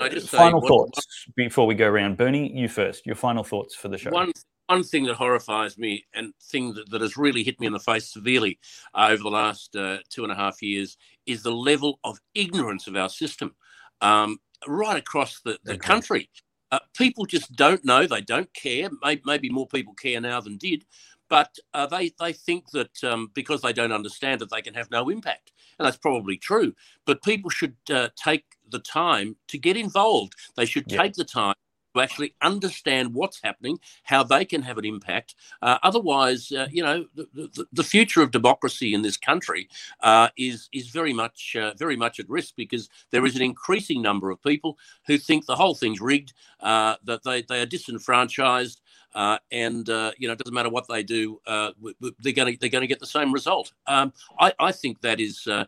Dave, 0.00 0.22
final 0.28 0.60
say, 0.60 0.68
thoughts 0.68 1.26
what, 1.26 1.36
before 1.36 1.66
we 1.66 1.74
go 1.74 1.88
around. 1.88 2.16
Bernie, 2.16 2.52
you 2.52 2.68
first. 2.68 3.06
Your 3.06 3.16
final 3.16 3.42
thoughts 3.42 3.74
for 3.74 3.88
the 3.88 3.98
show. 3.98 4.10
One 4.10 4.32
one 4.66 4.84
thing 4.84 5.04
that 5.04 5.14
horrifies 5.14 5.78
me 5.78 6.04
and 6.14 6.34
thing 6.42 6.74
that, 6.74 6.90
that 6.90 7.00
has 7.00 7.16
really 7.16 7.42
hit 7.42 7.58
me 7.58 7.66
in 7.66 7.72
the 7.72 7.78
face 7.78 8.12
severely 8.12 8.58
uh, 8.94 9.08
over 9.10 9.22
the 9.22 9.30
last 9.30 9.74
uh, 9.74 9.96
two 10.10 10.24
and 10.24 10.32
a 10.32 10.36
half 10.36 10.60
years 10.60 10.98
is 11.24 11.42
the 11.42 11.50
level 11.50 11.98
of 12.04 12.18
ignorance 12.34 12.86
of 12.86 12.94
our 12.94 13.08
system 13.08 13.54
um, 14.02 14.38
right 14.66 14.98
across 14.98 15.40
the, 15.40 15.58
the 15.64 15.72
okay. 15.72 15.78
country. 15.78 16.30
Uh, 16.70 16.78
people 16.94 17.24
just 17.24 17.50
don't 17.56 17.82
know. 17.82 18.06
They 18.06 18.20
don't 18.20 18.52
care. 18.52 18.90
Maybe, 19.02 19.22
maybe 19.24 19.48
more 19.48 19.66
people 19.66 19.94
care 19.94 20.20
now 20.20 20.38
than 20.42 20.58
did, 20.58 20.84
but 21.28 21.58
uh, 21.74 21.86
they 21.86 22.12
they 22.18 22.32
think 22.32 22.70
that 22.70 23.04
um, 23.04 23.30
because 23.34 23.62
they 23.62 23.72
don't 23.72 23.92
understand 23.92 24.40
that 24.40 24.50
they 24.50 24.62
can 24.62 24.74
have 24.74 24.90
no 24.90 25.08
impact, 25.08 25.52
and 25.78 25.86
that's 25.86 25.96
probably 25.96 26.36
true. 26.36 26.74
But 27.06 27.22
people 27.22 27.50
should 27.50 27.76
uh, 27.90 28.08
take 28.16 28.44
the 28.70 28.78
time 28.78 29.36
to 29.48 29.58
get 29.58 29.76
involved. 29.76 30.34
They 30.56 30.66
should 30.66 30.90
yeah. 30.90 31.02
take 31.02 31.14
the 31.14 31.24
time 31.24 31.54
to 31.94 32.02
actually 32.02 32.34
understand 32.42 33.14
what's 33.14 33.40
happening, 33.42 33.78
how 34.04 34.22
they 34.22 34.44
can 34.44 34.62
have 34.62 34.78
an 34.78 34.84
impact. 34.84 35.34
Uh, 35.62 35.78
otherwise, 35.82 36.52
uh, 36.52 36.68
you 36.70 36.82
know, 36.82 37.06
the, 37.14 37.26
the, 37.34 37.66
the, 37.72 37.82
future 37.82 38.22
of 38.22 38.30
democracy 38.30 38.94
in 38.94 39.02
this 39.02 39.16
country 39.16 39.68
uh, 40.02 40.28
is 40.36 40.68
is 40.72 40.88
very 40.88 41.12
much 41.12 41.56
uh, 41.56 41.72
very 41.76 41.96
much 41.96 42.20
at 42.20 42.28
risk 42.28 42.54
because 42.56 42.88
there 43.10 43.24
is 43.24 43.36
an 43.36 43.42
increasing 43.42 44.02
number 44.02 44.30
of 44.30 44.42
people 44.42 44.78
who 45.06 45.18
think 45.18 45.46
the 45.46 45.56
whole 45.56 45.74
thing's 45.74 46.00
rigged, 46.00 46.32
uh, 46.60 46.96
that 47.04 47.22
they, 47.24 47.42
they 47.42 47.60
are 47.60 47.66
disenfranchised, 47.66 48.80
uh, 49.14 49.38
and 49.50 49.88
uh, 49.88 50.12
you 50.18 50.28
know 50.28 50.32
it 50.32 50.38
doesn't 50.38 50.54
matter 50.54 50.68
what 50.68 50.86
they 50.88 51.02
do, 51.02 51.40
uh, 51.46 51.72
they're 52.20 52.32
going 52.32 52.52
to 52.52 52.58
they're 52.60 52.68
going 52.68 52.82
to 52.82 52.86
get 52.86 53.00
the 53.00 53.06
same 53.06 53.32
result. 53.32 53.72
Um, 53.86 54.12
I, 54.38 54.52
I, 54.58 54.72
think 54.72 55.00
that 55.00 55.20
is 55.20 55.46
uh, 55.46 55.64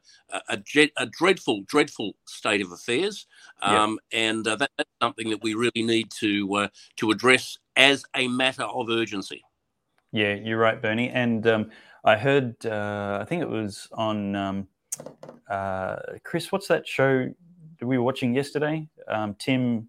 a, 0.49 0.59
a, 0.99 1.07
dreadful, 1.07 1.63
dreadful 1.67 2.13
state 2.27 2.61
of 2.61 2.71
affairs, 2.71 3.27
um, 3.63 3.99
yeah. 4.13 4.19
and 4.21 4.47
uh, 4.47 4.57
that, 4.57 4.71
that's 4.77 4.91
something 5.01 5.31
that 5.31 5.43
we 5.43 5.55
really 5.55 5.83
need 5.83 6.11
to 6.19 6.55
uh, 6.55 6.69
to 6.97 7.11
address 7.11 7.59
as 7.77 8.05
a 8.15 8.29
matter 8.29 8.65
of 8.65 8.91
urgency. 8.91 9.43
Yeah, 10.13 10.35
you're 10.35 10.59
right, 10.59 10.81
Bernie. 10.81 11.09
And 11.09 11.47
um, 11.47 11.71
I 12.05 12.17
heard, 12.17 12.55
I 12.67 13.25
think 13.25 13.43
it 13.43 13.49
was 13.49 13.89
on 13.93 14.37
um, 14.37 14.69
Chris. 16.25 16.53
What's 16.53 16.69
that 16.69 16.87
show 16.87 17.33
that 17.79 17.87
we 17.87 17.97
were 17.97 18.05
watching 18.05 18.35
yesterday? 18.35 18.87
Um, 19.09 19.35
Tim. 19.39 19.89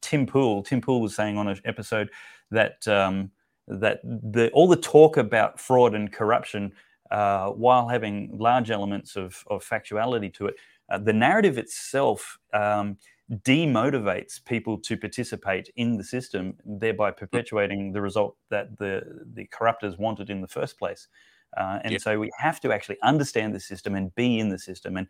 Tim 0.00 0.26
Pool. 0.26 0.62
Tim 0.62 0.82
Pool 0.82 1.00
was 1.00 1.14
saying 1.14 1.38
on 1.38 1.48
an 1.48 1.58
episode 1.64 2.10
that 2.50 2.86
um, 2.88 3.30
that 3.68 4.00
the, 4.02 4.50
all 4.52 4.68
the 4.68 4.76
talk 4.76 5.16
about 5.16 5.58
fraud 5.58 5.94
and 5.94 6.12
corruption, 6.12 6.72
uh, 7.10 7.48
while 7.50 7.88
having 7.88 8.36
large 8.38 8.70
elements 8.70 9.16
of, 9.16 9.42
of 9.48 9.64
factuality 9.64 10.32
to 10.34 10.46
it, 10.46 10.56
uh, 10.90 10.98
the 10.98 11.12
narrative 11.12 11.56
itself 11.56 12.38
um, 12.52 12.98
demotivates 13.32 14.44
people 14.44 14.78
to 14.78 14.96
participate 14.96 15.70
in 15.76 15.96
the 15.96 16.04
system, 16.04 16.54
thereby 16.64 17.10
perpetuating 17.10 17.92
the 17.92 18.00
result 18.00 18.36
that 18.50 18.76
the 18.78 19.02
the 19.34 19.46
corruptors 19.46 19.98
wanted 19.98 20.28
in 20.30 20.40
the 20.40 20.48
first 20.48 20.78
place. 20.78 21.08
Uh, 21.56 21.78
and 21.84 21.92
yeah. 21.92 21.98
so 21.98 22.18
we 22.18 22.30
have 22.38 22.60
to 22.60 22.72
actually 22.72 22.98
understand 23.02 23.54
the 23.54 23.60
system 23.60 23.94
and 23.94 24.14
be 24.14 24.38
in 24.40 24.48
the 24.48 24.58
system 24.58 24.96
and 24.96 25.06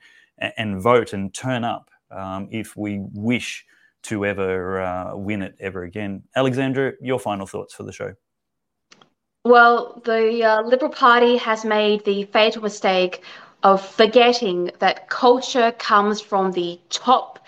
and 0.56 0.80
vote 0.80 1.12
and 1.12 1.34
turn 1.34 1.64
up 1.64 1.90
um, 2.10 2.48
if 2.50 2.76
we 2.76 3.00
wish 3.14 3.64
to 4.04 4.24
ever 4.24 4.80
uh, 4.80 5.16
win 5.16 5.42
it 5.42 5.56
ever 5.60 5.82
again. 5.82 6.22
Alexandra, 6.36 6.92
your 7.00 7.18
final 7.18 7.46
thoughts 7.46 7.74
for 7.74 7.82
the 7.82 7.92
show. 7.92 8.14
Well, 9.44 10.00
the 10.04 10.42
uh, 10.42 10.62
Liberal 10.62 10.90
Party 10.90 11.36
has 11.36 11.64
made 11.64 12.04
the 12.04 12.24
fatal 12.24 12.62
mistake 12.62 13.22
of 13.62 13.86
forgetting 13.86 14.70
that 14.78 15.08
culture 15.08 15.72
comes 15.72 16.20
from 16.20 16.52
the 16.52 16.80
top 16.88 17.40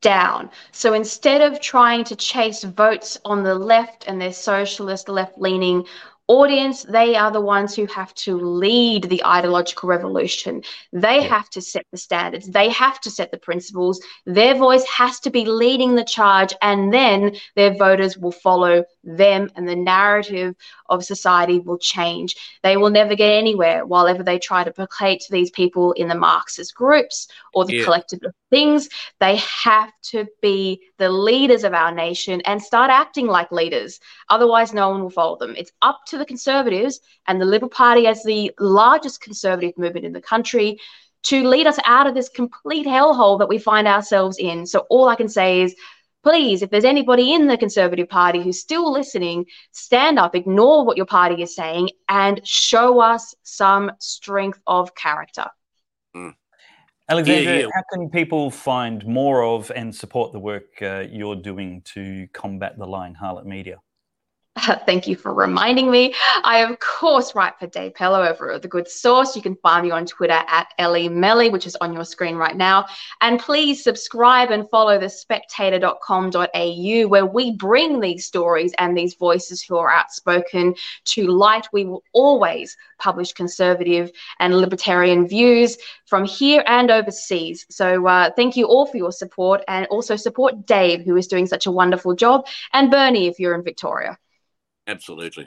down. 0.00 0.50
So 0.72 0.94
instead 0.94 1.40
of 1.40 1.60
trying 1.60 2.04
to 2.04 2.16
chase 2.16 2.64
votes 2.64 3.18
on 3.24 3.42
the 3.42 3.54
left 3.54 4.06
and 4.06 4.20
their 4.20 4.32
socialist, 4.32 5.08
left 5.08 5.38
leaning 5.38 5.84
audience, 6.28 6.82
they 6.82 7.16
are 7.16 7.30
the 7.30 7.40
ones 7.40 7.74
who 7.74 7.86
have 7.86 8.14
to 8.14 8.38
lead 8.38 9.04
the 9.04 9.24
ideological 9.24 9.88
revolution. 9.88 10.62
They 10.92 11.22
yeah. 11.22 11.28
have 11.28 11.50
to 11.50 11.60
set 11.60 11.86
the 11.90 11.98
standards, 11.98 12.46
they 12.48 12.68
have 12.68 13.00
to 13.00 13.10
set 13.10 13.30
the 13.30 13.38
principles. 13.38 14.00
Their 14.26 14.54
voice 14.54 14.86
has 14.86 15.18
to 15.20 15.30
be 15.30 15.44
leading 15.44 15.94
the 15.94 16.04
charge, 16.04 16.54
and 16.62 16.92
then 16.92 17.36
their 17.56 17.74
voters 17.76 18.16
will 18.16 18.32
follow 18.32 18.84
them, 19.16 19.50
and 19.56 19.68
the 19.68 19.76
narrative 19.76 20.54
of 20.88 21.04
society 21.04 21.58
will 21.58 21.78
change. 21.78 22.36
They 22.62 22.76
will 22.76 22.90
never 22.90 23.14
get 23.14 23.30
anywhere 23.30 23.86
while 23.86 24.06
ever 24.06 24.22
they 24.22 24.38
try 24.38 24.64
to 24.64 24.70
placate 24.70 25.24
these 25.30 25.50
people 25.50 25.92
in 25.92 26.08
the 26.08 26.14
Marxist 26.14 26.74
groups 26.74 27.28
or 27.54 27.64
the 27.64 27.76
yeah. 27.76 27.84
collective 27.84 28.20
of 28.24 28.34
things. 28.50 28.88
They 29.20 29.36
have 29.36 29.92
to 30.04 30.26
be 30.42 30.82
the 30.98 31.08
leaders 31.08 31.64
of 31.64 31.74
our 31.74 31.92
nation 31.92 32.40
and 32.42 32.62
start 32.62 32.90
acting 32.90 33.26
like 33.26 33.52
leaders. 33.52 34.00
Otherwise, 34.28 34.72
no 34.72 34.90
one 34.90 35.02
will 35.02 35.10
follow 35.10 35.36
them. 35.36 35.54
It's 35.56 35.72
up 35.82 36.00
to 36.08 36.18
the 36.18 36.26
Conservatives 36.26 37.00
and 37.26 37.40
the 37.40 37.46
Liberal 37.46 37.70
Party, 37.70 38.06
as 38.06 38.22
the 38.22 38.52
largest 38.58 39.20
conservative 39.20 39.76
movement 39.78 40.06
in 40.06 40.12
the 40.12 40.20
country, 40.20 40.78
to 41.24 41.46
lead 41.46 41.66
us 41.66 41.78
out 41.84 42.06
of 42.06 42.14
this 42.14 42.28
complete 42.28 42.86
hellhole 42.86 43.38
that 43.38 43.48
we 43.48 43.58
find 43.58 43.88
ourselves 43.88 44.38
in. 44.38 44.64
So, 44.66 44.86
all 44.88 45.08
I 45.08 45.16
can 45.16 45.28
say 45.28 45.62
is, 45.62 45.74
please, 46.28 46.60
if 46.60 46.68
there's 46.68 46.84
anybody 46.84 47.32
in 47.32 47.46
the 47.46 47.56
Conservative 47.56 48.06
Party 48.06 48.42
who's 48.42 48.60
still 48.60 48.92
listening, 48.92 49.46
stand 49.72 50.18
up, 50.18 50.34
ignore 50.34 50.84
what 50.84 50.98
your 50.98 51.06
party 51.06 51.42
is 51.42 51.54
saying, 51.54 51.88
and 52.10 52.46
show 52.46 53.00
us 53.00 53.34
some 53.44 53.90
strength 53.98 54.60
of 54.66 54.94
character. 54.94 55.46
Mm. 56.14 56.34
Alexandra, 57.08 57.54
yeah, 57.54 57.60
yeah. 57.60 57.68
how 57.74 57.82
can 57.90 58.10
people 58.10 58.50
find 58.50 59.06
more 59.06 59.42
of 59.42 59.72
and 59.74 59.94
support 59.94 60.32
the 60.32 60.38
work 60.38 60.66
uh, 60.82 61.04
you're 61.10 61.34
doing 61.34 61.80
to 61.94 62.28
combat 62.34 62.76
the 62.76 62.86
lying 62.86 63.14
harlot 63.14 63.46
media? 63.46 63.78
Thank 64.86 65.06
you 65.06 65.16
for 65.16 65.32
reminding 65.32 65.90
me. 65.90 66.14
I, 66.42 66.58
of 66.58 66.78
course, 66.80 67.34
write 67.34 67.58
for 67.58 67.66
Dave 67.66 67.94
Pellowe 67.94 68.26
over 68.26 68.52
at 68.52 68.62
The 68.62 68.68
Good 68.68 68.88
Sauce. 68.88 69.36
You 69.36 69.42
can 69.42 69.56
find 69.56 69.84
me 69.84 69.90
on 69.90 70.06
Twitter 70.06 70.42
at 70.46 70.68
Ellie 70.78 71.08
Melly, 71.08 71.50
which 71.50 71.66
is 71.66 71.76
on 71.76 71.92
your 71.92 72.04
screen 72.04 72.36
right 72.36 72.56
now. 72.56 72.86
And 73.20 73.38
please 73.38 73.82
subscribe 73.82 74.50
and 74.50 74.68
follow 74.70 74.98
the 74.98 75.08
spectator.com.au, 75.08 77.08
where 77.08 77.26
we 77.26 77.52
bring 77.52 78.00
these 78.00 78.26
stories 78.26 78.72
and 78.78 78.96
these 78.96 79.14
voices 79.14 79.62
who 79.62 79.76
are 79.76 79.90
outspoken 79.90 80.74
to 81.04 81.26
light. 81.26 81.68
We 81.72 81.84
will 81.84 82.02
always 82.12 82.76
publish 82.98 83.32
conservative 83.32 84.10
and 84.40 84.58
libertarian 84.58 85.28
views 85.28 85.78
from 86.06 86.24
here 86.24 86.64
and 86.66 86.90
overseas. 86.90 87.66
So 87.70 88.06
uh, 88.06 88.30
thank 88.34 88.56
you 88.56 88.66
all 88.66 88.86
for 88.86 88.96
your 88.96 89.12
support 89.12 89.62
and 89.68 89.86
also 89.86 90.16
support 90.16 90.66
Dave, 90.66 91.04
who 91.04 91.16
is 91.16 91.26
doing 91.26 91.46
such 91.46 91.66
a 91.66 91.70
wonderful 91.70 92.14
job, 92.14 92.46
and 92.72 92.90
Bernie 92.90 93.28
if 93.28 93.38
you're 93.38 93.54
in 93.54 93.62
Victoria. 93.62 94.18
Absolutely. 94.88 95.46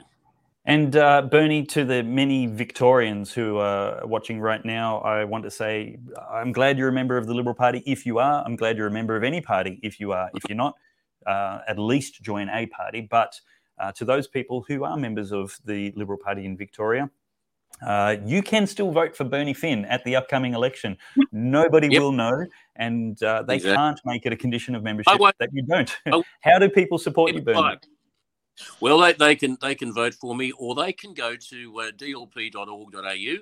And 0.64 0.94
uh, 0.94 1.22
Bernie, 1.22 1.66
to 1.66 1.84
the 1.84 2.04
many 2.04 2.46
Victorians 2.46 3.32
who 3.32 3.58
are 3.58 4.06
watching 4.06 4.40
right 4.40 4.64
now, 4.64 4.98
I 4.98 5.24
want 5.24 5.42
to 5.44 5.50
say 5.50 5.98
I'm 6.30 6.52
glad 6.52 6.78
you're 6.78 6.88
a 6.88 6.92
member 6.92 7.16
of 7.16 7.26
the 7.26 7.34
Liberal 7.34 7.54
Party 7.54 7.82
if 7.84 8.06
you 8.06 8.20
are. 8.20 8.44
I'm 8.44 8.54
glad 8.54 8.76
you're 8.76 8.86
a 8.86 8.92
member 8.92 9.16
of 9.16 9.24
any 9.24 9.40
party 9.40 9.80
if 9.82 9.98
you 9.98 10.12
are. 10.12 10.30
If 10.34 10.44
you're 10.48 10.56
not, 10.56 10.74
uh, 11.26 11.58
at 11.66 11.80
least 11.80 12.22
join 12.22 12.48
a 12.48 12.66
party. 12.66 13.00
But 13.00 13.40
uh, 13.80 13.90
to 13.92 14.04
those 14.04 14.28
people 14.28 14.64
who 14.68 14.84
are 14.84 14.96
members 14.96 15.32
of 15.32 15.58
the 15.64 15.92
Liberal 15.96 16.18
Party 16.18 16.44
in 16.44 16.56
Victoria, 16.56 17.10
uh, 17.84 18.16
you 18.24 18.40
can 18.40 18.64
still 18.68 18.92
vote 18.92 19.16
for 19.16 19.24
Bernie 19.24 19.54
Finn 19.54 19.84
at 19.86 20.04
the 20.04 20.14
upcoming 20.14 20.54
election. 20.54 20.96
Nobody 21.32 21.88
yep. 21.88 22.00
will 22.00 22.12
know, 22.12 22.46
and 22.76 23.20
uh, 23.24 23.42
they 23.42 23.56
exactly. 23.56 23.76
can't 23.76 24.00
make 24.04 24.26
it 24.26 24.32
a 24.32 24.36
condition 24.36 24.76
of 24.76 24.84
membership 24.84 25.18
that 25.40 25.48
you 25.52 25.64
don't. 25.64 25.96
How 26.42 26.60
do 26.60 26.68
people 26.68 26.98
support 26.98 27.32
you, 27.32 27.42
Bernie? 27.42 27.78
Well, 28.80 28.98
they, 28.98 29.12
they 29.12 29.36
can 29.36 29.56
they 29.60 29.74
can 29.74 29.92
vote 29.92 30.14
for 30.14 30.34
me, 30.34 30.52
or 30.52 30.74
they 30.74 30.92
can 30.92 31.14
go 31.14 31.36
to 31.36 31.80
uh, 31.80 31.90
dlp.org.au 31.92 33.36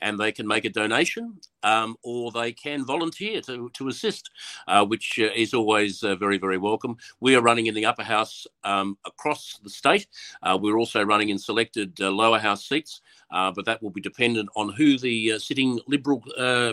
and 0.00 0.18
they 0.18 0.32
can 0.32 0.46
make 0.46 0.64
a 0.64 0.70
donation, 0.70 1.38
um, 1.66 1.96
or 2.02 2.30
they 2.30 2.52
can 2.52 2.84
volunteer 2.84 3.40
to 3.42 3.68
to 3.74 3.88
assist, 3.88 4.30
uh, 4.68 4.84
which 4.86 5.18
uh, 5.18 5.28
is 5.34 5.52
always 5.52 6.02
uh, 6.02 6.14
very 6.14 6.38
very 6.38 6.58
welcome. 6.58 6.96
We 7.20 7.34
are 7.34 7.42
running 7.42 7.66
in 7.66 7.74
the 7.74 7.86
upper 7.86 8.04
house 8.04 8.46
um, 8.62 8.96
across 9.04 9.58
the 9.64 9.70
state. 9.70 10.06
Uh, 10.42 10.56
we're 10.60 10.78
also 10.78 11.02
running 11.02 11.30
in 11.30 11.38
selected 11.38 12.00
uh, 12.00 12.10
lower 12.10 12.38
house 12.38 12.68
seats. 12.68 13.00
Uh, 13.28 13.50
but 13.50 13.64
that 13.64 13.82
will 13.82 13.90
be 13.90 14.00
dependent 14.00 14.48
on 14.54 14.68
who 14.68 14.96
the 14.96 15.36
sitting 15.40 15.80
Liberal 15.88 16.22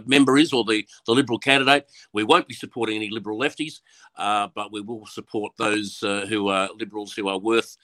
member 0.05 0.37
is 0.37 0.53
or 0.53 0.63
the, 0.63 0.85
the 1.07 1.11
Liberal 1.11 1.39
candidate. 1.39 1.89
We 2.13 2.23
won't 2.23 2.47
be 2.47 2.53
supporting 2.53 2.95
any 2.95 3.09
Liberal 3.09 3.39
lefties, 3.39 3.81
but 4.15 4.71
we 4.71 4.81
will 4.81 5.07
support 5.07 5.53
those 5.57 5.97
who 6.29 6.49
are 6.49 6.69
Liberals 6.77 7.13
who 7.13 7.27
are 7.27 7.39
worth 7.39 7.75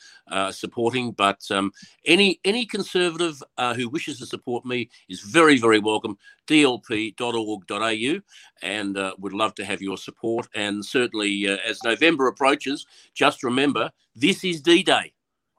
supporting. 0.52 1.14
But 1.14 1.42
um, 1.50 1.72
any 2.06 2.40
any 2.46 2.64
Conservative 2.64 3.42
who 3.76 3.90
wishes 3.90 4.20
to 4.20 4.28
support 4.28 4.68
me 4.68 4.90
is 5.10 5.22
very, 5.22 5.58
very 5.58 5.80
welcome. 5.80 6.16
dlp.org.au 6.50 8.20
and 8.62 8.98
would 9.20 9.34
love 9.34 9.56
to 9.56 9.66
have 9.66 9.82
your 9.82 9.98
support. 9.98 10.48
And 10.56 10.84
certainly, 10.84 11.48
as 11.48 11.84
November 11.84 12.28
approaches, 12.28 12.86
just 13.14 13.44
remember 13.44 13.92
this 14.16 14.44
is 14.44 14.62
D 14.62 14.84
Day. 14.84 15.14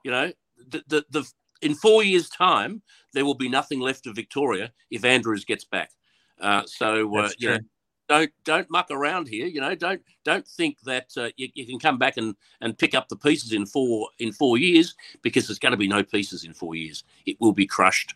You 0.04 0.10
know, 0.10 0.32
the, 0.68 0.82
the, 0.88 1.04
the 1.10 1.30
in 1.62 1.74
four 1.74 2.02
years' 2.02 2.28
time, 2.28 2.82
there 3.12 3.24
will 3.24 3.34
be 3.34 3.48
nothing 3.48 3.80
left 3.80 4.06
of 4.06 4.14
Victoria 4.14 4.72
if 4.90 5.04
Andrews 5.04 5.44
gets 5.44 5.64
back. 5.64 5.90
Uh, 6.40 6.62
so 6.66 7.16
uh, 7.16 7.30
you 7.38 7.50
know, 7.50 7.58
don't 8.08 8.30
don't 8.44 8.70
muck 8.70 8.90
around 8.90 9.28
here. 9.28 9.46
You 9.46 9.60
know, 9.60 9.74
don't 9.74 10.02
don't 10.24 10.46
think 10.46 10.80
that 10.84 11.08
uh, 11.16 11.28
you, 11.36 11.48
you, 11.54 11.66
can 11.66 11.78
come 11.78 11.98
back 11.98 12.16
and, 12.16 12.34
and 12.60 12.76
pick 12.76 12.94
up 12.94 13.08
the 13.08 13.16
pieces 13.16 13.52
in 13.52 13.66
four 13.66 14.08
in 14.18 14.32
four 14.32 14.58
years 14.58 14.94
because 15.22 15.46
there's 15.46 15.58
going 15.58 15.72
to 15.72 15.78
be 15.78 15.88
no 15.88 16.02
pieces 16.02 16.44
in 16.44 16.54
four 16.54 16.74
years. 16.74 17.04
It 17.26 17.36
will 17.40 17.52
be 17.52 17.66
crushed. 17.66 18.14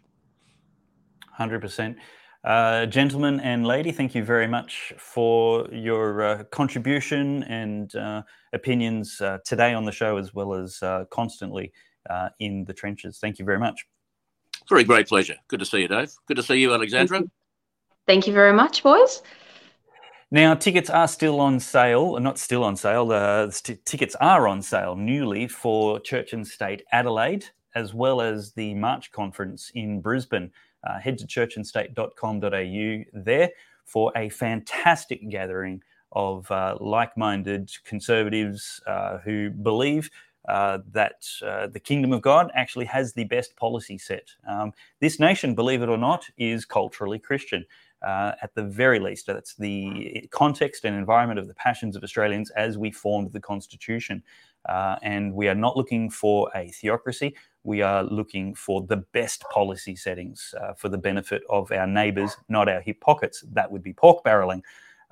Hundred 1.30 1.60
percent. 1.60 1.98
Uh, 2.44 2.84
gentlemen 2.84 3.40
and 3.40 3.66
lady, 3.66 3.90
thank 3.90 4.14
you 4.14 4.22
very 4.22 4.46
much 4.46 4.92
for 4.98 5.66
your 5.72 6.22
uh, 6.22 6.44
contribution 6.44 7.42
and 7.44 7.96
uh, 7.96 8.22
opinions 8.52 9.18
uh, 9.22 9.38
today 9.46 9.72
on 9.72 9.86
the 9.86 9.92
show, 9.92 10.18
as 10.18 10.34
well 10.34 10.52
as 10.52 10.82
uh, 10.82 11.06
constantly 11.10 11.72
uh, 12.10 12.28
in 12.40 12.62
the 12.66 12.74
trenches. 12.74 13.18
Thank 13.18 13.38
you 13.38 13.46
very 13.46 13.58
much. 13.58 13.86
Very 14.68 14.84
great 14.84 15.08
pleasure. 15.08 15.36
Good 15.48 15.60
to 15.60 15.64
see 15.64 15.80
you, 15.80 15.88
Dave. 15.88 16.12
Good 16.28 16.36
to 16.36 16.42
see 16.42 16.56
you, 16.56 16.74
Alexandra. 16.74 17.18
Thank 17.18 17.24
you, 17.24 17.30
Thank 18.06 18.26
you 18.26 18.34
very 18.34 18.52
much, 18.52 18.82
boys. 18.82 19.22
Now, 20.30 20.54
tickets 20.54 20.90
are 20.90 21.08
still 21.08 21.40
on 21.40 21.60
sale, 21.60 22.20
not 22.20 22.38
still 22.38 22.62
on 22.62 22.76
sale, 22.76 23.10
uh, 23.10 23.50
t- 23.50 23.78
tickets 23.86 24.16
are 24.16 24.48
on 24.48 24.60
sale 24.60 24.96
newly 24.96 25.48
for 25.48 25.98
Church 26.00 26.34
and 26.34 26.46
State 26.46 26.82
Adelaide, 26.92 27.46
as 27.74 27.94
well 27.94 28.20
as 28.20 28.52
the 28.52 28.74
March 28.74 29.12
conference 29.12 29.70
in 29.74 30.02
Brisbane. 30.02 30.50
Uh, 30.86 30.98
head 30.98 31.18
to 31.18 31.26
churchandstate.com.au 31.26 33.04
there 33.12 33.50
for 33.84 34.12
a 34.16 34.28
fantastic 34.28 35.28
gathering 35.28 35.82
of 36.12 36.50
uh, 36.50 36.76
like 36.80 37.16
minded 37.16 37.70
conservatives 37.84 38.80
uh, 38.86 39.18
who 39.18 39.50
believe 39.50 40.10
uh, 40.48 40.78
that 40.92 41.26
uh, 41.42 41.66
the 41.68 41.80
kingdom 41.80 42.12
of 42.12 42.20
God 42.20 42.50
actually 42.54 42.84
has 42.84 43.12
the 43.12 43.24
best 43.24 43.56
policy 43.56 43.96
set. 43.96 44.28
Um, 44.46 44.72
this 45.00 45.18
nation, 45.18 45.54
believe 45.54 45.82
it 45.82 45.88
or 45.88 45.96
not, 45.96 46.26
is 46.36 46.64
culturally 46.64 47.18
Christian. 47.18 47.64
Uh, 48.02 48.32
at 48.42 48.54
the 48.54 48.62
very 48.62 48.98
least, 48.98 49.26
that's 49.26 49.54
the 49.54 50.28
context 50.30 50.84
and 50.84 50.94
environment 50.94 51.38
of 51.38 51.48
the 51.48 51.54
passions 51.54 51.96
of 51.96 52.04
Australians 52.04 52.50
as 52.50 52.76
we 52.76 52.90
formed 52.90 53.32
the 53.32 53.40
Constitution. 53.40 54.22
Uh, 54.68 54.96
and 55.02 55.32
we 55.32 55.48
are 55.48 55.54
not 55.54 55.76
looking 55.76 56.10
for 56.10 56.50
a 56.54 56.68
theocracy. 56.70 57.34
We 57.64 57.80
are 57.82 58.04
looking 58.04 58.54
for 58.54 58.82
the 58.82 58.98
best 58.98 59.42
policy 59.50 59.96
settings 59.96 60.54
uh, 60.60 60.74
for 60.74 60.88
the 60.88 60.98
benefit 60.98 61.42
of 61.48 61.72
our 61.72 61.86
neighbours, 61.86 62.36
not 62.48 62.68
our 62.68 62.80
hip 62.80 63.00
pockets. 63.00 63.42
That 63.52 63.70
would 63.72 63.82
be 63.82 63.94
pork 63.94 64.22
barrelling. 64.22 64.62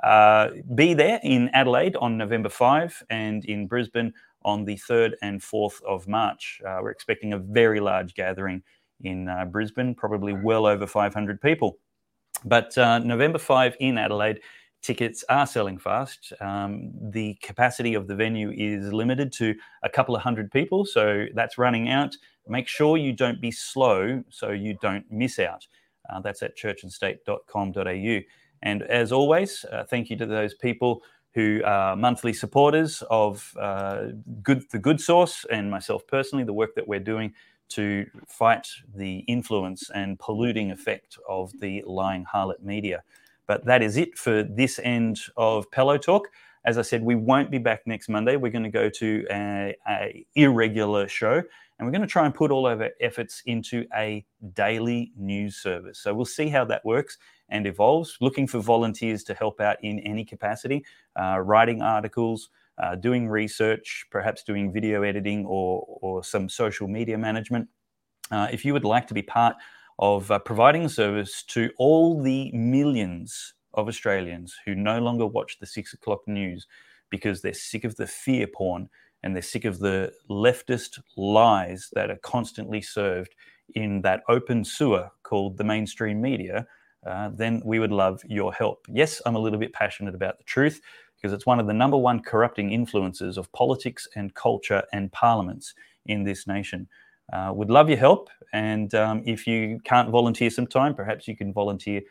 Uh, 0.03 0.51
be 0.75 0.95
there 0.95 1.19
in 1.23 1.49
Adelaide 1.55 1.97
on 1.97 2.19
November 2.19 2.49
5 2.49 3.05
and 3.09 3.45
in 3.47 3.67
Brisbane 3.67 4.13
on 4.45 4.65
the 4.65 4.77
3rd 4.77 5.15
and 5.23 5.41
4th 5.41 5.83
of 5.85 6.07
March. 6.07 6.61
Uh, 6.67 6.81
we're 6.83 6.91
expecting 6.91 7.33
a 7.33 7.39
very 7.39 7.81
large 7.81 8.15
gathering 8.15 8.63
in 9.03 9.29
uh, 9.29 9.45
Brisbane, 9.45 9.95
probably 9.95 10.33
well 10.33 10.67
over 10.67 10.87
500 10.87 11.41
people. 11.41 11.79
But 12.45 12.77
uh, 12.77 12.99
November 12.99 13.39
5 13.39 13.77
in 13.81 13.97
Adelaide, 13.97 14.41
tickets 14.83 15.25
are 15.29 15.47
selling 15.47 15.79
fast. 15.79 16.33
Um, 16.41 16.91
the 17.01 17.35
capacity 17.43 17.95
of 17.95 18.09
the 18.09 18.15
venue 18.15 18.51
is 18.51 18.93
limited 18.93 19.33
to 19.35 19.55
a 19.83 19.89
couple 19.89 20.15
of 20.15 20.23
hundred 20.23 20.51
people, 20.51 20.85
so 20.85 21.27
that's 21.35 21.57
running 21.57 21.89
out. 21.89 22.17
Make 22.49 22.69
sure 22.69 22.97
you 22.97 23.13
don't 23.13 23.41
be 23.41 23.53
slow 23.53 24.23
so 24.29 24.51
you 24.51 24.77
don't 24.83 25.11
miss 25.11 25.39
out. 25.39 25.67
Uh, 26.11 26.21
that's 26.21 26.43
at 26.43 26.57
churchandstate.com.au. 26.57 28.21
And 28.63 28.83
as 28.83 29.13
always, 29.13 29.65
uh, 29.71 29.85
thank 29.85 30.11
you 30.11 30.17
to 30.17 30.27
those 30.27 30.55
people 30.55 31.03
who 31.35 31.63
are 31.65 31.97
monthly 31.97 32.33
supporters 32.33 33.03
of 33.09 33.55
uh, 33.59 34.09
good, 34.43 34.69
the 34.71 34.79
Good 34.79 35.01
Sauce 35.01 35.47
and 35.51 35.71
myself 35.71 36.07
personally, 36.07 36.45
the 36.45 36.53
work 36.53 36.75
that 36.75 36.87
we're 36.87 37.01
doing 37.01 37.33
to 37.71 38.07
fight 38.27 38.69
the 38.95 39.19
influence 39.21 39.91
and 39.95 40.19
polluting 40.19 40.71
effect 40.71 41.17
of 41.29 41.53
the 41.61 41.83
lying 41.87 42.25
harlot 42.25 42.63
media. 42.63 43.03
But 43.47 43.65
that 43.67 43.83
is 43.83 43.97
it 43.97 44.17
for 44.17 44.43
this 44.43 44.79
end 44.83 45.21
of 45.37 45.71
Pellowe 45.71 45.99
Talk. 45.99 46.29
As 46.65 46.79
I 46.79 46.83
said, 46.83 47.03
we 47.03 47.17
won't 47.17 47.51
be 47.51 47.59
back 47.59 47.87
next 47.87 48.09
Monday. 48.09 48.37
We're 48.37 48.53
going 48.53 48.63
to 48.63 48.71
go 48.71 48.89
to 48.89 49.27
a, 49.31 49.77
a 49.89 50.27
irregular 50.37 51.09
show, 51.09 51.43
and 51.79 51.87
we're 51.87 51.91
going 51.91 52.03
to 52.03 52.07
try 52.07 52.25
and 52.25 52.33
put 52.33 52.53
all 52.53 52.69
of 52.69 52.81
our 52.81 52.91
efforts 53.01 53.43
into 53.47 53.85
a 53.97 54.25
daily 54.55 55.13
news 55.17 55.57
service. 55.57 55.99
So 55.99 56.15
we'll 56.15 56.25
see 56.25 56.49
how 56.49 56.65
that 56.67 56.85
works 56.85 57.19
and 57.49 57.67
evolves, 57.67 58.17
looking 58.21 58.47
for 58.47 58.61
volunteers 58.61 59.25
to 59.25 59.35
help 59.35 59.61
out 59.61 59.77
in 59.83 59.99
any 60.01 60.25
capacity, 60.25 60.85
uh, 61.21 61.41
writing 61.41 61.83
articles, 61.83 62.49
uh, 62.79 62.95
doing 62.95 63.29
research, 63.29 64.07
perhaps 64.11 64.43
doing 64.45 64.73
video 64.73 65.03
editing 65.03 65.45
or, 65.47 65.85
or 66.01 66.25
some 66.25 66.49
social 66.49 66.89
media 66.89 67.19
management. 67.19 67.69
Uh, 68.31 68.49
if 68.51 68.65
you 68.65 68.73
would 68.73 68.85
like 68.85 69.07
to 69.09 69.15
be 69.15 69.23
part 69.23 69.57
of 69.99 70.31
uh, 70.31 70.39
providing 70.39 70.85
a 70.85 70.89
service 70.89 71.43
to 71.45 71.71
all 71.79 72.23
the 72.23 72.51
millions 72.53 73.55
of 73.75 73.89
Australians 73.89 74.57
who 74.65 74.75
no 74.75 74.99
longer 74.99 75.27
watch 75.27 75.59
the 75.59 75.67
six 75.67 75.93
o'clock 75.93 76.21
news 76.27 76.67
because 77.11 77.43
they're 77.43 77.55
sick 77.55 77.85
of 77.85 77.97
the 77.97 78.07
fear 78.07 78.47
porn 78.47 78.89
and 79.23 79.35
they're 79.35 79.43
sick 79.43 79.65
of 79.65 79.79
the 79.79 80.13
leftist 80.29 81.01
lies 81.17 81.89
that 81.93 82.11
are 82.11 82.19
constantly 82.23 82.81
served 82.81 83.35
in 83.75 84.03
that 84.03 84.23
open 84.29 84.65
sewer 84.65 85.11
called 85.23 85.57
the 85.57 85.65
mainstream 85.65 86.21
media, 86.21 86.67
uh, 87.07 87.31
then 87.33 87.63
we 87.65 87.79
would 87.79 87.93
love 87.93 88.21
your 88.27 88.53
help. 88.53 88.85
Yes, 88.89 89.23
I'm 89.25 89.37
a 89.37 89.41
little 89.41 89.59
bit 89.59 89.73
passionate 89.73 90.15
about 90.15 90.39
the 90.39 90.45
truth 90.45 90.81
because 91.17 91.33
it's 91.33 91.47
one 91.47 91.61
of 91.61 91.67
the 91.67 91.73
number 91.73 91.97
one 91.97 92.21
corrupting 92.21 92.73
influences 92.73 93.39
of 93.39 93.53
politics 93.53 94.09
and 94.17 94.35
culture 94.35 94.83
and 94.93 95.13
parliaments 95.13 95.75
in 96.07 96.25
this 96.25 96.47
nation. 96.47 96.89
Uh, 97.33 97.53
would 97.55 97.71
love 97.71 97.89
your 97.89 97.99
help. 97.99 98.29
And 98.53 98.95
um, 98.95 99.23
if 99.25 99.47
you 99.47 99.81
can't 99.85 100.11
volunteer 100.11 100.51
some 100.51 100.67
time, 100.67 100.95
perhaps 100.95 101.27
you 101.27 101.37
can 101.37 101.53
volunteer 101.53 102.03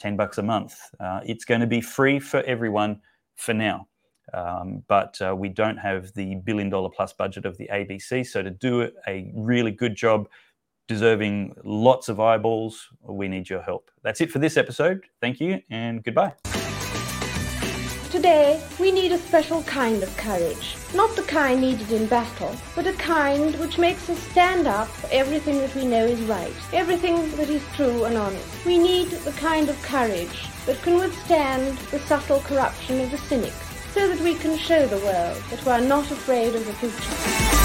10 0.00 0.16
bucks 0.16 0.38
a 0.38 0.42
month. 0.42 0.76
Uh, 0.98 1.20
it's 1.24 1.44
going 1.44 1.60
to 1.60 1.66
be 1.66 1.80
free 1.80 2.18
for 2.18 2.42
everyone 2.42 3.00
for 3.36 3.54
now. 3.54 3.86
Um, 4.32 4.82
but 4.88 5.16
uh, 5.20 5.34
we 5.36 5.48
don't 5.48 5.76
have 5.76 6.12
the 6.14 6.36
billion 6.36 6.70
dollar 6.70 6.88
plus 6.88 7.12
budget 7.12 7.44
of 7.44 7.56
the 7.58 7.68
ABC. 7.72 8.26
So 8.26 8.42
to 8.42 8.50
do 8.50 8.90
a 9.06 9.30
really 9.34 9.70
good 9.70 9.94
job, 9.94 10.28
deserving 10.88 11.54
lots 11.64 12.08
of 12.08 12.20
eyeballs, 12.20 12.88
we 13.02 13.28
need 13.28 13.48
your 13.48 13.62
help. 13.62 13.90
That's 14.02 14.20
it 14.20 14.30
for 14.30 14.38
this 14.38 14.56
episode. 14.56 15.04
Thank 15.20 15.40
you 15.40 15.60
and 15.70 16.02
goodbye. 16.02 16.53
Today, 18.14 18.62
we 18.78 18.92
need 18.92 19.10
a 19.10 19.18
special 19.18 19.64
kind 19.64 20.00
of 20.00 20.16
courage. 20.16 20.76
Not 20.94 21.16
the 21.16 21.22
kind 21.22 21.60
needed 21.60 21.90
in 21.90 22.06
battle, 22.06 22.54
but 22.76 22.86
a 22.86 22.92
kind 22.92 23.56
which 23.56 23.76
makes 23.76 24.08
us 24.08 24.20
stand 24.30 24.68
up 24.68 24.86
for 24.86 25.08
everything 25.12 25.58
that 25.58 25.74
we 25.74 25.84
know 25.84 26.06
is 26.06 26.20
right, 26.20 26.54
everything 26.72 27.28
that 27.32 27.50
is 27.50 27.60
true 27.74 28.04
and 28.04 28.16
honest. 28.16 28.64
We 28.64 28.78
need 28.78 29.08
the 29.10 29.32
kind 29.32 29.68
of 29.68 29.82
courage 29.82 30.48
that 30.66 30.80
can 30.82 30.94
withstand 30.94 31.76
the 31.90 31.98
subtle 31.98 32.38
corruption 32.38 33.00
of 33.00 33.10
the 33.10 33.18
cynics, 33.18 33.90
so 33.92 34.06
that 34.06 34.20
we 34.20 34.36
can 34.36 34.56
show 34.58 34.86
the 34.86 35.04
world 35.04 35.42
that 35.50 35.64
we 35.64 35.72
are 35.72 35.80
not 35.80 36.08
afraid 36.08 36.54
of 36.54 36.64
the 36.64 36.72
future. 36.74 37.63